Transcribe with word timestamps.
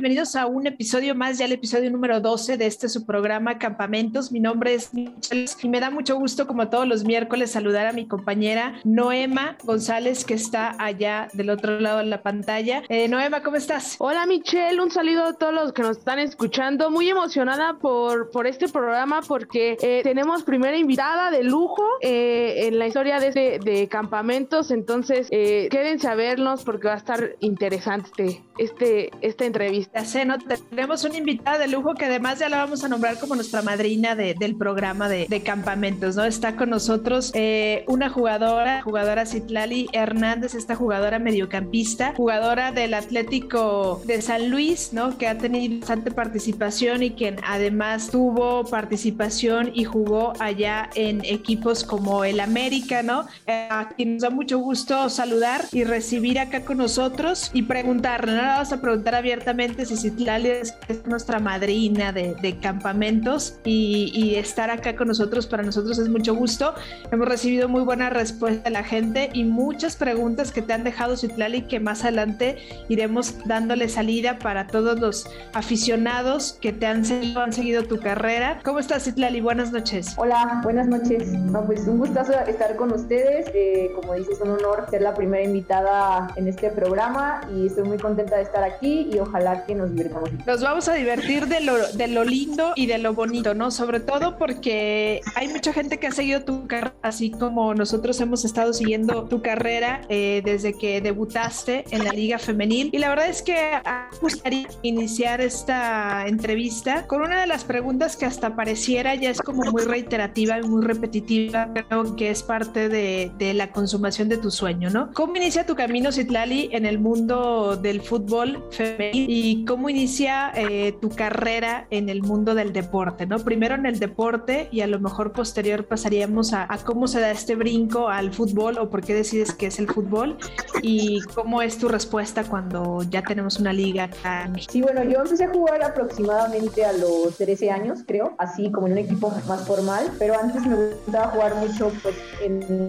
Bienvenidos 0.00 0.34
a 0.34 0.46
un 0.46 0.66
episodio 0.66 1.14
más, 1.14 1.36
ya 1.36 1.44
el 1.44 1.52
episodio 1.52 1.90
número 1.90 2.22
12 2.22 2.56
de 2.56 2.64
este 2.64 2.88
su 2.88 3.04
programa 3.04 3.58
Campamentos. 3.58 4.32
Mi 4.32 4.40
nombre 4.40 4.72
es 4.72 4.94
Michelle 4.94 5.44
y 5.62 5.68
me 5.68 5.78
da 5.78 5.90
mucho 5.90 6.16
gusto, 6.16 6.46
como 6.46 6.70
todos 6.70 6.88
los 6.88 7.04
miércoles, 7.04 7.50
saludar 7.50 7.86
a 7.86 7.92
mi 7.92 8.06
compañera 8.06 8.80
Noema 8.82 9.58
González, 9.62 10.24
que 10.24 10.32
está 10.32 10.74
allá 10.78 11.28
del 11.34 11.50
otro 11.50 11.78
lado 11.80 11.98
de 11.98 12.06
la 12.06 12.22
pantalla. 12.22 12.82
Eh, 12.88 13.08
Noema, 13.08 13.42
¿cómo 13.42 13.58
estás? 13.58 13.96
Hola 13.98 14.24
Michelle, 14.24 14.80
un 14.80 14.90
saludo 14.90 15.26
a 15.26 15.32
todos 15.34 15.52
los 15.52 15.74
que 15.74 15.82
nos 15.82 15.98
están 15.98 16.18
escuchando. 16.18 16.90
Muy 16.90 17.10
emocionada 17.10 17.74
por, 17.74 18.30
por 18.30 18.46
este 18.46 18.70
programa 18.70 19.20
porque 19.28 19.76
eh, 19.82 20.00
tenemos 20.02 20.44
primera 20.44 20.78
invitada 20.78 21.30
de 21.30 21.44
lujo 21.44 21.84
eh, 22.00 22.68
en 22.68 22.78
la 22.78 22.86
historia 22.86 23.20
de, 23.20 23.28
este, 23.28 23.58
de 23.58 23.86
Campamentos. 23.88 24.70
Entonces, 24.70 25.28
quédense 25.28 26.08
a 26.08 26.14
vernos 26.14 26.64
porque 26.64 26.88
va 26.88 26.94
a 26.94 26.96
estar 26.96 27.36
interesante 27.40 28.42
este, 28.56 29.10
esta 29.20 29.44
entrevista. 29.44 29.89
Sí, 30.04 30.20
¿no? 30.24 30.38
Tenemos 30.38 31.02
una 31.02 31.16
invitada 31.16 31.58
de 31.58 31.66
lujo 31.66 31.94
que 31.94 32.04
además 32.04 32.38
ya 32.38 32.48
la 32.48 32.58
vamos 32.58 32.84
a 32.84 32.88
nombrar 32.88 33.18
como 33.18 33.34
nuestra 33.34 33.60
madrina 33.60 34.14
del 34.14 34.54
programa 34.56 35.08
de, 35.08 35.42
campamentos, 35.44 36.14
¿no? 36.14 36.24
Está 36.24 36.54
con 36.54 36.70
nosotros 36.70 37.32
eh, 37.34 37.84
una 37.88 38.08
jugadora, 38.08 38.82
jugadora 38.82 39.26
Citlali 39.26 39.88
Hernández, 39.92 40.54
esta 40.54 40.76
jugadora 40.76 41.18
mediocampista, 41.18 42.14
jugadora 42.16 42.70
del 42.70 42.94
Atlético 42.94 44.00
de 44.06 44.22
San 44.22 44.48
Luis, 44.48 44.92
¿no? 44.92 45.18
Que 45.18 45.26
ha 45.26 45.38
tenido 45.38 45.80
bastante 45.80 46.12
participación 46.12 47.02
y 47.02 47.10
quien 47.10 47.36
además 47.44 48.10
tuvo 48.10 48.64
participación 48.64 49.72
y 49.74 49.84
jugó 49.84 50.34
allá 50.38 50.88
en 50.94 51.24
equipos 51.24 51.82
como 51.82 52.24
el 52.24 52.38
América, 52.38 53.02
¿no? 53.02 53.26
Eh, 53.46 53.66
a 53.70 53.88
quien 53.88 54.14
nos 54.14 54.22
da 54.22 54.30
mucho 54.30 54.58
gusto 54.58 55.08
saludar 55.08 55.64
y 55.72 55.82
recibir 55.82 56.38
acá 56.38 56.64
con 56.64 56.76
nosotros 56.76 57.50
y 57.54 57.62
preguntarle, 57.62 58.34
¿no? 58.34 58.42
Vamos 58.42 58.72
a 58.72 58.80
preguntar 58.80 59.16
abiertamente 59.16 59.79
si 59.84 59.96
Citlali 59.96 60.48
es 60.50 60.74
nuestra 61.06 61.38
madrina 61.38 62.12
de, 62.12 62.58
campamentos 62.60 63.58
y, 63.64 64.34
estar 64.34 64.70
acá 64.70 64.96
con 64.96 65.08
nosotros 65.08 65.46
para 65.46 65.62
nosotros 65.62 65.98
es 65.98 66.08
mucho 66.08 66.34
gusto. 66.34 66.74
Hemos 67.10 67.28
recibido 67.28 67.68
muy 67.68 67.82
buena 67.82 68.10
respuesta 68.10 68.64
de 68.64 68.70
la 68.70 68.84
gente 68.84 69.30
y 69.32 69.44
muchas 69.44 69.96
preguntas 69.96 70.52
que 70.52 70.62
te 70.62 70.72
han 70.72 70.84
dejado 70.84 71.16
Citlali 71.16 71.62
que 71.62 71.80
más 71.80 72.04
adelante 72.04 72.58
iremos 72.88 73.34
dándole 73.46 73.88
salida 73.88 74.38
para 74.38 74.66
todos 74.66 74.98
los 75.00 75.28
aficionados 75.52 76.58
que 76.60 76.72
te 76.72 76.86
han 76.86 77.04
seguido, 77.04 77.40
han 77.40 77.52
seguido 77.52 77.84
tu 77.84 77.98
carrera. 77.98 78.60
¿Cómo 78.64 78.78
estás 78.78 79.04
Citlali? 79.04 79.40
Buenas 79.40 79.72
noches. 79.72 80.14
Hola, 80.16 80.60
buenas 80.62 80.86
noches. 80.86 81.28
No, 81.28 81.64
pues 81.64 81.86
un 81.86 81.98
gustazo 81.98 82.32
estar 82.46 82.76
con 82.76 82.92
ustedes. 82.92 83.50
Eh, 83.54 83.90
como 83.94 84.14
dices, 84.14 84.40
un 84.40 84.50
honor 84.50 84.86
ser 84.90 85.02
la 85.02 85.14
primera 85.14 85.42
invitada 85.42 86.32
en 86.36 86.48
este 86.48 86.70
programa 86.70 87.40
y 87.54 87.66
estoy 87.66 87.84
muy 87.84 87.98
contenta 87.98 88.36
de 88.36 88.42
estar 88.42 88.62
aquí 88.62 89.08
y 89.12 89.18
ojalá 89.18 89.64
que 89.64 89.69
nos 89.74 90.62
vamos 90.62 90.88
a 90.88 90.94
divertir 90.94 91.46
de 91.46 91.60
lo, 91.60 91.76
de 91.92 92.08
lo 92.08 92.24
lindo 92.24 92.72
y 92.76 92.86
de 92.86 92.98
lo 92.98 93.14
bonito, 93.14 93.54
¿no? 93.54 93.70
Sobre 93.70 94.00
todo 94.00 94.36
porque 94.36 95.20
hay 95.34 95.48
mucha 95.48 95.72
gente 95.72 95.98
que 95.98 96.08
ha 96.08 96.12
seguido 96.12 96.42
tu 96.42 96.66
carrera, 96.66 96.94
así 97.02 97.30
como 97.30 97.74
nosotros 97.74 98.20
hemos 98.20 98.44
estado 98.44 98.72
siguiendo 98.72 99.24
tu 99.24 99.42
carrera 99.42 100.02
eh, 100.08 100.42
desde 100.44 100.74
que 100.74 101.00
debutaste 101.00 101.84
en 101.90 102.04
la 102.04 102.12
Liga 102.12 102.38
Femenil. 102.38 102.90
Y 102.92 102.98
la 102.98 103.08
verdad 103.08 103.28
es 103.28 103.42
que 103.42 103.54
me 103.54 104.18
gustaría 104.20 104.68
iniciar 104.82 105.40
esta 105.40 106.26
entrevista 106.26 107.06
con 107.06 107.22
una 107.22 107.40
de 107.40 107.46
las 107.46 107.64
preguntas 107.64 108.16
que 108.16 108.26
hasta 108.26 108.56
pareciera 108.56 109.14
ya 109.14 109.30
es 109.30 109.40
como 109.40 109.62
muy 109.70 109.82
reiterativa 109.82 110.58
y 110.58 110.62
muy 110.62 110.84
repetitiva, 110.84 111.70
pero 111.74 112.16
que 112.16 112.30
es 112.30 112.42
parte 112.42 112.88
de, 112.88 113.30
de 113.38 113.54
la 113.54 113.70
consumación 113.72 114.28
de 114.28 114.38
tu 114.38 114.50
sueño, 114.50 114.90
¿no? 114.90 115.12
¿Cómo 115.12 115.36
inicia 115.36 115.66
tu 115.66 115.74
camino, 115.74 116.12
Citlali, 116.12 116.68
en 116.72 116.86
el 116.86 116.98
mundo 116.98 117.76
del 117.76 118.00
fútbol 118.00 118.64
femenil 118.70 119.26
y 119.28 119.59
cómo 119.64 119.88
inicia 119.88 120.52
eh, 120.54 120.92
tu 121.00 121.10
carrera 121.10 121.86
en 121.90 122.08
el 122.08 122.22
mundo 122.22 122.54
del 122.54 122.72
deporte, 122.72 123.26
¿no? 123.26 123.38
Primero 123.38 123.74
en 123.74 123.86
el 123.86 123.98
deporte 123.98 124.68
y 124.70 124.80
a 124.80 124.86
lo 124.86 125.00
mejor 125.00 125.32
posterior 125.32 125.86
pasaríamos 125.86 126.52
a, 126.52 126.68
cómo 126.84 127.08
se 127.08 127.20
da 127.20 127.30
este 127.30 127.54
brinco 127.56 128.08
al 128.08 128.32
fútbol 128.32 128.78
o 128.78 128.90
por 128.90 129.02
qué 129.02 129.14
decides 129.14 129.52
que 129.52 129.66
es 129.66 129.78
el 129.78 129.88
fútbol 129.88 130.38
y 130.82 131.20
cómo 131.34 131.62
es 131.62 131.78
tu 131.78 131.88
respuesta 131.88 132.44
cuando 132.44 133.02
ya 133.10 133.22
tenemos 133.22 133.58
una 133.58 133.72
liga 133.72 134.04
acá 134.04 134.50
Sí, 134.68 134.82
bueno, 134.82 135.02
yo 135.04 135.20
empecé 135.22 135.44
a 135.44 135.50
jugar 135.50 135.82
aproximadamente 135.82 136.84
a 136.84 136.92
los 136.92 137.36
13 137.36 137.70
años, 137.70 138.00
creo, 138.06 138.34
así 138.38 138.70
como 138.70 138.86
en 138.86 138.94
un 138.94 138.98
equipo 138.98 139.32
más 139.46 139.66
formal, 139.66 140.10
pero 140.18 140.38
antes 140.38 140.64
me 140.66 140.76
gustaba 140.76 141.28
jugar 141.28 141.54
mucho 141.56 141.92
pues 142.02 142.14
en 142.42 142.88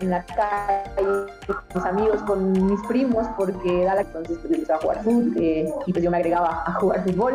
en 0.00 0.10
la 0.10 0.24
calle, 0.24 1.26
con 1.46 1.56
mis 1.74 1.84
amigos, 1.84 2.22
con 2.22 2.66
mis 2.66 2.82
primos, 2.86 3.26
porque 3.36 3.84
da 3.84 3.94
la 3.94 4.00
entonces 4.02 4.38
pues, 4.38 4.52
empezaba 4.52 4.78
a 4.78 4.82
jugar 4.82 5.02
fútbol 5.02 5.34
eh, 5.36 5.72
y 5.86 5.92
pues 5.92 6.04
yo 6.04 6.10
me 6.10 6.16
agregaba 6.16 6.64
a 6.66 6.72
jugar 6.74 7.04
fútbol. 7.04 7.34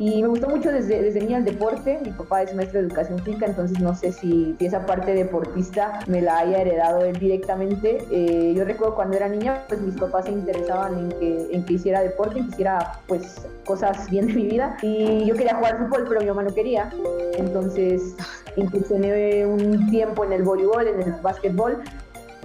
Y 0.00 0.22
me 0.22 0.28
gustó 0.28 0.48
mucho 0.48 0.72
desde, 0.72 1.02
desde 1.02 1.20
niña 1.20 1.36
el 1.36 1.44
deporte. 1.44 2.00
Mi 2.02 2.10
papá 2.10 2.42
es 2.42 2.54
maestro 2.54 2.80
de 2.80 2.86
educación 2.86 3.18
física, 3.18 3.44
entonces 3.44 3.78
no 3.80 3.94
sé 3.94 4.12
si, 4.12 4.56
esa 4.58 4.86
parte 4.86 5.12
deportista 5.12 6.00
me 6.06 6.22
la 6.22 6.38
haya 6.38 6.62
heredado 6.62 7.04
él 7.04 7.18
directamente. 7.18 8.02
Eh, 8.10 8.54
yo 8.56 8.64
recuerdo 8.64 8.94
cuando 8.94 9.18
era 9.18 9.28
niña, 9.28 9.62
pues 9.68 9.82
mis 9.82 9.96
papás 9.96 10.24
se 10.24 10.32
interesaban 10.32 10.98
en 10.98 11.08
que, 11.10 11.48
en 11.52 11.66
que 11.66 11.74
hiciera 11.74 12.00
deporte, 12.00 12.38
en 12.38 12.46
que 12.46 12.52
hiciera 12.52 12.98
pues 13.06 13.46
cosas 13.66 14.08
bien 14.08 14.28
de 14.28 14.32
mi 14.32 14.46
vida. 14.46 14.78
Y 14.80 15.26
yo 15.26 15.34
quería 15.34 15.56
jugar 15.56 15.76
fútbol, 15.76 16.06
pero 16.08 16.22
mi 16.22 16.28
mamá 16.28 16.44
no 16.44 16.54
quería. 16.54 16.90
Entonces 17.36 18.16
incursioné 18.56 19.44
un 19.44 19.90
tiempo 19.90 20.24
en 20.24 20.32
el 20.32 20.44
voleibol, 20.44 20.88
en 20.88 21.02
el 21.02 21.12
básquetbol 21.20 21.78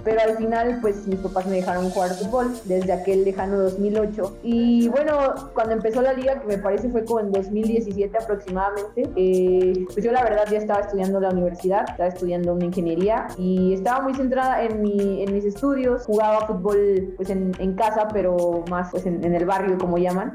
pero 0.06 0.20
al 0.22 0.36
final 0.36 0.78
pues 0.80 1.06
mis 1.06 1.18
papás 1.18 1.46
me 1.46 1.56
dejaron 1.56 1.90
jugar 1.90 2.14
fútbol 2.14 2.54
desde 2.64 2.92
aquel 2.92 3.24
lejano 3.24 3.58
2008 3.58 4.38
y 4.44 4.88
bueno 4.88 5.34
cuando 5.52 5.74
empezó 5.74 6.00
la 6.00 6.12
liga 6.12 6.40
que 6.40 6.46
me 6.46 6.58
parece 6.58 6.88
fue 6.88 7.04
como 7.04 7.20
en 7.20 7.32
2017 7.32 8.16
aproximadamente 8.16 9.10
eh, 9.16 9.84
pues 9.92 10.04
yo 10.04 10.12
la 10.12 10.22
verdad 10.22 10.44
ya 10.50 10.58
estaba 10.58 10.80
estudiando 10.80 11.20
la 11.20 11.30
universidad 11.30 11.84
estaba 11.90 12.08
estudiando 12.08 12.54
una 12.54 12.66
ingeniería 12.66 13.26
y 13.36 13.74
estaba 13.74 14.02
muy 14.02 14.14
centrada 14.14 14.62
en, 14.62 14.82
mi, 14.82 15.22
en 15.22 15.32
mis 15.32 15.44
estudios. 15.44 16.04
Jugaba 16.04 16.46
fútbol 16.46 17.14
pues 17.16 17.30
en, 17.30 17.52
en 17.58 17.74
casa 17.74 18.08
pero 18.12 18.64
más 18.70 18.90
pues 18.90 19.06
en, 19.06 19.24
en 19.24 19.34
el 19.34 19.44
barrio 19.44 19.76
como 19.78 19.98
llaman 19.98 20.34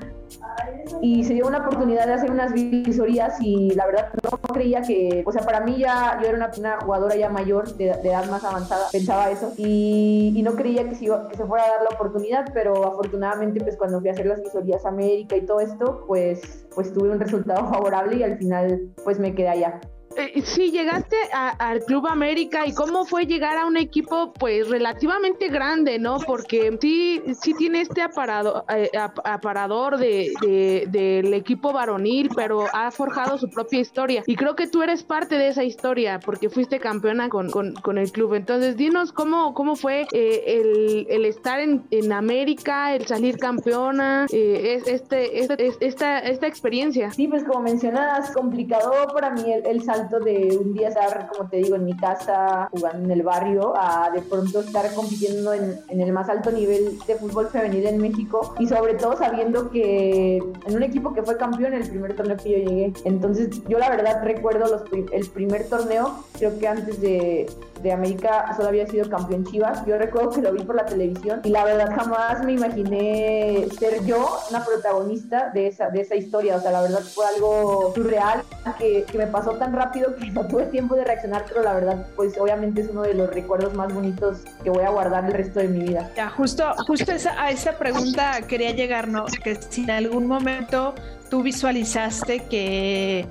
y 1.02 1.24
se 1.24 1.34
dio 1.34 1.48
una 1.48 1.60
oportunidad 1.60 2.06
de 2.06 2.14
hacer 2.14 2.32
unas 2.32 2.54
visorías 2.54 3.36
y 3.42 3.72
la 3.72 3.86
verdad 3.86 4.10
no 4.24 4.38
creía 4.54 4.82
que, 4.82 5.24
o 5.26 5.32
sea, 5.32 5.44
para 5.44 5.62
mí 5.62 5.78
ya 5.80 6.20
yo 6.22 6.28
era 6.28 6.52
una, 6.58 6.80
jugadora 6.80 7.16
ya 7.16 7.30
mayor, 7.30 7.76
de, 7.76 7.90
edad 7.90 8.30
más 8.30 8.44
avanzada, 8.44 8.88
pensaba 8.92 9.30
eso 9.32 9.54
y, 9.58 10.40
no 10.44 10.56
creía 10.56 10.90
que 10.90 10.96
se, 10.96 11.06
que 11.06 11.38
se 11.38 11.46
fuera 11.46 11.64
a 11.66 11.70
dar 11.70 11.84
la 11.84 11.96
oportunidad, 11.96 12.52
pero 12.52 12.84
afortunadamente 12.86 13.62
pues 13.62 13.78
cuando 13.78 14.00
fui 14.00 14.10
a 14.10 14.14
hacer 14.14 14.26
las 14.26 14.42
visorías 14.42 14.86
América 14.86 15.36
y 15.36 15.46
todo 15.46 15.60
esto, 15.60 16.04
pues, 16.08 16.66
pues 16.74 16.92
tuve 16.94 17.10
un 17.10 17.20
resultado 17.20 17.68
favorable 17.72 18.18
y 18.18 18.24
al 18.24 18.38
final 18.38 18.90
pues 19.04 19.20
me 19.20 19.36
quedé 19.36 19.50
allá. 19.50 19.80
Eh, 20.18 20.42
sí, 20.44 20.72
llegaste 20.72 21.16
al 21.32 21.82
Club 21.82 22.08
América 22.08 22.66
y 22.66 22.74
cómo 22.74 23.06
fue 23.06 23.26
llegar 23.26 23.58
a 23.58 23.66
un 23.66 23.78
equipo 23.78 24.34
pues 24.34 24.70
relativamente 24.70 25.50
grande, 25.50 26.00
¿no? 26.00 26.18
Porque 26.20 26.78
sí, 26.82 27.22
sí 27.42 27.54
tiene 27.54 27.82
este 27.82 28.02
aparado, 28.02 28.66
eh, 28.70 28.90
aparador 29.24 29.98
de, 29.98 30.88
del 30.90 31.34
equipo 31.34 31.74
varonil, 31.74 32.30
pero 32.36 32.66
ha 32.74 32.92
forjado 32.92 33.38
su 33.38 33.50
propia 33.50 33.80
historia. 33.80 34.24
Y 34.26 34.36
creo 34.36 34.56
que 34.56 34.68
tú 34.68 34.82
eres 34.82 35.04
parte 35.04 35.38
de 35.38 35.50
esa 35.50 35.64
historia 35.64 36.20
porque 36.24 36.50
fuiste 36.50 36.80
campeona 36.80 37.30
con, 37.30 37.50
con, 37.50 37.98
el 37.98 38.12
club. 38.12 38.34
Entonces, 38.34 38.78
dinos 38.78 39.12
cómo, 39.12 39.54
cómo 39.54 39.76
fue 39.76 40.08
eh, 40.12 40.44
el, 40.48 41.08
el, 41.10 41.26
estar 41.26 41.60
en, 41.60 41.84
en, 41.92 42.12
América, 42.12 42.96
el 42.96 43.06
salir 43.06 43.38
campeona, 43.38 44.26
eh, 44.32 44.82
este, 44.86 45.40
este, 45.40 45.86
esta, 45.86 46.20
esta 46.20 46.48
experiencia. 46.48 47.12
Sí, 47.12 47.28
pues 47.28 47.44
como 47.44 47.62
mencionas, 47.62 48.32
complicado 48.32 48.92
para 49.14 49.32
mí 49.32 49.52
el, 49.52 49.66
el 49.66 49.84
salir 49.84 50.01
de 50.10 50.58
un 50.58 50.74
día 50.74 50.90
estar, 50.90 51.30
como 51.30 51.50
te 51.50 51.58
digo, 51.58 51.76
en 51.76 51.86
mi 51.86 51.96
casa, 51.96 52.70
jugando 52.72 53.06
en 53.06 53.12
el 53.12 53.24
barrio, 53.24 53.74
a 53.76 54.10
de 54.12 54.22
pronto 54.22 54.62
estar 54.62 54.94
compitiendo 54.94 55.54
en, 55.54 55.80
en 55.90 56.02
el 56.02 56.12
más 56.12 56.30
alto 56.30 56.52
nivel 56.52 57.00
de 57.06 57.16
fútbol 57.16 57.48
femenil 57.48 57.86
en 57.86 57.98
México 58.00 58.56
y 58.60 58.68
sobre 58.68 58.96
todo 58.96 59.18
sabiendo 59.18 59.70
que 59.70 60.38
en 60.38 60.76
un 60.76 60.84
equipo 60.84 61.14
que 61.14 61.24
fue 61.24 61.38
campeón 61.38 61.74
en 61.74 61.82
el 61.82 61.90
primer 61.90 62.16
torneo 62.16 62.38
que 62.38 62.52
yo 62.52 62.58
llegué. 62.58 62.94
Entonces 63.06 63.50
yo 63.68 63.78
la 63.78 63.90
verdad 63.90 64.24
recuerdo 64.24 64.68
los, 64.68 64.84
el 65.12 65.30
primer 65.30 65.68
torneo, 65.68 66.24
creo 66.38 66.58
que 66.58 66.68
antes 66.68 67.02
de, 67.02 67.48
de 67.82 67.92
América 67.92 68.54
solo 68.56 68.70
había 68.70 68.88
sido 68.88 69.10
campeón 69.10 69.46
Chivas. 69.46 69.86
Yo 69.86 69.98
recuerdo 69.98 70.32
que 70.32 70.42
lo 70.42 70.54
vi 70.54 70.64
por 70.64 70.76
la 70.76 70.86
televisión 70.86 71.42
y 71.44 71.50
la 71.50 71.64
verdad 71.64 71.90
jamás 71.96 72.44
me 72.44 72.54
imaginé 72.54 73.68
ser 73.78 74.04
yo 74.06 74.40
una 74.50 74.64
protagonista 74.64 75.50
de 75.54 75.68
esa, 75.68 75.90
de 75.90 76.02
esa 76.02 76.16
historia. 76.16 76.58
O 76.58 76.62
sea, 76.62 76.72
la 76.72 76.82
verdad 76.82 77.02
fue 77.02 77.26
algo 77.26 77.92
surreal 77.96 78.44
que, 78.78 79.06
que 79.10 79.18
me 79.18 79.28
pasó 79.28 79.52
tan 79.52 79.74
rápido 79.74 80.16
que 80.16 80.32
no 80.32 80.48
tuve 80.48 80.66
tiempo 80.66 80.96
de 80.96 81.04
reaccionar, 81.04 81.46
pero 81.48 81.64
la 81.64 81.74
verdad, 81.74 82.08
pues 82.16 82.38
obviamente 82.38 82.82
es 82.82 82.90
uno 82.90 83.02
de 83.02 83.14
los 83.14 83.30
recuerdos 83.30 83.74
más 83.74 83.94
bonitos 83.94 84.40
que 84.64 84.70
voy 84.70 84.84
a 84.84 84.90
guardar 84.90 85.26
el 85.26 85.34
resto 85.34 85.60
de 85.60 85.68
mi 85.68 85.86
vida. 85.86 86.10
Ya, 86.16 86.30
justo, 86.30 86.74
justo 86.88 87.12
esa, 87.12 87.42
a 87.42 87.52
esa 87.52 87.78
pregunta 87.78 88.42
quería 88.48 88.72
llegar, 88.72 89.08
¿no? 89.08 89.26
Que 89.44 89.56
si 89.56 89.84
en 89.84 89.92
algún 89.92 90.28
momento 90.28 90.94
tú 91.30 91.42
visualizaste 91.42 92.44
que 92.50 93.26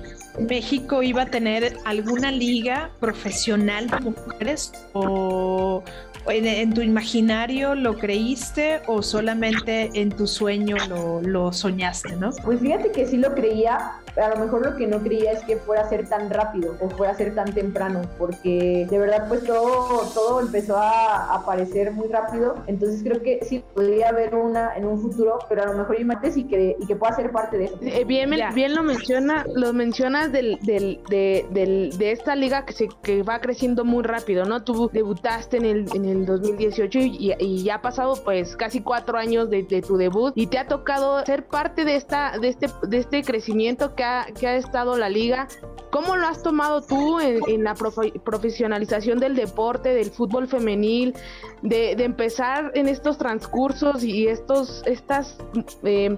México 0.49 1.03
iba 1.03 1.23
a 1.23 1.27
tener 1.27 1.77
alguna 1.85 2.31
liga 2.31 2.91
profesional 3.01 3.89
de 3.89 4.01
mujeres 4.01 4.73
o 4.93 5.83
en, 6.29 6.75
tu 6.75 6.83
imaginario 6.83 7.75
lo 7.75 7.97
creíste 7.97 8.81
o 8.87 9.03
solamente 9.03 9.91
en 9.95 10.11
tu 10.11 10.27
sueño 10.27 10.77
lo, 10.89 11.23
lo 11.23 11.53
soñaste, 11.53 12.15
¿no? 12.17 12.31
Pues 12.45 12.61
fíjate 12.61 12.93
que 12.93 13.07
sí 13.07 13.17
lo 13.17 13.35
creía, 13.35 13.93
a 14.17 14.29
lo 14.29 14.37
mejor 14.37 14.67
lo 14.67 14.77
que 14.77 14.87
no 14.87 15.01
creía 15.01 15.33
es 15.33 15.43
que 15.45 15.57
fuera 15.57 15.83
a 15.83 15.89
ser 15.89 16.09
tan 16.09 16.31
rápido 16.31 16.77
o 16.81 16.91
fuera 16.91 17.13
a 17.13 17.17
ser 17.17 17.35
tan 17.35 17.53
temprano, 17.55 18.03
porque 18.19 18.87
de 18.89 18.99
verdad 18.99 19.27
pues 19.29 19.45
todo, 19.45 20.03
todo 20.15 20.41
empezó 20.41 20.77
a 20.77 21.35
aparecer 21.35 21.93
muy 21.93 22.09
rápido, 22.09 22.57
entonces 22.67 23.03
creo 23.03 23.23
que 23.23 23.41
sí 23.43 23.65
podría 23.75 24.11
haber 24.11 24.35
una 24.35 24.77
en 24.77 24.85
un 24.85 25.01
futuro, 25.01 25.39
pero 25.49 25.63
a 25.63 25.67
lo 25.67 25.75
mejor 25.75 25.99
imagínate 25.99 26.11
y 26.35 26.45
que, 26.45 26.77
y 26.79 26.87
que 26.87 26.97
pueda 26.97 27.15
ser 27.15 27.31
parte 27.31 27.57
de 27.57 27.65
eso. 27.67 27.79
Eh, 27.83 28.05
bien, 28.05 28.31
bien 28.55 28.75
lo 28.75 28.83
menciona, 28.83 29.45
lo 29.55 29.73
mencionas 29.73 30.30
del, 30.31 30.59
del, 30.63 31.01
de, 31.09 31.47
del, 31.51 31.97
de 31.99 32.13
esta 32.13 32.37
liga 32.37 32.65
que 32.65 32.73
se 32.73 32.89
que 33.03 33.23
va 33.23 33.41
creciendo 33.41 33.85
muy 33.85 34.03
rápido, 34.03 34.45
¿no? 34.45 34.63
Tú 34.63 34.91
debutaste 34.93 35.59
en 35.59 35.65
el, 35.65 35.87
en 35.95 36.05
el 36.05 36.27
2018 36.27 36.99
y, 36.99 37.35
y 37.39 37.63
ya 37.63 37.77
ha 37.77 37.83
pasado 37.83 38.15
pues 38.25 38.57
casi 38.57 38.81
cuatro 38.81 39.19
años 39.19 39.51
de, 39.51 39.63
de, 39.63 39.83
tu 39.83 39.97
debut 39.97 40.33
y 40.35 40.47
te 40.47 40.59
ha 40.59 40.67
tocado 40.67 41.25
ser 41.25 41.47
parte 41.47 41.85
de 41.85 41.97
esta, 41.97 42.39
de 42.39 42.49
este, 42.49 42.69
de 42.83 42.99
este 42.99 43.23
crecimiento 43.23 43.95
que 43.95 44.05
ha, 44.05 44.27
que 44.39 44.47
ha 44.47 44.57
estado 44.57 44.97
la 44.97 45.09
liga. 45.09 45.49
¿Cómo 45.91 46.17
lo 46.17 46.27
has 46.27 46.43
tomado 46.43 46.83
tú 46.83 47.19
en, 47.21 47.65
la 47.65 47.75
profesionalización 47.75 49.19
del 49.19 49.35
deporte, 49.35 49.93
del 49.93 50.11
fútbol 50.11 50.47
femenil, 50.47 51.15
de, 51.63 51.93
empezar 51.93 52.71
en 52.75 52.89
estos 52.89 53.19
transcursos 53.19 54.05
y 54.05 54.29
estos, 54.29 54.83
estas, 54.87 55.37
eh, 55.83 56.17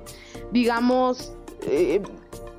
digamos, 0.53 1.35
eh, 1.67 2.03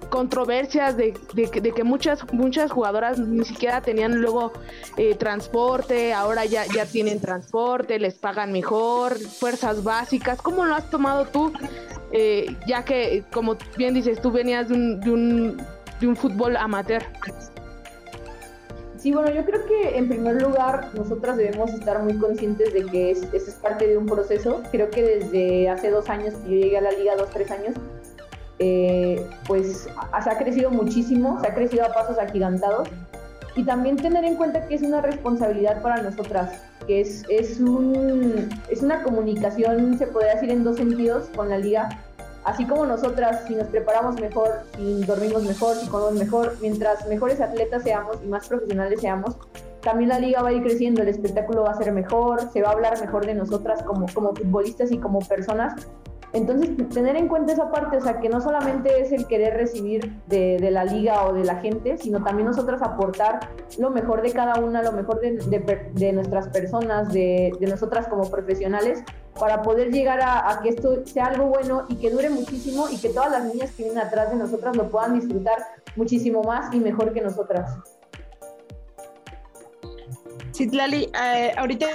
controversias 0.09 0.97
de, 0.97 1.13
que 1.13 1.83
muchas 1.83 2.31
muchas 2.33 2.71
jugadoras 2.71 3.19
ni 3.19 3.45
siquiera 3.45 3.81
tenían 3.81 4.21
luego 4.21 4.53
eh, 4.97 5.15
transporte, 5.15 6.13
ahora 6.13 6.45
ya, 6.45 6.65
ya 6.65 6.85
tienen 6.85 7.19
transporte, 7.19 7.99
les 7.99 8.15
pagan 8.15 8.51
mejor, 8.51 9.17
fuerzas 9.17 9.83
básicas. 9.83 10.41
¿Cómo 10.41 10.65
lo 10.65 10.75
has 10.75 10.89
tomado 10.89 11.25
tú? 11.25 11.51
Eh, 12.11 12.55
ya 12.67 12.85
que, 12.85 13.23
como 13.31 13.57
bien 13.75 13.93
dices, 13.93 14.21
tú 14.21 14.31
venías 14.31 14.69
de 14.69 14.75
un, 14.75 14.99
de 14.99 15.11
un, 15.11 15.57
de 15.99 16.07
un 16.07 16.15
fútbol 16.15 16.55
amateur. 16.57 17.03
Sí, 19.03 19.11
bueno, 19.11 19.31
yo 19.31 19.43
creo 19.43 19.65
que 19.65 19.97
en 19.97 20.07
primer 20.07 20.41
lugar 20.41 20.91
nosotras 20.93 21.35
debemos 21.35 21.73
estar 21.73 22.01
muy 22.03 22.17
conscientes 22.17 22.73
de 22.73 22.85
que 22.85 23.11
eso 23.11 23.27
es 23.33 23.53
parte 23.55 23.85
de 23.85 23.97
un 23.97 24.05
proceso. 24.05 24.63
Creo 24.71 24.89
que 24.89 25.01
desde 25.01 25.67
hace 25.67 25.89
dos 25.89 26.09
años 26.09 26.35
que 26.35 26.51
yo 26.51 26.55
llegué 26.55 26.77
a 26.77 26.81
la 26.81 26.91
liga, 26.91 27.17
dos, 27.17 27.29
tres 27.31 27.51
años, 27.51 27.75
eh, 28.59 29.27
pues 29.47 29.87
se 30.23 30.29
ha 30.29 30.37
crecido 30.37 30.69
muchísimo, 30.69 31.39
se 31.41 31.47
ha 31.47 31.53
crecido 31.53 31.85
a 31.85 31.93
pasos 31.93 32.17
agigantados. 32.17 32.87
Y 33.55 33.63
también 33.65 33.97
tener 33.97 34.25
en 34.25 34.35
cuenta 34.35 34.67
que 34.67 34.75
es 34.75 34.81
una 34.81 35.01
responsabilidad 35.01 35.81
para 35.83 36.01
nosotras, 36.01 36.59
que 36.87 37.01
es, 37.01 37.23
es, 37.29 37.59
un, 37.59 38.49
es 38.69 38.81
una 38.81 39.03
comunicación, 39.03 39.97
se 39.99 40.07
podría 40.07 40.33
decir 40.33 40.49
en 40.49 40.63
dos 40.63 40.77
sentidos 40.77 41.29
con 41.35 41.49
la 41.49 41.59
liga. 41.59 41.89
Así 42.45 42.65
como 42.65 42.85
nosotras, 42.85 43.43
si 43.47 43.53
nos 43.53 43.67
preparamos 43.67 44.19
mejor, 44.19 44.63
si 44.75 45.03
dormimos 45.05 45.43
mejor, 45.43 45.75
si 45.75 45.87
comemos 45.87 46.15
mejor, 46.15 46.57
mientras 46.61 47.07
mejores 47.07 47.39
atletas 47.41 47.83
seamos 47.83 48.17
y 48.23 48.27
más 48.27 48.47
profesionales 48.47 48.99
seamos, 48.99 49.37
también 49.81 50.09
la 50.09 50.19
liga 50.19 50.41
va 50.41 50.49
a 50.49 50.53
ir 50.53 50.63
creciendo, 50.63 51.01
el 51.03 51.09
espectáculo 51.09 51.63
va 51.63 51.71
a 51.71 51.75
ser 51.75 51.91
mejor, 51.91 52.51
se 52.51 52.61
va 52.61 52.69
a 52.69 52.71
hablar 52.71 52.99
mejor 52.99 53.25
de 53.25 53.35
nosotras 53.35 53.83
como, 53.83 54.07
como 54.13 54.33
futbolistas 54.33 54.91
y 54.91 54.97
como 54.97 55.19
personas 55.19 55.75
entonces, 56.33 56.71
tener 56.89 57.15
en 57.15 57.27
cuenta 57.27 57.53
esa 57.53 57.71
parte, 57.71 57.97
o 57.97 58.01
sea, 58.01 58.19
que 58.19 58.27
no 58.27 58.41
solamente 58.41 59.01
es 59.01 59.11
el 59.11 59.27
querer 59.27 59.53
recibir 59.53 60.19
de, 60.25 60.71
la 60.71 60.83
liga 60.83 61.25
o 61.27 61.33
de 61.33 61.43
la 61.43 61.57
gente, 61.57 61.95
sino 61.99 62.23
también 62.23 62.47
nosotros 62.47 62.81
aportar 62.81 63.51
lo 63.77 63.91
mejor 63.91 64.23
de 64.23 64.31
cada 64.31 64.55
una, 64.59 64.81
lo 64.81 64.93
mejor 64.93 65.21
de, 65.21 66.11
nuestras 66.11 66.47
personas, 66.49 67.13
de, 67.13 67.55
nosotras 67.61 68.07
como 68.07 68.31
profesionales, 68.31 69.03
para 69.39 69.61
poder 69.61 69.91
llegar 69.91 70.21
a, 70.23 70.59
que 70.63 70.69
esto 70.69 71.05
sea 71.05 71.25
algo 71.25 71.45
bueno 71.45 71.85
y 71.87 71.97
que 71.97 72.09
dure 72.09 72.31
muchísimo 72.31 72.89
y 72.89 72.97
que 72.97 73.09
todas 73.09 73.29
las 73.29 73.45
niñas 73.45 73.69
que 73.77 73.83
vienen 73.83 74.03
atrás 74.03 74.31
de 74.31 74.37
nosotras 74.37 74.75
lo 74.75 74.89
puedan 74.89 75.13
disfrutar 75.13 75.57
muchísimo 75.95 76.41
más 76.41 76.73
y 76.73 76.79
mejor 76.79 77.13
que 77.13 77.21
nosotras. 77.21 77.77
Citlali, 80.51 81.11
eh, 81.13 81.51
ahorita 81.55 81.87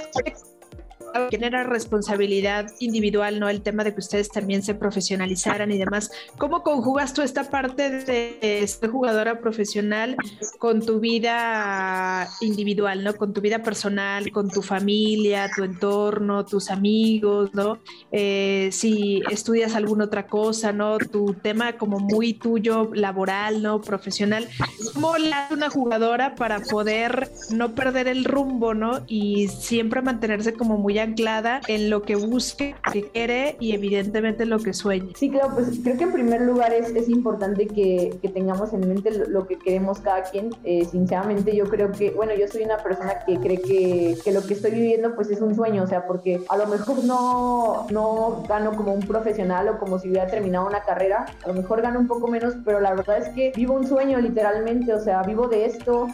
genera 1.31 1.63
responsabilidad 1.63 2.71
individual, 2.79 3.39
¿no? 3.39 3.49
El 3.49 3.61
tema 3.61 3.83
de 3.83 3.93
que 3.93 3.99
ustedes 3.99 4.29
también 4.29 4.63
se 4.63 4.75
profesionalizaran 4.75 5.71
y 5.71 5.77
demás. 5.77 6.11
¿Cómo 6.37 6.63
conjugas 6.63 7.13
tú 7.13 7.21
esta 7.21 7.49
parte 7.49 7.89
de 7.89 8.67
ser 8.67 8.89
jugadora 8.89 9.39
profesional 9.39 10.15
con 10.57 10.85
tu 10.85 10.99
vida 10.99 12.27
individual, 12.41 13.03
¿no? 13.03 13.15
Con 13.15 13.33
tu 13.33 13.41
vida 13.41 13.63
personal, 13.63 14.31
con 14.31 14.49
tu 14.49 14.61
familia, 14.61 15.49
tu 15.55 15.63
entorno, 15.63 16.45
tus 16.45 16.69
amigos, 16.69 17.53
¿no? 17.53 17.79
Eh, 18.11 18.69
si 18.71 19.21
estudias 19.29 19.75
alguna 19.75 20.05
otra 20.05 20.27
cosa, 20.27 20.71
¿no? 20.71 20.97
Tu 20.97 21.33
tema 21.33 21.73
como 21.73 21.99
muy 21.99 22.33
tuyo, 22.33 22.89
laboral, 22.93 23.61
¿no? 23.61 23.81
Profesional. 23.81 24.47
¿Cómo 24.93 25.13
hace 25.13 25.53
una 25.53 25.69
jugadora 25.69 26.35
para 26.35 26.59
poder 26.59 27.31
no 27.51 27.75
perder 27.75 28.07
el 28.07 28.25
rumbo, 28.25 28.73
¿no? 28.73 29.01
Y 29.07 29.47
siempre 29.47 30.01
mantenerse 30.01 30.53
como 30.53 30.77
muy 30.77 30.98
anclada 31.01 31.61
en 31.67 31.89
lo 31.89 32.01
que 32.01 32.15
busque, 32.15 32.75
que 32.91 33.03
quiere 33.09 33.57
y 33.59 33.73
evidentemente 33.73 34.45
lo 34.45 34.59
que 34.59 34.73
sueña. 34.73 35.13
Sí, 35.15 35.29
claro, 35.29 35.51
pues 35.53 35.79
creo 35.83 35.97
que 35.97 36.03
en 36.03 36.13
primer 36.13 36.41
lugar 36.41 36.73
es, 36.73 36.89
es 36.89 37.09
importante 37.09 37.67
que, 37.67 38.17
que, 38.21 38.29
tengamos 38.29 38.73
en 38.73 38.87
mente 38.87 39.11
lo, 39.27 39.47
que 39.47 39.57
queremos 39.57 39.99
cada 39.99 40.23
quien. 40.23 40.49
Eh, 40.63 40.85
sinceramente 40.89 41.55
yo 41.55 41.65
creo 41.65 41.91
que, 41.91 42.11
bueno, 42.11 42.33
yo 42.33 42.47
soy 42.47 42.63
una 42.63 42.77
persona 42.77 43.19
que 43.25 43.37
cree 43.39 43.61
que, 43.61 44.17
que, 44.23 44.31
lo 44.31 44.45
que 44.45 44.53
estoy 44.53 44.71
viviendo 44.71 45.15
pues 45.15 45.29
es 45.29 45.41
un 45.41 45.55
sueño, 45.55 45.83
o 45.83 45.87
sea, 45.87 46.05
porque 46.05 46.41
a 46.49 46.57
lo 46.57 46.67
mejor 46.67 47.03
no, 47.03 47.87
no 47.89 48.43
gano 48.47 48.75
como 48.75 48.93
un 48.93 49.01
profesional 49.01 49.69
o 49.69 49.79
como 49.79 49.99
si 49.99 50.09
hubiera 50.09 50.27
terminado 50.27 50.67
una 50.67 50.83
carrera, 50.83 51.25
a 51.43 51.47
lo 51.47 51.53
mejor 51.53 51.81
gano 51.81 51.99
un 51.99 52.07
poco 52.07 52.27
menos, 52.27 52.55
pero 52.63 52.79
la 52.79 52.93
verdad 52.93 53.17
es 53.17 53.29
que 53.29 53.51
vivo 53.55 53.73
un 53.73 53.87
sueño 53.87 54.19
literalmente, 54.19 54.93
o 54.93 54.99
sea, 54.99 55.23
vivo 55.23 55.47
de 55.47 55.65
esto, 55.65 56.07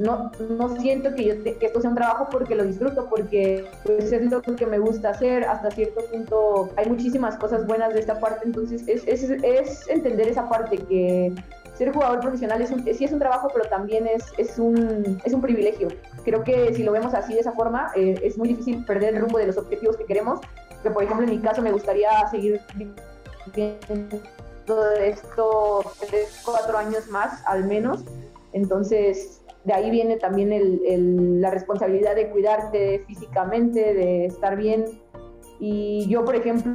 no, 0.00 0.32
no 0.48 0.80
siento 0.80 1.14
que, 1.14 1.24
yo 1.24 1.42
que 1.42 1.66
esto 1.66 1.80
sea 1.80 1.90
un 1.90 1.96
trabajo 1.96 2.28
porque 2.30 2.54
lo 2.54 2.64
disfruto, 2.64 3.08
porque 3.08 3.66
pues, 3.84 4.10
es 4.12 4.30
lo 4.30 4.40
que 4.40 4.66
me 4.66 4.78
gusta 4.78 5.10
hacer. 5.10 5.44
Hasta 5.44 5.70
cierto 5.70 6.00
punto 6.10 6.70
hay 6.76 6.88
muchísimas 6.88 7.36
cosas 7.36 7.66
buenas 7.66 7.92
de 7.92 8.00
esta 8.00 8.18
parte, 8.18 8.46
entonces 8.46 8.84
es, 8.86 9.06
es, 9.06 9.22
es 9.30 9.88
entender 9.88 10.28
esa 10.28 10.48
parte 10.48 10.78
que 10.78 11.34
ser 11.80 11.92
jugador 11.94 12.20
profesional 12.20 12.60
es 12.60 12.70
un, 12.70 12.84
sí 12.84 13.04
es 13.04 13.12
un 13.12 13.18
trabajo, 13.18 13.48
pero 13.54 13.66
también 13.70 14.06
es, 14.06 14.24
es, 14.36 14.58
un, 14.58 15.18
es 15.24 15.32
un 15.32 15.40
privilegio. 15.40 15.88
Creo 16.24 16.44
que 16.44 16.74
si 16.74 16.82
lo 16.82 16.92
vemos 16.92 17.14
así 17.14 17.32
de 17.32 17.40
esa 17.40 17.52
forma, 17.52 17.90
eh, 17.96 18.20
es 18.22 18.36
muy 18.36 18.48
difícil 18.48 18.84
perder 18.84 19.14
el 19.14 19.22
rumbo 19.22 19.38
de 19.38 19.46
los 19.46 19.56
objetivos 19.56 19.96
que 19.96 20.04
queremos. 20.04 20.40
Que 20.82 20.90
por 20.90 21.02
ejemplo 21.02 21.26
en 21.26 21.30
mi 21.30 21.38
caso 21.38 21.62
me 21.62 21.72
gustaría 21.72 22.10
seguir 22.30 22.60
viviendo 23.46 24.92
esto 25.02 25.82
tres, 26.06 26.42
cuatro 26.44 26.76
años 26.76 27.08
más 27.08 27.42
al 27.46 27.64
menos. 27.64 28.04
Entonces, 28.52 29.39
de 29.64 29.72
ahí 29.72 29.90
viene 29.90 30.16
también 30.16 30.52
el, 30.52 31.40
la 31.40 31.50
responsabilidad 31.50 32.14
de 32.14 32.30
cuidarte 32.30 33.04
físicamente, 33.06 33.94
de 33.94 34.26
estar 34.26 34.56
bien. 34.56 34.84
Y 35.58 36.06
yo, 36.08 36.24
por 36.24 36.34
ejemplo, 36.36 36.72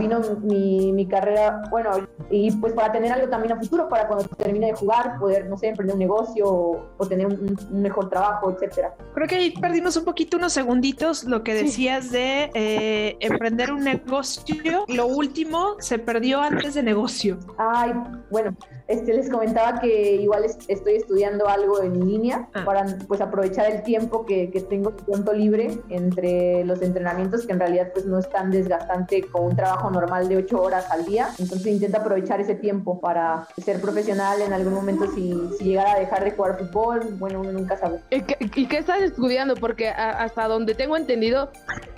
vino 0.00 0.20
mi, 0.42 0.92
mi, 0.92 1.06
carrera, 1.06 1.62
bueno, 1.70 1.90
y 2.30 2.50
pues 2.52 2.72
para 2.72 2.90
tener 2.92 3.12
algo 3.12 3.28
también 3.28 3.52
a 3.52 3.60
futuro, 3.60 3.88
para 3.88 4.08
cuando 4.08 4.24
termine 4.36 4.68
de 4.68 4.72
jugar, 4.72 5.18
poder, 5.18 5.46
no 5.48 5.56
sé, 5.56 5.68
emprender 5.68 5.94
un 5.94 6.00
negocio 6.00 6.46
o, 6.46 7.06
tener 7.08 7.26
un, 7.26 7.56
mejor 7.70 8.08
trabajo, 8.08 8.50
etcétera. 8.50 8.94
Creo 9.14 9.28
que 9.28 9.36
ahí 9.36 9.50
perdimos 9.60 9.96
un 9.96 10.04
poquito, 10.04 10.36
unos 10.36 10.52
segunditos, 10.52 11.24
lo 11.24 11.42
que 11.42 11.54
decías 11.54 12.10
de 12.10 12.50
eh, 12.54 13.16
emprender 13.20 13.72
un 13.72 13.84
negocio. 13.84 14.84
Lo 14.88 15.06
último 15.06 15.76
se 15.78 15.98
perdió 15.98 16.40
antes 16.40 16.74
de 16.74 16.82
negocio. 16.82 17.38
Ay, 17.58 17.92
bueno, 18.30 18.56
este, 18.88 19.14
les 19.14 19.30
comentaba 19.30 19.80
que 19.80 20.16
igual 20.16 20.44
estoy 20.44 20.94
estudiando 20.94 21.48
algo 21.48 21.82
en 21.82 22.06
línea 22.06 22.48
ah. 22.54 22.64
para 22.64 22.84
pues 23.06 23.20
aprovechar 23.20 23.70
el 23.70 23.82
tiempo 23.82 24.26
que, 24.26 24.50
que 24.50 24.60
tengo 24.60 24.92
tiempo 24.92 25.32
libre 25.32 25.78
entre 25.88 26.64
los 26.64 26.82
entrenamientos, 26.82 27.46
que 27.46 27.52
en 27.52 27.60
realidad 27.60 27.90
pues 27.92 28.06
no 28.06 28.18
es 28.18 28.28
tan 28.30 28.50
desgastante 28.50 29.22
como 29.22 29.46
un 29.46 29.56
trabajo 29.56 29.89
normal 29.90 30.28
de 30.28 30.36
ocho 30.36 30.62
horas 30.62 30.90
al 30.90 31.04
día. 31.04 31.28
Entonces 31.38 31.66
intento 31.66 31.98
aprovechar 31.98 32.40
ese 32.40 32.54
tiempo 32.54 33.00
para 33.00 33.46
ser 33.62 33.80
profesional 33.80 34.40
en 34.42 34.52
algún 34.52 34.74
momento 34.74 35.06
si, 35.14 35.34
si 35.58 35.64
llegara 35.64 35.92
a 35.92 35.98
dejar 35.98 36.24
de 36.24 36.32
jugar 36.32 36.58
fútbol, 36.58 37.00
bueno, 37.18 37.40
uno 37.40 37.52
nunca 37.52 37.76
sabe. 37.76 38.00
¿Y 38.10 38.66
qué, 38.66 38.78
estás 38.78 39.02
estudiando? 39.02 39.54
Porque 39.54 39.88
hasta 39.88 40.48
donde 40.48 40.74
tengo 40.74 40.96
entendido, 40.96 41.50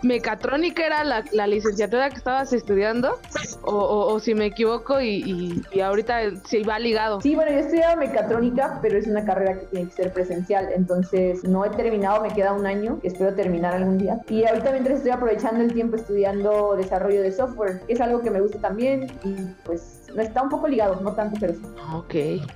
mecatrónica 0.02 0.84
era 0.84 1.04
la, 1.04 1.24
la 1.32 1.46
licenciatura 1.46 2.10
que 2.10 2.16
estabas 2.16 2.52
estudiando, 2.52 3.18
o, 3.62 3.74
o, 3.74 4.20
si 4.20 4.34
me 4.34 4.46
equivoco 4.46 5.00
y, 5.00 5.62
y, 5.72 5.80
ahorita 5.80 6.36
si 6.44 6.62
vale 6.62 6.82
ligado. 6.82 7.20
Sí, 7.20 7.34
bueno, 7.34 7.52
yo 7.52 7.58
estudiaba 7.58 7.96
mecatrónica, 7.96 8.78
pero 8.82 8.98
es 8.98 9.06
una 9.06 9.24
carrera 9.24 9.60
que 9.60 9.66
tiene 9.66 9.88
que 9.88 9.94
ser 9.94 10.12
presencial, 10.12 10.68
entonces 10.74 11.44
no 11.44 11.64
he 11.64 11.70
terminado, 11.70 12.22
me 12.22 12.30
queda 12.30 12.52
un 12.52 12.66
año, 12.66 12.98
espero 13.02 13.34
terminar 13.34 13.74
algún 13.74 13.98
día. 13.98 14.20
Y 14.28 14.44
ahorita 14.44 14.72
mientras 14.72 14.98
estoy 14.98 15.12
aprovechando 15.12 15.62
el 15.62 15.72
tiempo 15.72 15.96
estudiando 15.96 16.74
desarrollo 16.76 17.22
de 17.22 17.32
software, 17.32 17.71
es 17.88 18.00
algo 18.00 18.20
que 18.22 18.30
me 18.30 18.40
gusta 18.40 18.58
también 18.58 19.06
y 19.24 19.34
pues 19.64 20.02
está 20.16 20.42
un 20.42 20.48
poco 20.48 20.68
ligado, 20.68 21.00
no 21.00 21.12
tanto, 21.14 21.36
pero 21.40 21.54
sí. 21.54 21.60
Ok. 21.94 22.14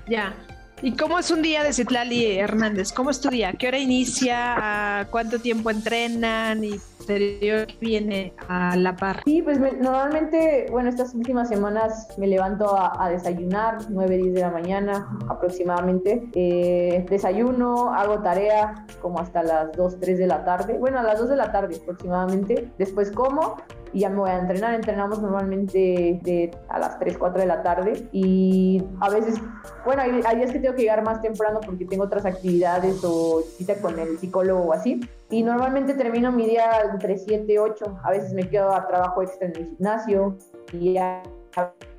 Ya. 0.09 0.35
¿Y 0.83 0.93
cómo 0.95 1.19
es 1.19 1.31
un 1.31 1.41
día 1.41 1.63
de 1.63 1.73
Citlali 1.73 2.37
Hernández? 2.39 2.93
¿Cómo 2.93 3.09
es 3.09 3.19
tu 3.19 3.31
día? 3.31 3.55
¿Qué 3.55 3.69
hora 3.69 3.79
inicia? 3.79 5.01
¿A 5.01 5.07
cuánto 5.07 5.39
tiempo 5.39 5.71
entrenan? 5.71 6.63
¿Y 6.63 6.79
posterior 6.99 7.67
viene 7.81 8.35
a 8.47 8.77
la 8.77 8.95
par? 8.95 9.23
Sí, 9.25 9.41
pues 9.41 9.59
me- 9.59 9.73
normalmente, 9.73 10.67
bueno, 10.71 10.91
estas 10.91 11.15
últimas 11.15 11.49
semanas 11.49 12.09
me 12.19 12.27
levanto 12.27 12.77
a, 12.77 13.03
a 13.03 13.09
desayunar, 13.09 13.79
9, 13.89 14.19
10 14.19 14.35
de 14.35 14.41
la 14.43 14.51
mañana 14.51 15.09
aproximadamente. 15.31 16.29
Eh, 16.35 17.07
desayuno, 17.09 17.95
hago 17.95 18.21
tarea 18.21 18.85
como 19.01 19.19
hasta 19.19 19.43
las 19.43 19.73
2, 19.73 19.99
3 19.99 20.19
de 20.19 20.27
la 20.27 20.45
tarde. 20.45 20.77
Bueno, 20.79 20.99
a 20.99 21.03
las 21.05 21.19
2 21.21 21.31
de 21.31 21.37
la 21.37 21.53
tarde 21.53 21.79
aproximadamente. 21.81 22.69
Después 22.77 23.11
como 23.13 23.57
y 23.93 24.01
ya 24.01 24.11
me 24.11 24.17
voy 24.17 24.31
a 24.31 24.39
entrenar. 24.39 24.75
Entrenamos 24.75 25.21
normalmente 25.21 26.21
de 26.23 26.51
a 26.69 26.79
las 26.79 26.99
3, 26.99 27.19
4 27.19 27.41
de 27.41 27.47
la 27.47 27.63
tarde 27.63 28.09
y 28.13 28.83
a 29.01 29.11
veces, 29.11 29.41
bueno, 29.85 30.03
hay, 30.03 30.21
hay 30.25 30.37
días 30.37 30.53
que 30.53 30.61
tengo 30.61 30.75
que 30.75 30.83
llegar 30.83 31.03
más 31.03 31.21
temprano 31.23 31.61
porque 31.65 31.85
tengo 31.85 32.05
otras 32.05 32.25
actividades 32.27 33.03
o 33.05 33.43
cita 33.57 33.75
con 33.81 33.99
el 33.99 34.19
psicólogo 34.19 34.63
o 34.63 34.73
así. 34.73 35.01
Y 35.31 35.43
normalmente 35.43 35.95
termino 35.95 36.31
mi 36.33 36.47
día 36.47 36.71
entre 36.93 37.19
7 37.19 37.53
y 37.53 37.59
8. 37.59 38.01
A 38.03 38.11
veces 38.11 38.33
me 38.33 38.49
quedo 38.49 38.75
a 38.75 38.87
trabajo 38.87 39.23
extra 39.23 39.49
en 39.49 39.57
el 39.57 39.69
gimnasio 39.69 40.37
y 40.73 40.95
ya 40.95 41.23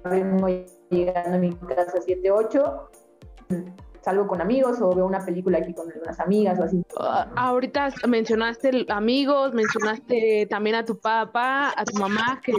vengo 0.03 0.47
llegando 0.89 1.35
a 1.35 1.39
mi 1.39 1.53
casa 1.55 1.99
7, 2.03 2.31
8. 2.31 2.89
Salgo 4.07 4.25
con 4.25 4.39
amigos 4.39 4.79
o 4.79 4.95
veo 4.95 5.05
una 5.05 5.19
película 5.19 5.57
aquí 5.57 5.73
con 5.73 5.91
algunas 5.91 6.17
amigas 6.21 6.57
o 6.57 6.63
así. 6.63 6.81
Ah, 6.97 7.27
ahorita 7.35 7.89
mencionaste 8.07 8.85
amigos, 8.87 9.53
mencionaste 9.53 10.47
también 10.49 10.77
a 10.77 10.85
tu 10.85 10.97
papá, 10.97 11.73
a 11.75 11.83
tu 11.83 11.99
mamá, 11.99 12.39
que 12.41 12.53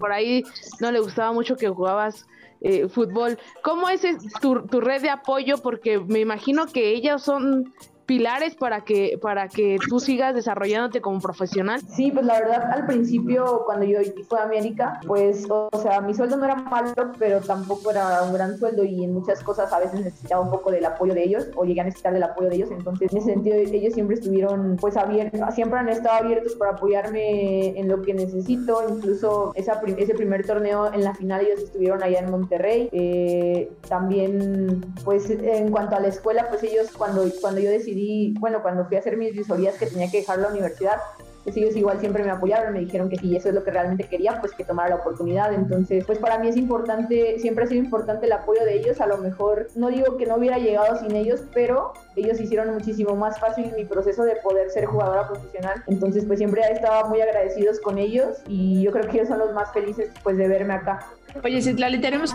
por 0.00 0.10
ahí 0.10 0.42
no 0.80 0.90
le 0.90 0.98
gustaba 0.98 1.32
mucho 1.32 1.54
que 1.54 1.68
jugabas 1.68 2.26
eh, 2.62 2.88
fútbol. 2.88 3.38
¿Cómo 3.62 3.88
es 3.88 4.02
es 4.02 4.16
tu, 4.40 4.66
tu 4.66 4.80
red 4.80 5.02
de 5.02 5.10
apoyo? 5.10 5.58
Porque 5.58 6.00
me 6.00 6.18
imagino 6.18 6.66
que 6.66 6.90
ellos 6.90 7.22
son 7.22 7.72
pilares 8.12 8.54
para 8.56 8.82
que 8.84 9.18
para 9.22 9.48
que 9.48 9.78
tú 9.88 9.98
sigas 9.98 10.34
desarrollándote 10.34 11.00
como 11.00 11.18
profesional. 11.18 11.80
Sí, 11.96 12.10
pues 12.10 12.26
la 12.26 12.40
verdad 12.40 12.70
al 12.70 12.84
principio 12.84 13.62
cuando 13.64 13.86
yo 13.86 14.00
fui 14.28 14.38
a 14.38 14.42
América, 14.42 15.00
pues 15.06 15.46
o 15.48 15.70
sea, 15.82 16.02
mi 16.02 16.12
sueldo 16.12 16.36
no 16.36 16.44
era 16.44 16.56
malo, 16.56 16.92
pero 17.18 17.40
tampoco 17.40 17.90
era 17.90 18.22
un 18.24 18.34
gran 18.34 18.58
sueldo 18.58 18.84
y 18.84 19.04
en 19.04 19.14
muchas 19.14 19.42
cosas 19.42 19.72
a 19.72 19.78
veces 19.78 20.00
necesitaba 20.04 20.42
un 20.42 20.50
poco 20.50 20.70
del 20.70 20.84
apoyo 20.84 21.14
de 21.14 21.24
ellos 21.24 21.46
o 21.56 21.64
llegué 21.64 21.80
a 21.80 21.84
necesitar 21.84 22.12
del 22.12 22.22
apoyo 22.24 22.50
de 22.50 22.56
ellos, 22.56 22.70
entonces 22.70 23.10
en 23.10 23.16
ese 23.18 23.32
sentido 23.32 23.56
ellos 23.56 23.94
siempre 23.94 24.16
estuvieron 24.16 24.76
pues 24.78 24.98
abiertos, 24.98 25.40
siempre 25.54 25.78
han 25.78 25.88
estado 25.88 26.16
abiertos 26.24 26.54
para 26.56 26.72
apoyarme 26.72 27.78
en 27.80 27.88
lo 27.88 28.02
que 28.02 28.12
necesito, 28.12 28.82
incluso 28.94 29.52
esa 29.54 29.80
prim- 29.80 29.96
ese 29.98 30.12
primer 30.14 30.46
torneo 30.46 30.92
en 30.92 31.02
la 31.04 31.14
final 31.14 31.46
ellos 31.46 31.60
estuvieron 31.60 32.02
allá 32.02 32.18
en 32.18 32.30
Monterrey, 32.30 32.88
eh, 32.92 33.70
también 33.88 34.84
pues 35.04 35.30
en 35.30 35.70
cuanto 35.70 35.96
a 35.96 36.00
la 36.00 36.08
escuela, 36.08 36.46
pues 36.50 36.62
ellos 36.62 36.88
cuando, 36.96 37.24
cuando 37.40 37.60
yo 37.60 37.70
decidí, 37.70 38.01
bueno, 38.38 38.62
cuando 38.62 38.84
fui 38.84 38.96
a 38.96 39.00
hacer 39.00 39.16
mis 39.16 39.32
visorías 39.32 39.76
que 39.76 39.86
tenía 39.86 40.10
que 40.10 40.18
dejar 40.18 40.38
la 40.38 40.48
universidad, 40.48 40.98
pues 41.44 41.56
ellos 41.56 41.74
igual 41.76 41.98
siempre 41.98 42.22
me 42.22 42.30
apoyaron, 42.30 42.72
me 42.72 42.80
dijeron 42.80 43.08
que 43.08 43.16
si 43.16 43.34
eso 43.36 43.48
es 43.48 43.54
lo 43.54 43.64
que 43.64 43.70
realmente 43.70 44.04
quería, 44.04 44.40
pues 44.40 44.52
que 44.52 44.64
tomara 44.64 44.90
la 44.90 44.96
oportunidad. 44.96 45.52
Entonces, 45.52 46.04
pues 46.04 46.18
para 46.18 46.38
mí 46.38 46.48
es 46.48 46.56
importante, 46.56 47.38
siempre 47.40 47.64
ha 47.64 47.66
sido 47.66 47.82
importante 47.82 48.26
el 48.26 48.32
apoyo 48.32 48.64
de 48.64 48.76
ellos. 48.76 49.00
A 49.00 49.06
lo 49.06 49.18
mejor 49.18 49.68
no 49.74 49.88
digo 49.88 50.16
que 50.16 50.26
no 50.26 50.36
hubiera 50.36 50.58
llegado 50.58 50.96
sin 50.98 51.16
ellos, 51.16 51.42
pero 51.52 51.92
ellos 52.16 52.40
hicieron 52.40 52.72
muchísimo 52.72 53.16
más 53.16 53.40
fácil 53.40 53.72
mi 53.76 53.84
proceso 53.84 54.24
de 54.24 54.36
poder 54.36 54.70
ser 54.70 54.84
jugadora 54.84 55.28
profesional. 55.28 55.82
Entonces, 55.88 56.24
pues 56.24 56.38
siempre 56.38 56.62
estaba 56.70 57.08
muy 57.08 57.20
agradecidos 57.20 57.80
con 57.80 57.98
ellos 57.98 58.38
y 58.46 58.82
yo 58.82 58.92
creo 58.92 59.08
que 59.08 59.16
ellos 59.18 59.28
son 59.28 59.38
los 59.38 59.52
más 59.52 59.72
felices 59.72 60.10
pues 60.22 60.36
de 60.36 60.46
verme 60.46 60.74
acá. 60.74 61.06
Oye, 61.44 61.62
Citlali, 61.62 62.00
tenemos 62.00 62.32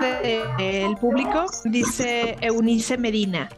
del 0.00 0.96
público, 0.98 1.46
dice 1.64 2.36
Eunice 2.40 2.98
Medina. 2.98 3.48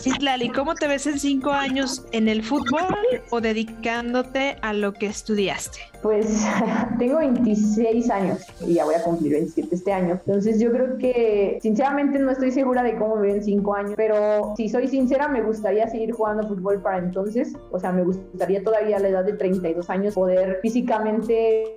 Citlali, 0.00 0.50
¿cómo 0.50 0.74
te 0.74 0.86
ves 0.86 1.06
en 1.06 1.18
cinco 1.18 1.50
años 1.50 2.06
en 2.12 2.28
el 2.28 2.42
fútbol 2.42 2.96
o 3.30 3.40
dedicándote 3.40 4.56
a 4.62 4.72
lo 4.72 4.92
que 4.92 5.06
estudiaste? 5.06 5.78
Pues 6.02 6.46
tengo 6.98 7.18
26 7.18 8.10
años 8.10 8.46
y 8.66 8.74
ya 8.74 8.84
voy 8.84 8.94
a 8.94 9.02
cumplir 9.02 9.32
27 9.32 9.74
este 9.74 9.92
año. 9.92 10.20
Entonces 10.26 10.60
yo 10.60 10.70
creo 10.72 10.96
que 10.98 11.58
sinceramente 11.60 12.18
no 12.18 12.30
estoy 12.30 12.52
segura 12.52 12.82
de 12.82 12.96
cómo 12.96 13.16
me 13.16 13.22
veo 13.22 13.36
en 13.36 13.44
5 13.44 13.74
años, 13.74 13.92
pero 13.96 14.54
si 14.56 14.68
soy 14.68 14.88
sincera 14.88 15.28
me 15.28 15.42
gustaría 15.42 15.88
seguir 15.88 16.12
jugando 16.12 16.46
fútbol 16.46 16.80
para 16.80 16.98
entonces. 16.98 17.54
O 17.70 17.78
sea, 17.78 17.92
me 17.92 18.04
gustaría 18.04 18.62
todavía 18.62 18.96
a 18.96 19.00
la 19.00 19.08
edad 19.08 19.24
de 19.24 19.34
32 19.34 19.90
años 19.90 20.14
poder 20.14 20.58
físicamente 20.62 21.76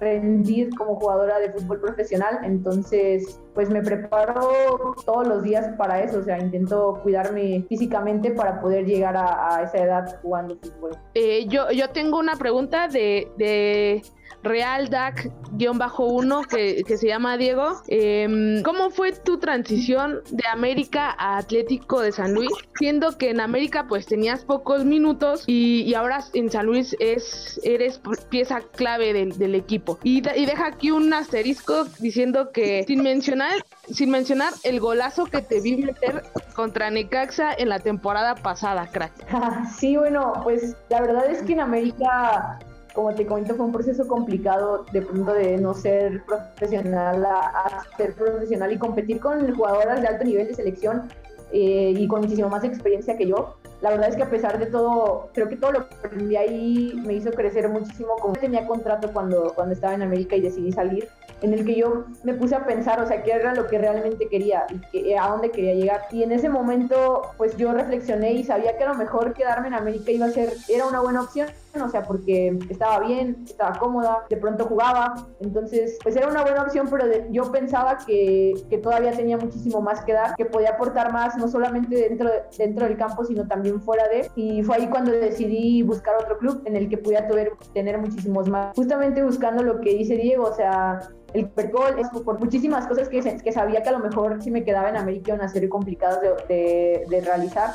rendir 0.00 0.70
como 0.76 0.98
de 1.24 1.52
fútbol 1.52 1.80
profesional. 1.80 2.40
Entonces 2.44 3.40
pues 3.54 3.68
me 3.68 3.82
preparo 3.82 4.94
todos 5.04 5.26
los 5.26 5.42
días 5.42 5.74
para 5.76 6.02
eso. 6.02 6.18
O 6.18 6.22
sea, 6.22 6.38
intento 6.38 7.00
cuidarme 7.02 7.64
físicamente 7.68 8.30
para 8.30 8.60
poder 8.60 8.86
llegar 8.86 9.16
a, 9.16 9.62
esa 9.62 9.78
edad 9.78 10.20
jugando 10.22 10.56
fútbol. 10.56 10.96
Eh, 11.14 11.46
yo, 11.48 11.70
yo 11.70 11.90
tengo 11.90 12.18
una 12.18 12.36
pregunta 12.36 12.88
de 12.88 14.02
Real 14.42 14.90
DAC-1 14.90 16.46
que, 16.46 16.82
que 16.84 16.96
se 16.96 17.06
llama 17.06 17.36
Diego. 17.36 17.82
Em, 17.88 18.62
¿Cómo 18.62 18.90
fue 18.90 19.12
tu 19.12 19.38
transición 19.38 20.20
de 20.30 20.44
América 20.50 21.14
a 21.18 21.38
Atlético 21.38 22.00
de 22.00 22.12
San 22.12 22.34
Luis? 22.34 22.50
Siendo 22.78 23.16
que 23.18 23.30
en 23.30 23.40
América 23.40 23.86
pues 23.88 24.06
tenías 24.06 24.44
pocos 24.44 24.84
minutos 24.84 25.44
y, 25.46 25.82
y 25.82 25.94
ahora 25.94 26.24
en 26.34 26.50
San 26.50 26.66
Luis 26.66 26.96
es, 26.98 27.60
eres 27.64 28.00
pieza 28.28 28.60
clave 28.74 29.12
del, 29.12 29.38
del 29.38 29.54
equipo. 29.54 29.98
Y, 30.02 30.18
y 30.18 30.46
deja 30.46 30.66
aquí 30.66 30.90
un 30.90 31.12
asterisco 31.12 31.84
diciendo 31.98 32.50
que 32.52 32.84
sin 32.86 33.02
mencionar, 33.02 33.64
sin 33.90 34.10
mencionar 34.10 34.52
el 34.64 34.80
golazo 34.80 35.26
que 35.26 35.42
te 35.42 35.60
vi 35.60 35.76
meter 35.76 36.22
contra 36.54 36.90
Necaxa 36.90 37.52
en 37.52 37.68
la 37.68 37.78
temporada 37.78 38.34
pasada, 38.34 38.88
crack. 38.88 39.12
Sí, 39.76 39.96
bueno, 39.96 40.32
pues 40.42 40.76
la 40.88 41.00
verdad 41.00 41.30
es 41.30 41.42
que 41.42 41.52
en 41.52 41.60
América, 41.60 42.58
como 42.94 43.14
te 43.14 43.26
comento, 43.26 43.54
fue 43.54 43.66
un 43.66 43.72
proceso 43.72 44.06
complicado 44.06 44.84
de 44.92 45.02
pronto 45.02 45.32
de 45.32 45.56
no 45.56 45.74
ser 45.74 46.22
profesional 46.24 47.24
a, 47.24 47.40
a 47.40 47.96
ser 47.96 48.14
profesional 48.14 48.72
y 48.72 48.78
competir 48.78 49.20
con 49.20 49.54
jugadoras 49.54 50.00
de 50.00 50.08
alto 50.08 50.24
nivel 50.24 50.48
de 50.48 50.54
selección 50.54 51.08
eh, 51.54 51.92
y 51.94 52.08
con 52.08 52.22
muchísimo 52.22 52.48
más 52.48 52.64
experiencia 52.64 53.16
que 53.16 53.26
yo. 53.26 53.56
La 53.82 53.90
verdad 53.90 54.08
es 54.08 54.16
que 54.16 54.22
a 54.22 54.30
pesar 54.30 54.58
de 54.58 54.66
todo, 54.66 55.28
creo 55.34 55.48
que 55.48 55.56
todo 55.56 55.72
lo 55.72 55.88
que 55.88 55.94
aprendí 55.96 56.36
ahí 56.36 57.02
me 57.04 57.14
hizo 57.14 57.30
crecer 57.32 57.68
muchísimo. 57.68 58.16
Como 58.20 58.34
tenía 58.34 58.66
contrato 58.66 59.12
cuando, 59.12 59.52
cuando 59.54 59.74
estaba 59.74 59.92
en 59.92 60.02
América 60.02 60.34
y 60.34 60.40
decidí 60.40 60.72
salir, 60.72 61.08
en 61.42 61.52
el 61.52 61.66
que 61.66 61.74
yo 61.74 62.04
me 62.22 62.32
puse 62.32 62.54
a 62.54 62.64
pensar, 62.64 63.02
o 63.02 63.06
sea, 63.06 63.22
qué 63.22 63.32
era 63.32 63.54
lo 63.54 63.66
que 63.66 63.76
realmente 63.76 64.28
quería 64.28 64.64
y 64.70 64.78
que, 64.90 65.18
a 65.18 65.28
dónde 65.28 65.50
quería 65.50 65.74
llegar. 65.74 66.02
Y 66.10 66.22
en 66.22 66.32
ese 66.32 66.48
momento, 66.48 67.22
pues 67.36 67.54
yo 67.56 67.72
reflexioné 67.72 68.32
y 68.32 68.44
sabía 68.44 68.78
que 68.78 68.84
a 68.84 68.88
lo 68.88 68.94
mejor 68.94 69.34
quedarme 69.34 69.68
en 69.68 69.74
América 69.74 70.10
iba 70.10 70.26
a 70.26 70.30
ser, 70.30 70.54
era 70.68 70.86
una 70.86 71.00
buena 71.00 71.20
opción, 71.20 71.48
o 71.80 71.88
sea, 71.88 72.02
porque 72.02 72.58
estaba 72.68 73.00
bien, 73.00 73.44
estaba 73.48 73.78
cómoda, 73.78 74.24
de 74.28 74.36
pronto 74.36 74.66
jugaba, 74.66 75.14
entonces, 75.40 75.98
pues 76.02 76.14
era 76.16 76.28
una 76.28 76.42
buena 76.42 76.62
opción, 76.62 76.86
pero 76.90 77.06
yo 77.30 77.50
pensaba 77.50 77.98
que, 78.06 78.52
que 78.68 78.78
todavía 78.78 79.12
tenía 79.12 79.38
muchísimo 79.38 79.80
más 79.80 80.02
que 80.04 80.12
dar, 80.12 80.34
que 80.36 80.44
podía 80.44 80.70
aportar 80.70 81.12
más, 81.12 81.36
no 81.38 81.48
solamente 81.48 81.96
dentro, 81.96 82.28
de- 82.28 82.42
dentro 82.58 82.86
del 82.86 82.96
campo, 82.98 83.24
sino 83.24 83.46
también 83.48 83.80
fuera 83.80 84.06
de, 84.08 84.30
y 84.36 84.62
fue 84.62 84.76
ahí 84.76 84.88
cuando 84.88 85.12
decidí 85.12 85.82
buscar 85.82 86.14
otro 86.16 86.36
club 86.38 86.62
en 86.66 86.76
el 86.76 86.88
que 86.88 86.98
pudiera 86.98 87.26
tener 87.72 87.98
muchísimos 87.98 88.48
más, 88.48 88.74
justamente 88.76 89.22
buscando 89.22 89.62
lo 89.62 89.80
que 89.80 89.90
dice 89.94 90.16
Diego, 90.16 90.44
o 90.44 90.54
sea, 90.54 91.00
el 91.34 91.44
Supergol 91.46 91.96
por 92.24 92.38
muchísimas 92.38 92.86
cosas 92.86 93.08
que, 93.08 93.20
que 93.20 93.52
sabía 93.52 93.82
que 93.82 93.88
a 93.88 93.92
lo 93.92 93.98
mejor 93.98 94.42
si 94.42 94.50
me 94.50 94.64
quedaba 94.64 94.88
en 94.88 94.96
América 94.96 95.34
iban 95.34 95.42
a 95.42 95.48
ser 95.48 95.68
complicadas 95.68 96.20
de, 96.48 97.22
realizar. 97.24 97.70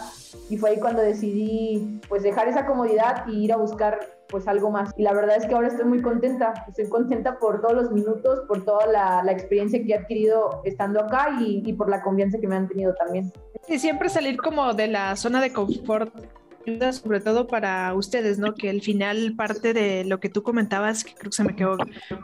Y 0.50 0.58
fue 0.58 0.72
ahí 0.72 0.80
cuando 0.80 1.02
decidí 1.02 2.00
pues 2.10 2.24
dejar 2.24 2.48
esa 2.48 2.66
comodidad 2.66 3.28
y 3.28 3.46
ir 3.46 3.54
a 3.54 3.58
buscar 3.58 4.00
pues 4.30 4.48
algo 4.48 4.70
más. 4.72 4.92
Y 4.98 5.04
la 5.04 5.14
verdad 5.14 5.38
es 5.38 5.46
que 5.46 5.56
ahora 5.56 5.68
estoy 5.68 5.86
muy 5.86 6.02
contenta. 6.02 6.54
Estoy 6.68 6.90
contenta 6.90 7.40
por 7.40 7.62
todos 7.62 7.74
los 7.74 7.92
minutos 7.92 8.42
por 8.48 8.64
toda 8.66 8.86
la, 8.88 9.24
la 9.24 9.32
experiencia 9.32 9.82
que 9.82 9.94
he 9.94 9.96
adquirido 9.96 10.62
estando 10.66 11.00
acá 11.00 11.38
y, 11.40 11.64
y 11.66 11.74
por 11.74 11.90
la 11.90 12.02
confianza 12.02 12.38
que 12.40 12.48
me 12.48 12.56
han 12.56 12.68
tenido 12.68 12.94
también. 12.96 13.32
Y 13.68 13.80
siempre 13.80 14.10
salir 14.10 14.38
como 14.38 14.74
de 14.74 14.88
la 14.88 15.16
zona 15.16 15.42
de 15.42 15.52
confort, 15.52 16.14
sobre 16.92 17.20
todo 17.22 17.48
para 17.48 17.94
ustedes, 17.94 18.40
¿no? 18.40 18.54
Que 18.54 18.70
al 18.70 18.82
final 18.82 19.34
parte 19.36 19.74
de 19.74 20.04
lo 20.04 20.20
que 20.20 20.30
tú 20.30 20.44
comentabas, 20.44 21.04
que 21.04 21.14
creo 21.14 21.30
que 21.32 21.36
se 21.36 21.44
me 21.44 21.56
quedó 21.56 21.78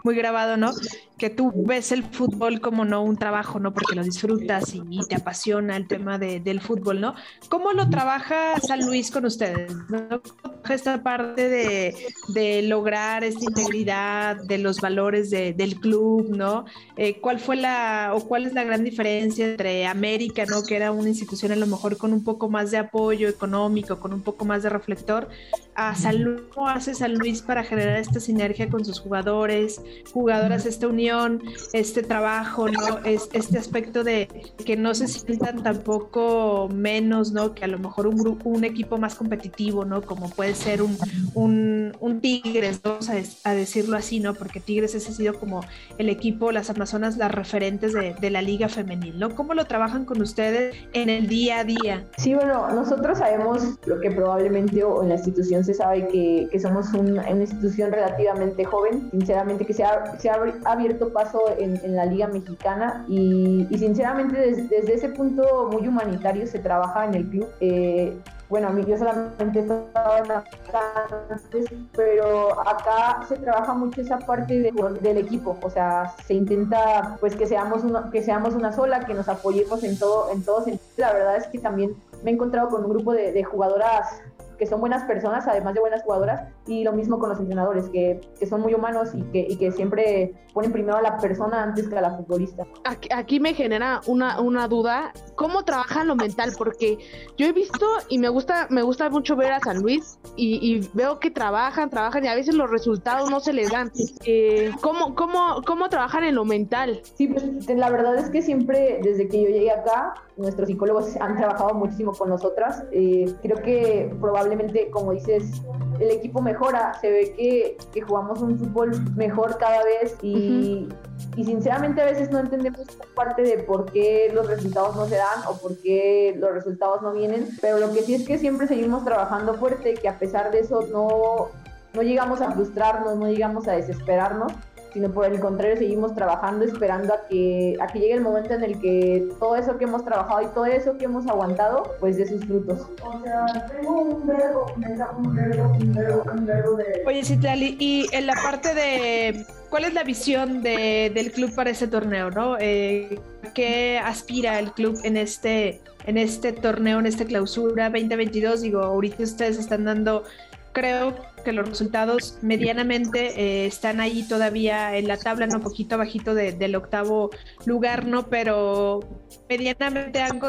muy 0.03 0.15
grabado, 0.15 0.57
¿no? 0.57 0.71
Que 1.17 1.29
tú 1.29 1.51
ves 1.65 1.91
el 1.91 2.03
fútbol 2.03 2.59
como 2.59 2.83
no 2.85 3.01
un 3.03 3.15
trabajo, 3.17 3.59
¿no? 3.59 3.73
Porque 3.73 3.95
lo 3.95 4.03
disfrutas 4.03 4.73
y, 4.75 4.81
y 4.89 5.05
te 5.07 5.15
apasiona 5.15 5.77
el 5.77 5.88
tema 5.88 6.17
de- 6.17 6.39
del 6.41 6.59
fútbol, 6.59 7.00
¿no? 7.00 7.15
¿Cómo 7.50 7.71
lo 7.71 7.89
trabaja 7.89 8.59
San 8.59 8.85
Luis 8.85 9.12
con 9.12 9.25
ustedes? 9.25 9.73
¿no? 9.89 10.21
¿Cómo 10.41 10.52
esta 10.72 11.03
parte 11.03 11.50
de, 11.50 11.96
de 12.29 12.62
lograr 12.63 13.24
esta 13.24 13.43
integridad 13.43 14.38
de 14.38 14.58
los 14.58 14.79
valores 14.79 15.29
de, 15.29 15.53
del 15.53 15.79
club, 15.79 16.29
¿no? 16.29 16.65
Eh, 16.98 17.20
¿Cuál 17.20 17.39
fue 17.39 17.55
la 17.55 18.12
o 18.13 18.22
cuál 18.22 18.46
es 18.46 18.53
la 18.53 18.63
gran 18.63 18.84
diferencia 18.84 19.46
entre 19.48 19.86
América, 19.86 20.46
¿no? 20.46 20.63
Que 20.63 20.75
era 20.75 20.91
una 20.91 21.10
institución 21.10 21.51
a 21.51 21.55
lo 21.55 21.67
mejor 21.67 21.98
con 21.98 22.13
un 22.13 22.24
poco 22.24 22.50
más 22.50 22.72
de 22.72 22.77
apoyo 22.77 23.27
económico, 23.27 24.00
con 24.00 24.13
un 24.13 24.22
poco 24.22 24.46
más 24.46 24.63
de 24.63 24.70
reflector, 24.70 25.29
a 25.75 25.96
San 25.96 26.24
Luis, 26.24 26.41
¿cómo 26.53 26.67
hace 26.70 26.93
San 26.93 27.15
Luis 27.15 27.41
para 27.41 27.63
generar 27.63 27.98
esta 27.98 28.20
sinergia 28.20 28.70
con 28.70 28.86
sus 28.86 29.00
jugadores, 29.00 29.82
jugadoras, 30.13 30.65
esta 30.65 30.88
unión, 30.88 31.41
este 31.74 32.03
trabajo, 32.03 32.70
¿no? 32.70 33.00
Es, 33.03 33.29
este 33.34 33.58
aspecto 33.58 34.03
de 34.03 34.27
que 34.65 34.77
no 34.77 34.93
se 34.93 35.08
sientan 35.08 35.63
tampoco 35.63 36.70
menos, 36.74 37.32
¿no? 37.32 37.53
Que 37.53 37.65
a 37.65 37.67
lo 37.67 37.79
mejor 37.79 38.08
un 38.08 38.24
un 38.43 38.63
equipo 38.63 38.98
más 38.98 39.15
competitivo, 39.15 39.86
¿no? 39.86 40.01
Como 40.01 40.29
puede 40.29 40.52
ser 40.55 40.81
un, 40.81 40.98
un, 41.33 41.95
un 42.00 42.22
Tigres, 42.22 42.81
vamos 42.81 43.10
a, 43.10 43.53
decirlo 43.53 43.98
así, 43.98 44.19
¿no? 44.19 44.33
Porque 44.33 44.60
Tigres 44.60 44.95
ese 44.95 45.10
ha 45.12 45.13
sido 45.13 45.39
como 45.39 45.62
el 45.98 46.10
equipo, 46.10 46.51
las 46.51 46.69
Amazonas, 46.69 47.17
las 47.17 47.31
referentes 47.31 47.93
de, 47.93 48.15
de 48.19 48.29
la 48.29 48.41
liga 48.41 48.69
femenil, 48.69 49.19
¿no? 49.19 49.36
¿Cómo 49.36 49.53
lo 49.53 49.65
trabajan 49.65 50.05
con 50.05 50.22
ustedes 50.22 50.75
en 50.93 51.10
el 51.10 51.27
día 51.27 51.60
a 51.60 51.63
día? 51.63 52.03
Sí, 52.17 52.33
bueno, 52.33 52.69
nosotros 52.74 53.17
sabemos 53.17 53.63
lo 53.86 54.00
que 54.00 54.12
probablemente 54.12 54.83
o 54.83 55.03
en 55.03 55.10
la 55.10 55.15
institución 55.15 55.63
se 55.63 55.74
sabe 55.74 56.07
que, 56.07 56.48
que 56.51 56.60
somos 56.60 56.93
una 56.93 57.29
institución 57.29 57.91
relativamente 57.91 58.63
joven, 58.65 59.10
sinceramente 59.12 59.65
que 59.65 59.74
se 59.74 59.83
ha, 59.83 60.17
se 60.19 60.29
ha 60.29 60.38
abierto 60.65 61.12
paso 61.12 61.41
en, 61.57 61.79
en, 61.83 61.95
la 61.95 62.05
liga 62.05 62.27
mexicana 62.27 63.05
y, 63.07 63.67
y 63.69 63.77
sinceramente 63.77 64.38
desde 64.38 64.93
ese 64.93 65.10
punto 65.10 65.69
muy 65.72 65.88
humanitario 65.88 66.48
se 66.48 66.60
trabaja 66.60 67.05
en 67.05 67.15
el 67.15 67.27
club. 67.27 67.48
Eh, 67.60 68.13
bueno, 68.53 68.67
a 68.67 68.72
mí 68.72 68.86
yo 68.86 68.95
solamente 68.95 69.62
estaba 69.62 70.19
en 70.19 70.31
antes, 70.31 71.65
pero 71.95 72.51
acá 72.69 73.25
se 73.27 73.38
trabaja 73.38 73.74
mucho 73.74 74.01
esa 74.01 74.19
parte 74.19 74.72
del 74.72 75.17
equipo, 75.17 75.57
o 75.63 75.72
sea, 75.72 76.13
se 76.27 76.36
intenta 76.36 77.17
pues 77.19 77.36
que 77.36 77.48
seamos 77.48 77.83
una, 77.83 78.12
que 78.12 78.22
seamos 78.22 78.53
una 78.53 78.72
sola, 78.72 79.07
que 79.07 79.15
nos 79.15 79.27
apoyemos 79.27 79.83
en 79.83 79.98
todo, 79.98 80.29
en 80.31 80.45
todo 80.45 80.63
sentido. 80.63 80.83
La 80.98 81.13
verdad 81.13 81.38
es 81.38 81.48
que 81.48 81.57
también 81.57 81.95
me 82.24 82.29
he 82.29 82.33
encontrado 82.36 82.69
con 82.69 82.86
un 82.86 82.91
grupo 82.91 83.13
de, 83.13 83.31
de 83.31 83.43
jugadoras 83.43 84.22
que 84.63 84.70
son 84.70 84.79
buenas 84.79 85.03
personas, 85.03 85.46
además 85.46 85.74
de 85.74 85.82
buenas 85.82 86.03
jugadoras, 86.03 86.41
y 86.67 86.86
lo 86.86 86.93
mismo 86.93 87.20
con 87.20 87.29
los 87.29 87.39
entrenadores, 87.39 87.89
que, 87.89 88.22
que 88.39 88.46
son 88.46 88.62
muy 88.62 88.74
humanos 88.74 89.10
y 89.13 89.22
que, 89.24 89.46
y 89.50 89.58
que, 89.58 89.74
siempre 89.74 90.34
ponen 90.53 90.72
primero 90.72 90.98
a 90.98 91.01
la 91.01 91.17
persona 91.17 91.63
antes 91.63 91.89
que 91.89 91.98
a 91.98 92.01
la 92.01 92.15
futbolista. 92.15 92.63
Aquí, 92.86 93.10
aquí, 93.12 93.39
me 93.39 93.53
genera 93.53 94.00
una, 94.08 94.39
una 94.39 94.67
duda, 94.70 95.12
¿cómo 95.36 95.65
trabajan 95.65 96.08
lo 96.08 96.15
mental? 96.15 96.53
Porque 96.58 96.98
yo 97.38 97.46
he 97.46 97.51
visto 97.51 97.86
y 98.08 98.20
me 98.20 98.29
gusta, 98.29 98.67
me 98.70 98.84
gusta 98.84 99.10
mucho 99.10 99.36
ver 99.36 99.51
a 99.51 99.60
San 99.60 99.82
Luis 99.82 100.17
y, 100.38 100.60
y 100.62 100.89
veo 100.93 101.20
que 101.20 101.29
trabajan, 101.29 101.89
trabajan 101.89 102.24
y 102.24 102.27
a 102.27 102.36
veces 102.36 102.55
los 102.55 102.70
resultados 102.70 103.29
no 103.29 103.41
se 103.41 103.51
les 103.51 103.70
dan. 103.70 103.91
Eh, 104.25 104.72
¿cómo, 104.82 105.15
cómo, 105.15 105.62
¿Cómo 105.65 105.89
trabajan 105.89 106.24
en 106.24 106.36
lo 106.36 106.46
mental? 106.46 107.01
Sí, 107.15 107.27
pues 107.27 107.43
la 107.67 107.89
verdad 107.89 108.15
es 108.15 108.29
que 108.29 108.41
siempre, 108.41 109.00
desde 109.03 109.27
que 109.27 109.41
yo 109.41 109.50
llegué 109.50 109.72
acá, 109.72 110.13
nuestros 110.38 110.67
psicólogos 110.67 111.15
han 111.20 111.38
trabajado 111.38 111.74
muchísimo 111.74 112.13
con 112.13 112.29
nosotras. 112.29 112.84
Eh, 112.91 113.34
creo 113.41 113.58
que 113.62 114.13
probablemente, 114.20 114.52
como 114.91 115.12
dices, 115.12 115.62
el 116.00 116.12
equipo 116.12 116.41
mejora, 116.41 116.93
se 117.00 117.10
ve 117.10 117.33
que, 117.36 117.77
que 117.93 118.01
jugamos 118.01 118.41
un 118.41 118.57
fútbol 118.57 118.91
mejor 119.15 119.57
cada 119.57 119.83
vez 119.83 120.15
y, 120.22 120.89
y, 121.36 121.45
sinceramente 121.45 122.01
a 122.01 122.05
veces 122.05 122.31
no 122.31 122.39
entendemos 122.39 122.86
parte 123.15 123.43
de 123.43 123.60
por 123.63 123.91
qué 123.91 124.31
los 124.33 124.48
resultados 124.48 124.95
no 124.95 125.05
se 125.05 125.15
dan 125.15 125.48
o 125.48 125.57
por 125.57 125.77
qué 125.77 126.36
los 126.38 126.51
resultados 126.53 127.01
no 127.01 127.13
vienen, 127.13 127.48
pero 127.62 127.77
lo 127.77 127.91
que 127.93 128.01
sí 128.01 128.15
es 128.15 128.25
que 128.27 128.38
siempre 128.38 128.67
seguimos 128.67 129.05
trabajando 129.05 129.53
fuerte, 129.55 129.93
que 129.93 130.10
a 130.10 130.17
pesar 130.19 130.51
de 130.51 130.60
eso 130.60 130.81
no, 130.91 131.50
no 131.93 132.01
llegamos 132.01 132.41
a 132.41 132.51
frustrarnos, 132.51 133.17
no 133.17 133.27
llegamos 133.27 133.67
a 133.67 133.74
desesperarnos 133.74 134.51
sino 134.93 135.12
por 135.12 135.25
el 135.25 135.39
contrario 135.39 135.77
seguimos 135.77 136.13
trabajando 136.15 136.65
esperando 136.65 137.13
a 137.13 137.27
que, 137.27 137.75
a 137.79 137.88
que 137.88 138.00
llegue 138.00 138.13
el 138.13 138.21
momento 138.21 138.53
en 138.53 138.63
el 138.63 138.79
que 138.79 139.27
todo 139.39 139.55
eso 139.55 139.77
que 139.77 139.85
hemos 139.85 140.05
trabajado 140.05 140.41
y 140.41 140.47
todo 140.47 140.65
eso 140.65 140.97
que 140.97 141.05
hemos 141.05 141.27
aguantado, 141.27 141.95
pues 142.00 142.17
dé 142.17 142.27
sus 142.27 142.45
frutos. 142.45 142.88
O 143.01 143.21
sea, 143.23 143.67
tengo 143.67 144.01
un 144.01 144.27
verbo, 144.27 144.65
un 144.75 144.81
verbo, 144.81 145.17
un 145.17 145.93
verbo, 145.93 146.23
un 146.31 146.45
verbo 146.45 146.75
de... 146.77 147.03
Oye, 147.07 147.23
Citlali, 147.23 147.75
y 147.79 148.07
en 148.12 148.27
la 148.27 148.35
parte 148.35 148.73
de 148.73 149.45
¿cuál 149.73 149.85
es 149.85 149.93
la 149.95 150.03
visión 150.03 150.62
de, 150.62 151.12
del 151.15 151.31
club 151.31 151.55
para 151.55 151.71
este 151.71 151.88
torneo? 151.88 152.29
¿no? 152.29 152.57
Eh, 152.59 153.19
¿Qué 153.55 153.97
aspira 153.97 154.59
el 154.59 154.71
club 154.71 155.00
en 155.03 155.17
este, 155.17 155.81
en 156.05 156.19
este 156.19 156.53
torneo, 156.53 157.00
en 157.00 157.07
esta 157.07 157.25
clausura 157.25 157.89
2022? 157.89 158.62
Digo, 158.62 158.81
ahorita 158.81 159.23
ustedes 159.23 159.57
están 159.57 159.85
dando 159.85 160.25
creo 160.73 161.15
que 161.43 161.51
los 161.51 161.67
resultados 161.67 162.39
medianamente 162.41 163.39
eh, 163.39 163.65
están 163.65 163.99
ahí 163.99 164.23
todavía 164.23 164.97
en 164.97 165.07
la 165.07 165.17
tabla, 165.17 165.45
no 165.45 165.59
poquito 165.59 165.97
bajito 165.97 166.33
del 166.33 166.75
octavo 166.75 167.29
lugar, 167.65 168.05
¿no? 168.05 168.29
Pero 168.29 169.01
medianamente 169.49 170.21
han, 170.21 170.41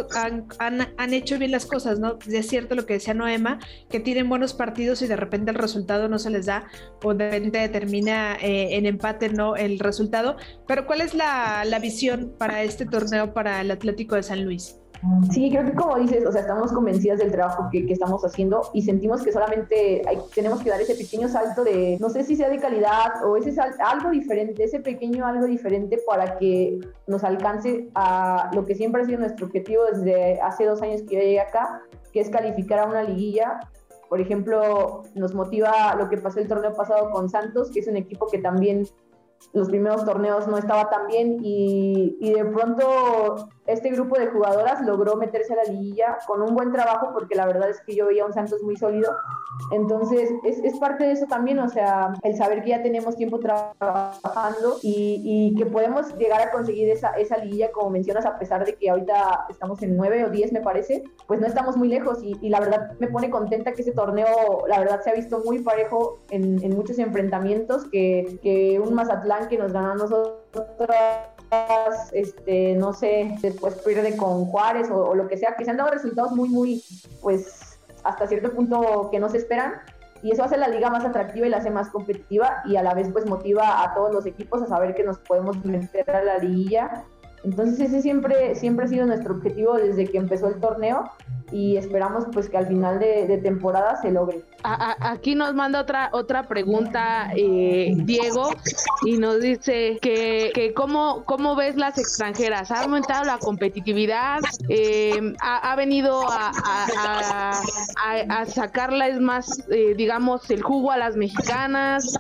han, 0.59 0.95
han, 0.97 1.15
hecho 1.15 1.39
bien 1.39 1.51
las 1.51 1.67
cosas, 1.67 1.99
¿no? 1.99 2.19
Es 2.27 2.49
cierto 2.49 2.75
lo 2.75 2.87
que 2.87 2.95
decía 2.95 3.13
Noema, 3.13 3.59
que 3.91 4.01
tienen 4.01 4.29
buenos 4.29 4.55
partidos 4.55 5.03
y 5.03 5.07
de 5.07 5.17
repente 5.17 5.51
el 5.51 5.57
resultado 5.57 6.09
no 6.09 6.19
se 6.19 6.31
les 6.31 6.47
da 6.47 6.67
o 7.03 7.13
de 7.15 7.31
repente 7.31 7.69
termina 7.69 8.37
eh, 8.41 8.77
en 8.77 8.87
empate, 8.87 9.29
¿no? 9.29 9.57
El 9.57 9.79
resultado. 9.79 10.37
Pero 10.67 10.87
¿cuál 10.87 11.01
es 11.01 11.15
la, 11.15 11.65
la 11.65 11.79
visión 11.79 12.35
para 12.39 12.63
este 12.63 12.87
torneo 12.87 13.35
para 13.35 13.61
el 13.61 13.71
Atlético 13.71 14.15
de 14.15 14.23
San 14.23 14.45
Luis? 14.45 14.77
Sí, 15.31 15.51
creo 15.51 15.65
que 15.65 15.75
como 15.75 15.99
dices, 15.99 16.25
o 16.27 16.33
sea, 16.33 16.43
estamos 16.43 16.73
convencidas 16.73 17.19
del 17.19 17.31
trabajo 17.31 17.69
que, 17.71 17.85
estamos 17.89 18.25
haciendo 18.25 18.63
y 18.73 18.83
sentimos 18.83 19.23
que 19.23 19.33
solamente 19.33 20.03
tenemos 20.35 20.63
que 20.63 20.71
dar 20.71 20.81
ese 20.81 20.95
pequeño 20.95 21.29
salto 21.29 21.65
de, 21.65 21.97
no 22.01 22.09
sé 22.09 22.25
si 22.25 22.37
sea 22.37 22.49
de 22.49 22.59
calidad 22.59 23.25
o 23.27 23.37
ese 23.37 23.53
sal, 23.53 23.75
algo 23.85 24.11
diferente, 24.11 24.65
ese 24.65 24.81
pequeño 24.81 25.27
algo 25.27 25.47
diferente 25.47 25.99
para 26.07 26.39
que 26.39 26.81
nos 27.07 27.25
alcance 27.25 27.89
a 27.95 28.51
lo 28.55 28.65
que 28.65 28.75
siempre 28.75 29.03
ha 29.03 29.05
sido 29.05 29.19
nuestro 29.21 29.47
objetivo 29.47 29.83
desde 29.93 30.41
hace 30.41 30.65
dos 30.65 30.81
años 30.83 31.03
que 31.03 31.17
yo 31.17 31.21
llegué 31.21 31.41
acá, 31.41 31.83
que 32.13 32.21
es 32.21 32.31
calificar 32.31 32.79
a 32.81 32.87
una 32.87 33.03
liguilla. 33.03 33.61
Por 34.09 34.21
ejemplo, 34.21 35.03
nos 35.15 35.35
motiva 35.35 35.95
lo 35.97 36.09
que 36.09 36.19
pasó 36.19 36.39
el 36.39 36.49
torneo 36.49 36.75
pasado 36.75 37.11
con 37.11 37.29
Santos, 37.29 37.71
que 37.71 37.81
es 37.81 37.89
un 37.89 37.97
equipo 37.97 38.29
que 38.31 38.39
también 38.39 38.87
los 39.53 39.69
primeros 39.69 40.05
torneos 40.05 40.49
no 40.49 40.59
estaba 40.59 40.89
tan 40.89 41.07
bien 41.07 41.39
y, 41.43 42.17
y, 42.21 42.33
de 42.33 42.45
pronto 42.45 43.49
este 43.67 43.91
grupo 43.91 44.19
de 44.19 44.29
jugadoras 44.29 44.85
logró 44.85 45.17
meterse 45.17 45.53
a 45.53 45.57
la 45.57 45.65
liguilla 45.65 46.19
con 46.27 46.43
un 46.43 46.55
buen 46.55 46.73
trabajo 46.73 47.11
porque 47.13 47.35
la 47.35 47.47
verdad 47.47 47.71
es 47.71 47.81
que 47.81 47.95
yo 47.95 48.07
veía 48.07 48.27
un 48.27 48.33
Santos 48.33 48.63
muy 48.63 48.77
sólido. 48.77 49.15
Entonces 49.71 50.31
es, 50.45 50.59
es 50.59 50.79
parte 50.79 51.05
de 51.05 51.13
eso 51.13 51.27
también, 51.27 51.59
o 51.59 51.69
sea, 51.69 52.13
el 52.23 52.37
saber 52.37 52.63
que 52.63 52.71
ya 52.71 52.83
tenemos 52.83 53.17
tiempo 53.17 53.39
trabajando 53.39 54.79
y, 54.83 55.21
y, 55.25 55.55
que 55.57 55.67
podemos 55.67 56.15
llegar 56.17 56.43
a 56.43 56.51
conseguir 56.51 56.89
esa, 56.91 57.11
esa 57.13 57.39
liguilla 57.39 57.71
como 57.73 57.91
mencionas 57.91 58.27
a 58.27 58.39
pesar 58.39 58.65
de 58.65 58.75
que 58.75 58.91
ahorita 58.91 59.47
estamos 59.49 59.83
en 59.83 59.97
9 59.97 60.25
o 60.25 60.31
10 60.31 60.53
me 60.53 60.61
parece, 60.61 61.05
pues 61.27 61.41
no 61.41 61.47
estamos 61.47 61.77
muy 61.77 61.89
lejos 61.89 62.19
y, 62.23 62.35
la 62.49 62.61
verdad 62.61 62.93
me 62.99 63.09
pone 63.09 63.31
contenta 63.31 63.73
que 63.73 63.83
ese 63.83 63.93
torneo 63.93 64.67
la 64.69 64.79
verdad 64.79 65.01
se 65.03 65.11
ha 65.11 65.15
visto 65.15 65.43
muy 65.45 65.61
parejo 65.61 66.19
en, 66.31 66.55
muchos 66.75 66.99
enfrentamientos 66.99 67.85
que, 67.91 68.39
que 68.43 68.81
un 68.81 68.95
Mazatlán 68.95 69.49
que 69.49 69.59
nos 69.59 69.73
ganó 69.73 69.93
a 69.93 69.95
nosotros, 69.95 70.39
este, 72.13 72.75
no 72.75 72.93
sé, 72.93 73.37
después 73.41 73.75
pierde 73.77 74.17
con 74.17 74.47
Juárez 74.47 74.91
o, 74.91 75.15
lo 75.15 75.29
que 75.29 75.37
sea, 75.37 75.55
que 75.57 75.65
se 75.65 75.71
han 75.71 75.77
dado 75.77 75.91
resultados 75.91 76.33
muy, 76.33 76.49
muy, 76.49 76.83
pues, 77.21 77.64
hasta 78.05 78.27
cierto 78.27 78.53
punto 78.53 79.09
que 79.11 79.19
no 79.19 79.29
se 79.29 79.39
esperan. 79.39 79.75
Y 80.23 80.31
eso 80.31 80.43
hace 80.43 80.57
la 80.57 80.69
liga 80.69 80.89
más 80.89 81.05
atractiva 81.05 81.47
y 81.47 81.51
la 81.51 81.59
hace 81.59 81.71
más 81.71 81.91
competitiva 81.91 82.63
y 82.65 82.77
a 82.77 82.83
la 82.83 82.95
vez 82.95 83.11
pues 83.13 83.27
motiva 83.27 83.83
a 83.83 83.95
todos 83.95 84.13
los 84.13 84.25
equipos 84.25 84.63
a 84.63 84.67
saber 84.67 84.95
que 84.95 85.05
nos 85.05 85.19
podemos 85.19 85.63
meter 85.65 86.11
a 86.11 86.25
la 86.25 86.39
liguilla. 86.39 87.05
Entonces 87.45 87.81
ese 87.81 88.03
siempre, 88.03 88.55
siempre 88.55 88.87
ha 88.87 88.89
sido 88.89 89.07
nuestro 89.07 89.35
objetivo 89.35 89.75
desde 89.75 90.07
que 90.07 90.19
empezó 90.19 90.49
el 90.49 90.61
torneo 90.61 91.11
y 91.53 91.77
esperamos 91.77 92.25
pues 92.33 92.49
que 92.49 92.57
al 92.57 92.67
final 92.67 92.99
de, 92.99 93.39
temporada 93.43 94.01
se 94.01 94.11
logre. 94.11 94.43
aquí 94.63 95.35
nos 95.35 95.55
manda 95.55 95.81
otra 95.83 96.09
otra 96.13 96.49
pregunta 96.49 97.31
eh, 97.37 97.93
Diego 97.97 98.51
y 99.05 99.19
nos 99.19 99.41
dice 99.41 99.99
que, 100.01 100.51
que 100.55 100.73
cómo, 100.73 101.23
cómo 101.27 101.55
ves 101.55 101.77
las 101.77 101.99
extranjeras, 101.99 102.71
ha 102.71 102.83
aumentado 102.83 103.25
la 103.25 103.39
competitividad, 103.39 104.41
eh, 104.69 105.35
ha, 105.41 105.77
venido 105.77 106.23
a, 106.29 106.53
a, 106.97 107.61
a, 108.31 108.47
sacarles 108.47 109.21
más, 109.21 109.65
eh, 109.69 109.95
digamos, 109.97 110.49
el 110.51 110.63
jugo 110.63 110.93
a 110.93 110.97
las 110.97 111.17
mexicanas, 111.17 112.19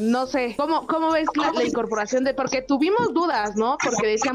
no 0.00 0.26
sé, 0.26 0.54
¿cómo, 0.56 0.86
cómo 0.86 1.12
ves 1.12 1.28
la, 1.36 1.52
la, 1.52 1.64
incorporación 1.64 2.24
de, 2.24 2.34
porque 2.34 2.62
tuvimos 2.62 3.14
dudas, 3.14 3.54
¿no? 3.56 3.76
Porque 3.82 4.08
decíamos, 4.08 4.31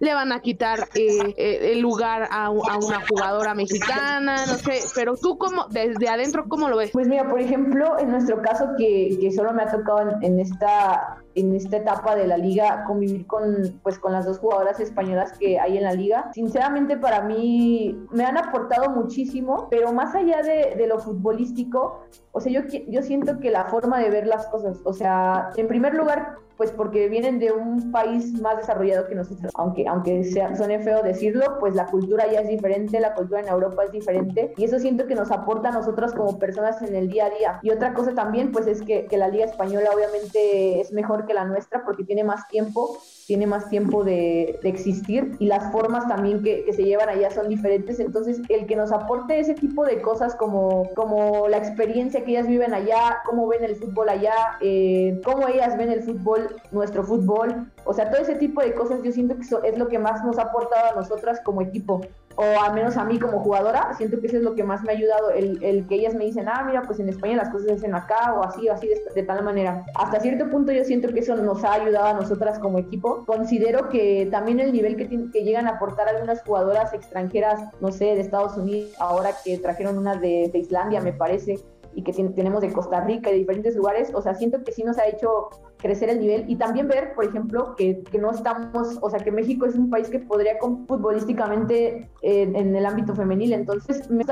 le 0.00 0.14
van 0.14 0.32
a 0.32 0.40
quitar 0.40 0.88
el 0.94 1.80
lugar 1.80 2.28
a, 2.30 2.50
una 2.50 3.06
jugadora 3.08 3.54
mexicana, 3.54 4.46
no 4.46 4.54
sé, 4.54 4.80
pero 4.94 5.16
tú 5.16 5.38
como, 5.38 5.66
desde 5.68 6.08
adentro, 6.08 6.46
¿cómo 6.48 6.68
lo 6.68 6.76
ves? 6.76 6.90
Pues 6.92 7.08
mira, 7.08 7.28
por 7.28 7.40
ejemplo, 7.40 7.98
en 7.98 8.10
nuestro 8.10 8.40
caso 8.42 8.70
que, 8.76 9.18
que 9.20 9.32
solo 9.32 9.52
me 9.52 9.62
ha 9.62 9.70
tocado 9.70 10.18
en, 10.22 10.40
esta 10.40 11.18
en 11.40 11.54
esta 11.54 11.78
etapa 11.78 12.14
de 12.14 12.26
la 12.26 12.36
liga 12.36 12.84
convivir 12.84 13.26
con, 13.26 13.78
pues, 13.82 13.98
con 13.98 14.12
las 14.12 14.26
dos 14.26 14.38
jugadoras 14.38 14.80
españolas 14.80 15.36
que 15.38 15.58
hay 15.58 15.76
en 15.76 15.84
la 15.84 15.92
liga. 15.92 16.30
Sinceramente 16.34 16.96
para 16.96 17.22
mí 17.22 17.98
me 18.10 18.24
han 18.24 18.36
aportado 18.36 18.90
muchísimo, 18.90 19.68
pero 19.70 19.92
más 19.92 20.14
allá 20.14 20.42
de, 20.42 20.74
de 20.76 20.86
lo 20.86 20.98
futbolístico, 20.98 22.00
o 22.32 22.40
sea, 22.40 22.52
yo, 22.52 22.60
yo 22.88 23.02
siento 23.02 23.40
que 23.40 23.50
la 23.50 23.64
forma 23.66 23.98
de 23.98 24.10
ver 24.10 24.26
las 24.26 24.46
cosas, 24.46 24.78
o 24.84 24.92
sea, 24.92 25.50
en 25.56 25.68
primer 25.68 25.94
lugar, 25.94 26.36
pues 26.60 26.72
porque 26.72 27.08
vienen 27.08 27.38
de 27.38 27.52
un 27.52 27.90
país 27.90 28.38
más 28.38 28.58
desarrollado 28.58 29.06
que 29.06 29.14
nosotros, 29.14 29.50
aunque, 29.54 29.88
aunque 29.88 30.22
sea, 30.24 30.54
suene 30.54 30.78
feo 30.80 31.02
decirlo, 31.02 31.56
pues 31.58 31.74
la 31.74 31.86
cultura 31.86 32.30
ya 32.30 32.40
es 32.40 32.48
diferente, 32.48 33.00
la 33.00 33.14
cultura 33.14 33.40
en 33.40 33.48
Europa 33.48 33.84
es 33.84 33.92
diferente 33.92 34.52
y 34.58 34.64
eso 34.64 34.78
siento 34.78 35.06
que 35.06 35.14
nos 35.14 35.30
aporta 35.30 35.70
a 35.70 35.72
nosotros 35.72 36.12
como 36.12 36.38
personas 36.38 36.82
en 36.82 36.94
el 36.94 37.08
día 37.08 37.24
a 37.24 37.30
día. 37.30 37.60
Y 37.62 37.70
otra 37.70 37.94
cosa 37.94 38.12
también, 38.12 38.52
pues 38.52 38.66
es 38.66 38.82
que, 38.82 39.06
que 39.06 39.16
la 39.16 39.28
liga 39.28 39.46
española 39.46 39.88
obviamente 39.94 40.82
es 40.82 40.92
mejor 40.92 41.24
que 41.30 41.34
la 41.34 41.44
nuestra 41.44 41.84
porque 41.84 42.02
tiene 42.02 42.24
más 42.24 42.48
tiempo 42.48 42.98
tiene 43.30 43.46
más 43.46 43.68
tiempo 43.68 44.02
de, 44.02 44.58
existir 44.64 45.36
y 45.38 45.46
las 45.46 45.70
formas 45.70 46.08
también 46.08 46.42
que, 46.42 46.66
se 46.72 46.82
llevan 46.82 47.08
allá 47.08 47.30
son 47.30 47.48
diferentes. 47.48 48.00
Entonces, 48.00 48.40
el 48.48 48.66
que 48.66 48.74
nos 48.74 48.90
aporte 48.90 49.38
ese 49.38 49.54
tipo 49.54 49.84
de 49.84 50.02
cosas 50.02 50.34
como, 50.34 50.90
como 50.96 51.46
la 51.46 51.58
experiencia 51.58 52.24
que 52.24 52.32
ellas 52.32 52.48
viven 52.48 52.74
allá, 52.74 53.18
cómo 53.24 53.46
ven 53.46 53.62
el 53.62 53.76
fútbol 53.76 54.08
allá, 54.08 54.34
eh, 54.60 55.20
cómo 55.24 55.46
ellas 55.46 55.78
ven 55.78 55.92
el 55.92 56.02
fútbol, 56.02 56.56
nuestro 56.72 57.04
fútbol, 57.04 57.70
o 57.84 57.94
sea, 57.94 58.10
todo 58.10 58.20
ese 58.20 58.34
tipo 58.34 58.62
de 58.62 58.74
cosas 58.74 59.00
yo 59.04 59.12
siento 59.12 59.36
que 59.36 59.68
es 59.68 59.78
lo 59.78 59.86
que 59.86 60.00
más 60.00 60.24
nos 60.24 60.36
ha 60.38 60.42
aportado 60.42 60.90
a 60.90 61.00
nosotras 61.00 61.40
como 61.44 61.62
equipo 61.62 62.00
o 62.40 62.62
al 62.62 62.72
menos 62.72 62.96
a 62.96 63.04
mí 63.04 63.18
como 63.18 63.40
jugadora, 63.40 63.92
siento 63.98 64.18
que 64.18 64.26
eso 64.26 64.38
es 64.38 64.42
lo 64.42 64.54
que 64.54 64.64
más 64.64 64.82
me 64.82 64.92
ha 64.92 64.96
ayudado, 64.96 65.30
el, 65.30 65.62
el, 65.62 65.86
que 65.86 65.96
ellas 65.96 66.14
me 66.14 66.24
dicen, 66.24 66.48
ah, 66.48 66.64
mira, 66.66 66.80
pues 66.82 66.98
en 66.98 67.10
España 67.10 67.36
las 67.36 67.50
cosas 67.50 67.68
se 67.68 67.74
hacen 67.74 67.94
acá 67.94 68.34
o 68.34 68.42
así 68.42 68.66
o 68.66 68.72
así 68.72 68.88
de, 69.14 69.22
tal 69.22 69.44
manera. 69.44 69.84
Hasta 69.94 70.20
cierto 70.20 70.50
punto 70.50 70.72
yo 70.72 70.82
siento 70.84 71.08
que 71.12 71.20
eso 71.20 71.36
nos 71.36 71.62
ha 71.64 71.74
ayudado 71.74 72.06
a 72.06 72.14
nosotras 72.14 72.58
como 72.58 72.78
equipo. 72.78 73.24
Considero 73.26 73.90
que 73.90 74.26
también 74.30 74.58
el 74.58 74.72
nivel 74.72 74.96
que, 74.96 75.06
que 75.06 75.44
llegan 75.44 75.66
a 75.66 75.72
aportar 75.72 76.08
algunas 76.08 76.42
jugadoras 76.42 76.94
extranjeras, 76.94 77.60
no 77.82 77.92
sé, 77.92 78.06
de 78.06 78.20
Estados 78.20 78.56
Unidos, 78.56 78.90
ahora 78.98 79.32
que 79.44 79.58
trajeron 79.58 79.98
unas 79.98 80.18
de, 80.22 80.48
de 80.50 80.58
Islandia, 80.58 81.02
me 81.02 81.12
parece, 81.12 81.58
y 81.94 82.02
que 82.02 82.12
tenemos 82.12 82.60
de 82.60 82.72
Costa 82.72 83.00
Rica 83.00 83.30
y 83.30 83.32
de 83.34 83.38
diferentes 83.40 83.74
lugares, 83.74 84.12
o 84.14 84.22
sea, 84.22 84.34
siento 84.34 84.62
que 84.62 84.72
sí 84.72 84.82
nos 84.84 84.98
ha 84.98 85.06
hecho 85.06 85.48
crecer 85.76 86.10
el 86.10 86.20
nivel 86.20 86.44
y 86.48 86.56
también 86.56 86.88
ver, 86.88 87.14
por 87.14 87.24
ejemplo, 87.24 87.74
que, 87.76 88.02
que 88.02 88.18
no 88.18 88.30
estamos, 88.30 88.98
o 89.00 89.10
sea, 89.10 89.20
que 89.20 89.32
México 89.32 89.66
es 89.66 89.74
un 89.74 89.90
país 89.90 90.08
que 90.08 90.20
podría 90.20 90.58
con, 90.58 90.86
futbolísticamente 90.86 92.08
en 92.22 92.76
el 92.76 92.86
ámbito 92.86 93.14
femenil, 93.14 93.52
entonces 93.52 94.08
me, 94.10 94.24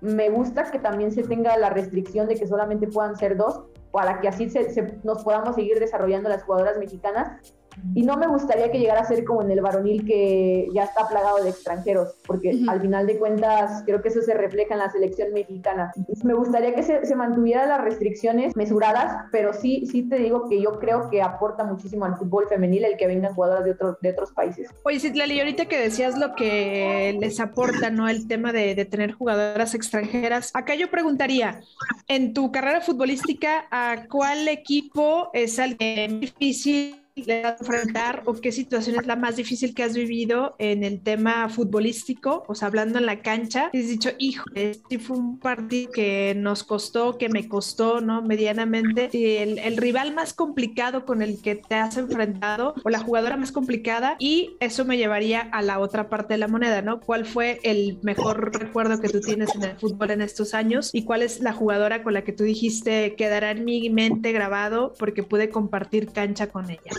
me 0.00 0.30
gusta 0.30 0.70
que 0.70 0.78
también 0.78 1.12
se 1.12 1.22
tenga 1.22 1.56
la 1.56 1.70
restricción 1.70 2.28
de 2.28 2.34
que 2.34 2.46
solamente 2.46 2.86
puedan 2.88 3.16
ser 3.16 3.36
dos, 3.36 3.64
para 3.94 4.20
que 4.20 4.26
así 4.26 4.50
se, 4.50 4.98
nos 5.04 5.22
podamos 5.22 5.54
seguir 5.54 5.78
desarrollando 5.78 6.28
las 6.28 6.42
jugadoras 6.42 6.76
mexicanas 6.78 7.54
y 7.94 8.02
no 8.02 8.16
me 8.16 8.26
gustaría 8.26 8.70
que 8.70 8.78
llegara 8.78 9.00
a 9.00 9.04
ser 9.04 9.24
como 9.24 9.42
en 9.42 9.50
el 9.50 9.60
varonil 9.60 10.04
que 10.04 10.68
ya 10.72 10.84
está 10.84 11.08
plagado 11.08 11.42
de 11.42 11.50
extranjeros, 11.50 12.14
porque 12.26 12.58
al 12.68 12.80
final 12.80 13.06
de 13.06 13.18
cuentas 13.18 13.82
creo 13.84 14.02
que 14.02 14.08
eso 14.08 14.22
se 14.22 14.34
refleja 14.34 14.74
en 14.74 14.80
la 14.80 14.90
selección 14.90 15.32
mexicana. 15.32 15.92
Me 16.22 16.34
gustaría 16.34 16.74
que 16.74 16.82
se, 16.82 17.04
se 17.04 17.14
mantuvieran 17.14 17.68
las 17.68 17.80
restricciones 17.80 18.56
mesuradas, 18.56 19.26
pero 19.30 19.52
sí, 19.52 19.86
sí 19.86 20.08
te 20.08 20.16
digo 20.16 20.48
que 20.48 20.60
yo 20.60 20.78
creo 20.78 21.10
que 21.10 21.22
aporta 21.22 21.64
muchísimo 21.64 22.04
al 22.04 22.16
fútbol 22.16 22.46
femenil 22.48 22.84
el 22.84 22.96
que 22.96 23.06
vengan 23.06 23.34
jugadoras 23.34 23.64
de, 23.64 23.72
otros 23.72 23.96
de 24.00 24.10
otros 24.10 24.32
países. 24.32 24.70
Oye, 24.84 25.00
Citlali, 25.00 25.38
ahorita 25.40 25.66
que 25.66 25.78
decías 25.78 26.18
lo 26.18 26.34
que 26.34 27.16
les 27.20 27.40
aporta, 27.40 27.90
¿no? 27.90 28.08
El 28.08 28.26
tema 28.26 28.52
de, 28.52 28.74
de 28.74 28.84
tener 28.84 29.12
jugadoras 29.12 29.74
extranjeras. 29.74 30.50
Acá 30.54 30.74
yo 30.74 30.90
preguntaría, 30.90 31.60
en 32.08 32.34
tu 32.34 32.52
carrera 32.52 32.80
futbolística, 32.80 33.66
¿a 33.70 34.06
cuál 34.08 34.48
equipo 34.48 35.30
es 35.32 35.58
el 35.58 35.76
difícil 35.76 37.03
le 37.16 37.44
has 37.44 37.60
enfrentar 37.60 38.22
o 38.24 38.34
qué 38.34 38.52
situación 38.52 38.96
es 38.96 39.06
la 39.06 39.16
más 39.16 39.36
difícil 39.36 39.74
que 39.74 39.84
has 39.84 39.94
vivido 39.94 40.56
en 40.58 40.82
el 40.84 41.00
tema 41.00 41.48
futbolístico, 41.48 42.44
o 42.48 42.54
sea, 42.54 42.68
hablando 42.68 42.98
en 42.98 43.06
la 43.06 43.20
cancha, 43.20 43.66
has 43.66 43.88
dicho, 43.88 44.10
hijo, 44.18 44.44
este 44.54 44.98
fue 44.98 45.16
un 45.16 45.38
partido 45.38 45.92
que 45.92 46.34
nos 46.36 46.64
costó, 46.64 47.16
que 47.16 47.28
me 47.28 47.48
costó, 47.48 48.00
¿no? 48.00 48.22
Medianamente. 48.22 49.10
El, 49.12 49.58
el, 49.58 49.76
rival 49.76 50.14
más 50.14 50.34
complicado 50.34 51.04
con 51.04 51.22
el 51.22 51.40
que 51.40 51.56
te 51.56 51.74
has 51.74 51.96
enfrentado 51.96 52.74
o 52.84 52.90
la 52.90 52.98
jugadora 52.98 53.36
más 53.36 53.52
complicada 53.52 54.16
y 54.18 54.56
eso 54.60 54.84
me 54.84 54.96
llevaría 54.96 55.40
a 55.40 55.62
la 55.62 55.78
otra 55.78 56.08
parte 56.08 56.34
de 56.34 56.38
la 56.38 56.48
moneda, 56.48 56.82
¿no? 56.82 57.00
¿Cuál 57.00 57.26
fue 57.26 57.60
el 57.62 57.98
mejor 58.02 58.58
recuerdo 58.58 59.00
que 59.00 59.08
tú 59.08 59.20
tienes 59.20 59.54
en 59.54 59.64
el 59.64 59.76
fútbol 59.76 60.10
en 60.10 60.22
estos 60.22 60.54
años 60.54 60.90
y 60.92 61.04
cuál 61.04 61.22
es 61.22 61.40
la 61.40 61.52
jugadora 61.52 62.02
con 62.02 62.14
la 62.14 62.24
que 62.24 62.32
tú 62.32 62.44
dijiste 62.44 63.14
quedará 63.16 63.50
en 63.50 63.64
mi 63.64 63.90
mente 63.90 64.32
grabado 64.32 64.94
porque 64.98 65.22
pude 65.22 65.48
compartir 65.50 66.12
cancha 66.12 66.48
con 66.48 66.70
ella? 66.70 66.92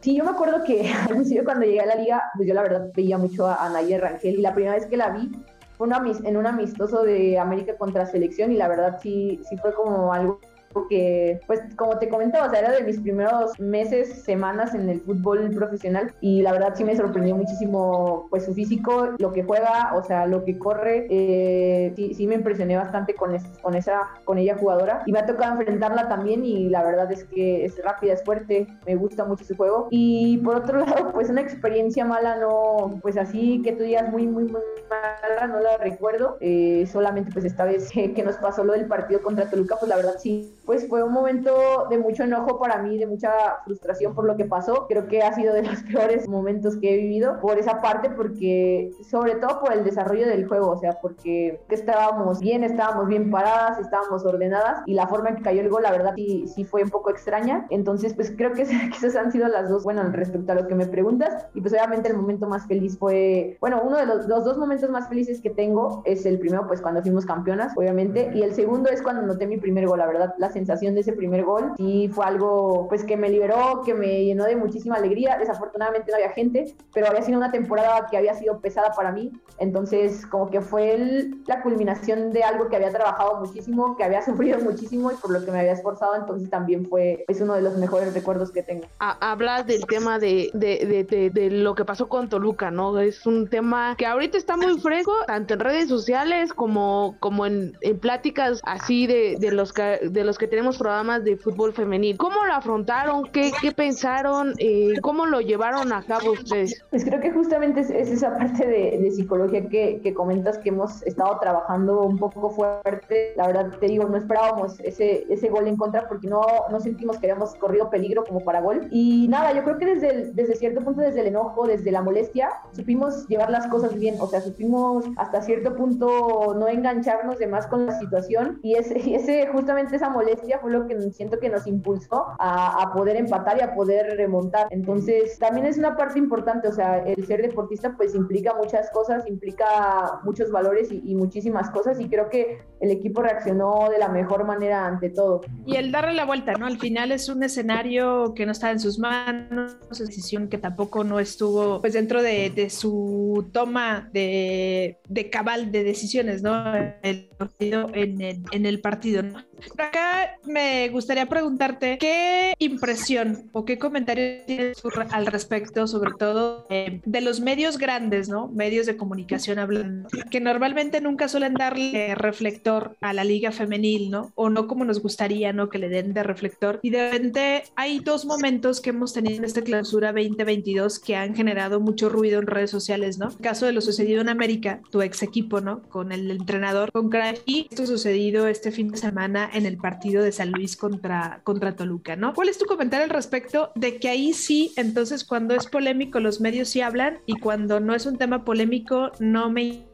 Sí, 0.00 0.16
yo 0.16 0.24
me 0.24 0.30
acuerdo 0.30 0.64
que 0.64 0.92
al 0.92 1.08
principio 1.08 1.44
cuando 1.44 1.64
llegué 1.64 1.80
a 1.80 1.86
la 1.86 1.96
liga, 1.96 2.22
pues 2.36 2.48
yo 2.48 2.54
la 2.54 2.62
verdad 2.62 2.90
veía 2.94 3.18
mucho 3.18 3.46
a, 3.46 3.54
a 3.54 3.70
Rangel 3.70 4.38
y 4.38 4.42
la 4.42 4.54
primera 4.54 4.74
vez 4.74 4.86
que 4.86 4.96
la 4.96 5.10
vi 5.10 5.30
fue 5.76 5.88
en 6.24 6.36
un 6.36 6.46
amistoso 6.46 7.02
de 7.02 7.38
América 7.38 7.76
contra 7.76 8.06
selección 8.06 8.52
y 8.52 8.56
la 8.56 8.68
verdad 8.68 8.98
sí, 9.02 9.40
sí 9.48 9.56
fue 9.56 9.74
como 9.74 10.12
algo 10.12 10.40
porque, 10.74 11.40
pues, 11.46 11.60
como 11.76 11.98
te 11.98 12.08
comentaba, 12.08 12.48
o 12.48 12.50
sea, 12.50 12.58
era 12.58 12.72
de 12.72 12.82
mis 12.82 13.00
primeros 13.00 13.58
meses, 13.60 14.24
semanas 14.24 14.74
en 14.74 14.88
el 14.90 15.00
fútbol 15.00 15.50
profesional 15.54 16.12
y 16.20 16.42
la 16.42 16.52
verdad 16.52 16.74
sí 16.74 16.84
me 16.84 16.96
sorprendió 16.96 17.36
muchísimo, 17.36 18.26
pues, 18.28 18.44
su 18.44 18.52
físico, 18.52 19.10
lo 19.18 19.32
que 19.32 19.44
juega, 19.44 19.94
o 19.94 20.02
sea, 20.02 20.26
lo 20.26 20.44
que 20.44 20.58
corre, 20.58 21.06
eh, 21.08 21.92
sí, 21.96 22.12
sí 22.14 22.26
me 22.26 22.34
impresioné 22.34 22.76
bastante 22.76 23.14
con, 23.14 23.36
con, 23.62 23.74
esa, 23.74 24.10
con 24.24 24.36
ella 24.38 24.56
jugadora 24.58 25.02
y 25.06 25.12
me 25.12 25.20
ha 25.20 25.26
tocado 25.26 25.52
enfrentarla 25.52 26.08
también 26.08 26.44
y 26.44 26.68
la 26.68 26.82
verdad 26.82 27.10
es 27.12 27.24
que 27.24 27.64
es 27.64 27.82
rápida, 27.82 28.12
es 28.12 28.24
fuerte, 28.24 28.66
me 28.84 28.96
gusta 28.96 29.24
mucho 29.24 29.44
su 29.44 29.56
juego. 29.56 29.86
Y 29.90 30.38
por 30.38 30.56
otro 30.56 30.78
lado, 30.84 31.12
pues, 31.12 31.30
una 31.30 31.40
experiencia 31.40 32.04
mala, 32.04 32.36
no, 32.36 32.98
pues, 33.00 33.16
así 33.16 33.62
que 33.62 33.72
tú 33.72 33.84
digas 33.84 34.10
muy, 34.10 34.26
muy, 34.26 34.44
muy 34.44 34.62
mala, 34.90 35.46
no 35.46 35.60
la 35.60 35.76
recuerdo, 35.76 36.36
eh, 36.40 36.84
solamente, 36.90 37.30
pues, 37.32 37.44
esta 37.44 37.64
vez 37.64 37.90
que 37.92 38.22
nos 38.24 38.36
pasó 38.38 38.64
lo 38.64 38.72
del 38.72 38.86
partido 38.86 39.22
contra 39.22 39.48
Toluca, 39.48 39.76
pues, 39.78 39.88
la 39.88 39.96
verdad 39.96 40.14
sí 40.18 40.52
pues 40.64 40.88
fue 40.88 41.02
un 41.02 41.12
momento 41.12 41.86
de 41.90 41.98
mucho 41.98 42.24
enojo 42.24 42.58
para 42.58 42.82
mí, 42.82 42.98
de 42.98 43.06
mucha 43.06 43.30
frustración 43.64 44.14
por 44.14 44.26
lo 44.26 44.36
que 44.36 44.44
pasó. 44.44 44.86
Creo 44.88 45.06
que 45.06 45.22
ha 45.22 45.32
sido 45.34 45.54
de 45.54 45.62
los 45.62 45.82
peores 45.92 46.28
momentos 46.28 46.76
que 46.76 46.94
he 46.94 46.96
vivido 46.96 47.40
por 47.40 47.58
esa 47.58 47.80
parte, 47.80 48.10
porque 48.10 48.90
sobre 49.08 49.36
todo 49.36 49.60
por 49.60 49.72
el 49.72 49.84
desarrollo 49.84 50.26
del 50.26 50.46
juego, 50.46 50.70
o 50.70 50.78
sea, 50.78 50.98
porque 51.00 51.60
estábamos 51.70 52.40
bien, 52.40 52.64
estábamos 52.64 53.06
bien 53.08 53.30
paradas, 53.30 53.78
estábamos 53.78 54.24
ordenadas 54.24 54.82
y 54.86 54.94
la 54.94 55.06
forma 55.06 55.30
en 55.30 55.36
que 55.36 55.42
cayó 55.42 55.60
el 55.60 55.68
gol, 55.68 55.82
la 55.82 55.92
verdad, 55.92 56.12
sí, 56.16 56.46
sí 56.48 56.64
fue 56.64 56.82
un 56.82 56.90
poco 56.90 57.10
extraña. 57.10 57.66
Entonces, 57.70 58.14
pues 58.14 58.32
creo 58.36 58.52
que, 58.52 58.62
esas 58.96 59.16
han 59.16 59.32
sido 59.32 59.48
las 59.48 59.68
dos, 59.68 59.84
bueno, 59.84 60.02
respecto 60.10 60.52
a 60.52 60.54
lo 60.54 60.66
que 60.66 60.74
me 60.74 60.86
preguntas. 60.86 61.46
Y 61.54 61.60
pues 61.60 61.72
obviamente 61.72 62.08
el 62.08 62.16
momento 62.16 62.46
más 62.46 62.66
feliz 62.66 62.98
fue, 62.98 63.56
bueno, 63.60 63.82
uno 63.84 63.96
de 63.96 64.06
los, 64.06 64.26
dos 64.26 64.58
momentos 64.58 64.90
más 64.90 65.08
felices 65.08 65.40
que 65.40 65.50
tengo 65.50 66.02
es 66.04 66.26
el 66.26 66.38
primero, 66.38 66.66
pues 66.66 66.80
cuando 66.80 67.02
fuimos 67.02 67.24
campeonas, 67.24 67.72
obviamente, 67.76 68.30
y 68.34 68.42
el 68.42 68.54
segundo 68.54 68.90
es 68.90 69.02
cuando 69.02 69.22
noté 69.22 69.46
mi 69.46 69.58
primer 69.58 69.86
gol, 69.86 69.98
la 69.98 70.06
verdad, 70.06 70.34
la 70.38 70.50
sensación 70.54 70.94
de 70.94 71.02
ese 71.02 71.12
primer 71.12 71.44
gol. 71.44 71.72
y 71.76 72.08
fue 72.08 72.24
algo 72.24 72.86
pues 72.88 73.04
que 73.04 73.16
me 73.16 73.28
liberó, 73.28 73.82
que 73.84 73.92
me 73.92 74.24
llenó 74.24 74.44
de 74.44 74.56
muchísima 74.56 74.96
alegría. 74.96 75.36
Desafortunadamente 75.38 76.10
no 76.10 76.16
había 76.16 76.30
gente, 76.30 76.74
pero 76.94 77.08
había 77.08 77.22
sido 77.22 77.36
una 77.36 77.50
temporada 77.50 78.06
que 78.10 78.16
había 78.16 78.34
sido 78.34 78.60
pesada 78.60 78.92
para 78.96 79.12
mí. 79.12 79.32
Entonces 79.58 80.26
como 80.26 80.48
que 80.50 80.62
fue 80.62 81.28
la 81.46 81.62
culminación 81.62 82.32
de 82.32 82.42
algo 82.42 82.68
que 82.68 82.76
había 82.76 82.90
trabajado 82.90 83.40
muchísimo, 83.40 83.96
que 83.96 84.04
había 84.04 84.22
sufrido 84.30 84.58
muchísimo 84.60 85.12
y 85.12 85.16
por 85.16 85.30
lo 85.30 85.44
que 85.44 85.50
me 85.50 85.60
había 85.60 85.72
esforzado. 85.72 86.14
Entonces 86.16 86.48
también 86.48 86.86
fue 86.86 87.12
es 87.12 87.24
pues, 87.26 87.40
uno 87.40 87.54
de 87.54 87.62
los 87.62 87.76
mejores 87.76 88.14
recuerdos 88.14 88.50
que 88.50 88.62
tengo. 88.62 88.84
Hablas 88.98 89.66
del 89.66 89.84
tema 89.86 90.18
de, 90.18 90.50
de, 90.54 91.04
de, 91.08 91.30
de, 91.30 91.50
lo 91.50 91.74
que 91.74 91.84
pasó 91.84 92.08
con 92.08 92.28
Toluca, 92.28 92.70
¿no? 92.70 92.98
Es 92.98 93.26
un 93.26 93.48
tema 93.48 93.94
que 93.96 94.06
ahorita 94.06 94.38
está 94.38 94.56
muy 94.56 94.78
fresco, 94.80 95.12
tanto 95.26 95.54
en 95.54 95.60
redes 95.60 95.88
sociales 95.88 96.52
como, 96.52 97.16
como 97.20 97.46
en, 97.46 97.76
en 97.80 97.98
pláticas 97.98 98.60
así 98.64 99.06
de, 99.06 99.36
de, 99.38 99.52
los 99.52 99.72
que, 99.72 100.00
de 100.02 100.24
los 100.24 100.38
que 100.38 100.43
tenemos 100.48 100.78
programas 100.78 101.24
de 101.24 101.36
fútbol 101.36 101.72
femenil. 101.72 102.16
¿Cómo 102.18 102.44
lo 102.44 102.52
afrontaron? 102.52 103.24
¿Qué, 103.24 103.52
qué 103.60 103.72
pensaron? 103.72 104.54
Eh, 104.58 104.94
¿Cómo 105.02 105.26
lo 105.26 105.40
llevaron 105.40 105.92
a 105.92 106.02
cabo 106.02 106.32
ustedes? 106.32 106.82
Pues 106.90 107.04
creo 107.04 107.20
que 107.20 107.30
justamente 107.30 107.80
es, 107.80 107.90
esa 107.90 108.36
parte 108.36 108.66
de, 108.66 108.98
de 108.98 109.10
psicología 109.10 109.68
que, 109.68 110.00
que, 110.02 110.14
comentas 110.14 110.58
que 110.58 110.68
hemos 110.68 111.02
estado 111.02 111.38
trabajando 111.40 112.02
un 112.02 112.18
poco 112.18 112.50
fuerte. 112.50 113.32
La 113.36 113.46
verdad 113.46 113.70
te 113.78 113.86
digo, 113.86 114.08
no 114.08 114.16
esperábamos 114.16 114.78
ese, 114.80 115.26
ese 115.28 115.48
gol 115.48 115.66
en 115.66 115.76
contra 115.76 116.06
porque 116.08 116.28
no, 116.28 116.42
no 116.70 116.80
sentimos 116.80 117.18
que 117.18 117.30
habíamos 117.30 117.54
corrido 117.56 117.90
peligro 117.90 118.24
como 118.24 118.40
para 118.40 118.60
gol. 118.60 118.88
Y 118.90 119.26
nada, 119.28 119.52
yo 119.52 119.64
creo 119.64 119.78
que 119.78 119.86
desde, 119.86 120.32
desde 120.32 120.54
cierto 120.56 120.80
punto, 120.82 121.00
desde 121.00 121.20
el 121.20 121.28
enojo, 121.28 121.66
desde 121.66 121.90
la 121.90 122.02
molestia, 122.02 122.50
supimos 122.72 123.26
llevar 123.28 123.50
las 123.50 123.66
cosas 123.68 123.94
bien. 123.98 124.16
O 124.20 124.26
sea, 124.26 124.40
supimos 124.40 125.04
hasta 125.16 125.42
cierto 125.42 125.74
punto 125.74 126.54
no 126.58 126.68
engancharnos 126.68 127.38
de 127.38 127.46
más 127.46 127.66
con 127.66 127.86
la 127.86 127.98
situación. 127.98 128.58
Y 128.62 128.74
ese, 128.74 129.14
ese 129.14 129.46
justamente 129.48 129.96
esa 129.96 130.10
molestia 130.10 130.33
molestia 130.34 130.58
fue 130.58 130.72
lo 130.72 130.86
que 130.86 131.00
siento 131.12 131.38
que 131.38 131.48
nos 131.48 131.66
impulsó 131.66 132.26
a, 132.38 132.82
a 132.82 132.92
poder 132.92 133.16
empatar 133.16 133.58
y 133.58 133.62
a 133.62 133.74
poder 133.74 134.16
remontar. 134.16 134.66
Entonces, 134.70 135.38
también 135.38 135.66
es 135.66 135.78
una 135.78 135.96
parte 135.96 136.18
importante, 136.18 136.68
o 136.68 136.72
sea, 136.72 136.98
el 137.04 137.26
ser 137.26 137.42
deportista 137.42 137.94
pues 137.96 138.14
implica 138.14 138.54
muchas 138.54 138.90
cosas, 138.90 139.26
implica 139.28 140.20
muchos 140.24 140.50
valores 140.50 140.90
y, 140.90 141.02
y 141.04 141.14
muchísimas 141.14 141.70
cosas 141.70 142.00
y 142.00 142.08
creo 142.08 142.28
que 142.28 142.58
el 142.80 142.90
equipo 142.90 143.22
reaccionó 143.22 143.88
de 143.90 143.98
la 143.98 144.08
mejor 144.08 144.44
manera 144.44 144.86
ante 144.86 145.10
todo. 145.10 145.40
Y 145.66 145.76
el 145.76 145.90
darle 145.90 146.14
la 146.14 146.24
vuelta, 146.24 146.52
¿no? 146.52 146.66
Al 146.66 146.78
final 146.78 147.12
es 147.12 147.28
un 147.28 147.42
escenario 147.42 148.34
que 148.34 148.46
no 148.46 148.52
está 148.52 148.70
en 148.70 148.80
sus 148.80 148.98
manos, 148.98 149.76
decisión 149.88 150.48
que 150.48 150.58
tampoco 150.58 151.04
no 151.04 151.18
estuvo 151.18 151.80
pues 151.80 151.92
dentro 151.92 152.22
de, 152.22 152.50
de 152.50 152.68
su 152.70 153.48
toma 153.52 154.10
de, 154.12 154.98
de, 155.08 155.30
cabal 155.30 155.72
de 155.72 155.84
decisiones, 155.84 156.42
¿no? 156.42 156.74
En, 156.74 158.20
el, 158.22 158.42
en 158.52 158.66
el 158.66 158.80
partido, 158.80 159.22
¿no? 159.22 159.38
Acá 159.78 160.38
me 160.44 160.88
gustaría 160.88 161.26
preguntarte 161.26 161.98
qué 161.98 162.54
impresión 162.58 163.48
o 163.52 163.64
qué 163.64 163.78
comentario 163.78 164.44
tienes 164.46 164.82
al 165.10 165.26
respecto, 165.26 165.86
sobre 165.86 166.12
todo 166.18 166.66
eh, 166.70 167.00
de 167.04 167.20
los 167.20 167.40
medios 167.40 167.78
grandes, 167.78 168.28
¿no? 168.28 168.48
Medios 168.48 168.86
de 168.86 168.96
comunicación 168.96 169.58
hablando, 169.58 170.08
que 170.30 170.40
normalmente 170.40 171.00
nunca 171.00 171.28
suelen 171.28 171.54
darle 171.54 172.14
reflector 172.14 172.96
a 173.00 173.12
la 173.12 173.24
liga 173.24 173.52
femenil, 173.52 174.10
¿no? 174.10 174.32
O 174.34 174.50
no 174.50 174.66
como 174.66 174.84
nos 174.84 175.00
gustaría, 175.00 175.52
¿no? 175.52 175.68
Que 175.68 175.78
le 175.78 175.88
den 175.88 176.14
de 176.14 176.22
reflector. 176.22 176.80
Y 176.82 176.90
de 176.90 177.10
repente 177.10 177.64
hay 177.76 178.00
dos 178.00 178.24
momentos 178.24 178.80
que 178.80 178.90
hemos 178.90 179.12
tenido 179.12 179.38
en 179.38 179.44
esta 179.44 179.62
clausura 179.62 180.12
2022 180.12 180.98
que 180.98 181.16
han 181.16 181.34
generado 181.34 181.80
mucho 181.80 182.08
ruido 182.08 182.40
en 182.40 182.46
redes 182.46 182.70
sociales, 182.70 183.18
¿no? 183.18 183.28
El 183.28 183.38
caso 183.38 183.66
de 183.66 183.72
lo 183.72 183.80
sucedido 183.80 184.20
en 184.20 184.28
América, 184.28 184.80
tu 184.90 185.02
ex 185.02 185.22
equipo, 185.22 185.60
¿no? 185.60 185.82
Con 185.82 186.12
el 186.12 186.30
entrenador, 186.30 186.92
con 186.92 187.10
Craig, 187.10 187.38
y 187.46 187.66
esto 187.70 187.86
sucedido 187.86 188.48
este 188.48 188.70
fin 188.70 188.90
de 188.90 188.96
semana 188.96 189.43
en 189.52 189.66
el 189.66 189.76
partido 189.76 190.22
de 190.22 190.32
San 190.32 190.50
Luis 190.50 190.76
contra, 190.76 191.40
contra 191.44 191.76
Toluca, 191.76 192.16
¿no? 192.16 192.34
¿Cuál 192.34 192.48
es 192.48 192.58
tu 192.58 192.66
comentario 192.66 193.04
al 193.04 193.10
respecto 193.10 193.72
de 193.74 193.98
que 193.98 194.08
ahí 194.08 194.32
sí, 194.32 194.72
entonces 194.76 195.24
cuando 195.24 195.54
es 195.54 195.66
polémico 195.66 196.20
los 196.20 196.40
medios 196.40 196.68
sí 196.68 196.80
hablan 196.80 197.18
y 197.26 197.38
cuando 197.38 197.80
no 197.80 197.94
es 197.94 198.06
un 198.06 198.18
tema 198.18 198.44
polémico 198.44 199.12
no 199.20 199.50
me 199.50 199.86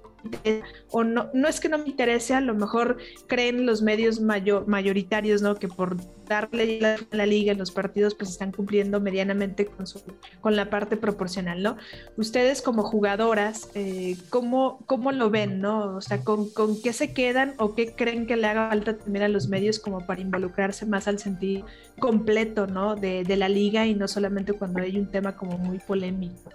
o 0.90 1.04
no, 1.04 1.30
no 1.32 1.48
es 1.48 1.60
que 1.60 1.68
no 1.68 1.78
me 1.78 1.88
interese, 1.88 2.34
a 2.34 2.40
lo 2.40 2.54
mejor 2.54 2.98
creen 3.26 3.66
los 3.66 3.82
medios 3.82 4.20
mayor, 4.20 4.66
mayoritarios, 4.66 5.42
¿no? 5.42 5.54
Que 5.54 5.68
por 5.68 5.96
darle 6.26 6.80
la, 6.80 6.96
la, 7.10 7.26
liga 7.26 7.52
en 7.52 7.58
los 7.58 7.72
partidos, 7.72 8.14
pues 8.14 8.30
están 8.30 8.52
cumpliendo 8.52 9.00
medianamente 9.00 9.66
con, 9.66 9.86
su, 9.86 10.00
con 10.40 10.54
la 10.54 10.70
parte 10.70 10.96
proporcional, 10.96 11.62
¿no? 11.62 11.76
Ustedes 12.16 12.62
como 12.62 12.84
jugadoras, 12.84 13.68
eh, 13.74 14.16
¿cómo, 14.30 14.78
¿cómo, 14.86 15.10
lo 15.10 15.30
ven, 15.30 15.60
¿no? 15.60 15.96
O 15.96 16.00
sea, 16.00 16.22
¿con, 16.22 16.48
¿con 16.50 16.80
qué 16.80 16.92
se 16.92 17.12
quedan 17.12 17.54
o 17.58 17.74
qué 17.74 17.94
creen 17.94 18.26
que 18.26 18.36
le 18.36 18.46
haga 18.46 18.68
falta 18.68 18.96
también 18.96 19.24
a 19.24 19.28
los 19.28 19.48
medios 19.48 19.80
como 19.80 20.06
para 20.06 20.20
involucrarse 20.20 20.86
más 20.86 21.08
al 21.08 21.18
sentido 21.18 21.66
completo, 21.98 22.66
¿no? 22.68 22.94
De, 22.94 23.24
de 23.24 23.36
la 23.36 23.48
liga 23.48 23.86
y 23.86 23.94
no 23.94 24.06
solamente 24.06 24.52
cuando 24.52 24.82
hay 24.82 24.98
un 24.98 25.10
tema 25.10 25.36
como 25.36 25.58
muy 25.58 25.78
polémico. 25.78 26.50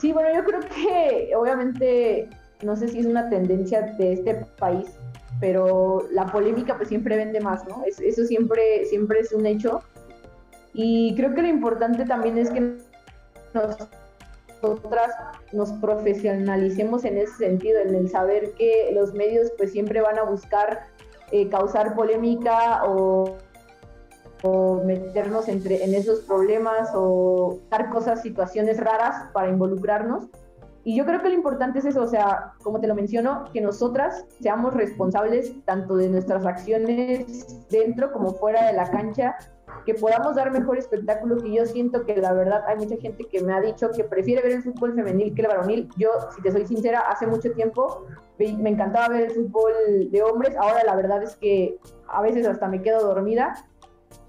Sí, 0.00 0.12
bueno, 0.12 0.28
yo 0.34 0.44
creo 0.44 0.60
que 0.60 1.36
obviamente 1.36 2.28
no 2.64 2.76
sé 2.76 2.88
si 2.88 3.00
es 3.00 3.06
una 3.06 3.28
tendencia 3.28 3.82
de 3.82 4.14
este 4.14 4.34
país, 4.58 4.86
pero 5.40 6.06
la 6.10 6.26
polémica 6.26 6.76
pues 6.76 6.88
siempre 6.88 7.16
vende 7.16 7.40
más, 7.40 7.66
¿no? 7.66 7.82
eso 7.84 8.24
siempre, 8.24 8.86
siempre 8.86 9.20
es 9.20 9.32
un 9.32 9.46
hecho. 9.46 9.82
Y 10.72 11.14
creo 11.14 11.34
que 11.34 11.42
lo 11.42 11.48
importante 11.48 12.04
también 12.04 12.38
es 12.38 12.50
que 12.50 12.78
nosotras 13.52 15.12
nos 15.52 15.72
profesionalicemos 15.72 17.04
en 17.04 17.18
ese 17.18 17.36
sentido, 17.36 17.80
en 17.80 17.94
el 17.94 18.08
saber 18.08 18.52
que 18.52 18.90
los 18.92 19.12
medios 19.14 19.52
pues 19.56 19.70
siempre 19.70 20.00
van 20.00 20.18
a 20.18 20.24
buscar 20.24 20.86
eh, 21.30 21.48
causar 21.48 21.94
polémica 21.94 22.82
o, 22.86 23.36
o 24.42 24.82
meternos 24.84 25.48
entre, 25.48 25.84
en 25.84 25.94
esos 25.94 26.20
problemas 26.20 26.90
o 26.94 27.58
dar 27.70 27.90
cosas, 27.90 28.22
situaciones 28.22 28.78
raras 28.78 29.30
para 29.32 29.48
involucrarnos 29.48 30.26
y 30.84 30.94
yo 30.96 31.06
creo 31.06 31.22
que 31.22 31.30
lo 31.30 31.34
importante 31.34 31.78
es 31.78 31.86
eso, 31.86 32.02
o 32.02 32.06
sea, 32.06 32.52
como 32.62 32.78
te 32.78 32.86
lo 32.86 32.94
menciono, 32.94 33.44
que 33.54 33.62
nosotras 33.62 34.26
seamos 34.40 34.74
responsables 34.74 35.54
tanto 35.64 35.96
de 35.96 36.10
nuestras 36.10 36.44
acciones 36.44 37.66
dentro 37.70 38.12
como 38.12 38.34
fuera 38.34 38.66
de 38.66 38.74
la 38.74 38.90
cancha, 38.90 39.34
que 39.86 39.94
podamos 39.94 40.36
dar 40.36 40.52
mejor 40.52 40.76
espectáculo, 40.76 41.38
que 41.38 41.52
yo 41.52 41.64
siento 41.64 42.04
que 42.04 42.16
la 42.16 42.34
verdad 42.34 42.62
hay 42.66 42.76
mucha 42.76 42.96
gente 42.98 43.24
que 43.24 43.42
me 43.42 43.54
ha 43.54 43.60
dicho 43.62 43.90
que 43.90 44.04
prefiere 44.04 44.42
ver 44.42 44.52
el 44.52 44.62
fútbol 44.62 44.94
femenil 44.94 45.34
que 45.34 45.42
el 45.42 45.48
varonil. 45.48 45.88
Yo, 45.96 46.10
si 46.36 46.42
te 46.42 46.52
soy 46.52 46.66
sincera, 46.66 47.00
hace 47.00 47.26
mucho 47.26 47.50
tiempo 47.52 48.04
me 48.38 48.68
encantaba 48.68 49.08
ver 49.08 49.22
el 49.22 49.30
fútbol 49.30 50.10
de 50.10 50.22
hombres, 50.22 50.54
ahora 50.56 50.84
la 50.84 50.96
verdad 50.96 51.22
es 51.22 51.34
que 51.36 51.78
a 52.08 52.20
veces 52.20 52.46
hasta 52.46 52.68
me 52.68 52.82
quedo 52.82 53.06
dormida. 53.06 53.54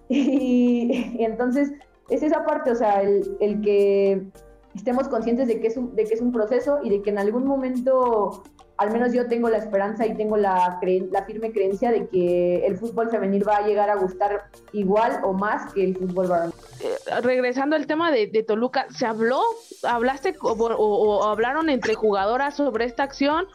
Y, 0.08 1.15
y 1.18 1.26
entonces 1.26 1.72
es 2.10 2.22
esa 2.22 2.46
parte, 2.46 2.70
o 2.70 2.76
sea, 2.76 3.02
el, 3.02 3.38
el 3.39 3.60
que 3.62 4.28
estemos 4.76 5.08
conscientes 5.08 5.48
de 5.48 5.60
que, 5.60 5.68
es 5.68 5.78
un, 5.78 5.96
de 5.96 6.04
que 6.04 6.14
es 6.14 6.22
un 6.22 6.32
proceso 6.32 6.80
y 6.84 6.90
de 6.90 7.02
que 7.02 7.10
en 7.10 7.18
algún 7.18 7.46
momento, 7.46 8.44
al 8.78 8.92
menos 8.92 9.14
yo 9.14 9.28
tengo 9.28 9.50
la 9.50 9.58
esperanza 9.58 10.06
y 10.06 10.16
tengo 10.16 10.38
la, 10.38 10.80
la 11.12 11.24
firme 11.24 11.52
creencia 11.52 11.92
de 11.92 12.08
que 12.08 12.66
el 12.66 12.78
fútbol 12.78 13.10
femenil 13.10 13.48
va 13.48 13.58
a 13.58 13.68
llegar 13.68 13.90
a 13.90 13.96
gustar 13.96 14.50
igual 14.74 15.22
o 15.24 15.34
más 15.34 15.74
que 15.74 15.86
el 15.86 15.98
fútbol 15.98 16.28
varonil. 16.28 16.54
Eh, 16.82 17.22
regresando 17.22 17.76
al 17.76 17.88
tema 17.88 18.12
de, 18.12 18.28
de, 18.28 18.44
Toluca, 18.44 18.88
¿se 18.90 19.06
habló, 19.06 19.42
hablaste 19.84 20.36
o, 20.42 20.52
o, 20.52 20.76
o, 20.76 21.24
hablaron 21.24 21.70
entre 21.70 21.94
jugadoras 21.94 22.56
sobre 22.56 22.86
esta 22.86 23.04
acción, 23.04 23.46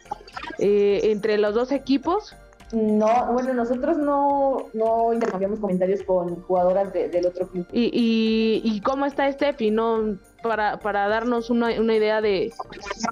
eh, 0.57 1.01
entre 1.03 1.37
los 1.37 1.53
dos 1.53 1.71
equipos? 1.71 2.35
No, 2.73 3.33
bueno, 3.33 3.53
nosotros 3.53 3.97
no, 3.97 4.69
no 4.73 5.13
intercambiamos 5.13 5.59
comentarios 5.59 6.03
con 6.03 6.41
jugadoras 6.43 6.93
de, 6.93 7.09
del 7.09 7.25
otro 7.25 7.47
club. 7.47 7.67
¿Y, 7.73 7.91
y, 7.93 8.61
y 8.63 8.81
cómo 8.81 9.05
está 9.05 9.29
Steffi? 9.29 9.71
¿No, 9.71 10.15
para, 10.41 10.77
para 10.79 11.07
darnos 11.07 11.49
una, 11.49 11.67
una 11.79 11.95
idea 11.95 12.21
de, 12.21 12.53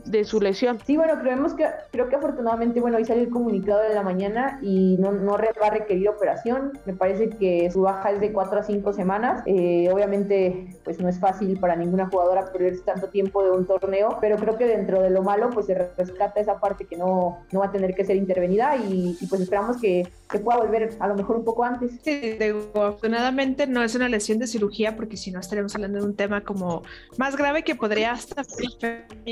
de, 0.05 0.23
su 0.23 0.39
lesión. 0.39 0.79
Sí, 0.85 0.97
bueno, 0.97 1.19
creemos 1.19 1.53
que, 1.53 1.67
creo 1.91 2.09
que 2.09 2.15
afortunadamente, 2.15 2.79
bueno, 2.81 2.97
hoy 2.97 3.05
salió 3.05 3.23
el 3.23 3.29
comunicado 3.29 3.81
de 3.81 3.93
la 3.93 4.03
mañana 4.03 4.59
y 4.61 4.97
no, 4.99 5.11
no 5.11 5.33
va 5.33 5.67
a 5.67 5.69
requerir 5.71 6.09
operación. 6.09 6.73
Me 6.85 6.93
parece 6.93 7.29
que 7.29 7.69
su 7.71 7.81
baja 7.81 8.11
es 8.11 8.19
de 8.19 8.31
4 8.31 8.59
a 8.59 8.63
5 8.63 8.93
semanas. 8.93 9.43
Eh, 9.45 9.89
obviamente, 9.91 10.77
pues 10.83 10.99
no 10.99 11.07
es 11.07 11.19
fácil 11.19 11.59
para 11.59 11.75
ninguna 11.75 12.09
jugadora 12.09 12.51
perderse 12.51 12.83
tanto 12.83 13.09
tiempo 13.09 13.43
de 13.43 13.51
un 13.51 13.65
torneo, 13.65 14.17
pero 14.21 14.37
creo 14.37 14.57
que 14.57 14.65
dentro 14.65 15.01
de 15.01 15.09
lo 15.09 15.21
malo, 15.21 15.49
pues 15.49 15.67
se 15.67 15.75
rescata 15.75 16.39
esa 16.39 16.59
parte 16.59 16.85
que 16.85 16.97
no, 16.97 17.39
no 17.51 17.59
va 17.59 17.67
a 17.67 17.71
tener 17.71 17.93
que 17.93 18.05
ser 18.05 18.15
intervenida 18.15 18.75
y, 18.75 19.17
y 19.19 19.27
pues 19.27 19.41
esperamos 19.41 19.79
que, 19.81 20.03
que, 20.29 20.39
pueda 20.39 20.59
volver 20.59 20.95
a 20.99 21.07
lo 21.07 21.15
mejor 21.15 21.37
un 21.37 21.45
poco 21.45 21.63
antes. 21.63 21.91
Sí, 22.03 22.37
afortunadamente 22.73 23.67
no 23.67 23.83
es 23.83 23.95
una 23.95 24.09
lesión 24.09 24.39
de 24.39 24.47
cirugía 24.47 24.95
porque 24.95 25.17
si 25.17 25.31
no 25.31 25.39
estaríamos 25.39 25.75
hablando 25.75 25.99
de 25.99 26.05
un 26.05 26.15
tema 26.15 26.41
como 26.41 26.83
más 27.17 27.35
grave 27.35 27.63
que 27.63 27.75
podría 27.75 28.11
hasta 28.11 28.43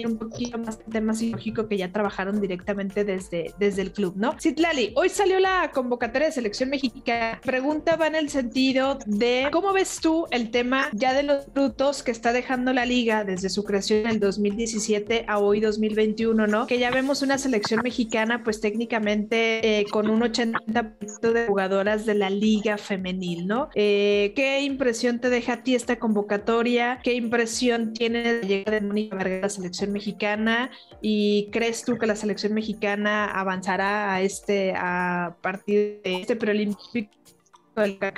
un 0.05 0.17
poquito 0.17 0.57
más 0.57 0.79
tema 0.91 1.13
psicológico 1.13 1.67
que 1.67 1.77
ya 1.77 1.91
trabajaron 1.91 2.41
directamente 2.41 3.03
desde, 3.03 3.53
desde 3.60 3.81
el 3.81 3.91
club, 3.91 4.13
¿no? 4.15 4.36
Citlali, 4.39 4.93
hoy 4.95 5.10
salió 5.10 5.39
la 5.39 5.71
convocatoria 5.73 6.27
de 6.27 6.33
selección 6.33 6.69
mexicana. 6.69 7.39
Pregunta 7.43 7.95
va 7.95 8.07
en 8.07 8.15
el 8.15 8.29
sentido 8.29 8.97
de 9.05 9.47
cómo 9.51 9.73
ves 9.73 9.99
tú 10.01 10.25
el 10.31 10.51
tema 10.51 10.89
ya 10.93 11.13
de 11.13 11.23
los 11.23 11.45
frutos 11.53 12.03
que 12.03 12.12
está 12.12 12.33
dejando 12.33 12.73
la 12.73 12.86
liga 12.86 13.23
desde 13.23 13.49
su 13.49 13.63
creación 13.63 14.01
en 14.01 14.07
el 14.07 14.19
2017 14.19 15.25
a 15.27 15.39
hoy 15.39 15.60
2021, 15.60 16.47
¿no? 16.47 16.67
Que 16.67 16.79
ya 16.79 16.91
vemos 16.91 17.21
una 17.21 17.38
selección 17.38 17.81
mexicana 17.83 18.43
pues 18.43 18.62
técnicamente 18.62 19.79
eh, 19.79 19.86
con 19.89 20.10
un 20.10 20.21
80% 20.21 20.87
de 21.21 21.47
jugadoras 21.47 22.06
de 22.06 22.15
la 22.15 22.30
liga 22.30 22.78
femenil, 22.78 23.47
¿no? 23.47 23.69
Eh, 23.76 24.34
¿Qué 24.36 24.62
impresión 24.62 25.19
te 25.19 25.30
deja 25.30 25.54
a 25.54 25.63
ti 25.63 25.76
esta 25.76 26.00
convocatoria? 26.00 27.00
¿Qué 27.04 27.13
impresión 27.13 27.93
tiene 27.93 28.39
de 28.39 28.82
Mónica 28.82 29.17
a 29.17 29.28
la 29.28 29.50
selección 29.50 29.91
mexicana 29.91 30.71
y 31.02 31.50
crees 31.52 31.84
tú 31.84 31.97
que 31.97 32.08
la 32.08 32.15
selección 32.15 32.54
mexicana 32.54 33.26
avanzará 33.26 34.13
a 34.13 34.21
este 34.21 34.73
a 34.76 35.36
partir 35.41 36.02
de 36.04 36.21
este 36.21 36.36
preolímpico 36.36 37.10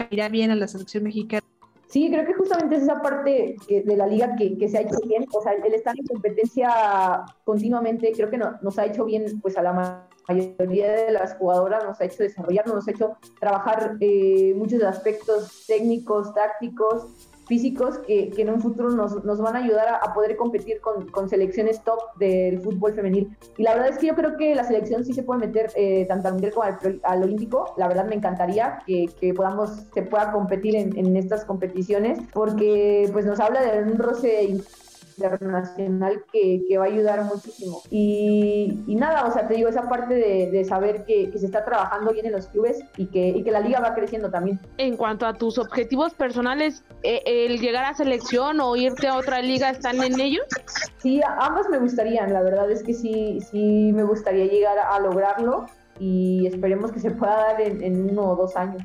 irá 0.10 0.30
bien 0.30 0.52
a 0.52 0.56
la 0.56 0.68
selección 0.68 1.04
mexicana? 1.04 1.46
Sí, 1.88 2.08
creo 2.12 2.24
que 2.24 2.36
justamente 2.36 2.76
es 2.76 2.84
esa 2.84 3.02
parte 3.02 3.56
de 3.68 3.98
la 3.98 4.06
liga 4.06 4.36
que, 4.36 4.56
que, 4.60 4.70
se 4.70 4.78
ha 4.78 4.82
hecho 4.82 5.00
bien. 5.08 5.26
O 5.34 5.42
sea, 5.42 5.54
el 5.54 5.74
estar 5.74 5.96
en 5.98 6.06
competencia 6.06 7.26
continuamente, 7.44 8.12
creo 8.16 8.30
que 8.30 8.38
no, 8.38 8.60
nos 8.62 8.78
ha 8.78 8.86
hecho 8.86 9.06
bien 9.06 9.26
pues 9.42 9.58
a 9.58 9.64
la 9.64 10.08
mayoría 10.34 10.92
de 10.92 11.12
las 11.12 11.36
jugadoras, 11.36 11.84
nos 11.84 12.00
ha 12.00 12.06
hecho 12.06 12.24
desarrollarnos, 12.24 12.76
nos 12.76 12.88
ha 12.88 12.92
hecho 12.92 13.18
trabajar 13.40 13.98
eh, 14.00 14.54
muchos 14.56 14.84
aspectos 14.84 15.66
técnicos, 15.68 16.34
tácticos, 16.34 17.08
físicos 17.50 17.98
que, 18.06 18.30
que 18.30 18.44
en 18.44 18.52
un 18.52 18.62
futuro 18.62 18.92
nos, 18.92 19.26
nos, 19.26 19.42
van 19.42 19.56
a 19.56 19.60
ayudar 19.60 19.88
a, 19.88 19.96
a 19.96 20.14
poder 20.14 20.38
competir 20.38 20.80
con, 20.82 21.08
con, 21.08 21.28
selecciones 21.28 21.84
top 21.84 22.00
del 22.20 22.62
fútbol 22.62 22.94
femenil. 22.94 23.36
Y 23.58 23.64
la 23.64 23.74
verdad 23.74 23.90
es 23.90 23.98
que 23.98 24.08
yo 24.08 24.16
creo 24.16 24.38
que 24.38 24.54
la 24.54 24.64
selección 24.64 25.04
sí 25.04 25.14
se 25.14 25.24
puede 25.24 25.48
meter 25.48 25.72
eh, 25.76 26.06
tanto 26.08 26.28
al 26.28 26.36
mundial 26.36 26.54
como 26.54 26.66
al, 26.66 27.02
al, 27.04 27.24
olímpico. 27.24 27.74
La 27.76 27.88
verdad 27.88 28.06
me 28.06 28.16
encantaría 28.16 28.80
que, 28.86 29.08
que 29.20 29.34
podamos, 29.34 29.88
se 29.94 30.04
pueda 30.04 30.32
competir 30.32 30.76
en, 30.76 30.96
en, 30.96 31.18
estas 31.18 31.44
competiciones 31.44 32.20
porque 32.32 33.10
pues 33.12 33.26
nos 33.26 33.40
habla 33.40 33.62
de 33.62 33.92
un 33.92 33.98
roce 33.98 34.62
internacional 35.28 36.24
que, 36.32 36.64
que, 36.68 36.78
va 36.78 36.86
a 36.86 36.88
ayudar 36.88 37.24
muchísimo. 37.26 37.82
Y, 37.90 38.84
y, 38.88 38.96
nada, 38.96 39.26
o 39.26 39.32
sea, 39.32 39.48
te 39.48 39.56
digo, 39.56 39.70
esa 39.70 39.88
parte 39.90 40.16
de, 40.16 40.52
de 40.52 40.66
saber 40.66 41.04
que, 41.06 41.30
que, 41.30 41.38
se 41.38 41.46
está 41.46 41.66
trabajando 41.66 42.12
bien 42.12 42.26
en 42.26 42.34
los 42.34 42.48
clubes 42.48 42.80
y 42.98 43.08
que, 43.08 43.30
y 43.30 43.44
que 43.44 43.52
la 43.52 43.60
liga 43.60 43.80
va 43.80 43.94
creciendo 43.94 44.30
también. 44.30 44.60
En 44.78 44.98
cuanto 44.98 45.26
a 45.26 45.34
tus 45.34 45.58
objetivos 45.58 46.14
personales, 46.14 46.84
eh, 47.04 47.22
¿el 47.26 47.60
llegar 47.60 47.86
a 47.86 47.94
selección 47.94 48.60
o 48.60 48.76
irte 48.76 49.08
a 49.08 49.18
otra 49.18 49.42
liga 49.42 49.70
están 49.70 50.02
en 50.02 50.20
ellos? 50.20 50.46
Sí, 50.98 51.22
ambas 51.40 51.70
me 51.70 51.80
gustarían, 51.80 52.34
la 52.34 52.42
verdad 52.42 52.70
es 52.72 52.84
que 52.84 52.94
sí, 52.94 53.40
sí 53.52 53.92
me 53.94 54.04
gustaría 54.04 54.46
llegar 54.46 54.78
a 54.80 55.00
lograrlo 55.00 55.66
y 56.00 56.48
esperemos 56.48 56.92
que 56.92 57.00
se 57.00 57.12
pueda 57.12 57.36
dar 57.36 57.62
en, 57.62 57.84
en 57.84 58.10
uno 58.10 58.32
o 58.32 58.36
dos 58.36 58.56
años. 58.56 58.82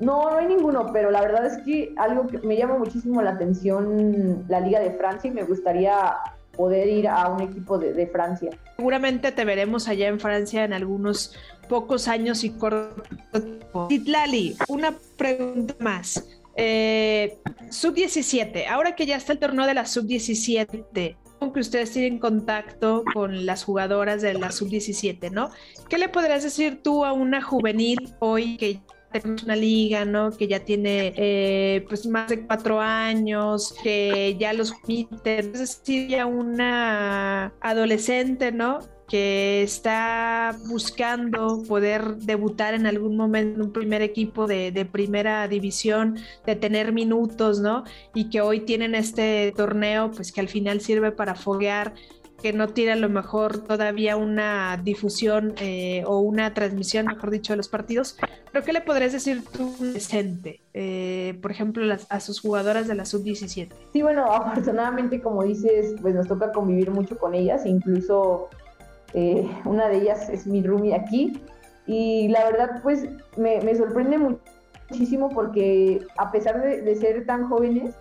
No, 0.00 0.30
no 0.30 0.36
hay 0.36 0.46
ninguno, 0.46 0.90
pero 0.92 1.10
la 1.10 1.22
verdad 1.22 1.46
es 1.46 1.58
que 1.64 1.94
algo 1.96 2.26
que 2.26 2.38
me 2.38 2.56
llama 2.56 2.78
muchísimo 2.78 3.22
la 3.22 3.30
atención 3.30 4.44
la 4.48 4.60
Liga 4.60 4.80
de 4.80 4.90
Francia 4.92 5.28
y 5.28 5.34
me 5.34 5.44
gustaría 5.44 6.16
poder 6.56 6.88
ir 6.88 7.08
a 7.08 7.28
un 7.28 7.42
equipo 7.42 7.78
de, 7.78 8.06
Francia. 8.08 8.50
Seguramente 8.76 9.32
te 9.32 9.44
veremos 9.44 9.88
allá 9.88 10.08
en 10.08 10.18
Francia 10.18 10.64
en 10.64 10.72
algunos 10.72 11.34
pocos 11.68 12.08
años 12.08 12.44
y 12.44 12.50
corto 12.50 13.02
tiempo. 13.32 13.86
Titlali, 13.88 14.56
una 14.68 14.94
pregunta 15.16 15.74
más. 15.78 16.26
Eh, 16.56 17.38
sub-17, 17.68 18.66
ahora 18.68 18.94
que 18.96 19.04
ya 19.04 19.16
está 19.16 19.34
el 19.34 19.38
torneo 19.38 19.66
de 19.66 19.74
la 19.74 19.84
sub-17, 19.84 21.16
aunque 21.40 21.60
ustedes 21.60 21.90
tienen 21.90 22.18
contacto 22.18 23.04
con 23.12 23.44
las 23.44 23.64
jugadoras 23.64 24.22
de 24.22 24.34
la 24.34 24.50
sub-17, 24.50 25.30
¿no? 25.30 25.50
¿Qué 25.90 25.98
le 25.98 26.08
podrías 26.08 26.42
decir 26.42 26.80
tú 26.82 27.04
a 27.04 27.12
una 27.12 27.42
juvenil 27.42 28.14
hoy 28.20 28.56
que 28.56 28.80
tenemos 29.12 29.42
una 29.44 29.56
liga, 29.56 30.04
¿no? 30.04 30.30
Que 30.30 30.48
ya 30.48 30.60
tiene 30.60 31.14
eh, 31.16 31.84
pues 31.88 32.06
más 32.06 32.28
de 32.28 32.46
cuatro 32.46 32.80
años, 32.80 33.74
que 33.82 34.36
ya 34.38 34.52
los 34.52 34.72
permite, 34.72 35.38
es 35.38 35.52
decir, 35.52 36.08
ya 36.08 36.26
una 36.26 37.52
adolescente, 37.60 38.52
¿no? 38.52 38.80
que 39.08 39.62
está 39.62 40.56
buscando 40.66 41.62
poder 41.68 42.16
debutar 42.16 42.74
en 42.74 42.86
algún 42.86 43.16
momento 43.16 43.60
en 43.60 43.66
un 43.66 43.72
primer 43.72 44.02
equipo 44.02 44.46
de, 44.46 44.72
de, 44.72 44.84
primera 44.84 45.46
división, 45.46 46.18
de 46.44 46.56
tener 46.56 46.92
minutos, 46.92 47.60
¿no? 47.60 47.84
Y 48.14 48.30
que 48.30 48.40
hoy 48.40 48.60
tienen 48.60 48.94
este 48.94 49.52
torneo, 49.56 50.10
pues 50.10 50.32
que 50.32 50.40
al 50.40 50.48
final 50.48 50.80
sirve 50.80 51.12
para 51.12 51.34
foguear 51.36 51.94
que 52.42 52.52
no 52.52 52.68
tiene 52.68 52.92
a 52.92 52.96
lo 52.96 53.08
mejor 53.08 53.58
todavía 53.58 54.16
una 54.16 54.76
difusión 54.82 55.54
eh, 55.60 56.04
o 56.06 56.20
una 56.20 56.52
transmisión, 56.54 57.06
mejor 57.06 57.30
dicho, 57.30 57.52
de 57.52 57.56
los 57.56 57.68
partidos, 57.68 58.16
pero 58.52 58.64
¿qué 58.64 58.72
le 58.72 58.80
podrías 58.80 59.12
decir 59.12 59.42
tú 59.44 59.74
decente, 59.80 60.60
eh, 60.74 61.38
por 61.40 61.50
ejemplo, 61.50 61.84
a 62.08 62.20
sus 62.20 62.40
jugadoras 62.40 62.86
de 62.86 62.94
la 62.94 63.04
sub-17? 63.04 63.68
Sí, 63.92 64.02
bueno, 64.02 64.24
afortunadamente, 64.32 65.20
como 65.20 65.44
dices, 65.44 65.94
pues 66.02 66.14
nos 66.14 66.28
toca 66.28 66.52
convivir 66.52 66.90
mucho 66.90 67.18
con 67.18 67.34
ellas, 67.34 67.64
incluso 67.64 68.48
eh, 69.14 69.48
una 69.64 69.88
de 69.88 69.98
ellas 69.98 70.28
es 70.28 70.46
mi 70.46 70.62
roomie 70.62 70.94
aquí, 70.94 71.40
y 71.86 72.28
la 72.28 72.44
verdad, 72.44 72.80
pues 72.82 73.08
me, 73.36 73.60
me 73.60 73.74
sorprende 73.74 74.18
muchísimo 74.18 75.30
porque 75.30 76.04
a 76.16 76.30
pesar 76.32 76.60
de, 76.60 76.82
de 76.82 76.96
ser 76.96 77.24
tan 77.26 77.48
jóvenes, 77.48 77.94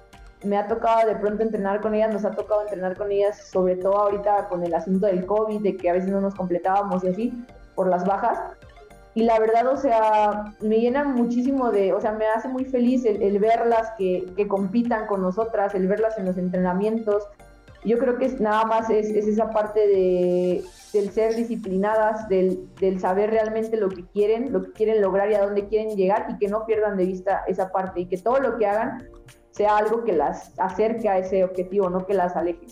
me 0.45 0.58
ha 0.58 0.67
tocado 0.67 1.08
de 1.08 1.15
pronto 1.15 1.43
entrenar 1.43 1.81
con 1.81 1.93
ellas, 1.93 2.13
nos 2.13 2.25
ha 2.25 2.31
tocado 2.31 2.62
entrenar 2.62 2.97
con 2.97 3.12
ellas, 3.12 3.49
sobre 3.51 3.75
todo 3.75 3.97
ahorita 3.97 4.47
con 4.47 4.63
el 4.63 4.73
asunto 4.73 5.08
del 5.08 5.25
COVID, 5.25 5.62
de 5.62 5.77
que 5.77 5.89
a 5.89 5.93
veces 5.93 6.10
no 6.10 6.21
nos 6.21 6.36
completábamos 6.36 7.03
y 7.03 7.10
así, 7.10 7.45
por 7.75 7.88
las 7.88 8.05
bajas. 8.05 8.39
Y 9.15 9.23
la 9.23 9.39
verdad, 9.39 9.67
o 9.67 9.77
sea, 9.77 10.53
me 10.60 10.79
llena 10.79 11.05
muchísimo 11.05 11.71
de, 11.71 11.93
o 11.93 12.01
sea, 12.01 12.12
me 12.12 12.27
hace 12.27 12.49
muy 12.49 12.65
feliz 12.65 13.05
el, 13.05 13.39
verlas 13.39 13.93
que, 13.97 14.25
que, 14.36 14.45
compitan 14.47 15.08
con 15.08 15.21
nosotras, 15.21 15.73
el 15.73 15.88
verlas 15.88 16.17
en 16.17 16.25
los 16.25 16.38
entrenamientos. 16.38 17.23
Yo 17.86 17.97
creo 17.97 18.17
que 18.17 18.27
nada 18.39 18.65
más 18.65 18.89
es, 18.89 19.08
es 19.10 19.25
esa 19.27 19.51
parte 19.51 19.79
de, 19.88 20.63
del 20.91 21.12
ser 21.12 21.34
disciplinadas, 21.34 22.27
del, 22.27 22.67
del 22.81 22.99
saber 22.99 23.29
realmente 23.29 23.77
lo 23.77 23.88
que 23.88 24.03
quieren, 24.08 24.51
lo 24.51 24.63
que 24.63 24.73
quieren 24.73 25.01
lograr 25.01 25.31
y 25.31 25.36
a 25.36 25.45
dónde 25.45 25.67
quieren 25.67 25.95
llegar 25.95 26.25
y 26.29 26.38
que 26.38 26.49
no 26.49 26.65
pierdan 26.65 26.97
de 26.97 27.05
vista 27.05 27.43
esa 27.47 27.71
parte 27.71 28.01
y 28.01 28.08
que 28.08 28.17
todo 28.17 28.39
lo 28.39 28.58
que 28.58 28.65
hagan 28.65 29.08
sea 29.56 29.78
algo 29.78 30.04
que 30.04 30.12
las 30.12 30.58
acerque 30.60 31.08
a 31.08 31.18
ese 31.18 31.44
objetivo, 31.44 31.89
no 31.89 32.06
que 32.06 32.13
las 32.13 32.36
aleje. 32.36 32.68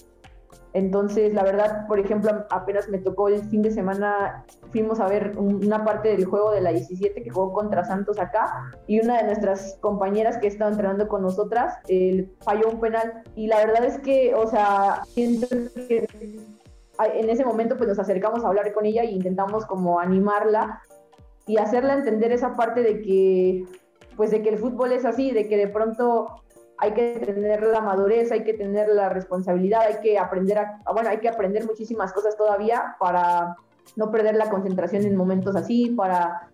Entonces, 0.74 1.34
la 1.34 1.44
verdad, 1.44 1.88
por 1.88 2.00
ejemplo, 2.00 2.46
apenas 2.50 2.90
me 2.90 2.98
tocó 2.98 3.28
el 3.28 3.44
fin 3.44 3.62
de 3.62 3.70
semana, 3.70 4.44
fuimos 4.72 5.00
a 5.00 5.08
ver 5.08 5.34
una 5.38 5.86
parte 5.86 6.10
del 6.10 6.26
juego 6.26 6.52
de 6.52 6.62
la 6.62 6.72
17 6.72 7.22
que 7.22 7.30
jugó 7.30 7.54
contra 7.54 7.86
Santos 7.86 8.20
acá 8.20 8.72
y 8.88 9.00
una 9.00 9.18
de 9.18 9.26
nuestras 9.26 9.78
compañeras 9.82 10.40
que 10.40 10.48
estaba 10.48 10.72
entrenando 10.72 11.08
con 11.08 11.22
nosotras 11.22 11.76
falló 12.42 12.70
un 12.70 12.80
penal 12.80 13.22
y 13.36 13.46
la 13.48 13.58
verdad 13.58 13.86
es 13.86 14.00
que, 14.00 14.34
o 14.34 14.48
sea, 14.48 15.04
siento 15.06 15.48
que 15.48 16.08
en 17.00 17.30
ese 17.30 17.46
momento 17.46 17.78
pues 17.78 17.88
nos 17.88 18.00
acercamos 18.00 18.44
a 18.44 18.48
hablar 18.48 18.74
con 18.74 18.86
ella 18.86 19.04
e 19.04 19.12
intentamos 19.12 19.68
como 19.68 20.00
animarla 20.00 20.82
y 21.46 21.58
hacerla 21.58 21.94
entender 21.94 22.32
esa 22.32 22.56
parte 22.56 22.82
de 22.82 23.02
que 23.02 23.66
pues 24.16 24.32
de 24.32 24.42
que 24.42 24.50
el 24.50 24.58
fútbol 24.58 24.92
es 24.92 25.06
así, 25.06 25.32
de 25.32 25.48
que 25.48 25.58
de 25.58 25.68
pronto 25.68 26.43
hay 26.84 26.94
que 26.94 27.20
tener 27.26 27.64
la 27.64 27.80
madurez, 27.80 28.32
hay 28.32 28.44
que 28.44 28.54
tener 28.54 28.90
la 28.90 29.08
responsabilidad, 29.08 29.84
hay 29.84 30.02
que 30.02 30.20
aprender 30.20 30.58
a, 30.58 30.82
bueno, 30.92 31.10
hay 31.10 31.20
que 31.20 31.30
aprender 31.30 31.66
muchísimas 31.66 32.12
cosas 32.12 32.36
todavía 32.36 32.98
para 33.00 33.56
no 33.96 34.12
perder 34.12 34.36
la 34.36 34.50
concentración 34.50 35.04
en 35.04 35.16
momentos 35.16 35.56
así, 35.56 35.90
para 35.92 36.50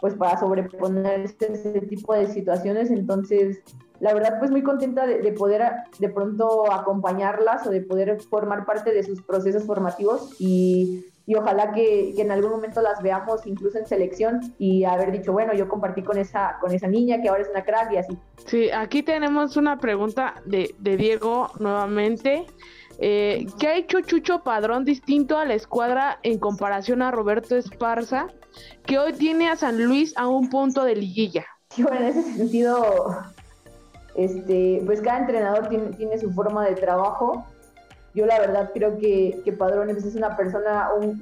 pues 0.00 0.14
para 0.14 0.38
sobreponerse 0.38 1.46
a 1.46 1.52
ese 1.52 1.80
tipo 1.82 2.14
de 2.14 2.26
situaciones. 2.26 2.90
Entonces, 2.90 3.60
la 4.00 4.12
verdad, 4.12 4.38
pues 4.38 4.50
muy 4.50 4.62
contenta 4.62 5.06
de, 5.06 5.20
de, 5.20 5.32
poder 5.32 5.62
de 5.98 6.08
pronto 6.08 6.70
acompañarlas 6.70 7.66
o 7.66 7.70
de 7.70 7.80
poder 7.80 8.20
formar 8.22 8.66
parte 8.66 8.92
de 8.92 9.02
sus 9.02 9.22
procesos 9.22 9.64
formativos 9.64 10.34
y 10.38 11.06
y 11.26 11.34
ojalá 11.36 11.72
que, 11.72 12.14
en 12.16 12.30
algún 12.30 12.50
momento 12.50 12.82
las 12.82 13.02
veamos 13.02 13.46
incluso 13.46 13.78
en 13.78 13.86
selección 13.86 14.54
y 14.58 14.84
haber 14.84 15.10
dicho, 15.10 15.32
bueno, 15.32 15.54
yo 15.54 15.68
compartí 15.68 16.02
con 16.02 16.18
esa, 16.18 16.58
con 16.60 16.72
esa 16.72 16.86
niña 16.86 17.22
que 17.22 17.28
ahora 17.28 17.42
es 17.42 17.48
una 17.48 17.64
crack 17.64 17.92
y 17.92 17.96
así. 17.96 18.18
Sí, 18.46 18.70
aquí 18.70 19.02
tenemos 19.02 19.56
una 19.56 19.78
pregunta 19.78 20.34
de, 20.44 20.74
de 20.78 20.96
Diego 20.96 21.50
nuevamente. 21.58 22.44
Eh, 22.98 23.46
¿Qué 23.58 23.68
ha 23.68 23.76
hecho 23.76 24.00
Chucho 24.00 24.42
Padrón 24.42 24.84
distinto 24.84 25.38
a 25.38 25.44
la 25.44 25.54
escuadra 25.54 26.18
en 26.22 26.38
comparación 26.38 27.00
a 27.02 27.10
Roberto 27.10 27.56
Esparza, 27.56 28.28
que 28.84 28.98
hoy 28.98 29.14
tiene 29.14 29.48
a 29.48 29.56
San 29.56 29.82
Luis 29.82 30.14
a 30.16 30.28
un 30.28 30.50
punto 30.50 30.84
de 30.84 30.96
liguilla? 30.96 31.44
Sí, 31.70 31.82
bueno, 31.82 32.00
en 32.00 32.06
ese 32.06 32.22
sentido, 32.22 33.16
este, 34.14 34.82
pues 34.84 35.00
cada 35.00 35.20
entrenador 35.20 35.68
tiene, 35.68 35.86
tiene 35.96 36.18
su 36.18 36.30
forma 36.32 36.66
de 36.66 36.74
trabajo 36.74 37.44
yo 38.14 38.26
la 38.26 38.38
verdad 38.38 38.70
creo 38.72 38.96
que, 38.96 39.40
que 39.44 39.52
Padrón 39.52 39.90
es 39.90 40.14
una 40.14 40.36
persona, 40.36 40.90
un, 40.94 41.20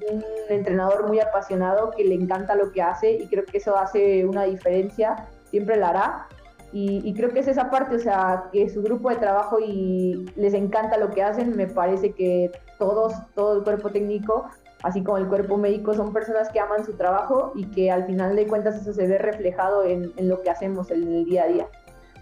entrenador 0.50 1.08
muy 1.08 1.20
apasionado 1.20 1.90
que 1.90 2.04
le 2.04 2.14
encanta 2.14 2.54
lo 2.54 2.70
que 2.70 2.82
hace 2.82 3.12
y 3.12 3.26
creo 3.28 3.46
que 3.46 3.58
eso 3.58 3.76
hace 3.76 4.26
una 4.26 4.44
diferencia, 4.44 5.26
siempre 5.50 5.76
la 5.76 5.88
hará. 5.88 6.28
Y, 6.74 7.12
creo 7.12 7.30
que 7.30 7.40
es 7.40 7.48
esa 7.48 7.70
parte, 7.70 7.96
o 7.96 7.98
sea, 7.98 8.44
que 8.50 8.70
su 8.70 8.82
grupo 8.82 9.10
de 9.10 9.16
trabajo 9.16 9.58
y 9.60 10.24
les 10.36 10.54
encanta 10.54 10.96
lo 10.96 11.10
que 11.10 11.22
hacen, 11.22 11.54
me 11.54 11.66
parece 11.66 12.12
que 12.12 12.50
todos, 12.78 13.12
todo 13.34 13.58
el 13.58 13.62
cuerpo 13.62 13.90
técnico, 13.90 14.48
así 14.82 15.02
como 15.04 15.18
el 15.18 15.28
cuerpo 15.28 15.58
médico, 15.58 15.92
son 15.92 16.14
personas 16.14 16.48
que 16.48 16.60
aman 16.60 16.86
su 16.86 16.94
trabajo 16.94 17.52
y 17.54 17.66
que 17.66 17.90
al 17.90 18.06
final 18.06 18.34
de 18.36 18.46
cuentas 18.46 18.80
eso 18.80 18.94
se 18.94 19.06
ve 19.06 19.18
reflejado 19.18 19.84
en, 19.84 20.14
en 20.16 20.28
lo 20.30 20.40
que 20.40 20.48
hacemos 20.48 20.90
en 20.90 21.02
el 21.02 21.24
día 21.26 21.42
a 21.42 21.48
día. 21.48 21.66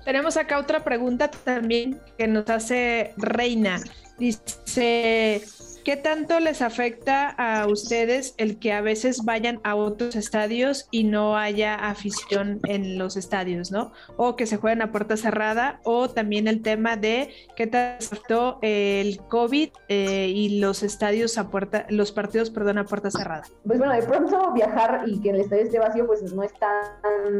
Tenemos 0.04 0.36
acá 0.36 0.58
otra 0.58 0.82
pregunta 0.82 1.30
también 1.30 2.00
que 2.18 2.26
nos 2.26 2.50
hace 2.50 3.14
Reina. 3.18 3.78
Dice, 4.20 5.40
¿qué 5.82 5.96
tanto 5.96 6.40
les 6.40 6.60
afecta 6.60 7.30
a 7.30 7.66
ustedes 7.66 8.34
el 8.36 8.58
que 8.58 8.74
a 8.74 8.82
veces 8.82 9.24
vayan 9.24 9.60
a 9.64 9.76
otros 9.76 10.14
estadios 10.14 10.88
y 10.90 11.04
no 11.04 11.38
haya 11.38 11.74
afición 11.74 12.60
en 12.64 12.98
los 12.98 13.16
estadios, 13.16 13.72
¿no? 13.72 13.92
O 14.18 14.36
que 14.36 14.44
se 14.44 14.58
jueguen 14.58 14.82
a 14.82 14.92
puerta 14.92 15.16
cerrada, 15.16 15.80
o 15.84 16.10
también 16.10 16.48
el 16.48 16.60
tema 16.60 16.98
de 16.98 17.30
qué 17.56 17.66
tanto 17.66 18.04
afectó 18.04 18.58
el 18.60 19.20
COVID 19.28 19.70
eh, 19.88 20.28
y 20.28 20.60
los 20.60 20.82
estadios 20.82 21.38
a 21.38 21.48
puerta, 21.48 21.86
los 21.88 22.12
partidos, 22.12 22.50
perdón, 22.50 22.76
a 22.76 22.84
puerta 22.84 23.10
cerrada. 23.10 23.44
Pues 23.64 23.78
bueno, 23.78 23.94
de 23.94 24.02
pronto 24.02 24.52
viajar 24.52 25.04
y 25.06 25.18
que 25.22 25.30
el 25.30 25.40
estadio 25.40 25.62
esté 25.62 25.78
vacío, 25.78 26.06
pues 26.06 26.30
no 26.34 26.42
están 26.42 26.84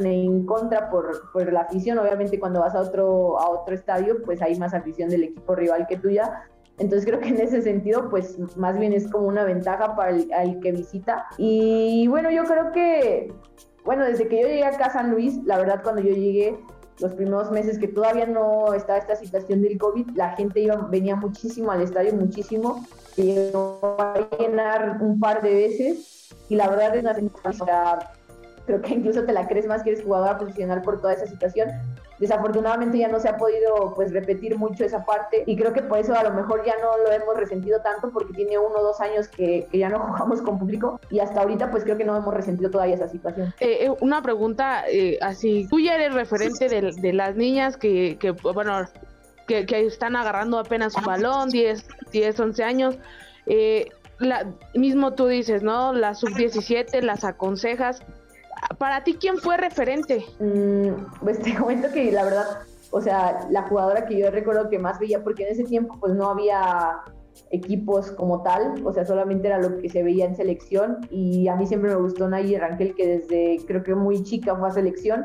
en 0.02 0.46
contra 0.46 0.88
por, 0.88 1.30
por 1.30 1.52
la 1.52 1.60
afición. 1.60 1.98
Obviamente 1.98 2.40
cuando 2.40 2.60
vas 2.60 2.74
a 2.74 2.80
otro, 2.80 3.38
a 3.38 3.50
otro 3.50 3.74
estadio, 3.74 4.22
pues 4.24 4.40
hay 4.40 4.58
más 4.58 4.72
afición 4.72 5.10
del 5.10 5.24
equipo 5.24 5.54
rival 5.54 5.86
que 5.86 5.98
tuya 5.98 6.46
entonces 6.80 7.06
creo 7.06 7.20
que 7.20 7.28
en 7.28 7.38
ese 7.38 7.60
sentido, 7.60 8.08
pues 8.08 8.38
más 8.56 8.78
bien 8.78 8.94
es 8.94 9.06
como 9.10 9.26
una 9.28 9.44
ventaja 9.44 9.94
para 9.94 10.12
el, 10.12 10.60
que 10.60 10.72
visita. 10.72 11.26
Y 11.36 12.08
bueno, 12.08 12.30
yo 12.30 12.44
creo 12.44 12.72
que, 12.72 13.30
bueno, 13.84 14.06
desde 14.06 14.28
que 14.28 14.40
yo 14.40 14.48
llegué 14.48 14.64
acá 14.64 14.86
a 14.86 14.92
San 14.94 15.10
Luis, 15.10 15.38
la 15.44 15.58
verdad 15.58 15.82
cuando 15.82 16.00
yo 16.00 16.14
llegué, 16.14 16.58
los 16.98 17.12
primeros 17.12 17.50
meses 17.50 17.78
que 17.78 17.86
todavía 17.86 18.24
no 18.24 18.72
estaba 18.72 18.98
esta 18.98 19.14
situación 19.14 19.60
del 19.60 19.76
COVID, 19.76 20.08
la 20.14 20.30
gente 20.36 20.60
iba, 20.60 20.76
venía 20.90 21.16
muchísimo 21.16 21.70
al 21.70 21.82
estadio, 21.82 22.14
muchísimo, 22.14 22.82
llegó 23.14 23.96
a 23.98 24.26
llenar 24.38 24.98
un 25.02 25.20
par 25.20 25.42
de 25.42 25.52
veces. 25.52 26.34
Y 26.48 26.56
la 26.56 26.68
verdad 26.68 26.96
es 26.96 27.02
una 27.02 27.14
sensación, 27.14 27.68
creo 28.64 28.80
que 28.80 28.94
incluso 28.94 29.24
te 29.24 29.32
la 29.32 29.46
crees 29.46 29.66
más 29.66 29.82
que 29.82 29.90
eres 29.90 30.02
jugadora 30.02 30.38
profesional 30.38 30.80
por 30.80 30.98
toda 30.98 31.12
esa 31.12 31.26
situación 31.26 31.68
desafortunadamente 32.20 32.98
ya 32.98 33.08
no 33.08 33.18
se 33.18 33.28
ha 33.28 33.36
podido 33.36 33.94
pues 33.96 34.12
repetir 34.12 34.56
mucho 34.56 34.84
esa 34.84 35.04
parte 35.04 35.42
y 35.46 35.56
creo 35.56 35.72
que 35.72 35.82
por 35.82 35.98
eso 35.98 36.14
a 36.14 36.22
lo 36.22 36.32
mejor 36.32 36.64
ya 36.64 36.74
no 36.80 36.96
lo 36.98 37.10
hemos 37.10 37.36
resentido 37.36 37.80
tanto 37.82 38.10
porque 38.10 38.34
tiene 38.34 38.58
uno 38.58 38.76
o 38.76 38.82
dos 38.82 39.00
años 39.00 39.28
que, 39.28 39.66
que 39.70 39.78
ya 39.78 39.88
no 39.88 39.98
jugamos 40.06 40.42
con 40.42 40.58
público 40.58 41.00
y 41.10 41.18
hasta 41.18 41.40
ahorita 41.40 41.70
pues 41.70 41.84
creo 41.84 41.96
que 41.96 42.04
no 42.04 42.16
hemos 42.16 42.32
resentido 42.32 42.70
todavía 42.70 42.94
esa 42.94 43.08
situación. 43.08 43.52
Eh, 43.58 43.86
eh, 43.86 43.90
una 44.00 44.22
pregunta 44.22 44.84
eh, 44.88 45.18
así, 45.20 45.66
tú 45.68 45.80
ya 45.80 45.96
eres 45.96 46.14
referente 46.14 46.68
de, 46.68 47.12
las 47.12 47.34
niñas 47.34 47.76
que, 47.76 48.16
que 48.18 48.30
bueno, 48.30 48.86
que, 49.46 49.66
que, 49.66 49.86
están 49.86 50.14
agarrando 50.14 50.58
apenas 50.58 50.94
un 50.96 51.04
balón, 51.04 51.48
10, 51.48 51.86
10 52.12 52.40
11 52.40 52.62
años. 52.64 52.98
Eh, 53.46 53.88
la, 54.18 54.46
mismo 54.74 55.14
tú 55.14 55.26
dices, 55.26 55.62
¿no? 55.62 55.92
La 55.92 56.14
sub-17, 56.14 57.00
las 57.02 57.24
aconsejas. 57.24 58.02
Para 58.78 59.02
ti, 59.04 59.16
¿quién 59.20 59.38
fue 59.38 59.56
referente? 59.56 60.24
Mm, 60.38 61.20
pues 61.20 61.40
te 61.40 61.54
comento 61.58 61.88
que 61.92 62.12
la 62.12 62.24
verdad, 62.24 62.44
o 62.90 63.00
sea, 63.00 63.46
la 63.50 63.62
jugadora 63.62 64.06
que 64.06 64.18
yo 64.18 64.30
recuerdo 64.30 64.68
que 64.68 64.78
más 64.78 64.98
veía, 64.98 65.22
porque 65.22 65.44
en 65.44 65.52
ese 65.52 65.64
tiempo 65.64 65.96
pues 66.00 66.14
no 66.14 66.30
había 66.30 67.00
equipos 67.50 68.12
como 68.12 68.42
tal, 68.42 68.74
o 68.84 68.92
sea, 68.92 69.04
solamente 69.04 69.48
era 69.48 69.58
lo 69.58 69.78
que 69.78 69.88
se 69.88 70.02
veía 70.02 70.24
en 70.24 70.36
selección 70.36 70.98
y 71.10 71.48
a 71.48 71.56
mí 71.56 71.66
siempre 71.66 71.90
me 71.90 71.96
gustó 71.96 72.28
Nayi 72.28 72.56
Rangel 72.56 72.94
que 72.94 73.18
desde 73.18 73.64
creo 73.66 73.82
que 73.82 73.94
muy 73.94 74.22
chica 74.22 74.54
fue 74.54 74.68
a 74.68 74.72
selección 74.72 75.24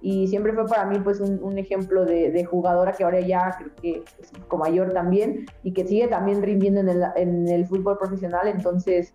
y 0.00 0.28
siempre 0.28 0.52
fue 0.52 0.66
para 0.66 0.84
mí 0.84 0.98
pues 1.00 1.20
un, 1.20 1.58
ejemplo 1.58 2.04
de, 2.04 2.44
jugadora 2.44 2.92
que 2.92 3.04
ahora 3.04 3.20
ya 3.20 3.56
creo 3.58 3.74
que 3.82 4.04
es 4.22 4.30
poco 4.30 4.58
mayor 4.58 4.92
también 4.92 5.46
y 5.64 5.72
que 5.72 5.86
sigue 5.86 6.08
también 6.08 6.42
rindiendo 6.42 6.80
en 6.80 6.88
el, 6.88 7.04
en 7.16 7.48
el 7.48 7.66
fútbol 7.66 7.98
profesional, 7.98 8.46
entonces 8.46 9.12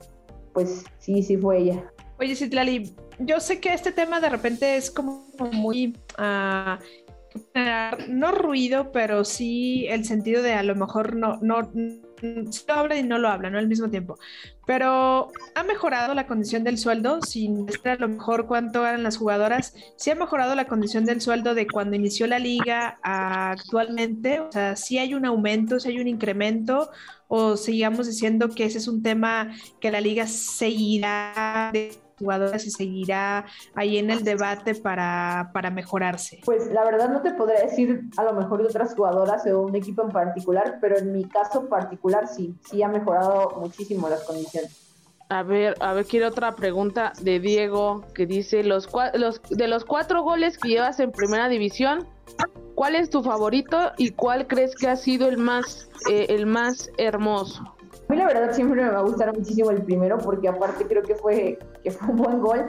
pues 0.54 0.84
sí, 1.00 1.24
sí 1.24 1.38
fue 1.38 1.60
ella. 1.60 1.92
Oye, 2.22 2.36
Citlali, 2.36 2.94
yo 3.18 3.40
sé 3.40 3.60
que 3.60 3.74
este 3.74 3.92
tema 3.92 4.20
de 4.20 4.30
repente 4.30 4.78
es 4.78 4.92
como 4.92 5.28
muy... 5.52 5.98
Uh, 6.20 6.78
no 8.10 8.32
ruido, 8.32 8.92
pero 8.92 9.24
sí 9.24 9.88
el 9.88 10.06
sentido 10.06 10.44
de 10.44 10.54
a 10.54 10.64
lo 10.64 10.76
mejor 10.76 11.16
no, 11.16 11.40
no, 11.42 11.72
lo 12.22 12.74
habla 12.74 12.98
y 12.98 13.04
no 13.04 13.18
lo 13.18 13.30
habla, 13.30 13.50
¿no? 13.50 13.58
Al 13.58 13.68
mismo 13.68 13.90
tiempo. 13.90 14.20
Pero 14.68 15.32
ha 15.56 15.64
mejorado 15.64 16.14
la 16.14 16.28
condición 16.28 16.64
del 16.64 16.78
sueldo, 16.78 17.22
sin 17.22 17.66
decir 17.66 17.90
a 17.90 17.96
lo 17.96 18.10
mejor 18.10 18.48
cuánto 18.48 18.82
ganan 18.82 19.04
las 19.04 19.18
jugadoras, 19.18 19.74
sí 19.96 20.12
ha 20.12 20.16
mejorado 20.16 20.54
la 20.56 20.66
condición 20.66 21.06
del 21.06 21.22
sueldo 21.22 21.56
de 21.56 21.68
cuando 21.68 21.96
inició 21.96 22.28
la 22.28 22.38
liga 22.38 23.00
a 23.02 23.52
actualmente, 23.52 24.42
o 24.42 24.52
sea, 24.52 24.76
sí 24.76 24.98
hay 24.98 25.14
un 25.14 25.26
aumento, 25.26 25.80
sí 25.80 25.90
hay 25.90 26.00
un 26.00 26.08
incremento, 26.08 26.92
o 27.28 27.56
sigamos 27.56 28.08
diciendo 28.08 28.50
que 28.50 28.66
ese 28.66 28.78
es 28.78 28.90
un 28.90 29.02
tema 29.02 29.56
que 29.80 29.90
la 29.90 30.02
liga 30.02 30.28
seguirá 30.28 31.70
de 31.72 31.98
jugadoras 32.22 32.66
y 32.66 32.72
seguirá 32.72 33.46
ahí 33.76 33.98
en 33.98 34.10
el 34.12 34.24
debate 34.24 34.76
para, 34.76 35.50
para, 35.54 35.70
mejorarse? 35.72 36.40
Pues 36.46 36.72
la 36.72 36.86
verdad 36.86 37.10
no 37.10 37.22
te 37.22 37.34
podría 37.34 37.62
decir 37.62 38.04
a 38.18 38.24
lo 38.24 38.34
mejor 38.34 38.62
de 38.62 38.68
otras 38.68 38.94
jugadoras 38.96 39.46
o 39.48 39.62
un 39.62 39.76
equipo 39.76 40.04
en 40.04 40.10
particular, 40.10 40.78
pero 40.80 40.98
en 40.98 41.12
mi 41.12 41.26
caso 41.26 41.68
particular 41.68 42.28
sí, 42.28 42.56
sí 42.70 42.84
ha 42.84 42.88
mejorado 42.88 43.58
muchísimo 43.60 44.08
las 44.10 44.24
condiciones. 44.24 44.92
A 45.30 45.44
ver, 45.44 45.76
a 45.80 45.94
ver, 45.94 46.06
quiero 46.06 46.28
otra 46.28 46.58
pregunta 46.58 47.14
de 47.22 47.40
Diego 47.40 48.04
que 48.14 48.26
dice, 48.26 48.64
los, 48.64 48.90
los 49.14 49.42
de 49.50 49.68
los 49.70 49.86
cuatro 49.86 50.24
goles 50.24 50.58
que 50.58 50.68
llevas 50.68 51.00
en 51.00 51.14
primera 51.14 51.48
división, 51.48 52.06
¿cuál 52.76 52.96
es 52.96 53.10
tu 53.10 53.24
favorito 53.24 53.94
y 53.98 54.12
cuál 54.12 54.46
crees 54.48 54.76
que 54.76 54.90
ha 54.90 54.98
sido 54.98 55.30
el 55.30 55.38
más, 55.38 55.90
eh, 56.10 56.26
el 56.28 56.48
más 56.48 56.92
hermoso? 56.98 57.64
Mí 58.12 58.18
la 58.18 58.26
verdad 58.26 58.52
siempre 58.52 58.84
me 58.84 58.90
va 58.90 59.00
a 59.00 59.04
gustar 59.04 59.34
muchísimo 59.34 59.72
el 59.72 59.84
primero 59.84 60.18
porque 60.18 60.50
aparte 60.50 60.86
creo 60.86 61.02
que 61.02 61.16
fue, 61.16 61.58
que 61.82 61.92
fue 61.92 62.10
un 62.10 62.18
buen 62.18 62.42
gol. 62.42 62.66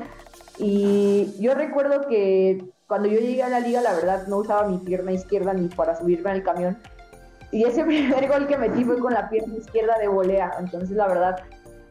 Y 0.56 1.34
yo 1.40 1.52
recuerdo 1.54 2.06
que 2.06 2.64
cuando 2.86 3.08
yo 3.08 3.18
llegué 3.18 3.42
a 3.42 3.48
la 3.48 3.58
liga, 3.58 3.80
la 3.80 3.92
verdad 3.92 4.28
no 4.28 4.36
usaba 4.36 4.68
mi 4.68 4.78
pierna 4.78 5.10
izquierda 5.10 5.52
ni 5.52 5.66
para 5.66 5.96
subirme 5.96 6.30
al 6.30 6.44
camión. 6.44 6.78
Y 7.50 7.64
ese 7.64 7.82
primer 7.84 8.28
gol 8.28 8.46
que 8.46 8.56
metí 8.56 8.84
fue 8.84 9.00
con 9.00 9.14
la 9.14 9.28
pierna 9.28 9.56
izquierda 9.56 9.98
de 9.98 10.06
volea. 10.06 10.52
Entonces 10.60 10.96
la 10.96 11.08
verdad 11.08 11.42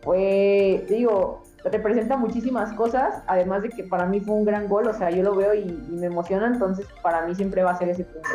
fue, 0.01 0.85
digo, 0.87 1.43
representa 1.65 2.15
muchísimas 2.15 2.71
cosas, 2.75 3.21
además 3.27 3.63
de 3.63 3.69
que 3.69 3.83
para 3.83 4.05
mí 4.05 4.21
fue 4.21 4.33
un 4.33 4.45
gran 4.45 4.69
gol, 4.69 4.87
o 4.87 4.93
sea, 4.93 5.09
yo 5.09 5.23
lo 5.23 5.35
veo 5.35 5.53
y, 5.53 5.63
y 5.89 5.97
me 5.97 6.05
emociona, 6.05 6.47
entonces 6.47 6.87
para 7.03 7.25
mí 7.25 7.35
siempre 7.35 7.63
va 7.63 7.71
a 7.71 7.77
ser 7.77 7.89
ese 7.89 8.05
punto. 8.05 8.29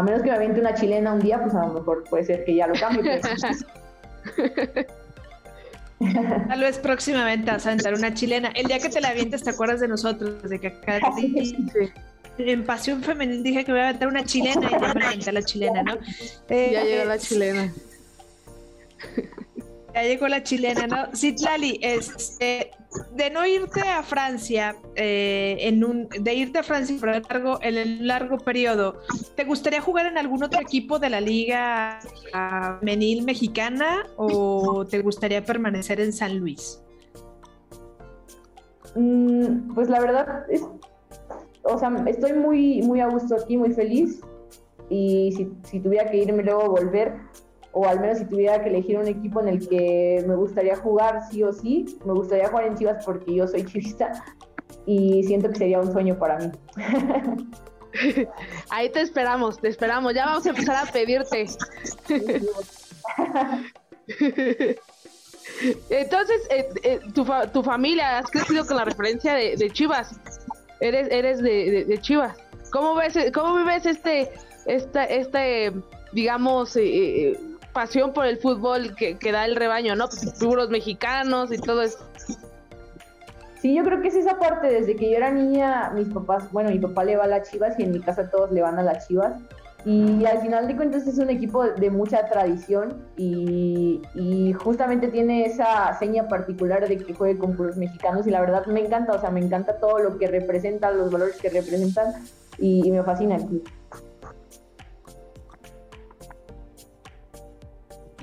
A 0.00 0.02
menos 0.02 0.22
que 0.22 0.30
me 0.30 0.36
aviente 0.36 0.60
una 0.60 0.74
chilena 0.74 1.12
un 1.12 1.20
día, 1.20 1.38
pues 1.42 1.54
a 1.54 1.66
lo 1.66 1.74
mejor 1.74 2.04
puede 2.08 2.24
ser 2.24 2.44
que 2.44 2.54
ya 2.54 2.66
lo 2.66 2.74
cambie. 2.74 3.20
Pero... 3.20 4.88
Tal 6.48 6.60
vez 6.60 6.78
próximamente 6.78 7.50
vas 7.50 7.66
a 7.66 7.70
aventar 7.70 7.92
una 7.92 8.14
chilena. 8.14 8.48
El 8.54 8.66
día 8.66 8.78
que 8.78 8.88
te 8.88 9.02
la 9.02 9.08
avientes, 9.08 9.42
¿te 9.42 9.50
acuerdas 9.50 9.80
de 9.80 9.88
nosotros? 9.88 10.42
De 10.42 10.58
que 10.58 10.68
acá 10.68 11.00
en 12.38 12.64
Pasión 12.64 13.02
Femenil 13.02 13.42
dije 13.42 13.62
que 13.66 13.72
voy 13.72 13.82
a 13.82 13.90
aventar 13.90 14.08
una 14.08 14.24
chilena 14.24 14.66
y 14.66 14.70
ya 14.70 14.94
me 14.94 15.04
aventé 15.04 15.32
la 15.32 15.42
chilena, 15.42 15.82
¿no? 15.82 15.98
Eh, 16.48 16.70
ya 16.72 16.84
llegó 16.84 17.04
la 17.04 17.18
chilena. 17.18 17.70
Ya 19.94 20.02
llegó 20.02 20.28
la 20.28 20.42
chilena, 20.42 20.86
¿no? 20.86 21.14
Citlali, 21.14 21.78
este, 21.82 22.70
de 23.14 23.30
no 23.30 23.46
irte 23.46 23.80
a 23.80 24.02
Francia, 24.02 24.76
eh, 24.94 25.56
en 25.60 25.84
un, 25.84 26.08
de 26.08 26.34
irte 26.34 26.58
a 26.58 26.62
Francia 26.62 26.96
largo, 27.02 27.58
en 27.62 27.76
el 27.76 28.06
largo 28.06 28.38
periodo, 28.38 29.00
¿te 29.36 29.44
gustaría 29.44 29.80
jugar 29.80 30.06
en 30.06 30.18
algún 30.18 30.42
otro 30.42 30.60
equipo 30.60 30.98
de 30.98 31.10
la 31.10 31.20
liga 31.20 32.00
femenil 32.80 33.24
mexicana 33.24 34.06
o 34.16 34.84
te 34.86 35.00
gustaría 35.02 35.44
permanecer 35.44 36.00
en 36.00 36.12
San 36.12 36.38
Luis? 36.38 36.82
Mm, 38.94 39.74
pues 39.74 39.88
la 39.88 40.00
verdad, 40.00 40.44
es, 40.50 40.62
o 41.62 41.78
sea, 41.78 41.92
estoy 42.06 42.32
muy, 42.32 42.82
muy 42.82 43.00
a 43.00 43.08
gusto 43.08 43.36
aquí, 43.36 43.56
muy 43.56 43.72
feliz. 43.72 44.20
Y 44.88 45.32
si, 45.36 45.52
si 45.62 45.78
tuviera 45.78 46.10
que 46.10 46.16
irme 46.16 46.42
luego 46.42 46.70
volver, 46.70 47.14
o 47.72 47.86
al 47.86 48.00
menos 48.00 48.18
si 48.18 48.24
tuviera 48.24 48.62
que 48.62 48.68
elegir 48.68 48.98
un 48.98 49.06
equipo 49.06 49.40
en 49.40 49.48
el 49.48 49.68
que 49.68 50.24
me 50.26 50.34
gustaría 50.34 50.76
jugar 50.76 51.20
sí 51.30 51.42
o 51.42 51.52
sí, 51.52 51.98
me 52.04 52.12
gustaría 52.12 52.48
jugar 52.48 52.66
en 52.66 52.76
Chivas 52.76 53.04
porque 53.04 53.34
yo 53.34 53.46
soy 53.46 53.64
chivista 53.64 54.24
y 54.86 55.22
siento 55.24 55.50
que 55.50 55.56
sería 55.56 55.80
un 55.80 55.92
sueño 55.92 56.18
para 56.18 56.38
mí. 56.38 56.50
Ahí 58.70 58.88
te 58.90 59.02
esperamos, 59.02 59.60
te 59.60 59.68
esperamos, 59.68 60.14
ya 60.14 60.26
vamos 60.26 60.46
a 60.46 60.50
empezar 60.50 60.76
a 60.76 60.90
pedirte. 60.90 61.46
Entonces, 65.90 66.40
eh, 66.50 66.68
eh, 66.82 67.00
tu, 67.12 67.24
fa 67.24 67.50
tu, 67.50 67.62
familia, 67.62 68.18
has 68.18 68.30
crecido 68.30 68.66
con 68.66 68.76
la 68.76 68.84
referencia 68.84 69.34
de, 69.34 69.70
Chivas, 69.70 70.18
eres, 70.80 71.08
eres 71.10 71.42
de, 71.42 71.70
de, 71.70 71.84
de, 71.84 72.00
Chivas. 72.00 72.36
¿Cómo 72.72 72.94
ves, 72.94 73.18
cómo 73.34 73.56
vives 73.56 73.84
este, 73.86 74.30
este, 74.66 75.18
este 75.18 75.72
digamos, 76.12 76.76
eh, 76.76 77.38
pasión 77.80 78.12
por 78.12 78.26
el 78.26 78.36
fútbol 78.36 78.94
que, 78.94 79.16
que 79.16 79.32
da 79.32 79.46
el 79.46 79.56
rebaño, 79.56 79.96
¿no? 79.96 80.06
Puros 80.38 80.68
mexicanos 80.68 81.50
y 81.50 81.56
todo 81.56 81.80
eso. 81.80 81.98
Sí, 83.62 83.74
yo 83.74 83.82
creo 83.84 84.02
que 84.02 84.08
es 84.08 84.16
esa 84.16 84.38
parte, 84.38 84.66
desde 84.66 84.96
que 84.96 85.10
yo 85.10 85.16
era 85.16 85.30
niña, 85.30 85.90
mis 85.94 86.08
papás, 86.08 86.52
bueno, 86.52 86.68
mi 86.68 86.78
papá 86.78 87.04
le 87.04 87.16
va 87.16 87.24
a 87.24 87.26
las 87.26 87.50
Chivas 87.50 87.78
y 87.78 87.84
en 87.84 87.92
mi 87.92 88.00
casa 88.00 88.28
todos 88.28 88.52
le 88.52 88.60
van 88.60 88.78
a 88.78 88.82
las 88.82 89.08
Chivas. 89.08 89.32
Y 89.86 90.26
al 90.26 90.42
final 90.42 90.68
de 90.68 90.76
cuentas 90.76 91.06
es 91.06 91.16
un 91.16 91.30
equipo 91.30 91.64
de 91.64 91.90
mucha 91.90 92.26
tradición 92.26 93.02
y, 93.16 94.02
y, 94.14 94.52
justamente 94.52 95.08
tiene 95.08 95.46
esa 95.46 95.98
seña 95.98 96.28
particular 96.28 96.86
de 96.86 96.98
que 96.98 97.14
juegue 97.14 97.38
con 97.38 97.56
puros 97.56 97.78
mexicanos 97.78 98.26
y 98.26 98.30
la 98.30 98.42
verdad 98.42 98.66
me 98.66 98.80
encanta, 98.80 99.12
o 99.12 99.20
sea, 99.20 99.30
me 99.30 99.40
encanta 99.40 99.78
todo 99.78 100.00
lo 100.00 100.18
que 100.18 100.26
representan, 100.26 100.98
los 100.98 101.10
valores 101.10 101.40
que 101.40 101.48
representan 101.48 102.12
y, 102.58 102.86
y 102.86 102.90
me 102.90 103.02
fascina 103.02 103.36
el 103.36 103.46
club. 103.46 103.64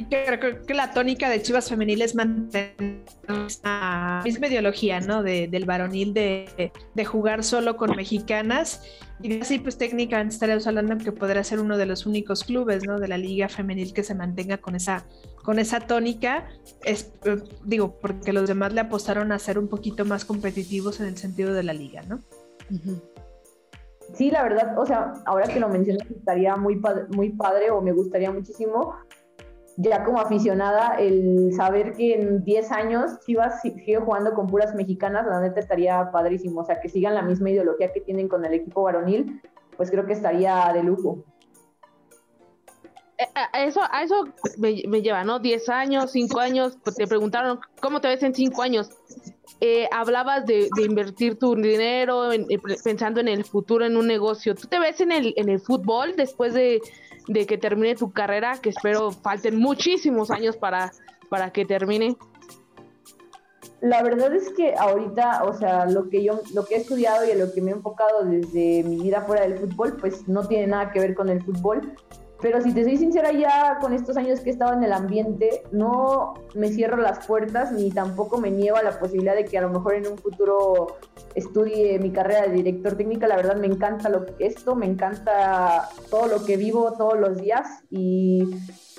Creo 0.06 0.66
que 0.66 0.74
la 0.74 0.94
tónica 0.94 1.30
de 1.30 1.42
Chivas 1.42 1.70
Femenil 1.70 2.02
es 2.02 2.16
mantener 2.16 3.04
esa 3.46 4.22
misma 4.24 4.48
ideología, 4.48 5.00
¿no? 5.00 5.24
De, 5.24 5.48
del 5.48 5.66
varonil 5.66 6.14
de, 6.14 6.72
de, 6.94 7.06
jugar 7.06 7.44
solo 7.44 7.78
con 7.78 7.96
mexicanas. 7.96 8.84
Y 9.22 9.40
así, 9.42 9.60
pues 9.60 9.78
técnicamente 9.78 10.36
estaríamos 10.36 10.68
hablando 10.68 10.98
que 10.98 11.12
podrá 11.12 11.44
ser 11.44 11.60
uno 11.60 11.78
de 11.78 11.86
los 11.86 12.06
únicos 12.06 12.44
clubes, 12.44 12.86
¿no? 12.86 13.00
De 13.00 13.08
la 13.08 13.18
liga 13.18 13.50
femenil 13.50 13.94
que 13.94 14.04
se 14.04 14.14
mantenga 14.14 14.58
con 14.58 14.76
esa, 14.76 15.06
con 15.44 15.60
esa 15.60 15.80
tónica. 15.80 16.48
Es, 16.84 17.12
digo, 17.64 17.98
porque 18.00 18.34
los 18.34 18.48
demás 18.48 18.74
le 18.74 18.82
apostaron 18.82 19.32
a 19.32 19.40
ser 19.40 19.58
un 19.58 19.68
poquito 19.68 20.06
más 20.06 20.26
competitivos 20.26 21.00
en 21.00 21.08
el 21.08 21.18
sentido 21.18 21.54
de 21.54 21.64
la 21.64 21.74
liga, 21.74 22.04
¿no? 22.04 22.22
Sí, 24.14 24.32
la 24.32 24.44
verdad, 24.44 24.78
o 24.80 24.86
sea, 24.86 25.14
ahora 25.26 25.48
que 25.48 25.60
lo 25.60 25.70
mencionas, 25.70 26.10
estaría 26.10 26.56
muy, 26.56 26.80
muy 27.10 27.30
padre 27.32 27.72
o 27.72 27.82
me 27.82 27.92
gustaría 27.92 28.32
muchísimo 28.32 28.96
ya 29.78 30.04
como 30.04 30.20
aficionada, 30.20 30.96
el 31.00 31.54
saber 31.54 31.94
que 31.94 32.16
en 32.16 32.44
10 32.44 32.72
años 32.72 33.20
Chivas 33.26 33.62
sigue 33.62 33.98
jugando 33.98 34.34
con 34.34 34.48
puras 34.48 34.76
mexicanas, 34.76 35.26
la 35.28 35.40
neta 35.40 35.60
estaría 35.60 36.12
padrísimo. 36.12 36.62
O 36.62 36.66
sea, 36.66 36.82
que 36.82 36.90
sigan 36.90 37.16
la 37.16 37.22
misma 37.22 37.52
ideología 37.52 37.94
que 37.94 38.02
tienen 38.02 38.28
con 38.28 38.44
el 38.44 38.54
equipo 38.54 38.84
varonil, 38.84 39.42
pues 39.78 39.92
creo 39.92 40.06
que 40.06 40.14
estaría 40.14 40.72
de 40.74 40.84
lujo. 40.84 41.24
Eh, 43.20 43.26
a 43.54 43.64
eso, 43.64 43.82
a 43.90 44.04
eso 44.04 44.26
me, 44.58 44.82
me 44.88 45.02
lleva, 45.02 45.24
¿no? 45.24 45.40
10 45.40 45.70
años, 45.70 46.12
5 46.12 46.40
años, 46.40 46.78
pues 46.84 46.96
te 46.96 47.08
preguntaron, 47.08 47.60
¿cómo 47.80 48.02
te 48.02 48.08
ves 48.08 48.24
en 48.24 48.34
5 48.34 48.62
años? 48.62 48.90
eh, 49.60 49.88
hablabas 49.92 50.46
de, 50.46 50.70
invertir 50.78 51.38
tu 51.38 51.56
dinero 51.56 52.32
eh, 52.32 52.46
pensando 52.84 53.20
en 53.20 53.28
el 53.28 53.44
futuro 53.44 53.86
en 53.86 53.98
un 53.98 54.08
negocio. 54.08 54.56
¿Tú 54.56 54.68
te 54.68 54.80
ves 54.80 55.02
en 55.02 55.12
el, 55.12 55.34
en 55.38 55.50
el 55.50 55.60
fútbol 55.60 56.16
después 56.16 56.54
de, 56.54 56.82
que 57.34 57.58
termine 57.58 57.96
tu 57.96 58.12
carrera? 58.12 58.58
Que 58.62 58.70
espero 58.70 59.12
falten 59.12 59.60
muchísimos 59.60 60.32
años 60.32 60.58
para, 60.58 60.92
para 61.30 61.52
que 61.52 61.66
termine. 61.66 62.18
La 63.82 64.02
verdad 64.02 64.34
es 64.34 64.50
que 64.54 64.74
ahorita, 64.76 65.44
o 65.44 65.54
sea, 65.54 65.86
lo 65.86 66.10
que 66.10 66.24
yo, 66.24 66.42
lo 66.54 66.66
que 66.66 66.76
he 66.76 66.78
estudiado 66.80 67.24
y 67.26 67.38
lo 67.38 67.54
que 67.54 67.62
me 67.62 67.72
he 67.72 67.74
enfocado 67.76 68.24
desde 68.24 68.84
mi 68.84 69.00
vida 69.02 69.22
fuera 69.22 69.44
del 69.44 69.60
fútbol, 69.60 69.98
pues 70.00 70.28
no 70.28 70.48
tiene 70.48 70.68
nada 70.68 70.92
que 70.92 71.00
ver 71.00 71.14
con 71.14 71.30
el 71.30 71.44
fútbol. 71.44 71.94
Pero 72.40 72.62
si 72.62 72.72
te 72.72 72.84
soy 72.84 72.98
sincera, 72.98 73.32
ya 73.32 73.80
con 73.82 73.94
estos 73.94 74.16
años 74.16 74.42
que 74.42 74.50
he 74.50 74.54
estado 74.54 74.74
en 74.74 74.84
el 74.84 74.94
ambiente, 74.94 75.64
no 75.72 76.36
me 76.54 76.70
cierro 76.70 76.98
las 76.98 77.26
puertas 77.26 77.72
ni 77.72 77.90
tampoco 77.90 78.38
me 78.38 78.52
niego 78.52 78.78
a 78.78 78.84
la 78.84 79.00
posibilidad 79.00 79.36
de 79.36 79.46
que 79.46 79.58
a 79.58 79.62
lo 79.62 79.70
mejor 79.70 79.96
en 79.96 80.08
un 80.08 80.18
futuro 80.20 80.98
estudie 81.34 81.98
mi 81.98 82.12
carrera 82.12 82.44
de 82.44 82.54
director 82.54 82.96
técnica. 82.96 83.28
La 83.28 83.38
verdad 83.38 83.56
me 83.56 83.66
encanta 83.66 84.10
lo, 84.10 84.26
esto, 84.38 84.76
me 84.76 84.86
encanta 84.86 85.90
todo 86.12 86.28
lo 86.28 86.46
que 86.46 86.58
vivo 86.58 86.94
todos 86.94 87.20
los 87.20 87.38
días 87.38 87.68
y, 87.90 88.48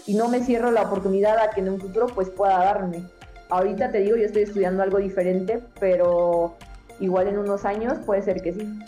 y 0.07 0.14
no 0.14 0.28
me 0.28 0.41
cierro 0.41 0.72
la 0.72 0.82
oportunidad 0.82 1.39
a 1.39 1.51
que 1.51 1.61
en 1.61 1.68
un 1.68 1.80
futuro 1.80 2.07
pues 2.07 2.30
pueda 2.30 2.59
darme. 2.59 3.05
Ahorita 3.51 3.93
te 3.93 4.01
digo, 4.01 4.16
yo 4.16 4.24
estoy 4.24 4.43
estudiando 4.43 4.82
algo 4.82 4.99
diferente, 4.99 5.62
pero 5.78 6.57
igual 6.99 7.28
en 7.28 7.39
unos 7.39 7.64
años 7.64 7.99
puede 8.05 8.22
ser 8.22 8.43
que 8.43 8.53
sí. 8.53 8.78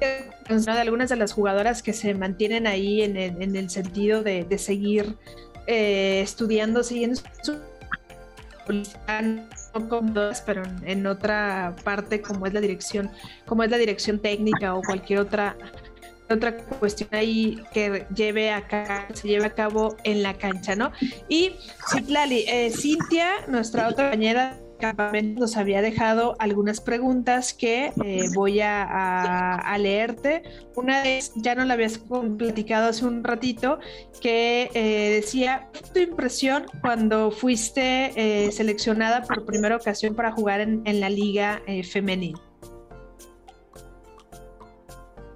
De 0.00 0.80
algunas 0.80 1.08
de 1.08 1.16
las 1.16 1.32
jugadoras 1.32 1.82
que 1.82 1.92
se 1.92 2.14
mantienen 2.14 2.66
ahí 2.66 3.02
en 3.02 3.16
el, 3.16 3.70
sentido 3.70 4.22
de, 4.22 4.58
seguir 4.58 5.16
eh, 5.66 6.20
estudiando, 6.22 6.82
siguiendo 6.82 7.20
su 7.42 7.56
pero 10.46 10.62
en 10.84 11.06
otra 11.06 11.74
parte 11.82 12.20
como 12.20 12.46
es 12.46 12.54
la 12.54 12.60
dirección, 12.60 13.10
como 13.46 13.62
es 13.62 13.70
la 13.70 13.78
dirección 13.78 14.18
técnica 14.20 14.74
o 14.74 14.82
cualquier 14.82 15.20
otra 15.20 15.56
otra 16.32 16.56
cuestión 16.56 17.08
ahí 17.12 17.60
que 17.72 18.06
lleve 18.14 18.52
acá, 18.52 19.08
se 19.12 19.26
lleve 19.26 19.46
a 19.46 19.50
cabo 19.50 19.96
en 20.04 20.22
la 20.22 20.34
cancha, 20.34 20.76
¿no? 20.76 20.92
Y 21.28 21.56
eh, 22.46 22.70
Cintia, 22.70 23.46
nuestra 23.48 23.88
otra 23.88 24.10
compañera 24.10 24.56
campamento 24.80 25.40
nos 25.40 25.56
había 25.56 25.82
dejado 25.82 26.34
algunas 26.38 26.80
preguntas 26.80 27.54
que 27.54 27.92
eh, 28.04 28.26
voy 28.34 28.60
a, 28.60 29.76
leerte. 29.78 30.42
Una 30.74 31.02
vez, 31.02 31.32
ya 31.36 31.54
no 31.54 31.64
la 31.64 31.74
habías 31.74 31.98
platicado 32.36 32.88
hace 32.88 33.04
un 33.04 33.22
ratito, 33.22 33.78
que 34.20 34.70
eh, 34.74 35.14
decía, 35.14 35.68
tu 35.94 36.00
impresión 36.00 36.64
cuando 36.80 37.30
fuiste 37.30 38.12
eh, 38.16 38.50
seleccionada 38.50 39.22
por 39.22 39.44
primera 39.46 39.76
ocasión 39.76 40.14
para 40.14 40.32
jugar 40.32 40.60
en, 40.60 40.82
en 40.84 41.00
la 41.00 41.08
liga 41.08 41.62
femenil? 41.90 42.36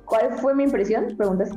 ¿Cuál 0.04 0.38
fue 0.38 0.54
mi 0.54 0.64
impresión? 0.64 1.16
Preguntas. 1.16 1.50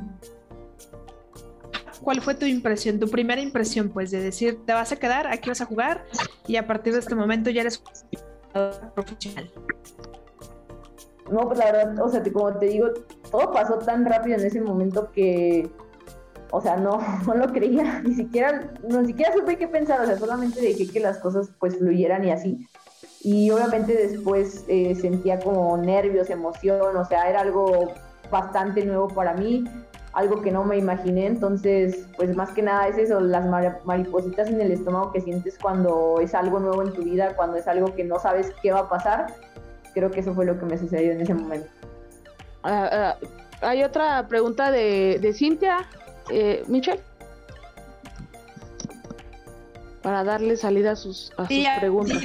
¿Cuál 2.08 2.22
fue 2.22 2.36
tu 2.36 2.46
impresión, 2.46 3.02
tu 3.02 3.10
primera 3.10 3.42
impresión, 3.42 3.90
pues, 3.90 4.12
de 4.12 4.22
decir, 4.22 4.66
te 4.66 4.72
vas 4.72 4.94
a 4.94 4.96
quedar, 4.96 5.28
aquí 5.28 5.50
vas 5.50 5.60
a 5.60 5.66
jugar 5.66 6.06
y 6.48 6.56
a 6.56 6.66
partir 6.66 6.94
de 6.94 7.00
este 7.00 7.16
momento 7.16 7.50
ya 7.50 7.60
eres 7.60 7.84
profesional? 8.96 9.52
No, 11.30 11.42
pues 11.42 11.60
la 11.60 11.66
verdad, 11.66 12.00
o 12.00 12.08
sea, 12.08 12.24
como 12.32 12.58
te 12.60 12.68
digo, 12.68 12.88
todo 13.30 13.52
pasó 13.52 13.74
tan 13.80 14.06
rápido 14.06 14.38
en 14.38 14.46
ese 14.46 14.62
momento 14.62 15.12
que, 15.12 15.70
o 16.52 16.62
sea, 16.62 16.78
no, 16.78 16.98
no 17.28 17.34
lo 17.34 17.48
creía, 17.48 18.02
ni 18.06 18.14
siquiera, 18.14 18.72
ni 18.88 19.08
siquiera 19.08 19.34
supe 19.34 19.58
qué 19.58 19.68
pensar, 19.68 20.00
o 20.00 20.06
sea, 20.06 20.18
solamente 20.18 20.62
dejé 20.62 20.88
que 20.88 21.02
las 21.02 21.18
cosas 21.18 21.50
pues 21.60 21.78
fluyeran 21.78 22.24
y 22.24 22.32
así. 22.32 22.66
Y 23.22 23.52
obviamente 23.52 23.94
después 23.94 24.64
eh, 24.70 24.96
sentía 24.96 25.40
como 25.40 25.76
nervios, 25.76 26.30
emoción, 26.30 26.96
o 26.96 27.04
sea, 27.04 27.30
era 27.30 27.42
algo 27.42 27.92
bastante 28.32 28.86
nuevo 28.86 29.10
para 29.10 29.34
mí 29.34 29.66
algo 30.18 30.42
que 30.42 30.52
no 30.52 30.64
me 30.64 30.80
imaginé, 30.80 31.28
entonces 31.28 32.08
pues 32.18 32.36
más 32.36 32.50
que 32.50 32.64
nada 32.64 32.88
es 32.88 32.98
eso, 32.98 33.20
las 33.20 33.46
maripositas 33.86 34.48
en 34.48 34.60
el 34.60 34.72
estómago 34.72 35.12
que 35.12 35.22
sientes 35.22 35.60
cuando 35.62 36.20
es 36.20 36.34
algo 36.34 36.60
nuevo 36.60 36.82
en 36.82 36.92
tu 36.92 37.04
vida, 37.04 37.36
cuando 37.36 37.58
es 37.58 37.68
algo 37.68 37.94
que 37.94 38.04
no 38.04 38.18
sabes 38.18 38.52
qué 38.64 38.72
va 38.72 38.80
a 38.80 38.90
pasar, 38.90 39.28
creo 39.94 40.10
que 40.10 40.22
eso 40.22 40.34
fue 40.34 40.48
lo 40.48 40.58
que 40.58 40.66
me 40.66 40.76
sucedió 40.76 41.12
en 41.12 41.22
ese 41.22 41.36
momento. 41.36 41.68
Ah, 42.64 42.90
ah, 42.92 43.18
hay 43.62 43.84
otra 43.84 44.28
pregunta 44.28 44.72
de, 44.72 45.20
de 45.22 45.34
Cintia, 45.34 45.88
eh, 46.32 46.64
Michelle. 46.68 47.04
Para 50.02 50.24
darle 50.24 50.58
salida 50.58 50.94
a 50.94 50.96
sus, 50.96 51.32
a 51.38 51.46
sus 51.48 51.68
preguntas. 51.80 52.24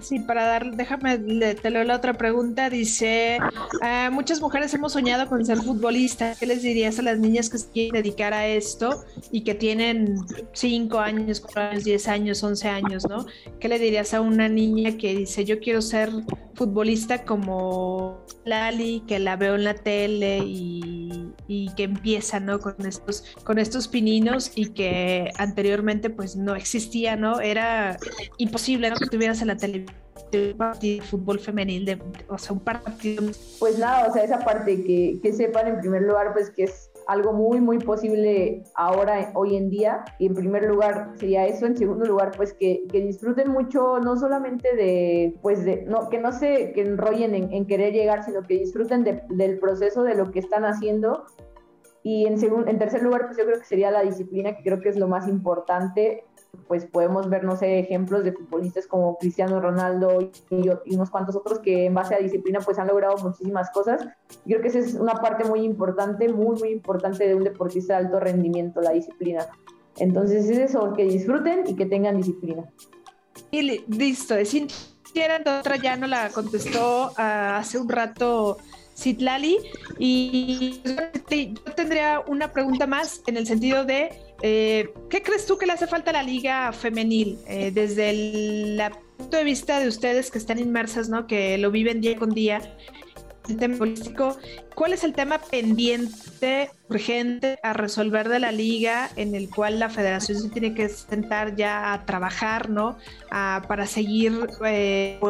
Sí, 0.00 0.18
para 0.20 0.44
dar, 0.44 0.74
déjame, 0.76 1.18
te 1.18 1.70
leo 1.70 1.84
la 1.84 1.96
otra 1.96 2.14
pregunta. 2.14 2.70
Dice, 2.70 3.38
ah, 3.82 4.08
muchas 4.12 4.40
mujeres 4.40 4.72
hemos 4.74 4.92
soñado 4.92 5.28
con 5.28 5.44
ser 5.44 5.58
futbolistas. 5.58 6.38
¿Qué 6.38 6.46
les 6.46 6.62
dirías 6.62 6.98
a 6.98 7.02
las 7.02 7.18
niñas 7.18 7.50
que 7.50 7.58
se 7.58 7.70
quieren 7.70 7.92
dedicar 7.92 8.32
a 8.32 8.46
esto 8.46 9.04
y 9.30 9.42
que 9.42 9.54
tienen 9.54 10.16
5 10.52 10.98
años, 10.98 11.40
4 11.40 11.62
años, 11.62 11.84
10 11.84 12.08
años, 12.08 12.42
11 12.42 12.68
años, 12.68 13.08
¿no? 13.08 13.26
¿Qué 13.58 13.68
le 13.68 13.78
dirías 13.78 14.14
a 14.14 14.20
una 14.20 14.48
niña 14.48 14.96
que 14.96 15.14
dice, 15.14 15.44
yo 15.44 15.60
quiero 15.60 15.82
ser 15.82 16.10
futbolista 16.54 17.24
como 17.24 18.24
Lali, 18.44 19.02
que 19.06 19.18
la 19.18 19.36
veo 19.36 19.54
en 19.54 19.64
la 19.64 19.74
tele 19.74 20.38
y, 20.44 21.32
y 21.46 21.70
que 21.74 21.84
empieza, 21.84 22.40
¿no? 22.40 22.58
Con 22.60 22.74
estos, 22.86 23.24
con 23.44 23.58
estos 23.58 23.88
pininos 23.88 24.52
y 24.54 24.66
que 24.70 25.30
anteriormente 25.36 26.10
pues 26.10 26.36
no 26.36 26.54
existía, 26.54 27.16
¿no? 27.16 27.40
Era 27.40 27.98
imposible, 28.38 28.90
¿no? 28.90 28.96
Que 28.96 29.06
tuvieras 29.06 29.40
en 29.40 29.48
la 29.48 29.56
televisión 29.56 29.89
un 30.32 30.56
partido 30.56 31.00
de 31.00 31.06
fútbol 31.06 31.40
femenil, 31.40 31.84
de, 31.84 32.02
o 32.28 32.38
sea, 32.38 32.52
un 32.52 32.60
partido. 32.60 33.24
Pues 33.58 33.78
nada, 33.78 34.06
o 34.08 34.12
sea, 34.12 34.24
esa 34.24 34.40
parte 34.40 34.82
que, 34.84 35.18
que 35.22 35.32
sepan 35.32 35.66
en 35.68 35.80
primer 35.80 36.02
lugar, 36.02 36.32
pues 36.32 36.50
que 36.50 36.64
es 36.64 36.90
algo 37.06 37.32
muy, 37.32 37.60
muy 37.60 37.78
posible 37.78 38.62
ahora, 38.74 39.32
hoy 39.34 39.56
en 39.56 39.70
día. 39.70 40.04
Y 40.18 40.26
en 40.26 40.34
primer 40.34 40.64
lugar 40.64 41.12
sería 41.16 41.46
eso. 41.46 41.66
En 41.66 41.76
segundo 41.76 42.04
lugar, 42.06 42.32
pues 42.36 42.52
que, 42.52 42.84
que 42.90 43.00
disfruten 43.00 43.50
mucho, 43.50 43.98
no 43.98 44.16
solamente 44.16 44.74
de, 44.76 45.34
pues 45.42 45.64
de, 45.64 45.82
no, 45.82 46.08
que 46.08 46.18
no 46.18 46.32
se 46.32 46.72
que 46.72 46.82
enrollen 46.82 47.34
en, 47.34 47.66
querer 47.66 47.92
llegar, 47.92 48.24
sino 48.24 48.42
que 48.42 48.58
disfruten 48.58 49.04
de, 49.04 49.22
del 49.30 49.58
proceso, 49.58 50.02
de 50.02 50.14
lo 50.14 50.30
que 50.30 50.38
están 50.38 50.64
haciendo. 50.64 51.24
Y 52.02 52.26
en, 52.26 52.38
en 52.66 52.78
tercer 52.78 53.02
lugar, 53.02 53.26
pues 53.26 53.36
yo 53.36 53.44
creo 53.44 53.58
que 53.58 53.66
sería 53.66 53.90
la 53.90 54.02
disciplina, 54.02 54.56
que 54.56 54.62
creo 54.62 54.80
que 54.80 54.88
es 54.88 54.96
lo 54.96 55.06
más 55.06 55.28
importante 55.28 56.24
pues 56.68 56.86
podemos 56.86 57.28
ver, 57.28 57.44
no 57.44 57.56
sé, 57.56 57.78
ejemplos 57.78 58.24
de 58.24 58.32
futbolistas 58.32 58.86
como 58.86 59.16
Cristiano 59.18 59.60
Ronaldo 59.60 60.20
y, 60.50 60.70
unos 60.94 61.10
cuantos 61.10 61.36
otros 61.36 61.58
que 61.58 61.86
en 61.86 61.94
base 61.94 62.14
a 62.14 62.18
disciplina 62.18 62.60
pues 62.60 62.78
han 62.78 62.88
logrado 62.88 63.16
muchísimas 63.18 63.70
cosas. 63.70 64.06
creo 64.44 64.60
que 64.60 64.68
esa 64.68 64.78
es 64.78 64.94
una 64.94 65.14
parte 65.14 65.44
muy 65.44 65.60
importante, 65.60 66.28
muy, 66.28 66.58
muy 66.58 66.70
importante 66.70 67.26
de 67.26 67.34
un 67.34 67.44
deportista 67.44 67.94
de 67.94 68.06
alto 68.06 68.20
rendimiento, 68.20 68.80
la 68.80 68.92
disciplina. 68.92 69.46
Entonces 69.96 70.48
es 70.48 70.58
eso, 70.58 70.92
que 70.94 71.04
disfruten 71.04 71.64
y 71.66 71.74
que 71.74 71.86
tengan 71.86 72.16
disciplina. 72.16 72.64
Y 73.50 73.84
listo, 73.88 74.34
Cintia 74.44 75.42
otra 75.60 75.76
ya 75.76 75.96
no 75.96 76.06
la 76.06 76.30
contestó 76.30 77.10
ah, 77.16 77.58
hace 77.58 77.78
un 77.78 77.88
rato 77.88 78.58
Citlali 79.00 79.56
y 79.98 80.80
yo 80.84 81.72
tendría 81.74 82.20
una 82.26 82.52
pregunta 82.52 82.86
más 82.86 83.22
en 83.26 83.36
el 83.36 83.46
sentido 83.46 83.84
de 83.84 84.10
eh, 84.42 84.92
¿Qué 85.08 85.22
crees 85.22 85.46
tú 85.46 85.58
que 85.58 85.66
le 85.66 85.72
hace 85.72 85.86
falta 85.86 86.10
a 86.10 86.14
la 86.14 86.22
liga 86.22 86.72
femenil 86.72 87.38
eh, 87.46 87.70
desde 87.72 88.10
el, 88.10 88.82
punto 89.18 89.36
de 89.36 89.44
vista 89.44 89.80
de 89.80 89.88
ustedes 89.88 90.30
que 90.30 90.38
están 90.38 90.58
inmersas, 90.58 91.10
¿no? 91.10 91.26
que 91.26 91.58
lo 91.58 91.70
viven 91.70 92.00
día 92.00 92.16
con 92.16 92.30
día? 92.30 92.62
Tema 93.58 93.76
político, 93.76 94.38
¿cuál 94.74 94.92
es 94.92 95.04
el 95.04 95.12
tema 95.12 95.38
pendiente, 95.38 96.70
urgente 96.88 97.58
a 97.62 97.72
resolver 97.72 98.28
de 98.28 98.40
la 98.40 98.52
liga 98.52 99.10
en 99.16 99.34
el 99.34 99.50
cual 99.50 99.78
la 99.78 99.88
federación 99.88 100.38
se 100.38 100.48
tiene 100.50 100.74
que 100.74 100.88
sentar 100.88 101.56
ya 101.56 101.92
a 101.92 102.06
trabajar, 102.06 102.70
¿no? 102.70 102.96
para 103.30 103.86
seguir 103.86 104.32
eh, 104.64 105.20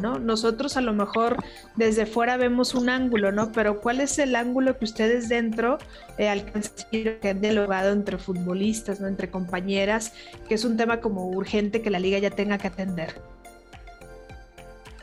¿no? 0.00 0.18
Nosotros 0.18 0.76
a 0.76 0.80
lo 0.80 0.92
mejor 0.92 1.36
desde 1.76 2.06
fuera 2.06 2.36
vemos 2.36 2.74
un 2.74 2.88
ángulo, 2.88 3.32
¿no? 3.32 3.52
Pero 3.52 3.80
¿cuál 3.80 4.00
es 4.00 4.18
el 4.18 4.34
ángulo 4.34 4.78
que 4.78 4.84
ustedes 4.84 5.28
dentro 5.28 5.78
eh, 6.16 6.28
alcanzan 6.28 6.88
que 6.90 7.18
han 7.22 7.40
dialogado 7.40 7.92
entre 7.92 8.18
futbolistas, 8.18 9.00
¿no? 9.00 9.06
Entre 9.06 9.30
compañeras, 9.30 10.12
que 10.48 10.54
es 10.54 10.64
un 10.64 10.76
tema 10.76 11.00
como 11.00 11.28
urgente 11.28 11.82
que 11.82 11.90
la 11.90 11.98
liga 11.98 12.18
ya 12.18 12.30
tenga 12.30 12.58
que 12.58 12.68
atender? 12.68 13.37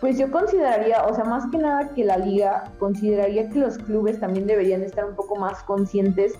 Pues 0.06 0.20
yo 0.20 0.30
consideraría, 0.30 1.04
o 1.08 1.16
sea, 1.16 1.24
más 1.24 1.50
que 1.50 1.58
nada 1.58 1.90
que 1.96 2.06
la 2.06 2.18
liga, 2.18 2.72
consideraría 2.78 3.50
que 3.50 3.58
los 3.58 3.80
clubes 3.80 4.20
también 4.20 4.46
deberían 4.46 4.84
estar 4.84 5.04
un 5.04 5.16
poco 5.16 5.36
más 5.36 5.64
conscientes 5.64 6.36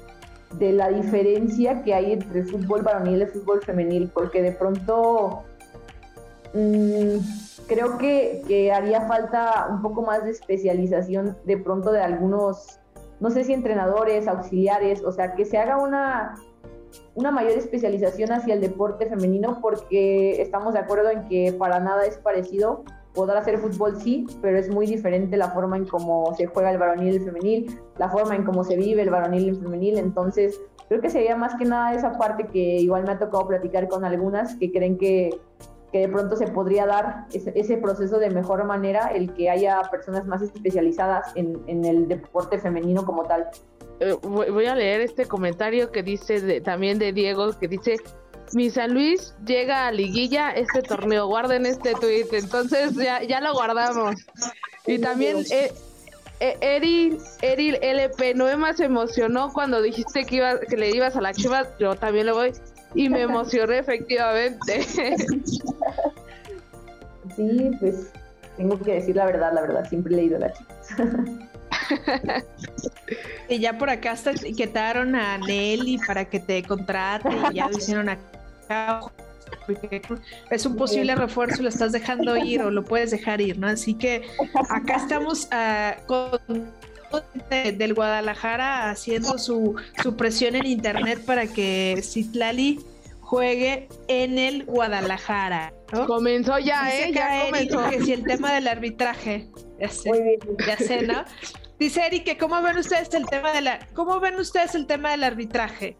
de 0.60 0.72
la 0.72 0.90
diferencia 0.90 1.82
que 1.82 1.96
hay 1.96 2.12
entre 2.12 2.44
fútbol 2.44 2.84
varonil 2.84 3.18
y 3.18 3.22
el 3.24 3.28
fútbol 3.28 3.64
femenil, 3.64 4.12
porque 4.14 4.44
de 4.44 4.52
pronto 4.52 5.42
mmm, 6.54 7.18
creo 7.68 7.98
que, 7.98 8.44
que, 8.48 8.72
haría 8.72 9.02
falta 9.08 9.66
un 9.72 9.82
poco 9.82 10.04
más 10.04 10.24
de 10.26 10.30
especialización 10.30 11.36
de 11.46 11.58
pronto 11.58 11.92
de 11.92 12.02
algunos, 12.02 12.80
no 13.20 13.32
sé 13.32 13.46
si 13.46 13.54
entrenadores, 13.54 14.28
auxiliares, 14.28 15.04
o 15.04 15.12
sea, 15.12 15.34
que 15.34 15.44
se 15.44 15.58
haga 15.58 15.78
una, 15.78 16.36
una 17.16 17.32
mayor 17.32 17.54
especialización 17.54 18.32
hacia 18.32 18.54
el 18.54 18.62
deporte 18.62 19.08
femenino 19.08 19.58
porque 19.60 20.40
estamos 20.40 20.76
de 20.76 20.82
acuerdo 20.82 21.10
en 21.10 21.28
que 21.28 21.52
para 21.58 21.80
nada 21.80 22.06
es 22.06 22.18
parecido. 22.20 22.84
Podrá 23.16 23.44
ser 23.44 23.58
fútbol 23.60 24.00
sí, 24.00 24.28
pero 24.42 24.58
es 24.58 24.70
muy 24.70 24.86
diferente 24.86 25.38
la 25.38 25.50
forma 25.50 25.78
en 25.78 25.86
cómo 25.86 26.34
se 26.36 26.46
juega 26.48 26.72
el 26.72 26.78
varonil 26.78 27.14
y 27.14 27.18
el 27.18 27.24
femenil, 27.24 27.80
la 27.98 28.10
forma 28.10 28.36
en 28.36 28.44
cómo 28.44 28.64
se 28.64 28.76
vive 28.76 29.02
el 29.02 29.10
varonil 29.10 29.46
y 29.46 29.50
el 29.50 29.56
femenil. 29.56 29.98
Entonces, 29.98 30.60
creo 30.90 31.02
que 31.02 31.10
sería 31.10 31.36
más 31.36 31.56
que 31.56 31.66
nada 31.66 31.94
esa 31.94 32.18
parte 32.18 32.48
que 32.48 32.60
igual 32.60 33.04
me 33.06 33.14
ha 33.14 33.20
tocado 33.20 33.48
platicar 33.48 33.88
con 33.88 34.04
algunas 34.04 34.56
que 34.56 34.72
creen 34.72 34.98
que, 34.98 35.30
que 35.92 36.00
de 36.00 36.10
pronto 36.10 36.36
se 36.36 36.48
podría 36.48 36.86
dar 36.86 37.26
ese, 37.32 37.54
ese, 37.56 37.78
proceso 37.78 38.20
de 38.20 38.30
mejor 38.30 38.66
manera, 38.66 39.08
el 39.08 39.34
que 39.34 39.50
haya 39.50 39.82
personas 39.90 40.28
más 40.28 40.42
especializadas 40.42 41.32
en, 41.36 41.62
en 41.68 41.86
el 41.86 42.08
deporte 42.08 42.60
femenino 42.60 43.06
como 43.06 43.24
tal. 43.24 43.48
Eh, 44.00 44.14
voy 44.22 44.66
a 44.66 44.76
leer 44.76 45.02
este 45.02 45.26
comentario 45.26 45.92
que 45.92 46.04
dice 46.04 46.42
de, 46.42 46.60
también 46.60 47.00
de 47.00 47.14
Diego, 47.14 47.58
que 47.58 47.68
dice, 47.68 47.96
mi 48.54 48.70
San 48.70 48.94
Luis 48.94 49.34
llega 49.46 49.88
a 49.88 49.92
liguilla 49.92 50.52
este 50.52 50.82
torneo, 50.82 51.28
guarden 51.28 51.66
este 51.66 51.94
tweet, 51.94 52.28
entonces 52.32 52.96
ya, 52.96 53.24
ya 53.24 53.42
lo 53.42 53.54
guardamos. 53.54 54.16
Y 54.86 55.00
también 55.00 55.38
eh, 55.52 55.72
eh, 56.40 56.58
Eri, 56.62 57.18
Eri 57.42 57.78
LP, 57.82 58.36
no 58.36 58.46
me 58.46 58.86
emocionó 58.86 59.52
cuando 59.54 59.82
dijiste 59.82 60.26
que, 60.26 60.36
iba, 60.38 60.60
que 60.60 60.78
le 60.78 60.92
ibas 60.92 61.16
a 61.16 61.22
la 61.22 61.34
Chivas, 61.34 61.68
yo 61.80 61.96
también 61.96 62.28
le 62.28 62.34
voy 62.34 62.54
y 62.94 63.10
me 63.10 63.22
emocioné 63.22 63.80
efectivamente. 63.80 64.86
Sí, 67.36 67.72
pues 67.82 68.14
tengo 68.56 68.80
que 68.80 68.94
decir 68.94 69.16
la 69.18 69.26
verdad, 69.26 69.52
la 69.54 69.62
verdad, 69.62 69.90
siempre 69.90 70.14
he 70.14 70.18
leído 70.18 70.38
a 70.38 70.42
la 70.42 70.54
Chivas. 70.54 70.88
y 73.50 73.60
ya 73.60 73.78
por 73.78 73.90
acá 73.90 74.12
hasta 74.12 74.32
etiquetaron 74.32 75.16
a 75.16 75.38
Nelly 75.38 76.00
para 76.06 76.26
que 76.26 76.40
te 76.40 76.64
contrate 76.64 77.30
y 77.52 77.56
ya 77.56 77.70
lo 77.70 77.78
hicieron 77.78 78.10
acá. 78.10 79.02
Es 80.50 80.66
un 80.66 80.76
posible 80.76 81.16
refuerzo, 81.16 81.62
lo 81.62 81.70
estás 81.70 81.92
dejando 81.92 82.36
ir 82.38 82.62
o 82.62 82.72
lo 82.72 82.84
puedes 82.84 83.12
dejar 83.12 83.42
ir, 83.42 83.58
¿no? 83.58 83.68
Así 83.68 83.94
que 83.94 84.28
acá 84.70 84.98
estamos 84.98 85.48
uh, 85.52 86.06
con 86.08 86.40
del 87.50 87.94
Guadalajara 87.94 88.90
haciendo 88.90 89.38
su, 89.38 89.76
su 90.02 90.16
presión 90.16 90.56
en 90.56 90.66
internet 90.66 91.24
para 91.26 91.48
que 91.48 92.02
Citlali 92.04 92.80
juegue 93.22 93.88
en 94.08 94.38
el 94.38 94.66
Guadalajara. 94.66 95.74
¿no? 95.94 96.08
Comenzó 96.08 96.60
ya, 96.60 96.94
¿eh? 96.94 97.12
Ya 97.14 97.46
comenzó. 97.46 97.90
Que 97.90 98.02
si 98.02 98.14
el 98.14 98.24
tema 98.24 98.54
del 98.54 98.68
arbitraje. 98.68 99.48
Ya 99.80 99.90
sé, 99.90 100.40
ya 100.66 100.78
sé, 100.78 101.02
¿no? 101.04 101.26
Dice 101.80 102.06
Eric, 102.06 102.40
¿cómo 102.40 102.62
ven 102.62 102.78
ustedes 102.78 103.14
el 103.14 103.26
tema 103.26 103.52
de 103.52 103.62
la, 103.62 103.80
cómo 103.94 104.20
ven 104.20 104.36
ustedes 104.36 104.76
el 104.76 104.88
tema 104.88 105.12
del 105.12 105.24
arbitraje? 105.24 105.98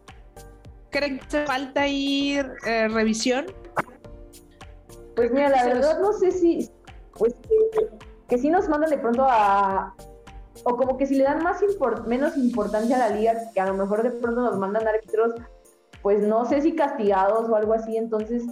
¿Creen 0.90 1.18
que 1.18 1.26
hace 1.26 1.46
falta 1.46 1.86
ir 1.86 2.50
eh, 2.66 2.88
revisión? 2.88 3.46
Pues 5.14 5.30
mira, 5.32 5.50
la 5.50 5.66
verdad 5.66 6.00
no 6.00 6.12
sé 6.12 6.30
si, 6.30 6.70
pues 7.18 7.34
que, 7.42 7.88
que 8.28 8.38
sí 8.38 8.48
nos 8.48 8.68
mandan 8.68 8.90
de 8.90 8.98
pronto 8.98 9.26
a, 9.28 9.94
o 10.64 10.76
como 10.76 10.96
que 10.96 11.06
si 11.06 11.16
le 11.16 11.24
dan 11.24 11.42
más 11.42 11.62
import, 11.62 12.06
menos 12.06 12.36
importancia 12.36 12.96
a 12.96 13.10
la 13.10 13.16
liga, 13.16 13.34
que 13.52 13.60
a 13.60 13.66
lo 13.66 13.74
mejor 13.74 14.02
de 14.02 14.10
pronto 14.10 14.40
nos 14.40 14.58
mandan 14.58 14.88
árbitros, 14.88 15.34
pues 16.02 16.22
no 16.22 16.44
sé 16.46 16.62
si 16.62 16.74
castigados 16.74 17.48
o 17.48 17.56
algo 17.56 17.74
así, 17.74 17.96
entonces 17.96 18.44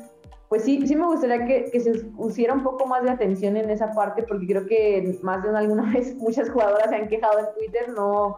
pues 0.55 0.66
sí, 0.66 0.86
sí 0.86 0.94
me 0.94 1.05
gustaría 1.05 1.44
que, 1.44 1.68
que, 1.72 1.80
se 1.80 1.92
pusiera 1.94 2.55
un 2.55 2.62
poco 2.62 2.86
más 2.86 3.02
de 3.02 3.11
atención 3.11 3.57
en 3.57 3.70
esa 3.70 3.90
parte, 3.92 4.22
porque 4.22 4.46
creo 4.46 4.66
que 4.66 5.18
más 5.20 5.42
de 5.42 5.48
una, 5.48 5.59
alguna 5.59 5.82
vez 5.92 6.14
muchas 6.14 6.48
jugadoras 6.48 6.90
se 6.90 6.94
han 6.94 7.09
quejado 7.09 7.40
en 7.40 7.46
Twitter, 7.59 7.88
no, 7.88 8.36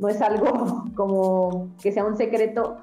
no 0.00 0.08
es 0.08 0.20
algo 0.20 0.84
como 0.96 1.72
que 1.80 1.92
sea 1.92 2.04
un 2.04 2.16
secreto. 2.16 2.78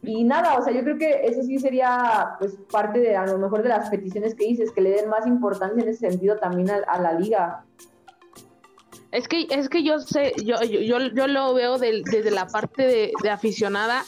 Y 0.00 0.24
nada, 0.24 0.56
o 0.56 0.62
sea, 0.64 0.72
yo 0.72 0.82
creo 0.84 0.96
que 0.96 1.26
eso 1.26 1.42
sí 1.42 1.58
sería 1.58 2.34
pues 2.38 2.56
parte 2.70 2.98
de 2.98 3.14
a 3.14 3.26
lo 3.26 3.36
mejor 3.36 3.62
de 3.62 3.68
las 3.68 3.90
peticiones 3.90 4.34
que 4.34 4.46
dices, 4.46 4.72
que 4.72 4.80
le 4.80 4.92
den 4.92 5.10
más 5.10 5.26
importancia 5.26 5.82
en 5.82 5.90
ese 5.90 6.08
sentido 6.08 6.38
también 6.38 6.70
a, 6.70 6.76
a 6.76 6.98
la 6.98 7.12
liga. 7.12 7.66
Es 9.10 9.28
que, 9.28 9.46
es 9.50 9.68
que 9.68 9.84
yo 9.84 9.98
sé, 9.98 10.32
yo, 10.42 10.62
yo, 10.62 10.98
yo 10.98 11.26
lo 11.26 11.52
veo 11.52 11.76
del, 11.76 12.04
desde 12.04 12.30
la 12.30 12.46
parte 12.46 12.86
de, 12.86 13.12
de 13.22 13.28
aficionada, 13.28 14.02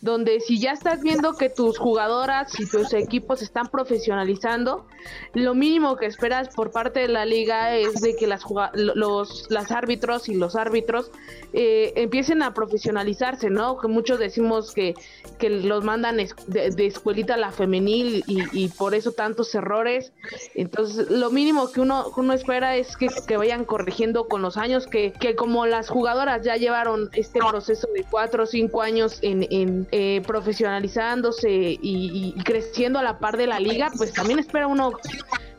donde 0.00 0.40
si 0.40 0.58
ya 0.58 0.72
estás 0.72 1.02
viendo 1.02 1.36
que 1.36 1.50
tus 1.50 1.78
jugadoras 1.78 2.58
y 2.58 2.66
tus 2.66 2.92
equipos 2.94 3.42
están 3.42 3.68
profesionalizando, 3.68 4.86
lo 5.34 5.54
mínimo 5.54 5.96
que 5.96 6.06
esperas 6.06 6.54
por 6.54 6.70
parte 6.70 7.00
de 7.00 7.08
la 7.08 7.24
liga 7.24 7.76
es 7.76 8.00
de 8.00 8.16
que 8.16 8.26
las 8.26 8.44
los 8.74 9.70
árbitros 9.70 10.28
y 10.28 10.34
los 10.34 10.56
árbitros 10.56 11.10
eh, 11.52 11.92
empiecen 11.96 12.42
a 12.42 12.54
profesionalizarse, 12.54 13.50
¿no? 13.50 13.78
Que 13.78 13.88
muchos 13.88 14.18
decimos 14.18 14.72
que, 14.72 14.94
que 15.38 15.50
los 15.50 15.84
mandan 15.84 16.16
de, 16.16 16.86
escuelita 16.86 17.34
a 17.34 17.36
la 17.36 17.52
femenil 17.52 18.24
y, 18.26 18.42
y, 18.52 18.68
por 18.68 18.94
eso 18.94 19.12
tantos 19.12 19.54
errores. 19.54 20.12
Entonces, 20.54 21.10
lo 21.10 21.30
mínimo 21.30 21.70
que 21.72 21.80
uno, 21.80 22.06
uno 22.16 22.32
espera 22.32 22.76
es 22.76 22.96
que, 22.96 23.08
que 23.26 23.36
vayan 23.36 23.64
corrigiendo 23.64 24.28
con 24.28 24.42
los 24.42 24.56
años, 24.56 24.86
que, 24.86 25.12
que 25.12 25.34
como 25.34 25.66
las 25.66 25.88
jugadoras 25.88 26.44
ya 26.44 26.56
llevaron 26.56 27.10
este 27.14 27.40
proceso 27.40 27.88
de 27.94 28.04
cuatro 28.08 28.44
o 28.44 28.46
cinco 28.46 28.82
años 28.82 29.18
en 29.22 29.42
eh, 29.90 30.22
profesionalizándose 30.26 31.50
y, 31.50 32.34
y, 32.36 32.42
creciendo 32.42 32.98
a 32.98 33.02
la 33.02 33.18
par 33.18 33.36
de 33.36 33.46
la 33.46 33.60
liga, 33.60 33.90
pues 33.96 34.12
también 34.12 34.38
espera 34.38 34.66
uno 34.66 34.92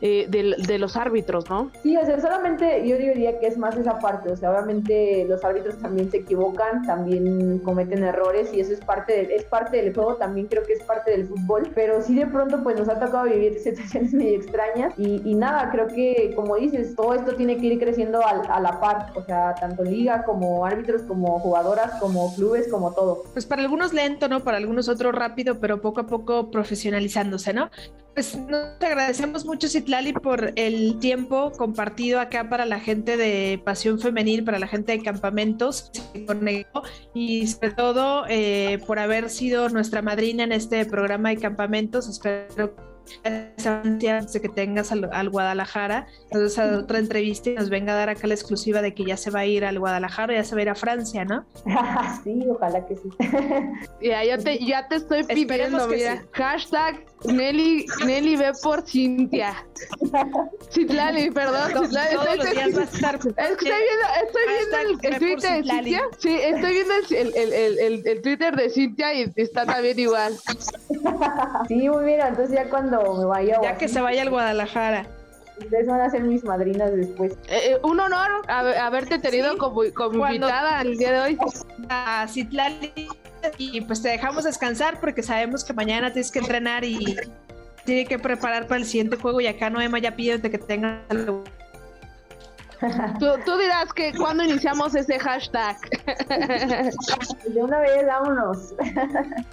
eh, 0.04 0.26
de, 0.28 0.56
de, 0.66 0.78
los 0.78 0.96
árbitros, 0.96 1.48
¿no? 1.48 1.70
Sí, 1.80 1.96
o 1.96 2.04
sea, 2.04 2.20
solamente 2.20 2.86
yo 2.88 2.96
diría 2.96 3.38
que 3.38 3.46
es 3.46 3.56
más 3.56 3.76
esa 3.76 4.00
parte, 4.00 4.32
o 4.32 4.36
sea, 4.36 4.50
obviamente 4.50 5.24
los 5.28 5.44
árbitros 5.44 5.78
también 5.78 6.10
se 6.10 6.16
equivocan, 6.16 6.84
también 6.84 7.60
cometen 7.60 8.02
errores 8.02 8.52
y 8.52 8.58
eso 8.58 8.72
es 8.72 8.80
parte, 8.80 9.12
de, 9.12 9.36
es 9.36 9.44
parte 9.44 9.76
del 9.76 9.94
juego, 9.94 10.16
también 10.16 10.48
creo 10.48 10.64
que 10.64 10.72
es 10.72 10.82
parte 10.82 11.12
del 11.12 11.28
fútbol, 11.28 11.70
pero 11.72 12.02
sí 12.02 12.16
de 12.16 12.26
pronto 12.26 12.64
pues 12.64 12.76
nos 12.76 12.88
ha 12.88 12.98
tocado 12.98 13.26
vivir 13.26 13.60
situaciones 13.60 14.12
medio 14.12 14.38
extrañas 14.38 14.92
y, 14.98 15.22
y 15.24 15.34
nada, 15.36 15.70
creo 15.70 15.86
que 15.86 16.32
como 16.34 16.56
dices, 16.56 16.96
todo 16.96 17.14
esto 17.14 17.36
tiene 17.36 17.56
que 17.58 17.66
ir 17.66 17.78
creciendo 17.78 18.26
a, 18.26 18.30
a 18.30 18.58
la 18.58 18.80
par, 18.80 19.12
o 19.14 19.22
sea, 19.22 19.54
tanto 19.54 19.84
liga 19.84 20.24
como 20.24 20.66
árbitros, 20.66 21.02
como 21.02 21.38
jugadoras, 21.38 22.00
como 22.00 22.34
clubes, 22.34 22.66
como 22.66 22.92
todo. 22.92 23.22
Pues 23.32 23.46
para 23.46 23.62
algunos 23.62 23.92
lento, 23.92 24.28
¿no? 24.28 24.40
Para 24.40 24.56
algunos 24.56 24.88
otro 24.88 25.12
rápido, 25.12 25.60
pero 25.60 25.80
poco 25.80 26.00
a 26.00 26.06
poco 26.06 26.50
profesionalizándose, 26.50 27.54
¿no? 27.54 27.70
Pues 28.14 28.36
nos 28.36 28.74
agradecemos 28.80 29.46
mucho, 29.46 29.68
Citlali, 29.68 30.12
por 30.12 30.52
el 30.56 30.98
tiempo 30.98 31.50
compartido 31.52 32.20
acá 32.20 32.48
para 32.50 32.66
la 32.66 32.78
gente 32.78 33.16
de 33.16 33.58
Pasión 33.64 33.98
Femenil, 33.98 34.44
para 34.44 34.58
la 34.58 34.66
gente 34.66 34.92
de 34.92 35.02
Campamentos, 35.02 35.90
y 37.14 37.46
sobre 37.46 37.70
todo 37.70 38.24
eh, 38.28 38.80
por 38.86 38.98
haber 38.98 39.30
sido 39.30 39.70
nuestra 39.70 40.02
madrina 40.02 40.44
en 40.44 40.52
este 40.52 40.84
programa 40.84 41.30
de 41.30 41.38
Campamentos. 41.38 42.06
Espero 42.06 42.91
antes 43.24 44.32
de 44.32 44.40
que 44.40 44.48
tengas 44.48 44.92
al, 44.92 45.08
al, 45.12 45.30
Guadalajara, 45.30 46.06
entonces 46.24 46.58
a 46.58 46.78
otra 46.78 46.98
entrevista 46.98 47.50
y 47.50 47.54
nos 47.54 47.70
venga 47.70 47.92
a 47.92 47.96
dar 47.96 48.08
acá 48.08 48.26
la 48.26 48.34
exclusiva 48.34 48.82
de 48.82 48.94
que 48.94 49.04
ya 49.04 49.16
se 49.16 49.30
va 49.30 49.40
a 49.40 49.46
ir 49.46 49.64
al 49.64 49.78
Guadalajara, 49.78 50.34
ya 50.34 50.44
se 50.44 50.54
va 50.54 50.60
a 50.60 50.62
ir 50.62 50.70
a 50.70 50.74
Francia, 50.74 51.24
¿no? 51.24 51.44
sí, 52.24 52.44
ojalá 52.48 52.86
que 52.86 52.96
sí. 52.96 53.08
ya, 54.02 54.24
ya, 54.24 54.38
te, 54.38 54.64
ya 54.64 54.88
te 54.88 54.96
estoy 54.96 55.24
pidiendo, 55.24 55.86
mira, 55.88 56.22
sí. 56.22 56.28
hashtag 56.32 57.04
Nelly, 57.24 57.86
Nelly 58.04 58.36
ve 58.36 58.52
por 58.62 58.82
Cintia. 58.82 59.54
Citlali, 60.70 61.30
perdón, 61.30 61.72
Todos, 61.72 61.88
Citlali. 61.88 62.16
Todos 62.16 62.36
los 62.36 62.50
días 62.50 62.76
va 62.76 62.80
a 62.80 62.84
estar. 62.84 63.14
Es 63.14 63.22
que 63.22 63.32
estoy 63.32 63.68
viendo, 63.68 64.06
estoy 64.24 64.42
viendo 64.48 64.76
el, 64.78 65.14
el 65.14 65.18
Twitter 65.18 65.64
de 65.64 65.70
Cintia. 65.70 66.02
Sí, 66.18 66.38
estoy 66.42 66.72
viendo 66.72 66.94
el, 67.10 67.36
el, 67.36 67.52
el, 67.78 68.02
el, 68.06 68.22
Twitter 68.22 68.56
de 68.56 68.70
Cintia 68.70 69.14
y 69.14 69.32
está 69.36 69.66
también 69.66 69.98
igual. 69.98 70.34
sí, 71.68 71.88
muy 71.88 72.04
bien, 72.04 72.20
entonces 72.20 72.54
ya 72.54 72.68
cuando 72.68 72.91
me 73.18 73.24
vaya. 73.24 73.60
Ya 73.62 73.76
que 73.76 73.88
se 73.88 74.00
vaya 74.00 74.22
al 74.22 74.30
Guadalajara. 74.30 75.06
Ustedes 75.58 75.86
van 75.86 76.00
a 76.00 76.10
ser 76.10 76.22
mis 76.22 76.42
madrinas 76.44 76.92
después. 76.94 77.36
Eh, 77.48 77.78
un 77.82 78.00
honor 78.00 78.42
haberte 78.48 79.18
tenido 79.18 79.52
¿Sí? 79.52 79.58
como, 79.58 79.82
como 79.94 80.26
invitada 80.26 80.80
el 80.82 80.96
día 80.96 81.12
de 81.12 81.20
hoy. 81.20 81.38
A 81.88 82.26
Citlali 82.28 83.08
y 83.58 83.80
pues 83.82 84.02
te 84.02 84.08
dejamos 84.08 84.44
descansar 84.44 85.00
porque 85.00 85.22
sabemos 85.22 85.64
que 85.64 85.72
mañana 85.72 86.12
tienes 86.12 86.30
que 86.30 86.38
entrenar 86.38 86.84
y 86.84 87.16
tiene 87.84 88.06
que 88.06 88.18
preparar 88.18 88.66
para 88.66 88.80
el 88.80 88.86
siguiente 88.86 89.16
juego 89.16 89.40
y 89.40 89.46
acá 89.46 89.70
Noema 89.70 89.98
ya 89.98 90.14
pide 90.14 90.40
que 90.40 90.58
tenga 90.58 91.02
Tú, 93.20 93.26
tú, 93.44 93.58
dirás 93.58 93.92
que 93.92 94.12
cuando 94.12 94.42
iniciamos 94.42 94.96
ese 94.96 95.16
hashtag. 95.16 95.76
De 97.46 97.62
una 97.62 97.78
vez, 97.78 98.04
vámonos. 98.04 98.74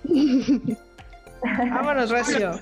vámonos, 1.71 2.09
Recio. 2.09 2.59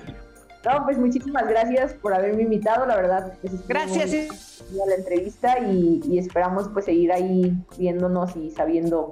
No, 0.64 0.84
pues 0.84 0.98
muchísimas 0.98 1.48
gracias 1.48 1.94
por 1.94 2.12
haberme 2.12 2.42
invitado, 2.42 2.84
la 2.86 2.96
verdad. 2.96 3.32
Pues 3.40 3.66
gracias. 3.66 4.64
A 4.70 4.86
la 4.86 4.96
entrevista 4.96 5.58
y, 5.60 6.00
y, 6.04 6.18
esperamos 6.18 6.68
pues 6.72 6.84
seguir 6.84 7.12
ahí 7.12 7.54
viéndonos 7.78 8.36
y 8.36 8.50
sabiendo 8.50 9.10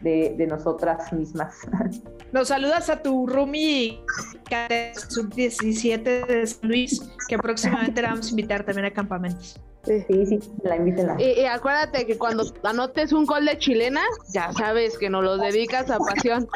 de, 0.00 0.34
de 0.36 0.46
nosotras 0.46 1.12
mismas. 1.12 1.54
Nos 2.32 2.48
saludas 2.48 2.90
a 2.90 3.02
tu 3.02 3.26
roomie 3.26 4.00
sub-17 5.08 6.26
de 6.26 6.46
San 6.46 6.68
Luis, 6.68 7.00
que 7.28 7.38
próximamente 7.38 8.02
la 8.02 8.10
vamos 8.10 8.26
a 8.26 8.30
invitar 8.30 8.64
también 8.64 8.86
a 8.86 8.92
campamentos. 8.92 9.60
Sí, 9.84 10.04
sí, 10.08 10.38
la 10.62 10.76
invítenla. 10.76 11.16
Y, 11.20 11.44
acuérdate 11.44 12.06
que 12.06 12.16
cuando 12.16 12.44
anotes 12.62 13.12
un 13.12 13.26
gol 13.26 13.46
de 13.46 13.58
chilena, 13.58 14.02
ya 14.32 14.52
sabes 14.52 14.96
que 14.96 15.10
nos 15.10 15.24
lo 15.24 15.38
dedicas 15.38 15.90
a 15.90 15.98
pasión. 15.98 16.48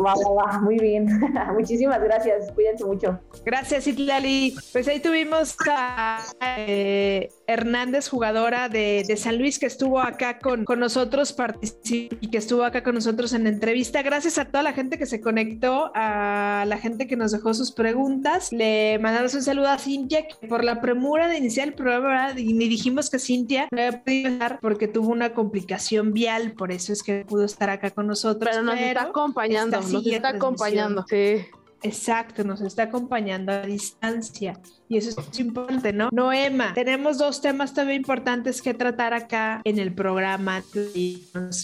Va, 0.00 0.14
va, 0.14 0.44
va, 0.44 0.58
muy 0.60 0.78
bien. 0.78 1.06
Muchísimas 1.54 2.02
gracias, 2.02 2.50
cuídense 2.52 2.84
mucho. 2.84 3.20
Gracias, 3.44 3.86
Itlali. 3.86 4.56
Pues 4.72 4.88
ahí 4.88 5.00
tuvimos 5.00 5.56
a 5.70 6.22
eh, 6.40 7.28
Hernández, 7.46 8.08
jugadora 8.08 8.68
de, 8.68 9.04
San 9.16 9.38
Luis, 9.38 9.58
que 9.58 9.66
estuvo 9.66 10.00
acá 10.00 10.38
con, 10.38 10.64
con 10.64 10.80
nosotros 10.80 11.34
y 11.82 12.30
que 12.30 12.38
estuvo 12.38 12.64
acá 12.64 12.82
con 12.82 12.94
nosotros 12.94 13.32
en 13.34 13.44
la 13.44 13.50
entrevista. 13.50 14.02
Gracias 14.02 14.38
a 14.38 14.46
toda 14.46 14.62
la 14.62 14.72
gente 14.72 14.98
que 14.98 15.06
se 15.06 15.20
conectó, 15.20 15.90
a 15.94 16.64
la 16.66 16.78
gente 16.78 17.06
que 17.06 17.16
nos 17.16 17.32
dejó 17.32 17.52
sus 17.54 17.72
preguntas. 17.72 18.52
Le 18.52 18.98
mandamos 18.98 19.34
un 19.34 19.42
saludo 19.42 19.68
a 19.68 19.78
Cintia, 19.78 20.26
que 20.26 20.46
por 20.48 20.64
la 20.64 20.80
premura 20.80 21.28
de 21.28 21.38
iniciar 21.38 21.68
el 21.68 21.74
programa, 21.74 22.32
ni 22.52 22.68
dijimos 22.68 23.10
que 23.10 23.18
Cintia 23.18 23.68
no 23.70 23.80
había 23.80 24.02
podido 24.02 24.28
estar 24.28 24.60
porque 24.60 24.88
tuvo 24.88 25.10
una 25.10 25.34
complicación 25.34 26.12
vial, 26.12 26.52
por 26.52 26.72
eso 26.72 26.92
es 26.92 27.02
que 27.02 27.24
pudo 27.24 27.44
estar 27.44 27.70
acá 27.70 27.90
con 27.90 28.06
nosotros. 28.06 28.50
Pero 28.50 28.62
nos 28.62 28.78
está 28.78 29.02
acompañando, 29.02 29.80
nos 29.80 30.06
está 30.06 30.28
acompañando. 30.28 31.04
Sí. 31.08 31.46
Exacto, 31.82 32.42
nos 32.42 32.62
está 32.62 32.84
acompañando 32.84 33.52
a 33.52 33.60
distancia 33.60 34.58
y 34.88 34.96
eso 34.96 35.20
es 35.20 35.38
importante, 35.38 35.92
¿no? 35.92 36.08
Noema, 36.10 36.72
tenemos 36.74 37.18
dos 37.18 37.40
temas 37.40 37.74
también 37.74 37.98
importantes 37.98 38.62
que 38.62 38.72
tratar 38.72 39.14
acá 39.14 39.60
en 39.64 39.78
el 39.78 39.92
programa. 39.92 40.64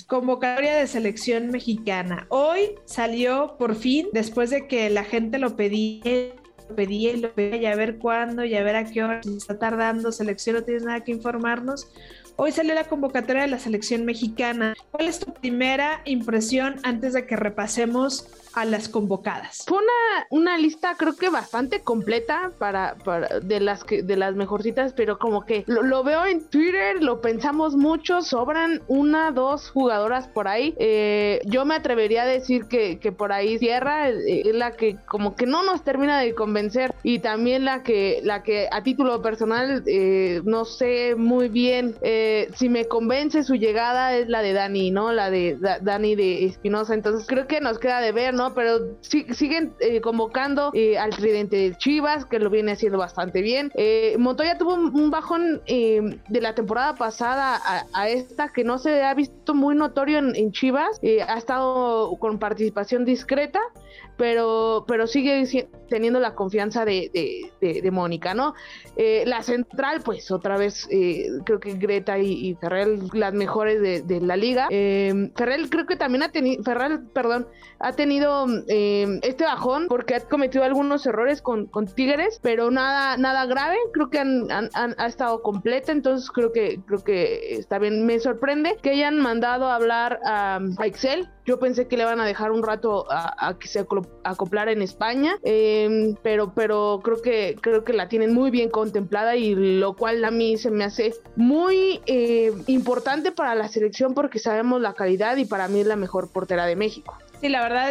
Convocatoria 0.06 0.74
de 0.74 0.86
selección 0.86 1.48
mexicana. 1.48 2.26
Hoy 2.28 2.74
salió 2.84 3.56
por 3.58 3.74
fin, 3.74 4.08
después 4.12 4.50
de 4.50 4.66
que 4.66 4.90
la 4.90 5.04
gente 5.04 5.38
lo 5.38 5.56
pedía 5.56 6.34
pedía 6.74 7.12
y 7.12 7.20
lo 7.20 7.32
pedía, 7.32 7.56
y 7.56 7.66
a 7.66 7.76
ver 7.76 7.98
cuándo, 7.98 8.44
y 8.44 8.54
a 8.54 8.62
ver 8.62 8.76
a 8.76 8.84
qué 8.84 9.02
hora, 9.02 9.22
si 9.22 9.36
está 9.36 9.58
tardando, 9.58 10.12
selección 10.12 10.56
no 10.56 10.62
tienes 10.62 10.84
nada 10.84 11.04
que 11.04 11.12
informarnos. 11.12 11.88
Hoy 12.44 12.50
salió 12.50 12.74
la 12.74 12.82
convocatoria 12.82 13.42
de 13.42 13.46
la 13.48 13.60
selección 13.60 14.04
mexicana. 14.04 14.74
¿Cuál 14.90 15.06
es 15.06 15.20
tu 15.20 15.32
primera 15.32 16.00
impresión 16.04 16.74
antes 16.82 17.12
de 17.12 17.24
que 17.24 17.36
repasemos 17.36 18.26
a 18.54 18.64
las 18.64 18.88
convocadas? 18.88 19.64
Fue 19.64 19.78
una, 19.78 20.26
una 20.30 20.58
lista 20.58 20.96
creo 20.98 21.14
que 21.14 21.28
bastante 21.28 21.82
completa 21.82 22.50
para, 22.58 22.96
para 23.04 23.38
de 23.38 23.60
las 23.60 23.84
que 23.84 24.02
de 24.02 24.16
las 24.16 24.34
mejorcitas, 24.34 24.92
pero 24.92 25.20
como 25.20 25.46
que 25.46 25.62
lo, 25.68 26.02
veo 26.02 26.26
en 26.26 26.44
Twitter, 26.44 27.00
lo 27.00 27.20
pensamos 27.20 27.76
mucho, 27.76 28.22
sobran 28.22 28.82
una, 28.88 29.30
dos 29.30 29.70
jugadoras 29.70 30.26
por 30.26 30.48
ahí. 30.48 30.74
Eh, 30.80 31.40
yo 31.46 31.64
me 31.64 31.76
atrevería 31.76 32.22
a 32.22 32.26
decir 32.26 32.64
que, 32.64 32.98
que 32.98 33.12
por 33.12 33.32
ahí 33.32 33.56
Sierra 33.60 34.10
eh, 34.10 34.42
es 34.46 34.54
la 34.56 34.72
que 34.72 34.96
como 35.06 35.36
que 35.36 35.46
no 35.46 35.62
nos 35.62 35.84
termina 35.84 36.18
de 36.18 36.34
convencer 36.34 36.92
y 37.04 37.20
también 37.20 37.64
la 37.64 37.84
que 37.84 38.20
la 38.24 38.42
que 38.42 38.68
a 38.72 38.82
título 38.82 39.22
personal 39.22 39.84
eh, 39.86 40.42
no 40.44 40.64
sé 40.64 41.14
muy 41.14 41.48
bien 41.48 41.94
si 42.54 42.68
me 42.68 42.86
convence 42.86 43.42
su 43.42 43.54
llegada 43.54 44.16
es 44.16 44.28
la 44.28 44.42
de 44.42 44.52
Dani, 44.52 44.90
¿no? 44.90 45.12
La 45.12 45.30
de 45.30 45.58
Dani 45.80 46.14
de 46.14 46.46
Espinosa. 46.46 46.94
Entonces 46.94 47.26
creo 47.26 47.46
que 47.46 47.60
nos 47.60 47.78
queda 47.78 48.00
de 48.00 48.12
ver, 48.12 48.34
¿no? 48.34 48.54
Pero 48.54 48.98
siguen 49.00 49.74
eh, 49.80 50.00
convocando 50.00 50.70
eh, 50.74 50.98
al 50.98 51.10
tridente 51.10 51.56
de 51.56 51.76
Chivas, 51.76 52.24
que 52.26 52.38
lo 52.38 52.50
viene 52.50 52.72
haciendo 52.72 52.98
bastante 52.98 53.42
bien. 53.42 53.70
Eh, 53.74 54.16
Montoya 54.18 54.58
tuvo 54.58 54.74
un, 54.74 55.10
bajón 55.10 55.60
de 55.66 56.40
la 56.40 56.54
temporada 56.54 56.94
pasada 56.94 57.60
a, 57.92 58.08
esta 58.08 58.48
que 58.48 58.64
no 58.64 58.78
se 58.78 59.02
ha 59.02 59.12
visto 59.12 59.54
muy 59.54 59.74
notorio 59.74 60.18
en, 60.18 60.52
Chivas. 60.52 61.00
ha 61.28 61.36
estado 61.36 62.16
con 62.18 62.38
participación 62.38 63.04
discreta, 63.04 63.60
pero, 64.16 64.84
pero 64.86 65.06
sigue 65.06 65.68
teniendo 65.88 66.20
la 66.20 66.34
confianza 66.34 66.84
de, 66.84 67.10
de, 67.60 67.90
Mónica, 67.90 68.34
¿no? 68.34 68.54
la 69.26 69.42
central, 69.42 70.00
pues 70.04 70.30
otra 70.30 70.56
vez, 70.56 70.88
creo 71.44 71.60
que 71.60 71.74
Greta 71.74 72.18
y, 72.18 72.54
Ferrell, 72.60 73.08
las 73.12 73.34
mejores 73.34 73.80
de, 73.80 74.20
la 74.20 74.36
liga. 74.36 74.68
Ferrell 74.68 75.68
creo 75.70 75.86
que 75.86 75.96
también 75.96 76.22
ha 76.22 76.30
tenido, 76.30 76.62
Ferrell, 76.62 77.00
perdón, 77.12 77.46
ha 77.82 77.92
tenido 77.92 78.46
eh, 78.68 79.18
este 79.22 79.44
bajón 79.44 79.86
porque 79.88 80.14
ha 80.14 80.20
cometido 80.20 80.64
algunos 80.64 81.04
errores 81.04 81.42
con, 81.42 81.66
con 81.66 81.86
Tigres, 81.86 82.38
pero 82.42 82.70
nada, 82.70 83.16
nada 83.16 83.44
grave. 83.46 83.76
Creo 83.92 84.08
que 84.08 84.18
han, 84.18 84.48
ha 84.72 85.06
estado 85.06 85.42
completa, 85.42 85.92
entonces 85.92 86.30
creo 86.30 86.52
que, 86.52 86.80
creo 86.86 87.02
que 87.02 87.56
está 87.56 87.78
bien. 87.78 88.06
Me 88.06 88.20
sorprende 88.20 88.76
que 88.80 88.90
hayan 88.90 89.18
mandado 89.18 89.66
a 89.66 89.74
hablar 89.74 90.20
a, 90.24 90.60
Excel. 90.84 91.28
Yo 91.44 91.58
pensé 91.58 91.88
que 91.88 91.96
le 91.96 92.04
van 92.04 92.20
a 92.20 92.24
dejar 92.24 92.52
un 92.52 92.62
rato 92.62 93.06
a, 93.10 93.56
que 93.58 93.66
se 93.66 93.84
acoplara 94.24 94.70
en 94.70 94.80
España, 94.80 95.36
em, 95.42 96.14
pero, 96.22 96.52
pero 96.54 97.00
creo 97.02 97.20
que 97.20 97.56
creo 97.60 97.82
que 97.82 97.92
la 97.92 98.08
tienen 98.08 98.32
muy 98.32 98.50
bien 98.50 98.70
contemplada 98.70 99.34
y 99.34 99.54
lo 99.54 99.94
cual 99.94 100.24
a 100.24 100.30
mí 100.30 100.56
se 100.56 100.70
me 100.70 100.84
hace 100.84 101.14
muy 101.34 102.00
eh, 102.06 102.52
importante 102.68 103.32
para 103.32 103.56
la 103.56 103.66
selección 103.68 104.14
porque 104.14 104.38
sabemos 104.38 104.80
la 104.80 104.94
calidad 104.94 105.36
y 105.36 105.44
para 105.44 105.66
mí 105.66 105.80
es 105.80 105.86
la 105.86 105.96
mejor 105.96 106.30
portera 106.30 106.64
de 106.66 106.76
México. 106.76 107.18
Sí, 107.40 107.48
la 107.48 107.62
verdad 107.62 107.90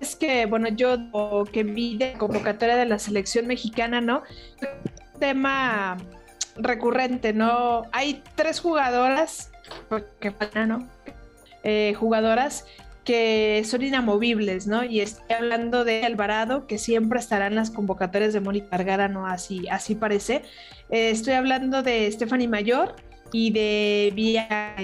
es 0.00 0.16
que, 0.16 0.44
bueno, 0.46 0.68
yo 0.68 0.98
que 1.50 1.62
vi 1.64 1.96
de 1.96 2.14
convocatoria 2.14 2.76
de 2.76 2.86
la 2.86 2.98
selección 2.98 3.46
mexicana, 3.46 4.02
¿no? 4.02 4.22
Tema 5.18 5.96
recurrente, 6.56 7.32
¿no? 7.32 7.82
Hay 7.92 8.22
tres 8.34 8.60
jugadoras, 8.60 9.50
porque 9.88 10.34
¿no? 10.66 10.86
Eh, 11.62 11.94
jugadoras 11.98 12.64
que 13.04 13.62
son 13.64 13.82
inamovibles, 13.82 14.66
¿no? 14.66 14.84
Y 14.84 15.00
estoy 15.00 15.36
hablando 15.36 15.84
de 15.84 16.04
Alvarado, 16.04 16.66
que 16.66 16.78
siempre 16.78 17.18
estará 17.18 17.46
en 17.46 17.54
las 17.54 17.70
convocatorias 17.70 18.32
de 18.32 18.40
Mónica 18.40 18.76
Vergara, 18.76 19.08
¿no? 19.08 19.26
Así, 19.26 19.68
así 19.68 19.94
parece. 19.94 20.42
Eh, 20.90 21.10
estoy 21.10 21.34
hablando 21.34 21.82
de 21.82 22.10
Stephanie 22.10 22.48
Mayor 22.48 22.96
y 23.32 23.50
de 23.52 24.12
Vía. 24.14 24.74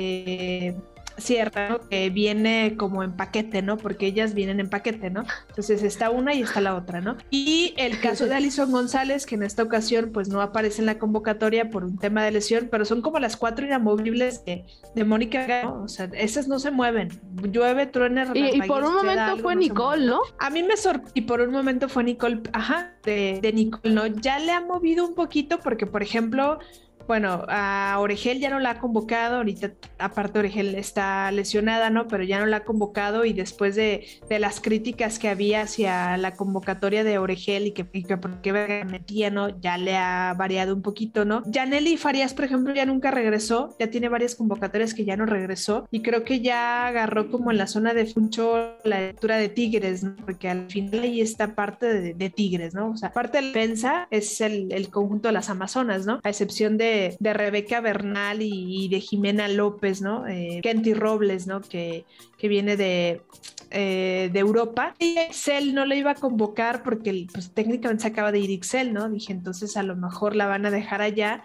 Sierra, 1.18 1.80
que 1.90 2.10
viene 2.10 2.74
como 2.76 3.02
en 3.02 3.16
paquete, 3.16 3.62
¿no? 3.62 3.76
Porque 3.76 4.06
ellas 4.06 4.34
vienen 4.34 4.60
en 4.60 4.68
paquete, 4.68 5.10
¿no? 5.10 5.24
Entonces 5.48 5.82
está 5.82 6.10
una 6.10 6.34
y 6.34 6.42
está 6.42 6.60
la 6.60 6.74
otra, 6.74 7.00
¿no? 7.00 7.16
Y 7.30 7.74
el 7.76 8.00
caso 8.00 8.26
de 8.26 8.34
Alison 8.34 8.70
González, 8.70 9.26
que 9.26 9.34
en 9.34 9.42
esta 9.42 9.62
ocasión 9.62 10.10
pues 10.12 10.28
no 10.28 10.40
aparece 10.40 10.82
en 10.82 10.86
la 10.86 10.98
convocatoria 10.98 11.70
por 11.70 11.84
un 11.84 11.98
tema 11.98 12.24
de 12.24 12.32
lesión, 12.32 12.68
pero 12.70 12.84
son 12.84 13.02
como 13.02 13.18
las 13.18 13.36
cuatro 13.36 13.66
inamovibles 13.66 14.44
de, 14.44 14.64
de 14.94 15.04
Mónica, 15.04 15.62
¿no? 15.64 15.82
O 15.82 15.88
sea, 15.88 16.10
esas 16.14 16.48
no 16.48 16.58
se 16.58 16.70
mueven. 16.70 17.08
Llueve, 17.50 17.86
truena, 17.86 18.30
y, 18.34 18.56
y 18.56 18.62
por 18.62 18.84
un 18.84 18.94
momento 18.94 19.36
fue 19.38 19.56
Nicole, 19.56 20.06
¿no? 20.06 20.20
A 20.38 20.50
mí 20.50 20.62
me 20.62 20.76
sorprendió, 20.76 21.12
y 21.14 21.22
por 21.22 21.40
un 21.40 21.50
momento 21.50 21.88
fue 21.88 22.04
Nicole, 22.04 22.40
ajá, 22.52 22.94
de, 23.04 23.38
de 23.40 23.52
Nicole, 23.52 23.94
¿no? 23.94 24.06
Ya 24.06 24.38
le 24.38 24.52
ha 24.52 24.60
movido 24.60 25.06
un 25.06 25.14
poquito 25.14 25.58
porque, 25.58 25.86
por 25.86 26.02
ejemplo, 26.02 26.58
bueno, 27.06 27.44
a 27.48 27.96
Oregel 28.00 28.40
ya 28.40 28.50
no 28.50 28.58
la 28.58 28.70
ha 28.70 28.78
convocado, 28.78 29.36
ahorita 29.36 29.72
aparte 29.98 30.38
Oregel 30.38 30.74
está 30.74 31.30
lesionada, 31.30 31.90
¿no? 31.90 32.06
Pero 32.08 32.24
ya 32.24 32.40
no 32.40 32.46
la 32.46 32.58
ha 32.58 32.64
convocado 32.64 33.24
y 33.24 33.32
después 33.32 33.76
de, 33.76 34.06
las 34.28 34.60
críticas 34.60 35.18
que 35.18 35.28
había 35.28 35.62
hacia 35.62 36.16
la 36.16 36.34
convocatoria 36.34 37.04
de 37.04 37.18
Oregel 37.18 37.68
y 37.68 37.72
que, 37.72 37.86
y 37.92 38.02
que 38.04 38.16
porque 38.16 38.52
metía, 38.84 39.30
¿no? 39.30 39.60
Ya 39.60 39.78
le 39.78 39.96
ha 39.96 40.34
variado 40.36 40.74
un 40.74 40.82
poquito, 40.82 41.24
¿no? 41.24 41.42
Janely 41.52 41.96
Farías, 41.96 42.34
por 42.34 42.44
ejemplo, 42.44 42.74
ya 42.74 42.84
nunca 42.84 43.10
regresó, 43.10 43.74
ya 43.78 43.88
tiene 43.88 44.08
varias 44.08 44.34
convocatorias 44.34 44.94
que 44.94 45.04
ya 45.04 45.16
no 45.16 45.26
regresó 45.26 45.86
y 45.90 46.02
creo 46.02 46.24
que 46.24 46.40
ya 46.40 46.86
agarró 46.86 47.30
como 47.30 47.50
en 47.50 47.58
la 47.58 47.66
zona 47.66 47.94
de 47.94 48.06
Funcho 48.06 48.76
la 48.84 49.00
lectura 49.00 49.36
de 49.36 49.48
Tigres, 49.48 50.02
¿no? 50.02 50.16
Porque 50.24 50.48
al 50.48 50.70
final 50.70 51.00
ahí 51.00 51.20
está 51.20 51.54
parte 51.54 51.86
de, 51.86 52.30
Tigres, 52.30 52.74
¿no? 52.74 52.90
O 52.90 52.96
sea, 52.96 53.12
parte 53.12 53.38
de 53.38 53.42
la 53.42 53.48
defensa 53.48 54.08
es 54.10 54.40
el 54.40 54.88
conjunto 54.90 55.28
de 55.28 55.32
las 55.32 55.48
Amazonas, 55.48 56.04
¿no? 56.06 56.20
A 56.22 56.28
excepción 56.28 56.76
de 56.76 56.95
de, 57.18 57.32
Rebeca 57.32 57.80
Bernal 57.80 58.38
y, 58.40 58.88
de 58.88 59.00
Jimena 59.00 59.48
López, 59.48 60.00
¿no? 60.00 60.26
Eh, 60.26 60.60
Kenty 60.62 60.94
Robles, 60.94 61.46
¿no? 61.46 61.60
Que, 61.60 62.04
que 62.38 62.48
viene 62.48 62.76
de, 62.76 63.22
eh, 63.70 64.30
de 64.32 64.38
Europa. 64.38 64.94
Y 64.98 65.18
Excel 65.18 65.74
no 65.74 65.84
le 65.86 65.96
iba 65.96 66.12
a 66.12 66.14
convocar 66.14 66.82
porque 66.82 67.26
pues, 67.32 67.50
técnicamente 67.52 68.02
se 68.02 68.08
acaba 68.08 68.32
de 68.32 68.38
ir 68.38 68.50
Excel, 68.50 68.92
¿no? 68.92 69.08
Dije, 69.08 69.32
entonces 69.32 69.76
a 69.76 69.82
lo 69.82 69.96
mejor 69.96 70.36
la 70.36 70.46
van 70.46 70.66
a 70.66 70.70
dejar 70.70 71.02
allá 71.02 71.42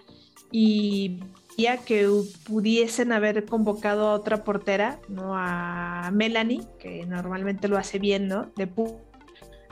y 0.51 1.19
ya 1.57 1.77
que 1.77 2.07
pudiesen 2.45 3.11
haber 3.11 3.45
convocado 3.45 4.09
a 4.09 4.13
otra 4.13 4.43
portera, 4.43 4.99
¿no? 5.09 5.33
A 5.35 6.09
Melanie, 6.13 6.61
que 6.79 7.05
normalmente 7.05 7.67
lo 7.67 7.77
hace 7.77 7.99
bien, 7.99 8.27
¿no? 8.27 8.51
De 8.55 8.67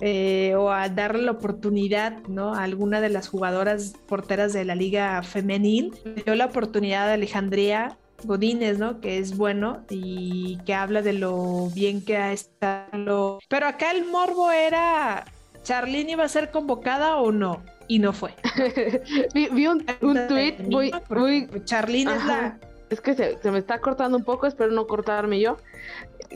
eh, 0.01 0.55
o 0.55 0.71
a 0.71 0.87
darle 0.89 1.23
la 1.23 1.31
oportunidad 1.31 2.23
¿no? 2.27 2.53
a 2.53 2.63
alguna 2.63 3.01
de 3.01 3.09
las 3.09 3.27
jugadoras 3.27 3.95
porteras 4.07 4.53
de 4.53 4.63
la 4.63 4.75
liga 4.75 5.21
femenil. 5.23 5.93
Dio 6.25 6.35
la 6.35 6.45
oportunidad 6.45 7.07
de 7.07 7.13
Alejandría 7.13 7.97
Godínez, 8.23 8.79
¿no? 8.79 9.01
Que 9.01 9.17
es 9.17 9.35
bueno 9.35 9.83
y 9.89 10.57
que 10.65 10.73
habla 10.73 11.01
de 11.01 11.13
lo 11.13 11.69
bien 11.73 12.03
que 12.03 12.17
ha 12.17 12.31
estado. 12.31 13.39
Pero 13.47 13.67
acá 13.67 13.91
el 13.91 14.05
morbo 14.05 14.51
era, 14.51 15.25
¿Charlene 15.63 16.13
iba 16.13 16.23
a 16.23 16.29
ser 16.29 16.51
convocada 16.51 17.17
o 17.17 17.31
no? 17.31 17.61
Y 17.87 17.99
no 17.99 18.13
fue. 18.13 18.35
vi, 19.33 19.67
un, 19.67 19.85
tweet 20.27 20.57
muy... 20.69 20.91
muy... 21.09 21.49
Charlene 21.65 22.15
es 22.15 22.25
la... 22.25 22.57
Es 22.89 23.01
que 23.01 23.13
se, 23.13 23.51
me 23.51 23.59
está 23.59 23.79
cortando 23.79 24.17
un 24.17 24.23
poco, 24.23 24.47
espero 24.47 24.71
no 24.71 24.87
cortarme 24.87 25.39
yo. 25.39 25.57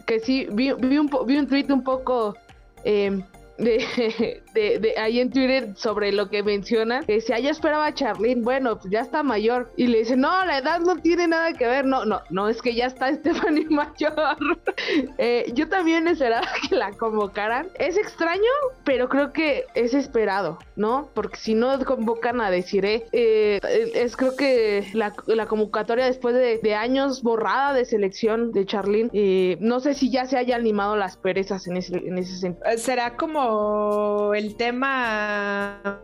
Que 0.05 0.20
sí, 0.20 0.47
vi, 0.51 0.72
un, 0.72 1.09
vi 1.26 1.38
un 1.38 1.47
tweet 1.47 1.68
un 1.70 1.84
poco... 1.84 2.36
Eh, 2.84 3.24
de, 3.64 4.41
de, 4.54 4.93
ahí 4.97 5.20
en 5.20 5.32
Twitter 5.32 5.74
sobre 5.76 6.12
lo 6.12 6.30
que 6.30 6.43
mencionan, 6.43 7.06
que 7.06 7.22
si 7.22 7.30
ya 7.30 7.49
esperaba 7.49 7.88
a 7.88 7.93
Charlene, 7.93 8.41
bueno, 8.41 8.78
pues 8.78 8.91
ya 8.91 9.01
está 9.01 9.24
mayor. 9.24 9.72
Y 9.76 9.88
le 9.88 9.99
dice, 9.99 10.16
no, 10.16 10.45
la 10.45 10.60
edad 10.60 10.80
no 10.80 10.97
tiene 10.97 11.28
nada 11.28 11.54
que 11.54 11.66
ver. 11.66 11.86
No, 11.86 12.06
no, 12.06 12.22
no, 12.30 12.49
es 12.49 12.62
que 12.62 12.74
ya 12.74 12.86
está 12.86 13.14
Stephanie 13.14 13.68
mayor. 13.70 14.14
Eh, 15.18 15.51
yo 15.54 15.70
también 15.70 16.08
esperaba 16.08 16.47
que 16.70 16.76
la 16.76 16.91
convocaran. 16.91 17.68
Es 17.80 17.97
extraño, 17.97 18.41
pero 18.84 19.08
creo 19.10 19.32
que 19.32 19.66
es 19.76 19.93
esperado, 19.93 20.60
¿no? 20.76 21.10
Porque 21.14 21.38
si 21.38 21.54
no 21.54 21.84
convocan 21.86 22.41
a 22.41 22.51
decir, 22.51 22.86
eh, 22.86 23.60
es 23.93 24.18
creo 24.18 24.36
que 24.36 24.86
la, 24.93 25.45
convocatoria 25.45 26.06
después 26.06 26.36
de, 26.36 26.76
años 26.76 27.22
borrada 27.22 27.74
de 27.74 27.86
selección 27.86 28.51
de 28.51 28.66
Charlene, 28.66 29.10
eh, 29.14 29.58
no 29.60 29.80
sé 29.80 29.93
si 29.93 30.10
ya 30.10 30.26
se 30.26 30.38
haya 30.38 30.56
animado 30.56 30.95
las 30.95 31.18
perezas 31.18 31.68
en 31.68 31.78
ese, 31.78 31.97
en 31.97 32.18
ese 32.18 32.38
sentido. 32.38 32.66
Será 32.78 33.16
como 33.16 34.34
el 34.34 34.43
tema 34.52 36.02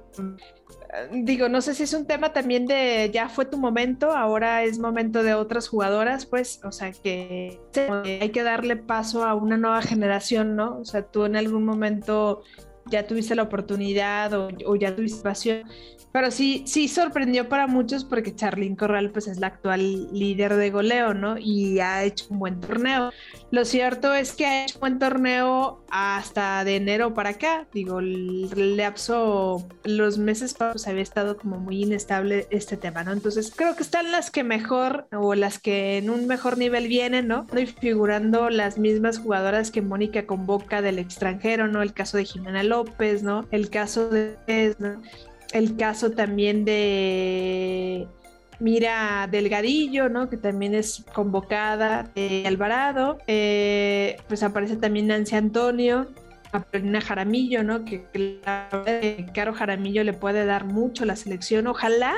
digo, 1.11 1.49
no 1.49 1.61
sé 1.61 1.73
si 1.75 1.83
es 1.83 1.93
un 1.93 2.05
tema 2.05 2.33
también 2.33 2.65
de 2.65 3.11
ya 3.13 3.29
fue 3.29 3.45
tu 3.45 3.57
momento, 3.57 4.11
ahora 4.11 4.63
es 4.63 4.79
momento 4.79 5.23
de 5.23 5.33
otras 5.33 5.67
jugadoras, 5.67 6.25
pues, 6.25 6.61
o 6.63 6.71
sea, 6.71 6.91
que 6.91 7.59
hay 8.21 8.29
que 8.29 8.43
darle 8.43 8.75
paso 8.75 9.23
a 9.23 9.35
una 9.35 9.57
nueva 9.57 9.81
generación, 9.81 10.55
¿no? 10.55 10.79
O 10.79 10.85
sea, 10.85 11.03
tú 11.03 11.25
en 11.25 11.35
algún 11.35 11.63
momento 11.65 12.43
ya 12.89 13.07
tuviste 13.07 13.35
la 13.35 13.43
oportunidad 13.43 14.33
o, 14.33 14.49
o 14.65 14.75
ya 14.75 14.95
tuviste 14.95 15.21
pasión 15.21 15.63
pero 16.11 16.31
sí, 16.31 16.63
sí 16.65 16.87
sorprendió 16.87 17.49
para 17.49 17.67
muchos 17.67 18.03
porque 18.03 18.35
Charlyn 18.35 18.75
Corral 18.75 19.11
pues 19.11 19.27
es 19.27 19.39
la 19.39 19.47
actual 19.47 20.11
líder 20.11 20.55
de 20.55 20.71
goleo, 20.71 21.13
¿no? 21.13 21.37
Y 21.37 21.79
ha 21.79 22.03
hecho 22.03 22.25
un 22.29 22.39
buen 22.39 22.59
torneo. 22.59 23.11
Lo 23.51 23.63
cierto 23.63 24.13
es 24.13 24.33
que 24.33 24.45
ha 24.45 24.63
hecho 24.63 24.77
un 24.77 24.79
buen 24.81 24.99
torneo 24.99 25.83
hasta 25.91 26.63
de 26.63 26.77
enero 26.77 27.13
para 27.13 27.31
acá. 27.31 27.67
Digo, 27.73 27.99
el 27.99 28.77
lapso, 28.77 29.67
los 29.83 30.17
meses 30.17 30.55
pasados 30.55 30.87
había 30.87 31.03
estado 31.03 31.37
como 31.37 31.59
muy 31.59 31.83
inestable 31.83 32.47
este 32.49 32.75
tema, 32.75 33.03
¿no? 33.03 33.11
Entonces 33.11 33.53
creo 33.55 33.75
que 33.75 33.83
están 33.83 34.11
las 34.11 34.31
que 34.31 34.43
mejor 34.43 35.07
o 35.11 35.35
las 35.35 35.59
que 35.59 35.97
en 35.97 36.09
un 36.09 36.25
mejor 36.25 36.57
nivel 36.57 36.87
vienen, 36.87 37.27
¿no? 37.27 37.41
Estoy 37.41 37.67
figurando 37.67 38.49
las 38.49 38.79
mismas 38.79 39.19
jugadoras 39.19 39.69
que 39.69 39.83
Mónica 39.83 40.25
convoca 40.25 40.81
del 40.81 40.97
extranjero, 40.97 41.67
¿no? 41.67 41.83
El 41.83 41.93
caso 41.93 42.17
de 42.17 42.25
Jimena 42.25 42.63
López, 42.63 42.78
¿no? 43.23 43.47
El 43.51 43.69
caso 43.69 44.09
de... 44.09 44.37
el 45.53 45.75
caso 45.77 46.11
también 46.11 46.65
de 46.65 48.07
Mira 48.59 49.27
Delgadillo, 49.31 50.09
¿no? 50.09 50.29
Que 50.29 50.37
también 50.37 50.75
es 50.75 51.05
convocada 51.13 52.09
de 52.13 52.43
Alvarado. 52.45 53.17
Eh, 53.27 54.17
pues 54.27 54.43
aparece 54.43 54.75
también 54.75 55.07
Nancy 55.07 55.35
Antonio, 55.35 56.07
Paulina 56.51 56.99
Jaramillo, 56.99 57.63
¿no? 57.63 57.85
Que, 57.85 58.05
que 58.11 59.25
Caro 59.33 59.53
Jaramillo 59.53 60.03
le 60.03 60.13
puede 60.13 60.45
dar 60.45 60.65
mucho 60.65 61.03
a 61.03 61.07
la 61.07 61.15
selección. 61.15 61.67
Ojalá, 61.67 62.15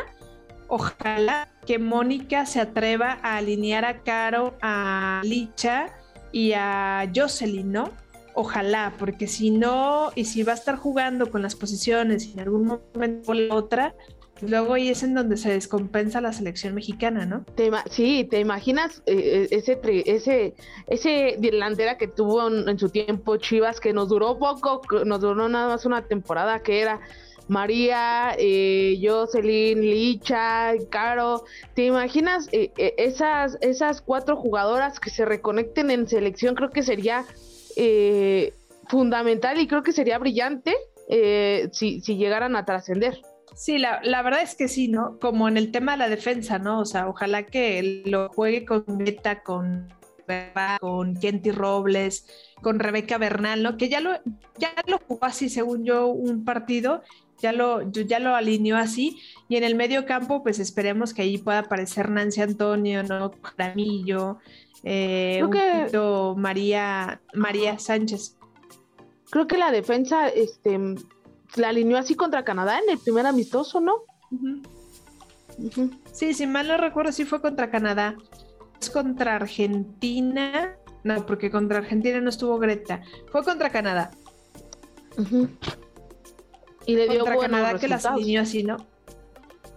ojalá 0.68 1.48
que 1.66 1.78
Mónica 1.78 2.46
se 2.48 2.60
atreva 2.60 3.20
a 3.22 3.38
alinear 3.38 3.86
a 3.86 4.00
Caro, 4.00 4.58
a 4.62 5.22
Licha 5.24 5.88
y 6.32 6.54
a 6.54 7.08
Jocelyn, 7.14 7.72
¿no? 7.72 7.92
Ojalá, 8.34 8.94
porque 8.98 9.28
si 9.28 9.52
no, 9.52 10.12
y 10.16 10.26
si 10.26 10.44
va 10.44 10.54
a 10.54 10.56
estar 10.56 10.78
jugando 10.78 11.30
con 11.30 11.42
las 11.42 11.56
posiciones 11.56 12.26
y 12.26 12.34
en 12.34 12.40
algún 12.40 12.66
momento 12.94 13.34
la 13.34 13.54
otra, 13.54 13.96
luego 14.42 14.74
ahí 14.74 14.90
es 14.90 15.04
en 15.04 15.14
donde 15.14 15.38
se 15.38 15.52
descompensa 15.52 16.22
la 16.22 16.34
selección 16.34 16.74
mexicana, 16.74 17.26
¿no? 17.26 17.46
sí, 17.90 18.28
¿te 18.30 18.40
imaginas 18.40 19.04
eh, 19.06 19.48
eh, 19.52 19.58
ese, 19.58 19.80
ese, 20.06 20.56
ese 20.88 21.36
delantera 21.40 21.98
que 21.98 22.08
tuvo 22.08 22.48
en, 22.48 22.80
su 22.80 22.90
tiempo 22.90 23.38
Chivas, 23.38 23.80
que 23.80 23.94
nos 23.94 24.10
duró 24.10 24.40
poco, 24.40 24.82
nos 25.06 25.20
duró 25.20 25.50
nada 25.50 25.68
más 25.68 25.86
una 25.86 26.04
temporada, 26.08 26.64
que 26.64 26.82
era 26.82 27.02
María, 27.48 28.34
eh, 28.38 28.98
Jocelyn, 29.02 29.82
Licha, 29.82 30.72
Caro. 30.90 31.44
¿Te 31.74 31.86
imaginas 31.86 32.48
eh, 32.54 32.72
esas, 32.98 33.58
esas 33.60 34.02
cuatro 34.02 34.38
jugadoras 34.38 35.02
que 35.02 35.10
se 35.10 35.26
reconecten 35.26 35.92
en 35.92 36.08
selección? 36.08 36.56
Creo 36.56 36.70
que 36.70 36.82
sería 36.82 37.26
eh, 37.76 38.54
fundamental 38.88 39.60
y 39.60 39.68
creo 39.68 39.84
que 39.84 39.92
sería 39.92 40.18
brillante 40.18 40.76
eh, 41.10 41.70
si, 41.72 42.02
si, 42.02 42.18
llegaran 42.18 42.56
a 42.56 42.66
trascender. 42.66 43.22
Sí, 43.56 43.78
la, 43.78 44.02
la, 44.04 44.22
verdad 44.22 44.42
es 44.42 44.56
que 44.56 44.68
sí, 44.68 44.88
¿no? 44.88 45.20
Como 45.20 45.48
en 45.48 45.58
el 45.58 45.72
tema 45.72 45.94
de 45.94 45.98
la 46.00 46.10
defensa, 46.10 46.58
¿no? 46.58 46.80
O 46.80 46.86
sea, 46.86 47.08
ojalá 47.08 47.44
que 47.44 48.04
lo 48.06 48.30
juegue 48.30 48.66
con 48.66 48.86
Meta, 48.88 49.44
con 49.44 49.90
con 50.80 51.16
Kenty 51.16 51.52
Robles, 51.52 52.26
con 52.62 52.80
Rebeca 52.80 53.18
Bernal, 53.18 53.64
¿no? 53.64 53.78
Que 53.78 53.90
ya 53.90 54.00
lo, 54.00 54.12
ya 54.58 54.74
lo 54.88 55.00
jugó 55.00 55.26
así, 55.26 55.50
según 55.50 55.84
yo, 55.84 56.08
un 56.08 56.44
partido, 56.44 57.02
ya 57.42 57.52
lo, 57.52 57.90
ya 57.92 58.20
lo 58.20 58.36
alineó 58.36 58.78
así, 58.78 59.20
y 59.50 59.56
en 59.56 59.64
el 59.64 59.76
medio 59.76 60.06
campo, 60.06 60.44
pues 60.44 60.60
esperemos 60.60 61.14
que 61.14 61.24
ahí 61.24 61.38
pueda 61.38 61.60
aparecer 61.60 62.10
Nancy 62.10 62.42
Antonio, 62.42 63.04
¿no? 63.04 63.32
Ramillo, 63.58 64.38
eh, 64.84 65.44
María, 66.38 67.22
María 67.34 67.80
Sánchez. 67.80 68.38
Creo 69.30 69.48
que 69.48 69.58
la 69.58 69.72
defensa 69.72 70.28
este, 70.28 70.80
la 71.56 71.70
alineó 71.70 71.98
así 71.98 72.16
contra 72.16 72.44
Canadá 72.44 72.80
en 72.80 72.90
el 72.90 72.98
primer 73.00 73.26
amistoso, 73.26 73.80
¿no? 73.80 74.04
Sí, 76.12 76.34
si 76.34 76.48
mal 76.48 76.68
no 76.68 76.78
recuerdo, 76.78 77.12
sí 77.12 77.26
fue 77.26 77.42
contra 77.42 77.70
Canadá. 77.70 78.16
Es 78.80 78.90
contra 78.90 79.36
Argentina. 79.36 80.76
No, 81.04 81.26
porque 81.26 81.52
contra 81.52 81.80
Argentina 81.80 82.20
no 82.22 82.30
estuvo 82.30 82.58
Greta. 82.60 83.02
Fue 83.32 83.44
contra 83.44 83.70
Canadá. 83.70 84.12
Y 86.86 86.96
le 86.96 87.08
dio 87.08 87.20
contra 87.26 87.38
Canadá 87.38 87.80
que 87.80 87.88
las 87.88 88.06
alineó 88.06 88.42
así, 88.42 88.64
¿no? 88.64 88.78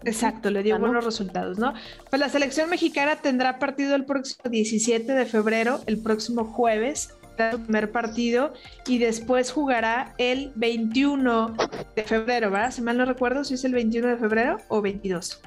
Exacto, 0.04 0.50
le 0.50 0.62
dio 0.62 0.78
buenos 0.78 1.04
resultados, 1.04 1.58
¿no? 1.58 1.72
Pues 2.10 2.20
la 2.20 2.28
selección 2.28 2.68
mexicana 2.68 3.16
tendrá 3.16 3.58
partido 3.58 3.94
el 3.94 4.04
próximo 4.04 4.50
17 4.50 5.12
de 5.12 5.26
febrero, 5.26 5.80
el 5.86 5.98
próximo 5.98 6.44
jueves, 6.44 7.14
el 7.38 7.60
primer 7.60 7.90
partido, 7.90 8.52
y 8.86 8.98
después 8.98 9.50
jugará 9.50 10.14
el 10.18 10.52
21 10.56 11.56
de 11.96 12.02
febrero, 12.04 12.50
¿verdad? 12.50 12.70
Si 12.70 12.82
mal 12.82 12.98
no 12.98 13.04
recuerdo, 13.04 13.44
si 13.44 13.54
es 13.54 13.64
el 13.64 13.72
21 13.72 14.08
de 14.08 14.16
febrero 14.16 14.58
o 14.68 14.82
22. 14.82 15.40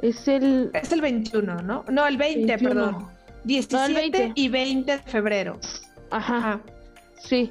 Es 0.00 0.26
el... 0.26 0.70
Es 0.74 0.90
el 0.92 1.00
21, 1.00 1.62
¿no? 1.62 1.84
No, 1.88 2.06
el 2.06 2.16
20, 2.16 2.58
perdón. 2.58 3.08
17 3.44 4.32
y 4.34 4.48
20 4.48 4.92
de 4.92 5.02
febrero. 5.02 5.58
Ajá. 6.10 6.36
Ajá. 6.36 6.60
Sí. 7.20 7.50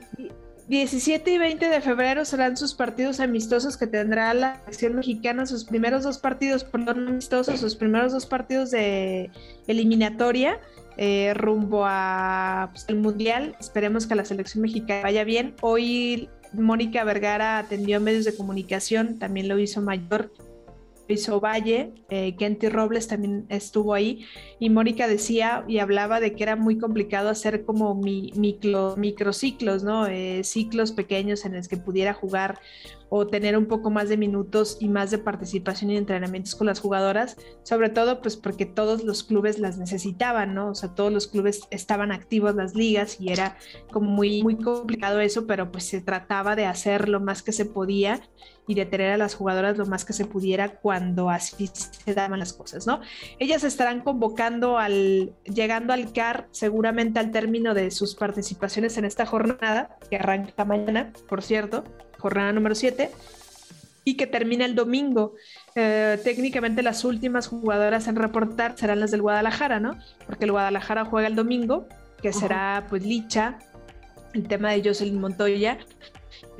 17 0.72 1.30
y 1.30 1.38
20 1.38 1.67
de 1.67 1.82
febrero 1.82 2.24
serán 2.24 2.55
sus 2.55 2.74
partidos 2.74 3.19
amistosos 3.19 3.76
que 3.76 3.88
tendrá 3.88 4.34
la 4.34 4.55
selección 4.61 4.95
mexicana, 4.95 5.45
sus 5.45 5.65
primeros 5.65 6.03
dos 6.03 6.17
partidos, 6.17 6.63
perdón, 6.63 7.09
amistosos, 7.09 7.59
sus 7.59 7.76
primeros 7.76 8.13
dos 8.13 8.26
partidos 8.26 8.72
de 8.72 9.30
eliminatoria 9.67 10.61
eh, 10.95 11.34
rumbo 11.36 11.84
a 11.86 12.69
pues, 12.72 12.86
el 12.88 12.95
Mundial. 12.95 13.53
Esperemos 13.59 14.07
que 14.07 14.15
la 14.15 14.24
selección 14.24 14.61
mexicana 14.61 15.01
vaya 15.03 15.26
bien. 15.26 15.55
Hoy 15.59 16.30
Mónica 16.53 17.03
Vergara 17.03 17.57
atendió 17.57 17.99
medios 17.99 18.24
de 18.24 18.34
comunicación, 18.34 19.19
también 19.19 19.49
lo 19.49 19.59
hizo 19.59 19.82
Mayor 19.82 20.32
hizo 21.12 21.39
Valle, 21.39 21.93
eh, 22.09 22.36
Kenty 22.36 22.70
Robles 22.70 23.07
también 23.07 23.45
estuvo 23.49 23.93
ahí, 23.93 24.26
y 24.59 24.70
Mónica 24.70 25.07
decía 25.07 25.64
y 25.68 25.80
hablaba 25.80 26.20
de 26.20 26.34
que 26.36 26.43
era 26.43 26.55
muy 26.55 26.78
complicado 26.78 27.30
hacer 27.30 27.66
como 27.66 27.95
mi, 27.95 28.32
micro, 28.36 28.95
microciclos, 28.97 29.84
¿no? 29.84 30.07
Eh, 30.07 30.43
ciclos 30.43 30.91
pequeños 30.91 31.45
en 31.45 31.55
los 31.55 31.68
que 31.68 31.78
pudiera 31.78 32.14
jugar 32.14 32.59
o 33.14 33.28
tener 33.28 33.57
un 33.57 33.66
poco 33.66 33.89
más 33.89 34.07
de 34.07 34.16
minutos 34.16 34.78
y 34.80 34.88
más 34.88 35.12
de 35.12 35.18
participación 35.18 35.91
y 35.91 35.97
entrenamientos 35.97 36.55
con 36.55 36.68
las 36.68 36.80
jugadoras, 36.80 37.36
sobre 37.62 37.89
todo 37.89 38.22
pues 38.22 38.38
porque 38.38 38.66
todos 38.66 39.03
los 39.03 39.24
clubes 39.24 39.59
las 39.59 39.78
necesitaban, 39.78 40.53
¿no? 40.53 40.70
O 40.70 40.76
sea, 40.76 40.95
todos 40.95 41.12
los 41.12 41.28
clubes 41.28 41.68
estaban 41.72 42.14
activos 42.14 42.55
las 42.55 42.74
ligas 42.74 43.20
y 43.20 43.30
era 43.30 43.57
como 43.91 44.09
muy 44.09 44.41
muy 44.43 44.55
complicado 44.55 45.20
eso, 45.20 45.45
pero 45.45 45.74
pues 45.74 45.84
se 45.84 45.99
trataba 45.99 46.55
de 46.55 46.66
hacer 46.66 47.09
lo 47.09 47.20
más 47.20 47.43
que 47.43 47.51
se 47.51 47.66
podía 47.66 48.22
y 48.72 48.74
de 48.74 48.86
tener 48.86 49.11
a 49.11 49.17
las 49.17 49.36
jugadoras 49.36 49.78
lo 49.78 49.86
más 49.86 50.05
que 50.05 50.13
se 50.13 50.24
pudiera 50.24 50.69
cuando 50.69 51.30
así 51.30 51.69
se 51.74 52.13
daban 52.13 52.39
las 52.39 52.53
cosas, 52.53 52.88
¿no? 52.88 53.01
Ellas 53.38 53.65
estarán 53.65 53.99
convocando 53.99 54.78
al 54.78 55.34
llegando 55.43 55.91
al 55.91 56.13
CAR 56.13 56.47
seguramente 56.51 57.19
al 57.19 57.32
término 57.32 57.74
de 57.74 57.91
sus 57.91 58.15
participaciones 58.15 58.97
en 58.97 59.03
esta 59.03 59.26
jornada 59.26 59.97
que 60.09 60.15
arranca 60.15 60.63
mañana, 60.63 61.11
por 61.28 61.41
cierto 61.41 61.84
jornada 62.17 62.53
número 62.53 62.76
7, 62.76 63.11
y 64.05 64.15
que 64.15 64.28
termina 64.28 64.63
el 64.63 64.76
domingo. 64.76 65.34
Eh, 65.76 66.17
técnicamente 66.24 66.82
las 66.82 67.03
últimas 67.03 67.47
jugadoras 67.47 68.07
en 68.07 68.15
reportar 68.15 68.78
serán 68.78 69.01
las 69.01 69.11
del 69.11 69.22
Guadalajara, 69.22 69.80
¿no? 69.80 69.97
Porque 70.26 70.45
el 70.45 70.51
Guadalajara 70.51 71.03
juega 71.03 71.28
el 71.28 71.36
domingo, 71.36 71.88
que 72.22 72.32
será 72.32 72.86
pues 72.89 73.03
Licha, 73.03 73.57
el 74.34 74.47
tema 74.47 74.72
de 74.72 74.84
Jocelyn 74.84 75.19
Montoya. 75.19 75.80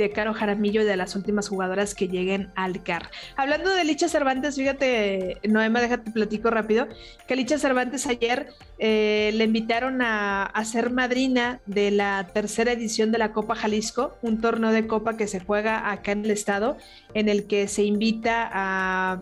De 0.02 0.12
Caro 0.12 0.34
Jaramillo 0.34 0.82
y 0.82 0.86
de 0.86 0.98
las 0.98 1.16
últimas 1.16 1.48
jugadoras 1.48 1.96
que 1.96 2.08
lleguen 2.08 2.50
al 2.56 2.84
CAR. 2.84 3.10
Hablando 3.36 3.74
de 3.74 3.84
Licha 3.84 4.10
Cervantes, 4.10 4.56
fíjate, 4.56 5.38
Noema, 5.48 5.82
déjate 5.82 6.12
platico 6.12 6.50
rápido, 6.50 6.88
que 7.28 7.36
Licha 7.36 7.58
Cervantes 7.58 8.08
ayer 8.08 8.48
eh, 8.80 9.32
le 9.36 9.44
invitaron 9.44 10.02
a, 10.02 10.44
a, 10.44 10.66
ser 10.66 10.90
madrina 10.90 11.60
de 11.66 11.92
la 11.92 12.28
tercera 12.34 12.72
edición 12.72 13.12
de 13.12 13.20
la 13.20 13.32
Copa 13.32 13.56
Jalisco, 13.56 14.18
un 14.22 14.42
torneo 14.42 14.72
de 14.72 14.88
copa 14.88 15.18
que 15.18 15.28
se 15.28 15.40
juega 15.40 15.92
acá 15.92 16.12
en 16.14 16.26
el 16.26 16.32
estado, 16.32 16.78
en 17.14 17.30
el 17.30 17.46
que 17.46 17.68
se 17.68 17.84
invita 17.84 18.50
a 18.52 19.20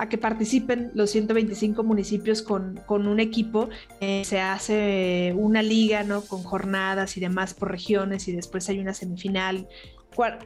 a 0.00 0.08
que 0.08 0.16
participen 0.16 0.90
los 0.94 1.10
125 1.10 1.82
municipios 1.82 2.40
con, 2.40 2.80
con 2.86 3.06
un 3.06 3.20
equipo. 3.20 3.68
Eh, 4.00 4.22
se 4.24 4.40
hace 4.40 5.34
una 5.36 5.60
liga, 5.62 6.04
¿no? 6.04 6.22
Con 6.22 6.42
jornadas 6.42 7.18
y 7.18 7.20
demás 7.20 7.52
por 7.52 7.70
regiones 7.70 8.26
y 8.26 8.32
después 8.32 8.66
hay 8.70 8.78
una 8.78 8.94
semifinal, 8.94 9.68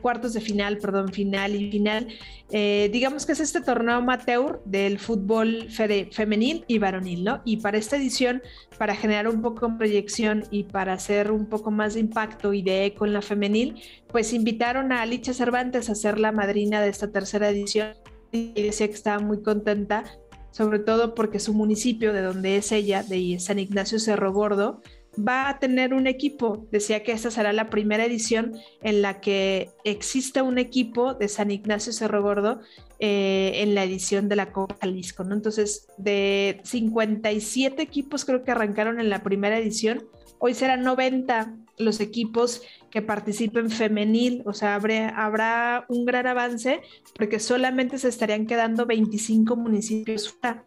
cuartos 0.01 0.33
de 0.33 0.41
final, 0.41 0.79
perdón, 0.79 1.13
final 1.13 1.55
y 1.55 1.71
final. 1.71 2.09
Eh, 2.51 2.91
digamos 2.93 3.27
que 3.27 3.33
es 3.33 3.41
este 3.41 3.61
torneo 3.61 3.97
amateur 3.97 4.63
del 4.65 4.99
fútbol 4.99 5.69
femenil 5.71 6.65
y 6.69 6.79
varonil, 6.79 7.25
¿no? 7.25 7.43
Y 7.45 7.59
para 7.59 7.79
esta 7.79 7.97
edición, 7.97 8.43
para 8.79 8.95
generar 8.95 9.29
un 9.29 9.43
poco 9.43 9.69
de 9.69 9.77
proyección 9.77 10.45
y 10.51 10.65
para 10.65 10.93
hacer 10.93 11.31
un 11.31 11.47
poco 11.47 11.71
más 11.71 11.95
de 11.95 12.01
impacto 12.01 12.53
y 12.53 12.63
de 12.63 12.87
eco 12.87 13.07
en 13.07 13.13
la 13.13 13.23
femenil, 13.23 13.83
pues 14.09 14.33
invitaron 14.33 14.93
a 14.93 15.03
Alicia 15.03 15.35
Cervantes 15.35 15.91
a 15.91 15.95
ser 15.95 16.19
la 16.19 16.33
madrina 16.33 16.81
de 16.81 16.91
esta 16.91 17.11
tercera 17.11 17.49
edición 17.49 17.95
y 18.31 18.53
decía 18.53 18.89
que 18.89 18.95
estaba 18.95 19.21
muy 19.21 19.43
contenta, 19.43 20.05
sobre 20.51 20.79
todo 20.79 21.15
porque 21.15 21.41
su 21.41 21.55
municipio, 21.55 22.13
de 22.13 22.23
donde 22.23 22.57
es 22.57 22.73
ella, 22.73 23.03
de 23.03 23.39
San 23.41 23.59
Ignacio 23.59 23.99
Cerro 23.99 24.33
Gordo, 24.33 24.83
va 25.17 25.49
a 25.49 25.59
tener 25.59 25.95
un 25.95 26.07
equipo. 26.07 26.67
Decía 26.71 27.03
que 27.03 27.13
esta 27.13 27.31
será 27.31 27.53
la 27.53 27.71
primera 27.71 28.05
edición 28.05 28.55
en 28.83 29.03
la 29.03 29.21
que 29.21 29.71
exista 29.85 30.43
un 30.43 30.59
equipo 30.59 31.15
de 31.15 31.29
San 31.29 31.51
Ignacio 31.51 31.93
Cerro 31.93 32.23
Gordo 32.23 32.61
eh, 32.99 33.53
en 33.57 33.75
la 33.75 33.85
edición 33.85 34.29
de 34.29 34.37
la 34.37 34.53
Copa 34.53 34.77
Jalisco. 34.81 35.23
Entonces, 35.23 35.89
de 35.99 36.61
57 36.65 37.83
equipos 37.83 38.25
creo 38.25 38.45
que 38.45 38.51
arrancaron 38.51 39.01
en 39.01 39.11
la 39.11 39.23
primera 39.23 39.59
edición, 39.59 40.07
hoy 40.39 40.55
serán 40.55 40.83
90 40.83 41.55
los 41.79 42.01
equipos 42.01 42.63
que 42.91 43.03
participen 43.03 43.71
femenil, 43.71 44.43
o 44.47 44.53
sea, 44.53 44.77
habrá, 44.77 45.09
habrá 45.09 45.87
un 45.89 46.05
gran 46.05 46.29
avance 46.29 46.81
porque 47.17 47.41
solamente 47.41 47.99
se 47.99 48.09
estarían 48.09 48.47
quedando 48.47 48.87
25 48.87 49.57
municipios 49.57 50.33
fuera. 50.33 50.65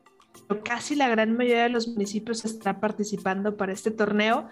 Casi 0.63 0.95
la 0.95 1.09
gran 1.09 1.35
mayoría 1.35 1.63
de 1.63 1.69
los 1.69 1.87
municipios 1.87 2.45
está 2.45 2.79
participando 2.79 3.57
para 3.57 3.73
este 3.73 3.91
torneo, 3.91 4.49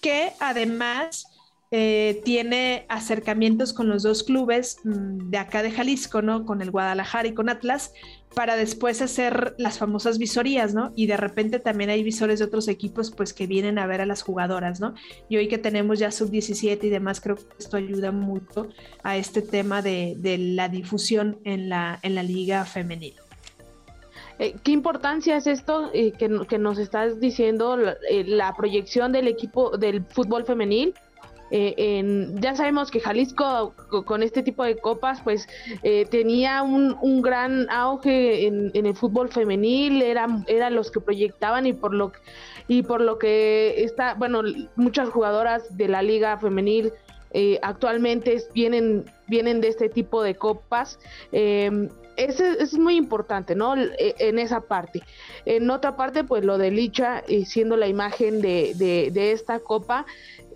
que 0.00 0.32
además 0.40 1.26
eh, 1.74 2.20
tiene 2.22 2.84
acercamientos 2.90 3.72
con 3.72 3.88
los 3.88 4.02
dos 4.02 4.24
clubes 4.24 4.76
mm, 4.84 5.30
de 5.30 5.38
acá 5.38 5.62
de 5.62 5.70
Jalisco, 5.70 6.20
¿no? 6.20 6.44
Con 6.44 6.60
el 6.60 6.70
Guadalajara 6.70 7.28
y 7.28 7.32
con 7.32 7.48
Atlas, 7.48 7.94
para 8.34 8.56
después 8.56 9.00
hacer 9.00 9.54
las 9.56 9.78
famosas 9.78 10.18
visorías, 10.18 10.74
¿no? 10.74 10.92
Y 10.96 11.06
de 11.06 11.16
repente 11.16 11.60
también 11.60 11.88
hay 11.88 12.02
visores 12.02 12.40
de 12.40 12.44
otros 12.44 12.68
equipos, 12.68 13.10
pues 13.10 13.32
que 13.32 13.46
vienen 13.46 13.78
a 13.78 13.86
ver 13.86 14.02
a 14.02 14.06
las 14.06 14.20
jugadoras, 14.22 14.80
¿no? 14.80 14.92
Y 15.30 15.38
hoy 15.38 15.48
que 15.48 15.56
tenemos 15.56 15.98
ya 15.98 16.10
sub-17 16.10 16.84
y 16.84 16.90
demás, 16.90 17.22
creo 17.22 17.36
que 17.36 17.44
esto 17.58 17.78
ayuda 17.78 18.12
mucho 18.12 18.68
a 19.02 19.16
este 19.16 19.40
tema 19.40 19.80
de, 19.80 20.18
la 20.54 20.68
difusión 20.68 21.38
en 21.44 21.70
la, 21.70 21.98
en 22.02 22.14
la 22.14 22.22
liga 22.22 22.66
femenina. 22.66 23.21
Eh, 24.42 24.56
¿Qué 24.64 24.72
importancia 24.72 25.36
es 25.36 25.46
esto 25.46 25.88
eh, 25.94 26.10
que, 26.18 26.58
nos 26.58 26.78
estás 26.78 27.20
diciendo, 27.20 27.76
la 27.76 28.52
proyección 28.56 29.12
del 29.12 29.28
equipo 29.28 29.78
del 29.78 30.04
fútbol 30.04 30.44
femenil? 30.44 30.94
Eh, 31.52 32.28
ya 32.40 32.56
sabemos 32.56 32.90
que 32.90 32.98
Jalisco 32.98 33.74
con 34.04 34.22
este 34.22 34.42
tipo 34.42 34.64
de 34.64 34.78
copas 34.78 35.20
pues 35.22 35.46
eh, 35.82 36.06
tenía 36.10 36.62
un, 36.62 37.22
gran 37.22 37.70
auge 37.70 38.46
en, 38.46 38.72
el 38.74 38.96
fútbol 38.96 39.28
femenil, 39.28 40.02
eran, 40.02 40.44
eran 40.48 40.74
los 40.74 40.90
que 40.90 40.98
proyectaban 40.98 41.66
y 41.66 41.72
por 41.74 41.94
lo 41.94 42.10
y 42.66 42.82
por 42.82 43.00
lo 43.00 43.18
que 43.18 43.84
está, 43.84 44.14
bueno, 44.14 44.42
muchas 44.74 45.10
jugadoras 45.10 45.76
de 45.76 45.86
la 45.86 46.02
liga 46.02 46.36
femenil 46.38 46.92
eh, 47.34 47.58
actualmente 47.62 48.42
vienen, 48.54 49.04
vienen 49.28 49.60
de 49.60 49.68
este 49.68 49.88
tipo 49.88 50.22
de 50.22 50.34
copas. 50.34 50.98
Eh, 51.32 51.88
es 52.16 52.78
muy 52.78 52.96
importante, 52.96 53.54
¿no? 53.54 53.74
En 53.76 54.38
esa 54.38 54.60
parte. 54.60 55.02
En 55.44 55.70
otra 55.70 55.96
parte, 55.96 56.24
pues 56.24 56.44
lo 56.44 56.58
de 56.58 56.70
Licha, 56.70 57.22
siendo 57.44 57.76
la 57.76 57.88
imagen 57.88 58.40
de, 58.40 58.72
de, 58.76 59.10
de 59.12 59.32
esta 59.32 59.60
copa, 59.60 60.06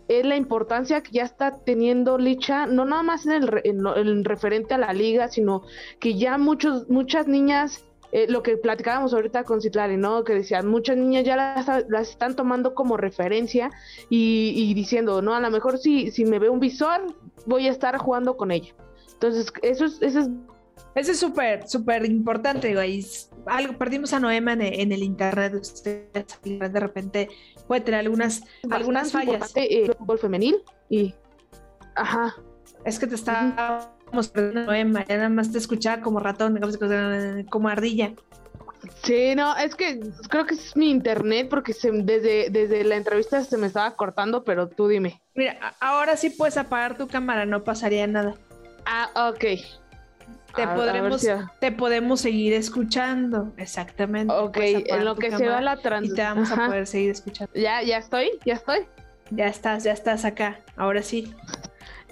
es 0.09 0.25
la 0.25 0.37
importancia 0.37 1.03
que 1.03 1.11
ya 1.13 1.25
está 1.25 1.59
teniendo 1.59 2.19
Licha, 2.19 2.67
no 2.67 2.85
nada 2.85 3.03
más 3.03 3.27
en 3.27 3.33
el, 3.43 4.25
referente 4.25 4.75
a 4.75 4.79
la 4.79 4.93
liga, 4.93 5.29
sino 5.29 5.63
que 5.99 6.15
ya 6.15 6.39
muchos, 6.39 6.89
muchas 6.89 7.27
niñas, 7.27 7.85
eh, 8.13 8.27
lo 8.29 8.43
que 8.43 8.57
platicábamos 8.57 9.13
ahorita 9.13 9.45
con 9.45 9.61
Citlali, 9.61 9.97
¿no? 9.97 10.23
Que 10.23 10.35
decían, 10.35 10.69
muchas 10.69 10.97
niñas 10.97 11.25
ya 11.25 11.37
las, 11.37 12.09
están 12.09 12.37
tomando 12.37 12.75
como 12.75 12.97
referencia 12.97 13.71
y, 14.09 14.73
diciendo, 14.75 15.23
no, 15.23 15.35
a 15.35 15.41
lo 15.41 15.51
mejor 15.51 15.79
si, 15.79 16.11
si 16.13 16.25
me 16.25 16.39
ve 16.39 16.49
un 16.49 16.61
visor, 16.61 17.15
voy 17.47 17.67
a 17.67 17.73
estar 17.73 17.97
jugando 17.99 18.37
con 18.37 18.53
ella. 18.53 18.75
Entonces, 19.15 19.53
eso 19.63 19.87
es, 19.87 20.01
eso 20.03 20.21
es 20.21 20.29
eso 20.97 21.13
es 21.13 21.21
súper, 21.21 21.69
súper 21.69 22.07
importante, 22.07 22.69
digo, 22.69 22.81
algo, 23.47 23.77
perdimos 23.77 24.15
a 24.15 24.21
Noema 24.21 24.55
en, 24.55 24.93
el 24.93 25.03
internet, 25.03 25.53
de 26.43 26.81
repente 26.81 27.29
puede 27.69 27.83
tener 27.83 28.01
algunas, 28.01 28.43
algunas 28.71 29.13
fallas. 29.13 29.53
El 29.55 29.93
fútbol 29.93 30.19
femenil 30.19 30.57
y, 30.89 31.15
ajá. 31.97 32.35
Es 32.87 32.99
que 32.99 33.07
te 33.07 33.15
estábamos 33.15 34.29
perdiendo 34.33 34.65
Noema, 34.65 35.05
ya 35.05 35.17
nada 35.17 35.29
más 35.29 35.53
te 35.53 35.59
escuchaba 35.59 36.01
como 36.03 36.19
ratón, 36.19 36.59
como 37.51 37.69
ardilla. 37.69 38.15
Sí, 39.03 39.35
no, 39.35 39.55
es 39.57 39.75
que 39.75 40.01
creo 40.31 40.47
que 40.47 40.55
es 40.55 40.77
mi 40.77 40.91
internet 40.91 41.49
porque 41.51 41.75
desde, 41.75 42.49
desde 42.49 42.85
la 42.85 42.97
entrevista 42.97 43.45
se 43.45 43.59
me 43.59 43.67
estaba 43.67 43.97
cortando, 43.97 44.45
pero 44.45 44.69
tú 44.69 44.89
dime. 44.89 45.21
Mira, 45.35 45.75
ahora 45.81 46.17
sí 46.17 46.31
puedes 46.31 46.57
apagar 46.57 46.97
tu 46.97 47.07
cámara, 47.07 47.45
no 47.45 47.65
pasaría 47.65 48.07
nada. 48.07 48.35
Ah, 48.87 49.31
ok 49.31 49.45
te, 50.57 50.67
podremos, 50.67 51.27
te 51.61 51.73
podemos 51.73 52.21
seguir 52.21 52.53
escuchando, 52.55 53.53
exactamente. 53.57 54.33
Ok, 54.35 54.57
en 54.59 55.05
lo 55.05 55.17
que 55.17 55.31
se 55.31 55.47
va 55.49 55.61
la 55.61 55.77
transición. 55.77 56.15
Y 56.15 56.17
te 56.17 56.23
vamos 56.23 56.51
a 56.51 56.67
poder 56.67 56.87
seguir 56.87 57.11
escuchando. 57.11 57.53
Ya, 57.55 57.83
ya 57.83 57.99
estoy, 57.99 58.31
ya 58.45 58.55
estoy. 58.55 58.87
Ya 59.31 59.47
estás, 59.49 59.85
ya 59.85 59.93
estás 59.93 60.25
acá, 60.25 60.61
ahora 60.77 61.03
sí. 61.03 61.35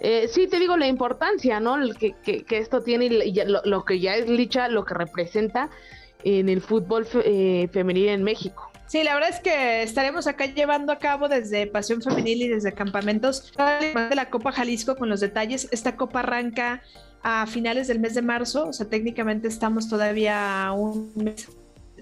Eh, 0.01 0.29
sí, 0.29 0.49
te 0.49 0.59
digo 0.59 0.77
la 0.77 0.89
importancia, 0.89 1.61
¿no? 1.61 1.77
Que, 1.99 2.15
que, 2.23 2.45
que 2.45 2.59
esto 2.59 2.83
tiene 2.83 3.07
y 3.07 3.35
lo, 3.65 3.85
que 3.85 4.01
ya 4.01 4.17
es 4.17 4.29
Licha, 4.29 4.69
lo 4.69 4.85
que 4.85 4.95
representa 4.95 5.71
en 6.25 6.49
el 6.49 6.61
fútbol 6.61 7.07
eh, 7.25 7.69
femenil 7.73 8.09
en 8.09 8.25
México. 8.25 8.71
Sí, 8.87 9.03
la 9.03 9.15
verdad 9.15 9.31
es 9.31 9.41
que 9.41 9.83
estaremos 9.83 10.27
acá 10.27 10.47
llevando 10.47 10.93
a 10.93 10.99
cabo 10.99 11.29
desde 11.29 11.67
Pasión 11.67 12.03
Femenil 12.03 12.43
y 12.43 12.49
desde 12.49 12.73
campamentos 12.73 13.53
de 13.57 14.15
la 14.15 14.29
Copa 14.31 14.53
Jalisco 14.53 14.97
con 14.97 15.09
los 15.09 15.21
detalles. 15.21 15.69
Esta 15.71 15.97
copa 15.97 16.21
arranca 16.21 16.83
a 17.25 17.47
finales 17.47 17.89
del 17.89 17.99
mes 17.99 18.15
de 18.15 18.23
marzo, 18.23 18.69
o 18.69 18.73
sea, 18.73 18.87
técnicamente 18.87 19.49
estamos 19.49 19.89
todavía 19.89 20.71
un 20.77 21.11
mes 21.17 21.49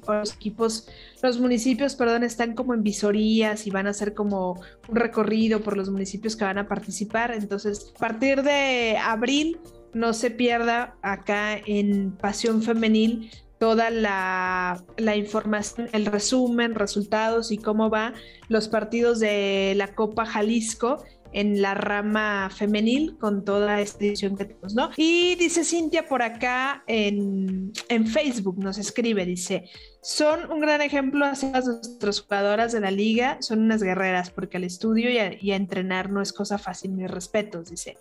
los 0.08 0.34
equipos, 0.34 0.88
los 1.22 1.38
municipios, 1.38 1.94
perdón, 1.94 2.24
están 2.24 2.54
como 2.54 2.74
en 2.74 2.82
visorías 2.82 3.66
y 3.68 3.70
van 3.70 3.86
a 3.86 3.90
hacer 3.90 4.14
como 4.14 4.60
un 4.88 4.96
recorrido 4.96 5.60
por 5.60 5.76
los 5.76 5.90
municipios 5.90 6.34
que 6.34 6.44
van 6.44 6.58
a 6.58 6.66
participar. 6.66 7.32
Entonces, 7.32 7.92
a 7.94 7.98
partir 8.00 8.42
de 8.42 8.96
abril, 9.00 9.60
no 9.94 10.12
se 10.12 10.32
pierda 10.32 10.96
acá 11.02 11.56
en 11.56 12.12
Pasión 12.16 12.62
Femenil 12.62 13.30
toda 13.58 13.90
la, 13.90 14.82
la, 14.96 15.14
información, 15.14 15.88
el 15.92 16.06
resumen, 16.06 16.74
resultados 16.74 17.52
y 17.52 17.58
cómo 17.58 17.90
va 17.90 18.12
los 18.48 18.68
partidos 18.68 19.20
de 19.20 19.74
la 19.76 19.94
Copa 19.94 20.26
Jalisco 20.26 21.04
en 21.32 21.62
la 21.62 21.74
rama 21.74 22.50
femenil 22.54 23.16
con 23.18 23.44
toda 23.44 23.80
esta 23.80 24.04
edición 24.04 24.36
que 24.36 24.44
tenemos, 24.44 24.74
¿no? 24.74 24.90
Y 24.96 25.34
dice 25.36 25.64
Cintia 25.64 26.06
por 26.06 26.22
acá 26.22 26.84
en, 26.86 27.72
en 27.88 28.06
Facebook, 28.06 28.58
nos 28.58 28.78
escribe, 28.78 29.24
dice, 29.24 29.64
son 30.02 30.50
un 30.50 30.60
gran 30.60 30.82
ejemplo 30.82 31.24
hacia 31.24 31.50
nuestras 31.50 32.20
jugadoras 32.20 32.72
de 32.72 32.80
la 32.80 32.90
liga, 32.90 33.38
son 33.40 33.60
unas 33.60 33.82
guerreras, 33.82 34.30
porque 34.30 34.56
al 34.56 34.64
estudio 34.64 35.08
y 35.10 35.50
a, 35.52 35.56
entrenar 35.56 36.10
no 36.10 36.20
es 36.20 36.32
cosa 36.32 36.58
fácil, 36.58 36.90
mis 36.92 37.10
respetos, 37.10 37.70
dice. 37.70 37.96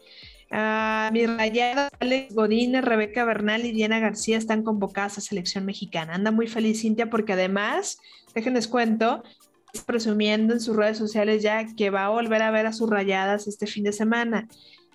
Uh, 0.52 1.14
mis 1.14 1.30
rayadas, 1.30 1.92
Alex 2.00 2.34
Godínez, 2.34 2.84
Rebeca 2.84 3.24
Bernal 3.24 3.66
y 3.66 3.72
Diana 3.72 4.00
García 4.00 4.38
están 4.38 4.64
convocadas 4.64 5.18
a 5.18 5.22
selección 5.22 5.64
mexicana. 5.64 6.16
Anda 6.16 6.32
muy 6.32 6.48
feliz 6.48 6.82
Cintia 6.82 7.10
porque 7.10 7.34
además, 7.34 8.00
déjenles 8.34 8.68
cuento, 8.68 9.24
presumiendo 9.86 10.54
en 10.54 10.60
sus 10.60 10.76
redes 10.76 10.98
sociales 10.98 11.42
ya 11.42 11.66
que 11.76 11.90
va 11.90 12.06
a 12.06 12.10
volver 12.10 12.42
a 12.42 12.52
ver 12.52 12.66
a 12.66 12.74
sus 12.74 12.90
rayadas 12.90 13.48
este 13.48 13.68
fin 13.68 13.84
de 13.84 13.94
semana. 13.94 14.48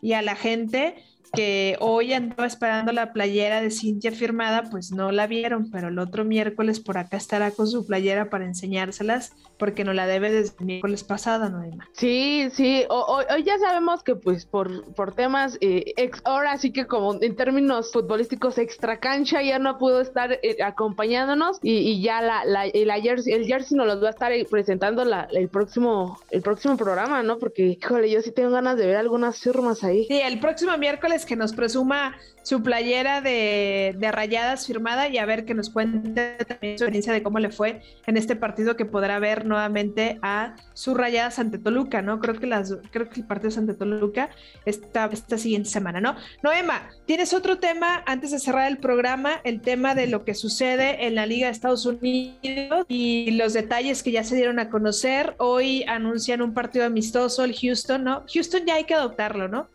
Y 0.03 0.12
a 0.12 0.22
la 0.22 0.37
gente 0.37 0.95
que 1.37 1.76
hoy 1.80 2.12
andaba 2.12 2.47
esperando 2.47 2.93
la 2.93 3.12
playera 3.12 3.61
de 3.61 3.70
Cintia 3.70 4.11
firmada, 4.11 4.64
pues 4.70 4.91
no 4.91 5.12
la 5.12 5.26
vieron, 5.26 5.70
pero 5.70 5.89
el 5.89 5.99
otro 5.99 6.24
miércoles 6.24 6.80
por 6.80 6.99
acá 6.99 7.16
estará 7.16 7.51
con 7.51 7.68
su 7.68 7.87
playera 7.87 8.30
para 8.30 8.47
enseñárselas, 8.47 9.32
porque 9.59 9.84
no 9.84 9.93
la 9.93 10.07
debe 10.07 10.32
desde 10.32 10.55
el 10.59 10.66
miércoles 10.66 11.05
pasado, 11.05 11.49
¿no, 11.49 11.62
Emma? 11.62 11.89
Sí, 11.93 12.49
sí, 12.53 12.84
hoy, 12.89 13.24
ya 13.45 13.59
sabemos 13.59 14.03
que 14.03 14.16
pues 14.16 14.47
por, 14.47 14.84
por 14.95 15.14
temas, 15.14 15.59
eh, 15.61 15.93
ex, 15.97 16.20
ahora 16.24 16.57
sí 16.59 16.72
que 16.72 16.87
como 16.87 17.14
en 17.20 17.37
términos 17.37 17.93
futbolísticos 17.93 18.59
extra 18.59 18.99
cancha 18.99 19.43
ya 19.43 19.59
no 19.59 19.78
pudo 19.78 20.01
estar 20.01 20.32
eh, 20.43 20.57
acompañándonos 20.64 21.59
y, 21.62 22.01
ya 22.01 22.20
la, 22.20 22.45
la, 22.45 22.66
el, 22.66 22.91
jersey, 23.03 23.34
el 23.34 23.47
jersey 23.47 23.76
nos 23.76 23.87
los 23.87 24.03
va 24.03 24.09
a 24.09 24.11
estar 24.11 24.32
presentando 24.51 25.05
la, 25.05 25.28
el 25.32 25.49
próximo 25.49 26.18
el 26.30 26.43
próximo 26.43 26.76
programa, 26.76 27.22
¿no? 27.22 27.39
Porque, 27.39 27.66
híjole, 27.66 28.11
yo 28.11 28.20
sí 28.20 28.32
tengo 28.32 28.51
ganas 28.51 28.76
de 28.76 28.87
ver 28.87 28.97
algunas 28.97 29.39
firmas 29.39 29.84
ahí. 29.84 30.07
Sí, 30.07 30.20
el 30.20 30.39
próximo 30.41 30.76
miércoles 30.78 31.26
que 31.27 31.37
nos 31.37 31.53
presuma 31.53 32.16
su 32.47 32.62
playera 32.62 33.20
de, 33.20 33.97
rayadas 34.12 34.68
firmada 34.68 35.09
y 35.09 35.18
a 35.18 35.27
ver 35.27 35.45
que 35.45 35.53
nos 35.53 35.68
cuente 35.68 36.37
también 36.45 36.79
su 36.79 36.85
experiencia 36.85 37.12
de 37.12 37.22
cómo 37.22 37.41
le 37.41 37.51
fue 37.51 37.83
en 38.07 38.16
este 38.16 38.37
partido 38.37 38.77
que 38.77 38.85
podrá 38.85 39.18
ver 39.18 39.47
nuevamente 39.47 40.20
a 40.22 40.55
sus 40.72 40.97
rayadas 40.97 41.41
ante 41.41 41.59
Toluca, 41.59 42.03
¿no? 42.03 42.20
Creo 42.20 42.39
que 42.39 42.47
las 42.47 42.72
creo 42.93 43.11
que 43.11 43.20
el 43.20 43.27
partido 43.27 43.49
es 43.49 43.59
ante 43.59 43.74
Toluca 43.74 44.31
esta, 44.64 45.07
esta 45.07 45.39
siguiente 45.39 45.68
semana, 45.68 46.01
¿no? 46.01 46.14
Noema, 46.45 46.89
tienes 47.05 47.35
otro 47.35 47.59
tema 47.59 48.05
antes 48.07 48.31
de 48.31 48.39
cerrar 48.39 48.70
el 48.70 48.79
programa, 48.79 49.41
el 49.43 49.61
tema 49.61 49.97
de 49.97 50.07
lo 50.07 50.24
que 50.24 50.35
sucede 50.35 51.07
en 51.07 51.16
la 51.16 51.27
Liga 51.27 51.47
de 51.47 51.53
Estados 51.53 51.85
Unidos 51.85 52.87
y 52.87 53.33
los 53.33 53.55
detalles 53.55 54.05
que 54.05 54.12
ya 54.12 54.22
se 54.22 54.37
dieron 54.37 54.61
a 54.61 54.70
conocer. 54.70 55.35
Hoy 55.39 55.83
anuncian 55.89 56.43
un 56.43 56.55
partido 56.55 56.85
amistoso, 56.85 57.43
el 57.43 57.57
Houston, 57.57 58.05
¿no? 58.05 58.24
Houston 58.33 58.64
ya 58.66 58.77
hay 58.77 58.85
que 58.85 58.95
adoptarlo, 58.95 59.49
¿no? 59.49 59.68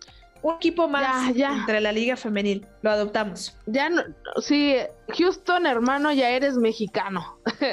Un 0.43 0.55
equipo 0.55 0.87
más 0.87 1.35
entre 1.35 1.81
la 1.81 1.91
liga 1.91 2.15
femenil. 2.15 2.65
Lo 2.81 2.91
adoptamos. 2.91 3.57
Ya 3.67 3.89
no, 3.89 4.01
sí, 4.41 4.75
Houston, 5.17 5.65
hermano, 5.65 6.11
ya 6.11 6.29
eres 6.29 6.57
mexicano. 6.57 7.37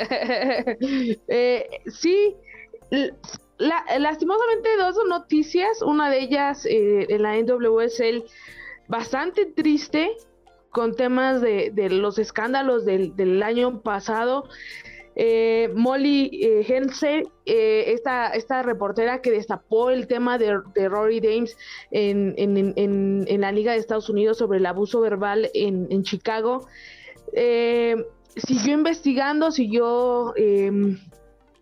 Eh, 1.30 1.68
sí, 1.86 2.34
lastimosamente 3.58 4.68
dos 4.78 4.96
noticias. 5.08 5.82
Una 5.82 6.10
de 6.10 6.20
ellas 6.20 6.64
eh, 6.66 7.06
en 7.08 7.22
la 7.22 7.36
NWSL 7.36 8.24
bastante 8.88 9.46
triste 9.46 10.16
con 10.70 10.94
temas 10.94 11.40
de, 11.40 11.72
los 11.90 12.18
escándalos 12.18 12.84
del, 12.84 13.16
del 13.16 13.42
año 13.42 13.80
pasado. 13.80 14.48
Eh, 15.20 15.68
Molly 15.74 16.30
eh, 16.32 16.64
eh, 17.44 17.84
esta, 17.88 18.28
esta, 18.28 18.62
reportera 18.62 19.20
que 19.20 19.32
destapó 19.32 19.90
el 19.90 20.06
tema 20.06 20.38
de, 20.38 20.60
Rory 20.88 21.18
Dames 21.18 21.56
en, 21.90 23.40
la 23.40 23.50
Liga 23.50 23.72
de 23.72 23.78
Estados 23.78 24.08
Unidos 24.08 24.38
sobre 24.38 24.58
el 24.58 24.66
abuso 24.66 25.00
verbal 25.00 25.50
en, 25.54 26.04
Chicago, 26.04 26.68
eh, 27.32 27.96
siguió 28.36 28.74
investigando, 28.74 29.50
siguió 29.50 30.34
em, 30.36 31.00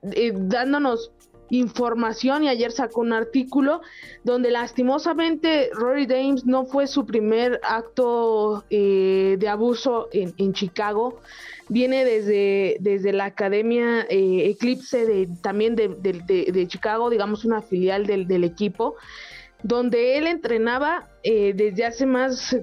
dándonos 0.03 1.13
información 1.51 2.45
y 2.45 2.49
ayer 2.49 2.73
sacó 2.73 3.01
un 3.01 3.13
artículo 3.13 3.81
donde 4.25 4.51
lastimosamente 4.51 5.71
Rory 5.73 6.07
Dames 6.07 6.45
no 6.45 6.67
fue 6.67 6.87
su 6.87 7.07
primer 7.07 7.61
acto 7.63 8.65
de 8.69 9.49
abuso 9.49 10.09
en 10.13 10.53
Chicago 10.53 11.21
viene 11.69 12.05
desde, 12.05 12.77
desde 12.81 13.13
la 13.13 13.27
Academia 13.27 14.07
eh, 14.09 14.51
Eclipse 14.51 15.05
de, 15.05 15.29
también 15.43 15.75
de, 15.75 16.67
Chicago, 16.69 17.11
digamos 17.11 17.45
una 17.45 17.63
filial 17.63 18.07
del, 18.07 18.45
equipo, 18.45 18.95
donde 19.63 20.19
él 20.19 20.27
entrenaba 20.27 21.09
eh, 21.23 21.53
desde 21.55 21.85
hace 21.85 22.07
más 22.07 22.57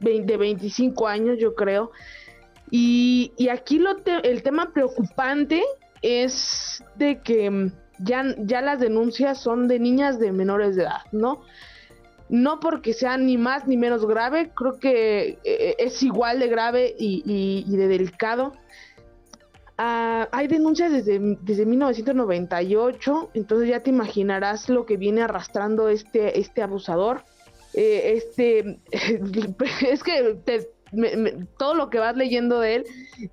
de 0.00 0.36
25 0.36 1.06
años, 1.06 1.38
yo 1.38 1.54
creo. 1.54 1.90
Y, 2.70 3.32
aquí 3.50 3.78
lo 3.78 3.96
el 4.22 4.42
tema 4.42 4.72
preocupante 4.72 5.62
es 6.02 6.82
de 6.96 7.20
que 7.20 7.50
mm, 7.50 7.72
ya, 8.02 8.24
ya 8.38 8.60
las 8.60 8.80
denuncias 8.80 9.40
son 9.40 9.68
de 9.68 9.78
niñas 9.78 10.18
de 10.18 10.32
menores 10.32 10.76
de 10.76 10.82
edad, 10.82 11.02
¿no? 11.12 11.42
no 12.30 12.60
porque 12.60 12.94
sea 12.94 13.18
ni 13.18 13.36
más 13.36 13.66
ni 13.66 13.76
menos 13.76 14.06
grave, 14.06 14.52
creo 14.54 14.78
que 14.78 15.38
eh, 15.44 15.74
es 15.78 16.02
igual 16.02 16.38
de 16.38 16.48
grave 16.48 16.94
y, 16.96 17.64
de 17.76 17.88
delicado. 17.88 18.52
Ah, 19.76 20.28
hay 20.30 20.46
denuncias 20.46 20.92
desde, 20.92 21.18
desde 21.42 21.66
1998, 21.66 23.30
entonces 23.34 23.68
ya 23.68 23.82
te 23.82 23.90
imaginarás 23.90 24.68
lo 24.68 24.86
que 24.86 24.96
viene 24.96 25.22
arrastrando 25.22 25.88
este, 25.88 26.38
este 26.38 26.62
abusador. 26.62 27.24
Eh, 27.74 28.12
este, 28.16 28.78
es 29.88 30.02
que 30.04 30.38
todo 31.58 31.74
lo 31.74 31.90
que 31.90 31.98
vas 31.98 32.16
leyendo 32.16 32.60
de 32.60 32.76
él 32.76 32.84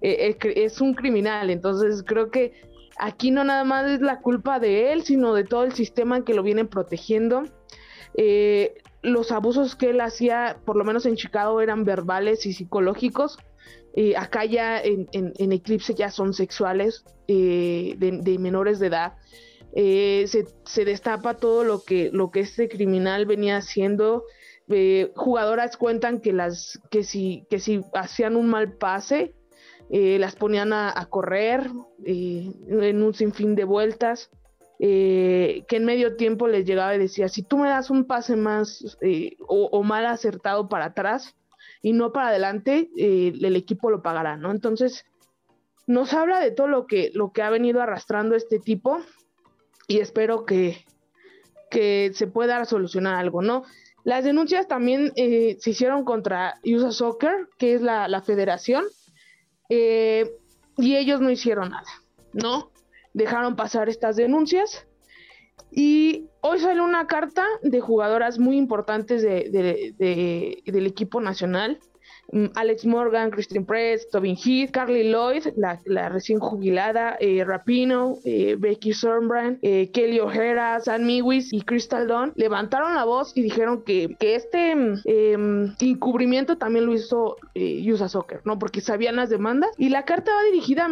eh, 0.02 0.38
es 0.56 0.82
un 0.82 0.96
criminal, 0.96 1.52
entonces 1.52 2.04
creo 2.04 2.32
que 2.32 2.54
aquí 3.00 3.32
no 3.32 3.44
nada 3.44 3.64
más 3.64 3.90
es 3.90 4.02
la 4.02 4.20
culpa 4.20 4.60
de 4.60 4.92
él, 4.94 5.04
sino 5.04 5.34
de 5.34 5.44
todo 5.44 5.64
el 5.64 5.74
sistema 5.74 6.24
que 6.24 6.34
lo 6.34 6.44
viene 6.44 6.66
protegiendo. 6.66 7.44
Eh, 8.16 8.76
los 9.02 9.32
abusos 9.32 9.76
que 9.76 9.92
él 9.92 10.02
hacía, 10.02 10.58
por 10.66 10.76
lo 10.76 10.84
menos 10.84 11.06
en 11.06 11.16
Chicago, 11.16 11.62
eran 11.62 11.84
verbales 11.84 12.46
y 12.46 12.54
psicológicos. 12.54 13.38
Eh, 13.96 14.16
acá 14.16 14.46
ya 14.46 14.80
en, 14.80 15.08
Eclipse 15.52 15.96
ya 15.96 16.12
son 16.12 16.34
sexuales 16.34 17.04
eh, 17.28 17.96
de, 17.98 18.38
menores 18.38 18.80
de 18.80 18.88
edad. 18.88 19.14
Eh, 19.74 20.28
se, 20.28 20.86
destapa 20.86 21.38
todo 21.38 21.64
lo 21.64 21.84
que, 21.84 22.12
lo 22.14 22.30
que 22.30 22.42
este 22.42 22.70
criminal 22.70 23.26
venía 23.26 23.58
haciendo. 23.58 24.24
jugadoras 25.16 25.78
cuentan 25.78 26.20
que 26.20 26.34
las 26.34 26.80
que 26.92 27.04
si, 27.04 27.46
que 27.50 27.60
si 27.60 27.82
hacían 27.94 28.36
un 28.36 28.50
mal 28.50 28.74
pase, 28.74 29.34
las 29.90 30.36
ponían 30.36 30.74
a, 30.74 31.06
correr 31.10 31.70
en 32.06 33.04
un 33.04 33.14
sinfín 33.14 33.56
de 33.56 33.64
vueltas. 33.64 34.30
Eh, 34.80 35.66
que 35.68 35.78
en 35.78 35.86
medio 35.86 36.18
tiempo 36.18 36.48
les 36.48 36.64
llegaba 36.66 36.94
y 36.94 37.00
decía, 37.00 37.30
si 37.30 37.42
tú 37.42 37.58
me 37.58 37.68
das 37.68 37.90
un 37.90 38.06
pase 38.06 38.36
más 38.36 38.98
eh, 39.02 39.36
o, 39.48 39.82
mal 39.82 40.06
acertado 40.06 40.70
para 40.70 40.86
atrás 40.86 41.36
y 41.82 41.94
no 41.94 42.12
para 42.12 42.28
adelante, 42.28 42.92
eh, 42.96 43.34
el 43.42 43.56
equipo 43.56 43.90
lo 43.90 44.04
pagará, 44.04 44.38
¿no? 44.38 44.52
Entonces, 44.52 45.06
nos 45.88 46.14
habla 46.14 46.40
de 46.40 46.52
todo 46.52 46.68
lo 46.68 46.86
que, 46.86 47.10
lo 47.16 47.32
que 47.32 47.42
ha 47.42 47.50
venido 47.50 47.82
arrastrando 47.82 48.36
este 48.36 48.60
tipo 48.60 49.00
y 49.88 50.00
espero 50.00 50.46
que, 50.46 50.86
que 51.72 52.12
se 52.14 52.28
pueda 52.28 52.64
solucionar 52.66 53.16
algo, 53.16 53.42
¿no? 53.42 53.64
Las 54.04 54.24
denuncias 54.24 54.68
también 54.68 55.12
se 55.16 55.70
hicieron 55.70 56.06
contra 56.06 56.60
USA 56.64 56.92
Soccer, 56.92 57.50
que 57.58 57.74
es 57.74 57.82
la, 57.82 58.08
la 58.08 58.22
federación, 58.22 58.86
y 59.70 60.96
ellos 60.96 61.22
no 61.22 61.30
hicieron 61.30 61.72
nada, 61.72 61.90
¿no? 62.34 62.72
dejaron 63.18 63.56
pasar 63.56 63.90
estas 63.90 64.16
denuncias. 64.16 64.88
Y 65.72 66.30
hoy 66.42 66.60
sale 66.60 66.82
una 66.82 67.08
carta 67.08 67.46
de 67.64 67.82
jugadoras 67.82 68.38
muy 68.38 68.58
importantes 68.58 69.24
del 69.24 70.86
equipo 70.86 71.20
nacional 71.20 71.80
Alex 72.56 72.86
Morgan, 72.86 73.32
Christine 73.32 73.66
Press, 73.66 74.10
Tobin 74.10 74.36
Heath, 74.36 74.72
Carly 74.72 75.10
Lloyd, 75.10 75.48
la, 75.56 76.10
recién 76.10 76.40
jubilada, 76.40 77.16
eh, 77.20 77.44
Rapino, 77.46 78.18
eh, 78.26 78.56
Becky 78.60 78.94
Sorbrand, 78.94 79.60
eh, 79.62 79.90
Kelly 79.94 80.20
O'Hara, 80.20 80.80
San 80.82 81.06
Miwis 81.06 81.54
y 81.54 81.62
Crystal 81.62 82.08
Dawn 82.08 82.34
levantaron 82.36 82.96
la 82.96 83.06
voz 83.06 83.32
y 83.36 83.42
dijeron 83.42 83.84
que, 83.84 84.16
este 84.20 84.76
mm, 84.76 85.02
em, 85.06 85.76
encubrimiento 85.80 86.58
también 86.58 86.86
lo 86.86 86.94
hizo 86.94 87.38
USA 87.56 88.10
Soccer, 88.10 88.42
¿no? 88.44 88.60
Porque 88.60 88.82
sabían 88.82 89.16
las 89.16 89.30
demandas 89.30 89.72
y 89.78 89.90
la 89.90 90.04
carta 90.04 90.32
va 90.34 90.44
dirigida 90.44 90.90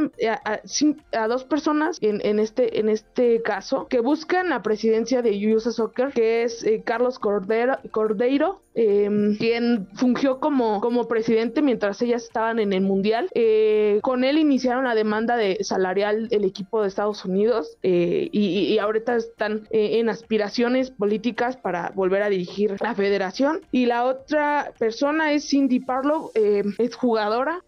a, 1.11 1.27
dos 1.27 1.43
personas 1.43 1.97
en, 2.01 2.39
este, 2.39 2.79
en 2.79 2.89
este 2.89 3.41
caso 3.41 3.87
que 3.87 3.99
buscan 3.99 4.49
la 4.49 4.61
presidencia 4.61 5.21
de 5.21 5.53
USA 5.53 5.71
Soccer, 5.71 6.11
que 6.13 6.43
es 6.43 6.65
Carlos 6.85 7.19
Cordeiro, 7.19 7.77
Cordeiro 7.91 8.61
em, 8.73 9.37
quien 9.37 9.87
fungió 9.95 10.39
como, 10.39 10.79
como 10.81 11.07
presidente 11.07 11.24
mientras 11.61 12.01
ellas 12.01 12.23
estaban 12.23 12.59
en 12.59 12.73
el 12.73 12.81
mundial. 12.81 13.29
Eh, 13.33 13.99
con 14.01 14.23
él 14.23 14.37
iniciaron 14.37 14.85
la 14.85 14.95
demanda 14.95 15.35
de 15.37 15.63
salarial 15.63 16.27
del 16.29 16.43
equipo 16.43 16.81
de 16.81 16.87
Estados 16.87 17.25
Unidos 17.25 17.77
eh, 17.83 18.29
y, 18.31 18.77
ahorita 18.77 19.15
están 19.15 19.67
eh, 19.71 19.99
en 19.99 20.09
aspiraciones 20.09 20.91
políticas 20.91 21.57
para 21.57 21.91
volver 21.95 22.21
a 22.21 22.29
dirigir 22.29 22.75
la 22.81 22.93
federación. 22.93 23.61
Y 23.71 23.85
la 23.85 24.05
otra 24.05 24.73
persona 24.77 25.33
es 25.33 25.49
Cindy 25.49 25.79
Parlow, 25.79 26.31
es 26.35 26.95
jugadora, 26.95 27.61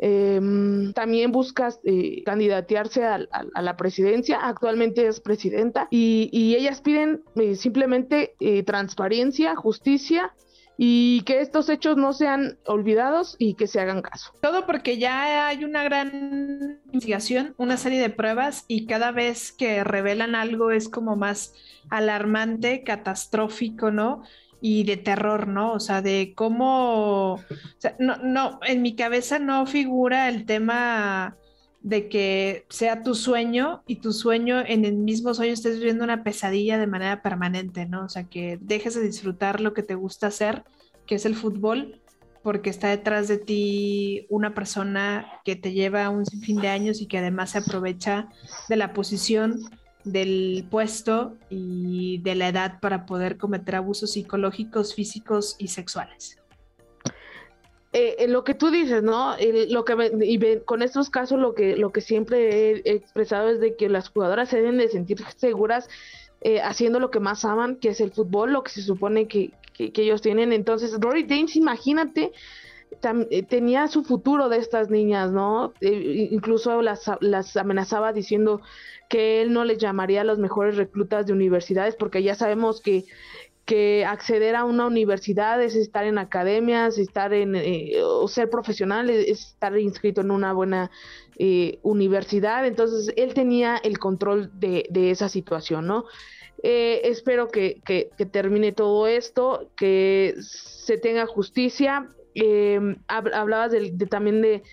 también 0.93 1.31
busca 1.31 1.69
candidatearse 2.25 3.05
a, 3.05 3.19
la 3.61 3.77
presidencia, 3.77 4.39
actualmente 4.41 5.07
es 5.07 5.19
presidenta 5.19 5.87
y, 5.89 6.29
y 6.31 6.55
ellas 6.55 6.81
piden 6.81 7.21
simplemente 7.55 8.35
transparencia, 8.65 9.55
justicia 9.55 10.33
y 10.77 11.21
que 11.21 11.41
estos 11.41 11.69
hechos 11.69 11.97
no 11.97 12.13
sean 12.13 12.59
olvidados 12.65 13.35
y 13.39 13.55
que 13.55 13.67
se 13.67 13.79
hagan 13.79 14.01
caso. 14.01 14.31
Todo 14.41 14.65
porque 14.65 14.97
ya 14.97 15.47
hay 15.47 15.63
una 15.63 15.83
gran 15.83 16.79
investigación, 16.91 17.55
una 17.57 17.77
serie 17.77 17.99
de 17.99 18.11
pruebas 18.11 18.63
y 18.67 18.85
cada 18.85 19.11
vez 19.11 19.51
que 19.51 19.83
revelan 19.83 20.35
algo 20.35 20.71
es 20.71 20.87
como 20.87 21.15
más 21.15 21.53
alarmante, 21.89 22.83
catastrófico, 22.83 23.91
¿no? 23.91 24.23
y 24.59 24.85
de 24.85 24.97
terror, 24.97 25.47
¿no? 25.47 25.73
O 25.73 25.79
sea, 25.79 26.01
de 26.01 26.33
cómo, 26.35 27.39
no, 27.99 28.17
no, 28.17 28.59
en 28.63 28.81
mi 28.81 28.95
cabeza 28.95 29.37
no 29.37 29.67
figura 29.67 30.29
el 30.29 30.47
tema 30.47 31.37
de 31.87 32.09
que 32.09 32.65
sea 32.69 33.01
tu 33.01 33.15
sueño 33.15 33.81
y 33.87 33.97
tu 33.97 34.11
sueño 34.11 34.59
en 34.59 34.83
el 34.83 34.95
mismo 34.95 35.33
sueño 35.33 35.53
estés 35.53 35.79
viviendo 35.79 36.03
una 36.03 36.21
pesadilla 36.21 36.77
de 36.77 36.85
manera 36.85 37.21
permanente, 37.21 37.85
¿no? 37.85 38.03
O 38.03 38.09
sea, 38.09 38.25
que 38.25 38.59
dejes 38.61 38.95
de 38.95 39.01
disfrutar 39.01 39.61
lo 39.61 39.73
que 39.73 39.83
te 39.83 39.95
gusta 39.95 40.27
hacer, 40.27 40.65
que 41.05 41.15
es 41.15 41.25
el 41.25 41.33
fútbol, 41.33 42.01
porque 42.43 42.69
está 42.69 42.89
detrás 42.89 43.29
de 43.29 43.37
ti 43.37 44.25
una 44.29 44.53
persona 44.53 45.27
que 45.45 45.55
te 45.55 45.71
lleva 45.71 46.09
un 46.09 46.25
sinfín 46.25 46.59
de 46.59 46.67
años 46.67 46.99
y 46.99 47.07
que 47.07 47.19
además 47.19 47.51
se 47.51 47.59
aprovecha 47.59 48.27
de 48.67 48.75
la 48.75 48.91
posición 48.91 49.57
del 50.03 50.67
puesto 50.69 51.37
y 51.49 52.17
de 52.17 52.35
la 52.35 52.49
edad 52.49 52.81
para 52.81 53.05
poder 53.05 53.37
cometer 53.37 53.77
abusos 53.77 54.11
psicológicos, 54.11 54.93
físicos 54.93 55.55
y 55.57 55.69
sexuales. 55.69 56.37
Eh, 57.93 58.27
lo 58.27 58.43
que 58.43 58.53
tú 58.53 58.69
dices, 58.69 59.01
¿no? 59.01 59.35
lo 59.69 59.85
que 59.85 60.11
y 60.21 60.59
con 60.65 60.81
estos 60.81 61.09
casos 61.09 61.39
lo 61.39 61.55
que 61.55 61.81
que 61.93 62.01
siempre 62.01 62.81
he, 62.83 62.91
expresado 62.91 63.49
es 63.49 63.61
de 63.61 63.77
que 63.77 63.87
las 63.87 64.09
jugadoras 64.09 64.49
se 64.49 64.57
deben 64.57 64.77
de 64.77 64.89
sentir 64.89 65.23
seguras 65.37 65.87
eh, 66.41 66.59
haciendo 66.61 66.99
lo 66.99 67.11
que 67.11 67.21
más 67.21 67.45
aman, 67.45 67.77
que 67.77 67.89
es 67.89 68.01
el 68.01 68.11
fútbol, 68.11 68.51
lo 68.51 68.63
que 68.63 68.71
se 68.71 68.81
supone 68.81 69.27
que, 69.27 69.51
que, 69.73 69.91
ellos 69.95 70.21
tienen. 70.21 70.53
Entonces, 70.53 70.95
Rory 70.99 71.25
James, 71.27 71.55
imagínate, 71.55 72.31
eh, 73.29 73.43
tenía 73.43 73.87
su 73.87 74.03
futuro 74.03 74.49
de 74.49 74.57
estas 74.57 74.89
niñas, 74.89 75.31
¿no? 75.31 75.73
incluso 75.81 76.81
las, 76.81 77.09
las 77.21 77.57
amenazaba 77.57 78.13
diciendo 78.13 78.61
que 79.09 79.41
él 79.41 79.53
no 79.53 79.63
les 79.65 79.77
llamaría 79.77 80.21
a 80.21 80.25
los 80.25 80.39
mejores 80.39 80.75
reclutas 80.77 81.25
de 81.25 81.33
universidades, 81.33 81.95
porque 81.95 82.21
ya 82.21 82.35
sabemos 82.35 82.81
que, 82.81 83.05
que 83.67 84.05
acceder 84.05 84.55
a 84.55 84.63
una 84.63 84.87
universidad 84.87 85.61
es 85.61 85.75
estar 85.75 86.05
en 86.05 86.17
academias, 86.17 86.97
estar 86.97 87.33
en, 87.33 87.53
eh, 87.53 88.01
o 88.01 88.25
ser 88.29 88.49
profesional, 88.49 89.09
es 89.09 89.27
estar 89.27 89.77
inscrito 89.77 90.21
en 90.21 90.31
una 90.31 90.53
buena 90.53 90.89
eh, 91.37 91.77
universidad. 91.83 92.65
Entonces, 92.65 93.13
él 93.17 93.33
tenía 93.33 93.75
el 93.75 93.99
control 93.99 94.49
de, 94.57 94.85
de 94.89 95.11
esa 95.11 95.27
situación, 95.27 95.85
¿no? 95.85 96.05
Eh, 96.63 97.01
espero 97.03 97.49
que, 97.49 97.81
que, 97.85 98.09
termine 98.25 98.71
todo 98.71 99.05
esto, 99.05 99.69
que 99.75 100.35
se 100.39 100.97
tenga 100.97 101.25
justicia. 101.27 102.07
hablabas 103.07 103.73
de, 103.73 103.91
también 104.09 104.41
de 104.41 104.63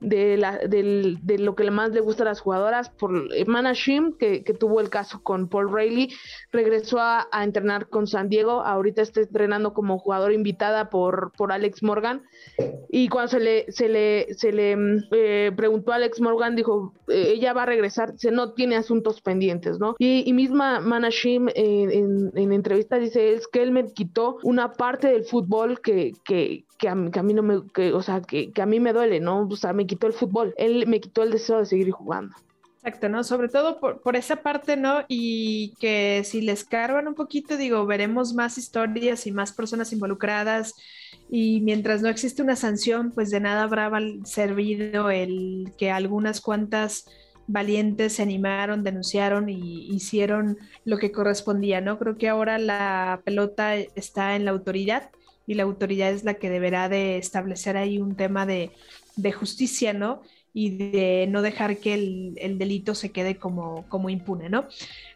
de, 0.00 0.36
la, 0.36 0.58
de 0.58 1.38
lo 1.38 1.54
que 1.54 1.70
más 1.70 1.90
le 1.90 2.00
gusta 2.00 2.22
a 2.22 2.26
las 2.26 2.40
jugadoras. 2.40 2.90
Por 2.90 3.28
Manashim, 3.46 4.16
que, 4.16 4.42
que 4.44 4.54
tuvo 4.54 4.80
el 4.80 4.90
caso 4.90 5.22
con 5.22 5.48
Paul 5.48 5.72
Rayleigh, 5.72 6.12
regresó 6.52 6.98
a, 7.00 7.28
entrenar 7.42 7.88
con 7.88 8.06
San 8.06 8.28
Diego. 8.28 8.62
Ahorita 8.62 9.02
está 9.02 9.20
entrenando 9.20 9.72
como 9.72 9.98
jugadora 9.98 10.34
invitada 10.34 10.90
por, 10.90 11.32
por 11.36 11.52
Alex 11.52 11.82
Morgan. 11.82 12.22
Y 12.88 13.08
cuando 13.08 13.28
se 13.28 13.40
le, 13.40 13.72
se 13.72 13.88
le, 13.88 14.34
se 14.34 14.52
le 14.52 14.76
eh, 15.12 15.52
preguntó 15.56 15.92
a 15.92 15.96
Alex 15.96 16.20
Morgan, 16.20 16.56
dijo, 16.56 16.94
eh, 17.08 17.32
ella 17.34 17.52
va 17.52 17.62
a 17.64 17.66
regresar, 17.66 18.14
se 18.16 18.30
no 18.30 18.52
tiene 18.52 18.76
asuntos 18.76 19.20
pendientes, 19.20 19.78
¿no? 19.78 19.94
Y, 19.98 20.30
misma 20.32 20.80
Manashim 20.80 21.48
en, 21.54 22.30
en, 22.34 22.52
entrevista 22.52 22.96
dice, 22.96 23.34
es 23.34 23.48
que 23.48 23.62
él 23.62 23.72
me 23.72 23.92
quitó 23.92 24.38
una 24.42 24.72
parte 24.72 25.08
del 25.08 25.24
fútbol 25.24 25.80
que, 25.80 26.12
que, 26.24 26.64
que, 26.80 26.88
a, 26.88 26.94
mí 26.94 27.34
no 27.34 27.42
me, 27.42 27.60
o 27.92 28.02
sea, 28.02 28.22
que 28.22 28.52
a 28.60 28.66
mí 28.66 28.80
me 28.80 28.92
duele, 28.92 29.20
¿no? 29.20 29.46
O 29.46 29.56
sea, 29.56 29.72
me 29.72 29.86
quitó 29.86 30.06
el 30.06 30.14
fútbol, 30.14 30.54
él 30.56 30.86
me 30.86 31.00
quitó 31.00 31.22
el 31.22 31.30
deseo 31.30 31.58
de 31.58 31.66
seguir 31.66 31.90
jugando. 31.90 32.34
Exacto, 32.82 33.10
¿no? 33.10 33.22
Sobre 33.24 33.50
todo 33.50 33.78
por, 33.78 34.00
por, 34.00 34.16
esa 34.16 34.36
parte, 34.36 34.74
¿no? 34.78 35.04
Y 35.06 35.74
que 35.78 36.22
si 36.24 36.40
les 36.40 36.64
cargan 36.64 37.08
un 37.08 37.14
poquito, 37.14 37.58
digo, 37.58 37.84
veremos 37.84 38.32
más 38.32 38.56
historias 38.56 39.26
y 39.26 39.32
más 39.32 39.52
personas 39.52 39.92
involucradas. 39.92 40.74
Y 41.28 41.60
mientras 41.60 42.00
no 42.00 42.08
existe 42.08 42.40
una 42.40 42.56
sanción, 42.56 43.12
pues 43.12 43.30
de 43.30 43.40
nada 43.40 43.64
habrá 43.64 43.90
servido 44.24 45.10
el 45.10 45.74
que 45.76 45.90
algunas 45.90 46.40
cuantas 46.40 47.04
valientes 47.46 48.14
se 48.14 48.22
animaron, 48.22 48.82
denunciaron 48.82 49.50
y 49.50 49.94
hicieron 49.94 50.56
lo 50.86 50.96
que 50.96 51.12
correspondía, 51.12 51.82
¿no? 51.82 51.98
Creo 51.98 52.16
que 52.16 52.30
ahora 52.30 52.56
la 52.56 53.20
pelota 53.24 53.76
está 53.76 54.36
en 54.36 54.46
la 54.46 54.52
autoridad 54.52 55.10
y 55.50 55.54
la 55.54 55.64
autoridad 55.64 56.12
es 56.12 56.22
la 56.22 56.34
que 56.34 56.48
deberá 56.48 56.88
de 56.88 57.18
establecer 57.18 57.76
ahí 57.76 57.98
un 57.98 58.14
tema 58.14 58.46
de 58.46 58.70
justicia, 59.32 59.92
¿no? 59.92 60.22
y 60.52 60.70
de 60.70 61.26
no 61.28 61.42
dejar 61.42 61.78
que 61.78 61.94
el, 61.94 62.58
delito 62.58 62.94
se 62.94 63.10
quede 63.10 63.36
como, 63.36 63.84
como 63.88 64.10
impune, 64.10 64.48
¿no? 64.48 64.66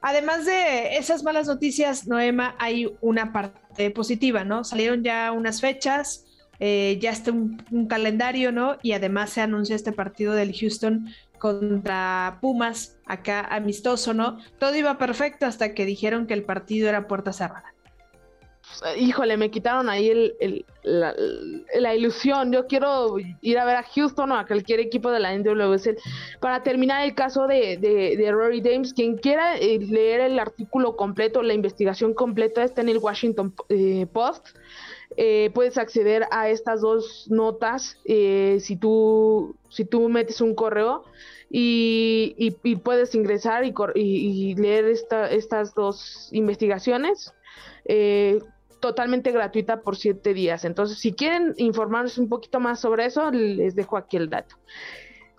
Además 0.01 0.47
de 0.47 0.97
esas 0.97 1.25
malas 1.25 1.47
noticias, 1.47 2.07
Noema, 2.07 2.55
hay 2.59 2.93
una 3.01 3.33
parte 3.33 3.91
positiva, 3.91 4.45
¿no? 4.45 4.65
Salieron 4.65 5.03
ya 5.03 5.33
unas 5.33 5.61
fechas, 5.61 6.25
eh, 6.61 6.99
ya 7.01 7.11
está 7.11 7.33
un, 7.33 7.63
un, 7.73 7.87
calendario, 7.87 8.53
¿no? 8.53 8.77
Y 8.83 8.93
además 8.93 9.31
se 9.31 9.41
anuncia 9.41 9.75
este 9.75 9.93
partido 9.93 10.35
del 10.35 10.57
Houston 10.57 11.09
contra 11.39 12.39
Pumas, 12.41 12.97
acá 13.05 13.41
amistoso, 13.41 14.15
¿no? 14.15 14.39
Todo 14.59 14.77
iba 14.77 14.99
perfecto 14.99 15.47
hasta 15.47 15.75
que 15.75 15.85
dijeron 15.85 16.27
que 16.27 16.35
el 16.35 16.45
partido 16.45 16.89
era 16.89 17.09
puerta 17.09 17.33
cerrada 17.33 17.74
híjole, 18.97 19.37
me 19.37 19.51
quitaron 19.51 19.89
ahí 19.89 20.09
el, 20.09 20.65
la, 20.83 21.95
ilusión. 21.95 22.53
Yo 22.53 22.67
quiero 22.67 23.17
ir 23.41 23.59
a 23.59 23.65
ver 23.65 23.77
a 23.77 23.83
Houston 23.83 24.33
o 24.33 24.37
a 24.37 24.47
cualquier 24.47 24.81
equipo 24.81 25.11
de 25.11 25.21
la 25.21 25.37
NWSL. 25.37 25.97
Para 26.41 26.63
terminar 26.63 27.05
el 27.05 27.15
caso 27.15 27.47
de, 27.47 28.29
Rory 28.33 28.61
Dames, 28.61 28.93
quien 28.93 29.17
quiera 29.17 29.57
eh, 29.57 29.79
leer 29.79 30.21
el 30.21 30.39
artículo 30.39 30.97
completo, 30.97 31.43
la 31.43 31.55
investigación 31.55 32.15
completa 32.15 32.65
está 32.65 32.81
en 32.81 32.89
el 32.89 32.99
Washington 32.99 33.55
eh, 33.69 34.07
Post. 34.13 34.49
Eh, 35.17 35.51
puedes 35.55 35.79
acceder 35.79 36.27
a 36.33 36.49
estas 36.49 36.81
dos 36.81 37.27
notas 37.31 37.99
si, 38.05 38.77
tú, 38.81 39.55
si 39.69 39.85
tú 39.85 40.09
metes 40.09 40.41
un 40.41 40.55
correo. 40.55 41.05
Y, 41.57 42.51
puedes 42.83 43.15
ingresar 43.15 43.65
y, 43.65 43.73
y, 43.95 44.55
leer 44.57 44.87
esta, 44.87 45.31
estas 45.31 45.73
dos 45.75 46.29
investigaciones. 46.33 47.33
Eh, 47.85 48.41
totalmente 48.85 49.33
gratuita 49.33 49.81
por 49.81 49.97
siete 49.97 50.35
días. 50.35 50.67
Entonces, 50.67 50.99
si 50.99 51.15
quieren 51.15 51.55
informarse 51.57 52.21
un 52.21 52.29
poquito 52.29 52.61
más 52.61 52.81
sobre 52.81 53.07
eso, 53.07 53.31
les 53.31 53.75
dejo 53.75 53.97
aquí 53.97 54.19
el 54.19 54.29
dato. 54.29 54.57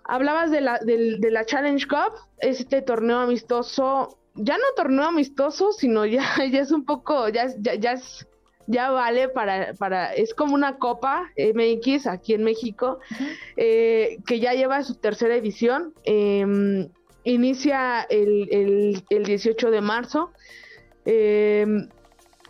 Hablabas 0.02 0.50
de 0.50 0.60
la, 0.60 0.80
de, 0.80 1.30
la 1.30 1.46
Challenge 1.46 1.86
Cup, 1.86 2.18
este 2.38 2.82
torneo 2.82 3.18
amistoso, 3.18 4.18
ya 4.34 4.58
no 4.58 4.64
torneo 4.74 5.04
amistoso, 5.04 5.70
sino 5.70 6.04
ya, 6.04 6.24
ya 6.50 6.60
es 6.60 6.72
un 6.72 6.84
poco, 6.84 7.28
ya, 7.28 7.46
ya, 7.60 7.76
ya 7.76 7.92
es, 7.92 8.26
ya 8.66 8.90
vale 8.90 9.28
para, 9.28 9.74
para, 9.74 10.12
es 10.12 10.34
como 10.34 10.56
una 10.56 10.78
copa 10.78 11.30
MX 11.36 12.08
aquí 12.08 12.34
en 12.34 12.42
México, 12.42 12.98
eh, 13.56 14.18
que 14.26 14.40
ya 14.40 14.54
lleva 14.54 14.82
su 14.82 14.96
tercera 14.96 15.36
edición. 15.36 15.94
Em, 16.02 16.88
inicia 17.22 18.02
el, 18.10 18.48
el, 18.50 19.04
el, 19.08 19.22
18 19.22 19.70
de 19.70 19.80
marzo. 19.80 20.32
Em, 21.04 21.88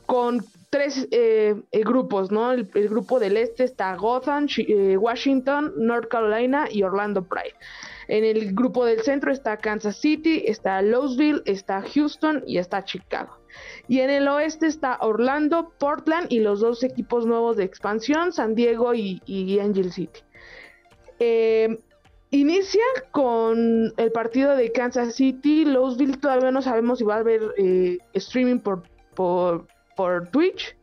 con 0.07 0.43
tres 0.71 1.07
eh, 1.11 1.55
eh, 1.71 1.81
grupos, 1.85 2.31
¿no? 2.31 2.53
El, 2.53 2.65
grupo 2.65 3.19
del 3.19 3.37
este 3.37 3.65
está 3.65 3.95
Gotham, 3.97 4.47
eh, 4.59 4.97
Washington, 4.97 5.73
North 5.77 6.09
Carolina 6.09 6.67
y 6.71 6.83
Orlando 6.83 7.23
Pride. 7.25 7.55
En 8.09 8.25
el 8.25 8.55
grupo 8.55 8.85
del 8.85 9.01
centro 9.01 9.33
está 9.33 9.57
Kansas 9.57 9.97
City, 9.97 10.45
está 10.47 10.81
Louisville, 10.83 11.43
está 11.45 11.83
Houston 11.83 12.43
y 12.47 12.59
está 12.59 12.85
Chicago. 12.85 13.39
Y 13.89 14.01
en 14.01 14.11
el 14.11 14.29
oeste 14.29 14.67
está 14.67 14.99
Orlando, 15.01 15.73
Portland 15.79 16.31
y 16.31 16.41
los 16.41 16.61
dos 16.61 16.85
equipos 16.85 17.27
nuevos 17.27 17.57
de 17.57 17.65
expansión, 17.65 18.33
San 18.33 18.55
Diego 18.55 18.95
y, 18.95 19.59
Angel 19.61 19.91
City. 19.91 20.21
inicia 22.31 22.85
con 23.11 23.93
el 23.97 24.13
partido 24.13 24.55
de 24.55 24.71
Kansas 24.71 25.15
City. 25.15 25.65
Louisville 25.65 26.19
todavía 26.19 26.51
no 26.51 26.63
sabemos 26.63 26.99
si 26.99 27.05
va 27.05 27.17
a 27.17 27.21
haber 27.21 27.55
streaming 28.13 28.61
por, 28.61 28.83
por, 29.15 29.67
por 29.97 30.29
Twitch, 30.29 30.77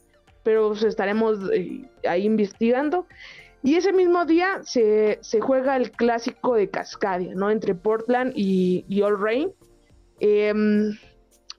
pero 0.44 0.70
pues, 0.70 0.84
estaremos 0.84 1.40
eh, 1.54 1.90
ahí 2.08 2.26
investigando. 2.26 3.08
Y 3.64 3.76
ese 3.76 3.94
mismo 3.94 4.26
día 4.26 4.60
se, 4.64 5.20
juega 5.40 5.78
el 5.78 5.92
clásico 5.92 6.56
de 6.56 6.70
Cascadia, 6.70 7.34
¿no? 7.34 7.50
Entre 7.50 7.74
Portland 7.74 8.34
y, 8.36 9.02
All 9.02 9.18
Rain. 9.18 9.54
Em, 10.20 10.98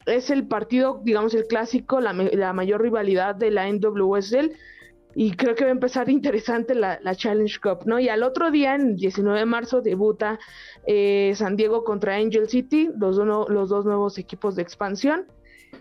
es 0.04 0.28
el 0.28 0.46
partido, 0.46 1.00
digamos, 1.02 1.32
el 1.34 1.46
clásico, 1.46 2.00
la, 2.00 2.12
mayor 2.52 2.82
rivalidad 2.82 3.34
de 3.34 3.50
la 3.50 3.72
NWSL. 3.72 4.52
Y 5.16 5.30
creo 5.36 5.54
que 5.54 5.64
va 5.64 5.70
a 5.70 5.72
empezar 5.72 6.10
interesante 6.10 6.74
la, 6.74 6.98
Challenge 7.16 7.58
Cup, 7.58 7.86
¿no? 7.86 7.98
Y 7.98 8.10
al 8.10 8.22
otro 8.22 8.50
día, 8.50 8.74
en 8.74 8.96
19 8.96 9.38
de 9.38 9.46
marzo, 9.46 9.80
debuta 9.80 10.38
eh, 10.86 11.32
San 11.36 11.56
Diego 11.56 11.84
contra 11.84 12.16
Angel 12.16 12.50
City, 12.50 12.90
los, 12.98 13.16
los 13.16 13.68
dos 13.70 13.86
nuevos 13.86 14.18
equipos 14.18 14.56
de 14.56 14.62
expansión. 14.62 15.26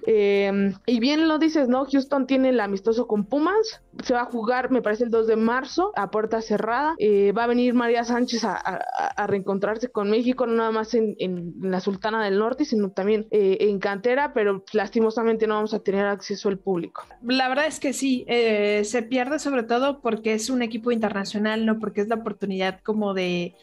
Em, 0.05 0.73
y 0.85 0.99
bien 0.99 1.27
lo 1.27 1.39
dices, 1.39 1.67
¿no? 1.67 1.85
Houston 1.85 2.27
tiene 2.27 2.49
el 2.49 2.59
amistoso 2.59 3.07
con 3.07 3.25
Pumas. 3.25 3.81
Se 4.03 4.13
va 4.13 4.21
a 4.21 4.25
jugar, 4.25 4.71
me 4.71 4.81
parece, 4.81 5.05
el 5.05 5.11
2 5.11 5.27
de 5.27 5.35
marzo 5.35 5.91
a 5.95 6.11
puerta 6.11 6.41
cerrada. 6.41 6.95
Eh, 6.97 7.31
va 7.31 7.45
a 7.45 7.47
venir 7.47 7.73
María 7.73 8.03
Sánchez 8.03 8.43
a, 8.43 8.81
reencontrarse 9.27 9.89
con 9.89 10.09
México, 10.09 10.45
no 10.45 10.55
nada 10.55 10.71
más 10.71 10.93
en, 10.93 11.53
la 11.61 11.79
Sultana 11.79 12.23
del 12.23 12.39
Norte, 12.39 12.65
sino 12.65 12.91
también 12.91 13.27
eh, 13.31 13.57
en 13.61 13.79
cantera, 13.79 14.33
pero 14.33 14.63
lastimosamente 14.73 15.47
no 15.47 15.55
vamos 15.55 15.73
a 15.73 15.79
tener 15.79 16.05
acceso 16.05 16.49
al 16.49 16.57
público. 16.57 17.03
La 17.23 17.47
verdad 17.47 17.67
es 17.67 17.79
que 17.79 17.93
sí, 17.93 18.25
eh, 18.27 18.83
se 18.85 19.03
pierde 19.03 19.39
sobre 19.39 19.63
todo 19.63 20.01
porque 20.01 20.33
es 20.33 20.49
un 20.49 20.61
equipo 20.61 20.91
internacional, 20.91 21.65
no 21.65 21.79
porque 21.79 22.01
es 22.01 22.07
la 22.07 22.15
oportunidad 22.15 22.79
como 22.83 23.13
de 23.13 23.55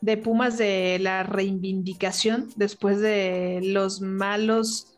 de 0.00 0.16
Pumas 0.16 0.58
de 0.58 0.98
la 0.98 1.22
reivindicación 1.22 2.48
después 2.56 3.00
de 3.00 3.60
los 3.62 4.00
malos 4.00 4.89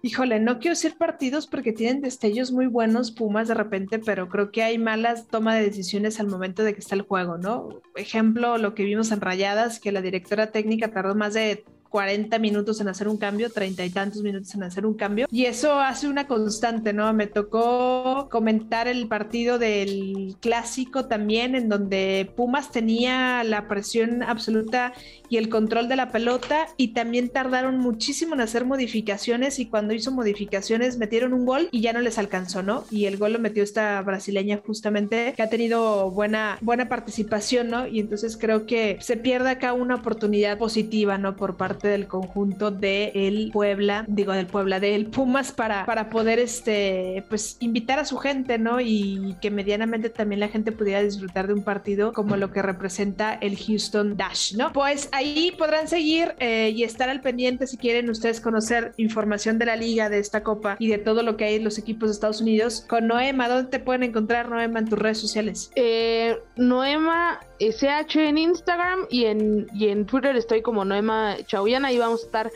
Híjole, 0.00 0.38
no 0.38 0.60
quiero 0.60 0.76
decir 0.76 0.96
partidos 0.96 1.48
porque 1.48 1.72
tienen 1.72 2.00
destellos 2.00 2.52
muy 2.52 2.66
buenos 2.66 3.10
Pumas 3.10 3.48
de 3.48 3.54
repente, 3.54 3.98
pero 3.98 4.28
creo 4.28 4.52
que 4.52 4.62
hay 4.62 4.78
malas 4.78 5.26
toma 5.26 5.56
de 5.56 5.64
decisiones 5.64 6.20
al 6.20 6.28
momento 6.28 6.62
de 6.62 6.72
que 6.72 6.80
está 6.80 6.94
el 6.94 7.02
juego, 7.02 7.36
¿no? 7.36 7.80
Ejemplo, 7.96 8.58
lo 8.58 8.74
que 8.74 8.84
vimos 8.84 9.10
en 9.10 9.20
Rayadas, 9.20 9.80
que 9.80 9.90
la 9.90 10.00
directora 10.00 10.52
técnica 10.52 10.92
tardó 10.92 11.16
más 11.16 11.34
de 11.34 11.64
40 11.88 12.38
minutos 12.38 12.80
en 12.80 12.88
hacer 12.88 13.08
un 13.08 13.16
cambio, 13.16 13.50
30 13.50 13.84
y 13.84 13.90
tantos 13.90 14.22
minutos 14.22 14.54
en 14.54 14.62
hacer 14.62 14.86
un 14.86 14.94
cambio. 14.94 15.26
Y 15.30 15.46
eso 15.46 15.80
hace 15.80 16.08
una 16.08 16.26
constante, 16.26 16.92
¿no? 16.92 17.12
Me 17.12 17.26
tocó 17.26 18.28
comentar 18.30 18.88
el 18.88 19.08
partido 19.08 19.58
del 19.58 20.36
clásico 20.40 21.06
también, 21.06 21.54
en 21.54 21.68
donde 21.68 22.30
Pumas 22.36 22.70
tenía 22.70 23.42
la 23.44 23.68
presión 23.68 24.22
absoluta 24.22 24.92
y 25.28 25.36
el 25.36 25.48
control 25.48 25.88
de 25.88 25.96
la 25.96 26.10
pelota 26.10 26.68
y 26.76 26.88
también 26.88 27.28
tardaron 27.28 27.78
muchísimo 27.78 28.34
en 28.34 28.40
hacer 28.40 28.64
modificaciones 28.64 29.58
y 29.58 29.66
cuando 29.66 29.94
hizo 29.94 30.10
modificaciones 30.10 30.98
metieron 30.98 31.32
un 31.32 31.46
gol 31.46 31.68
y 31.70 31.80
ya 31.80 31.92
no 31.92 32.00
les 32.00 32.18
alcanzó, 32.18 32.62
¿no? 32.62 32.84
Y 32.90 33.06
el 33.06 33.16
gol 33.16 33.32
lo 33.32 33.38
metió 33.38 33.62
esta 33.62 34.00
brasileña 34.02 34.60
justamente 34.64 35.34
que 35.36 35.42
ha 35.42 35.50
tenido 35.50 36.10
buena, 36.10 36.58
buena 36.60 36.88
participación, 36.88 37.68
¿no? 37.70 37.86
Y 37.86 38.00
entonces 38.00 38.36
creo 38.36 38.66
que 38.66 38.98
se 39.00 39.16
pierde 39.16 39.50
acá 39.50 39.72
una 39.72 39.96
oportunidad 39.96 40.58
positiva, 40.58 41.18
¿no? 41.18 41.36
Por 41.36 41.56
parte 41.56 41.88
del 41.88 42.06
conjunto 42.06 42.70
de 42.70 43.50
Puebla, 43.52 44.04
digo 44.08 44.32
del 44.32 44.46
Puebla, 44.46 44.80
del 44.80 45.06
Pumas 45.06 45.52
para, 45.52 45.86
para 45.86 46.10
poder 46.10 46.38
este, 46.38 47.24
pues 47.28 47.56
invitar 47.60 47.98
a 47.98 48.04
su 48.04 48.16
gente, 48.16 48.58
¿no? 48.58 48.80
Y 48.80 49.36
que 49.40 49.50
medianamente 49.50 50.10
también 50.10 50.40
la 50.40 50.48
gente 50.48 50.72
pudiera 50.72 51.02
disfrutar 51.02 51.46
de 51.46 51.54
un 51.54 51.62
partido 51.62 52.12
como 52.12 52.36
lo 52.36 52.50
que 52.50 52.62
representa 52.62 53.34
el 53.34 53.56
Houston 53.56 54.16
Dash, 54.16 54.54
¿no? 54.54 54.72
Pues 54.72 55.08
ahí 55.18 55.52
podrán 55.58 55.88
seguir 55.88 56.34
eh, 56.38 56.72
y 56.74 56.84
estar 56.84 57.08
al 57.08 57.20
pendiente 57.20 57.66
si 57.66 57.76
quieren 57.76 58.08
ustedes 58.08 58.40
conocer 58.40 58.92
información 58.96 59.58
de 59.58 59.66
la 59.66 59.76
liga, 59.76 60.08
de 60.08 60.18
esta 60.18 60.42
copa 60.42 60.76
y 60.78 60.88
de 60.88 60.98
todo 60.98 61.22
lo 61.22 61.36
que 61.36 61.44
hay 61.44 61.56
en 61.56 61.64
los 61.64 61.78
equipos 61.78 62.08
de 62.08 62.14
Estados 62.14 62.40
Unidos. 62.40 62.84
Con 62.88 63.08
Noema, 63.08 63.48
¿dónde 63.48 63.70
te 63.70 63.80
pueden 63.80 64.04
encontrar, 64.04 64.48
Noema, 64.48 64.78
en 64.78 64.88
tus 64.88 64.98
redes 64.98 65.18
sociales? 65.18 65.70
Eh, 65.74 66.38
Noema 66.56 67.40
SH 67.58 68.28
en 68.28 68.38
Instagram 68.38 69.06
y 69.10 69.24
en, 69.24 69.66
y 69.74 69.88
en 69.88 70.06
Twitter 70.06 70.36
estoy 70.36 70.62
como 70.62 70.84
Noema 70.84 71.36
Chauyana 71.46 71.92
y 71.92 71.98
vamos 71.98 72.22
a 72.22 72.26
estar 72.26 72.50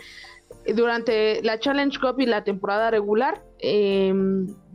durante 0.74 1.42
la 1.42 1.58
Challenge 1.58 1.98
Cup 1.98 2.20
y 2.20 2.26
la 2.26 2.44
temporada 2.44 2.90
regular. 2.90 3.42
Eh, 3.62 4.12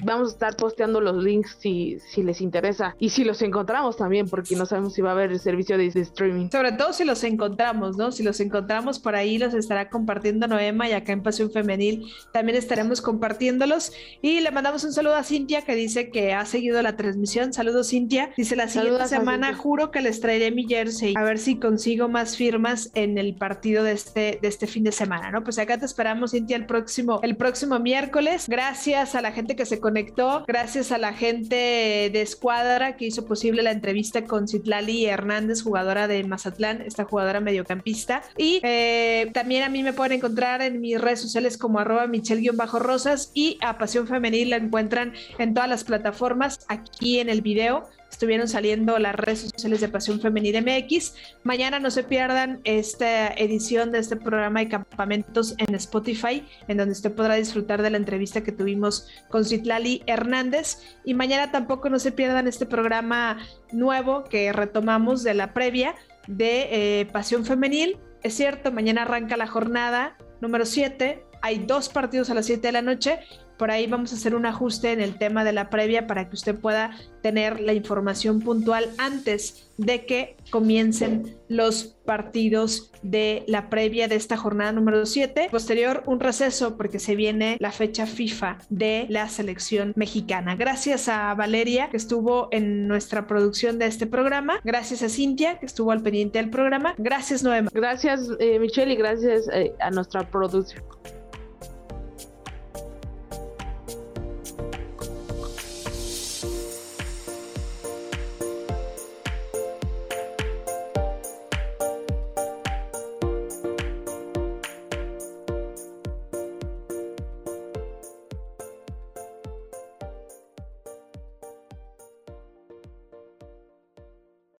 vamos 0.03 0.29
a 0.29 0.31
estar 0.33 0.55
posteando 0.55 1.01
los 1.01 1.23
links 1.23 1.57
si, 1.59 1.97
si 1.99 2.23
les 2.23 2.41
interesa 2.41 2.95
y 2.99 3.09
si 3.09 3.23
los 3.23 3.41
encontramos 3.41 3.97
también, 3.97 4.29
porque 4.29 4.55
no 4.55 4.65
sabemos 4.65 4.93
si 4.93 5.01
va 5.01 5.09
a 5.09 5.13
haber 5.13 5.31
el 5.31 5.39
servicio 5.39 5.77
de, 5.77 5.87
streaming. 5.87 6.49
Sobre 6.51 6.71
todo 6.73 6.93
si 6.93 7.03
los 7.03 7.23
encontramos, 7.23 7.97
¿no? 7.97 8.11
Si 8.11 8.23
los 8.23 8.39
encontramos 8.39 8.99
por 8.99 9.15
ahí, 9.15 9.37
los 9.37 9.53
estará 9.53 9.89
compartiendo 9.89 10.47
Noema 10.47 10.87
y 10.87 10.93
acá 10.93 11.11
en 11.11 11.23
Pasión 11.23 11.51
Femenil 11.51 12.05
también 12.31 12.57
estaremos 12.57 13.01
compartiéndolos. 13.01 13.91
Y 14.21 14.41
le 14.41 14.51
mandamos 14.51 14.83
un 14.83 14.93
saludo 14.93 15.15
a 15.15 15.23
Cintia 15.23 15.63
que 15.63 15.75
dice 15.75 16.09
que 16.09 16.33
ha 16.33 16.45
seguido 16.45 16.81
la 16.81 16.95
transmisión. 16.95 17.53
Saludos, 17.53 17.89
Cintia. 17.89 18.31
Dice 18.37 18.55
la 18.55 18.67
siguiente 18.67 19.07
semana, 19.07 19.53
juro 19.55 19.91
que 19.91 20.01
les 20.01 20.21
traeré 20.21 20.51
mi 20.51 20.67
jersey 20.67 21.15
a 21.17 21.23
ver 21.23 21.39
si 21.39 21.57
consigo 21.57 22.07
más 22.07 22.37
firmas 22.37 22.91
en 22.93 23.17
el 23.17 23.35
partido 23.35 23.83
de 23.83 23.93
este, 23.93 24.39
de 24.41 24.47
este 24.47 24.67
fin 24.67 24.83
de 24.83 24.91
semana, 24.91 25.31
¿no? 25.31 25.43
Pues 25.43 25.57
acá 25.57 25.77
te 25.77 25.85
esperamos, 25.85 26.31
Cintia, 26.31 26.55
el 26.55 26.65
próximo, 26.65 27.19
el 27.23 27.35
próximo 27.35 27.79
miércoles. 27.79 28.47
Gracias 28.47 28.76
a 28.85 29.21
la 29.21 29.31
gente 29.31 29.55
que 29.55 29.65
se 29.65 29.79
conectó, 29.79 30.45
gracias 30.47 30.91
a 30.91 30.99
la 30.99 31.11
gente 31.11 31.55
de 31.55 32.21
Escuadra 32.21 32.95
que 32.95 33.05
hizo 33.05 33.25
posible 33.25 33.63
la 33.63 33.71
entrevista 33.71 34.23
con 34.25 34.47
Citlali 34.47 35.07
Hernández, 35.07 35.63
jugadora 35.63 36.07
de 36.07 36.23
Mazatlán, 36.23 36.83
esta 36.83 37.03
jugadora 37.03 37.39
mediocampista. 37.39 38.21
Y 38.37 38.59
eh, 38.61 39.31
también 39.33 39.63
a 39.63 39.69
mí 39.69 39.81
me 39.81 39.93
pueden 39.93 40.13
encontrar 40.13 40.61
en 40.61 40.79
mis 40.79 41.01
redes 41.01 41.21
sociales 41.21 41.57
como 41.57 41.79
arroba 41.79 42.05
michelle-rosas 42.05 43.31
y 43.33 43.57
a 43.61 43.79
Pasión 43.79 44.07
Femenil 44.07 44.51
la 44.51 44.57
encuentran 44.57 45.13
en 45.39 45.55
todas 45.55 45.69
las 45.69 45.83
plataformas 45.83 46.59
aquí 46.67 47.19
en 47.19 47.29
el 47.29 47.41
video 47.41 47.89
estuvieron 48.17 48.47
saliendo 48.47 48.97
las 48.97 49.13
redes 49.13 49.41
sociales 49.41 49.79
de 49.79 49.89
Pasión 49.89 50.19
Femenina 50.19 50.59
MX. 50.59 51.13
Mañana 51.43 51.79
no 51.79 51.91
se 51.91 52.03
pierdan 52.03 52.61
esta 52.63 53.27
edición 53.27 53.91
de 53.91 53.99
este 53.99 54.15
programa 54.15 54.61
de 54.61 54.69
campamentos 54.69 55.53
en 55.59 55.75
Spotify, 55.75 56.43
en 56.67 56.77
donde 56.77 56.93
usted 56.93 57.11
podrá 57.11 57.35
disfrutar 57.35 57.83
de 57.83 57.91
la 57.91 57.97
entrevista 57.97 58.41
que 58.41 58.51
tuvimos 58.51 59.07
con 59.29 59.45
Citlali 59.45 60.01
Hernández. 60.07 60.79
Y 61.05 61.13
mañana 61.13 61.51
tampoco 61.51 61.91
no 61.91 61.99
se 61.99 62.11
pierdan 62.11 62.47
este 62.47 62.65
programa 62.65 63.37
nuevo 63.71 64.23
que 64.23 64.51
retomamos 64.51 65.21
de 65.21 65.35
la 65.35 65.53
previa 65.53 65.93
de 66.25 67.01
eh, 67.01 67.05
Pasión 67.05 67.45
Femenil. 67.45 67.99
Es 68.23 68.33
cierto, 68.33 68.71
mañana 68.71 69.03
arranca 69.03 69.37
la 69.37 69.45
jornada 69.45 70.17
número 70.41 70.65
7. 70.65 71.23
Hay 71.43 71.59
dos 71.59 71.87
partidos 71.89 72.31
a 72.31 72.33
las 72.33 72.47
7 72.47 72.65
de 72.67 72.71
la 72.71 72.81
noche 72.81 73.19
por 73.57 73.71
ahí 73.71 73.87
vamos 73.87 74.13
a 74.13 74.15
hacer 74.15 74.35
un 74.35 74.45
ajuste 74.45 74.91
en 74.91 75.01
el 75.01 75.17
tema 75.17 75.43
de 75.43 75.53
la 75.53 75.69
previa 75.69 76.07
para 76.07 76.29
que 76.29 76.35
usted 76.35 76.55
pueda 76.55 76.91
tener 77.21 77.59
la 77.59 77.73
información 77.73 78.39
puntual 78.41 78.89
antes 78.97 79.69
de 79.77 80.05
que 80.05 80.37
comiencen 80.49 81.35
los 81.49 81.97
partidos 82.05 82.91
de 83.03 83.43
la 83.47 83.69
previa 83.69 84.07
de 84.07 84.15
esta 84.15 84.37
jornada 84.37 84.71
número 84.71 85.05
7. 85.05 85.49
Posterior, 85.51 86.03
un 86.05 86.19
receso 86.19 86.77
porque 86.77 86.99
se 86.99 87.15
viene 87.15 87.57
la 87.59 87.71
fecha 87.71 88.05
FIFA 88.05 88.59
de 88.69 89.05
la 89.09 89.29
selección 89.29 89.93
mexicana. 89.95 90.55
Gracias 90.55 91.09
a 91.09 91.33
Valeria 91.33 91.89
que 91.89 91.97
estuvo 91.97 92.47
en 92.51 92.87
nuestra 92.87 93.27
producción 93.27 93.77
de 93.77 93.87
este 93.87 94.07
programa. 94.07 94.59
Gracias 94.63 95.03
a 95.03 95.09
Cintia 95.09 95.59
que 95.59 95.65
estuvo 95.65 95.91
al 95.91 96.01
pendiente 96.01 96.39
del 96.39 96.49
programa. 96.49 96.95
Gracias 96.97 97.43
Noema. 97.43 97.69
Gracias 97.73 98.29
eh, 98.39 98.59
Michelle 98.59 98.93
y 98.93 98.95
gracias 98.95 99.47
eh, 99.51 99.73
a 99.79 99.91
nuestra 99.91 100.29
producción. 100.29 100.83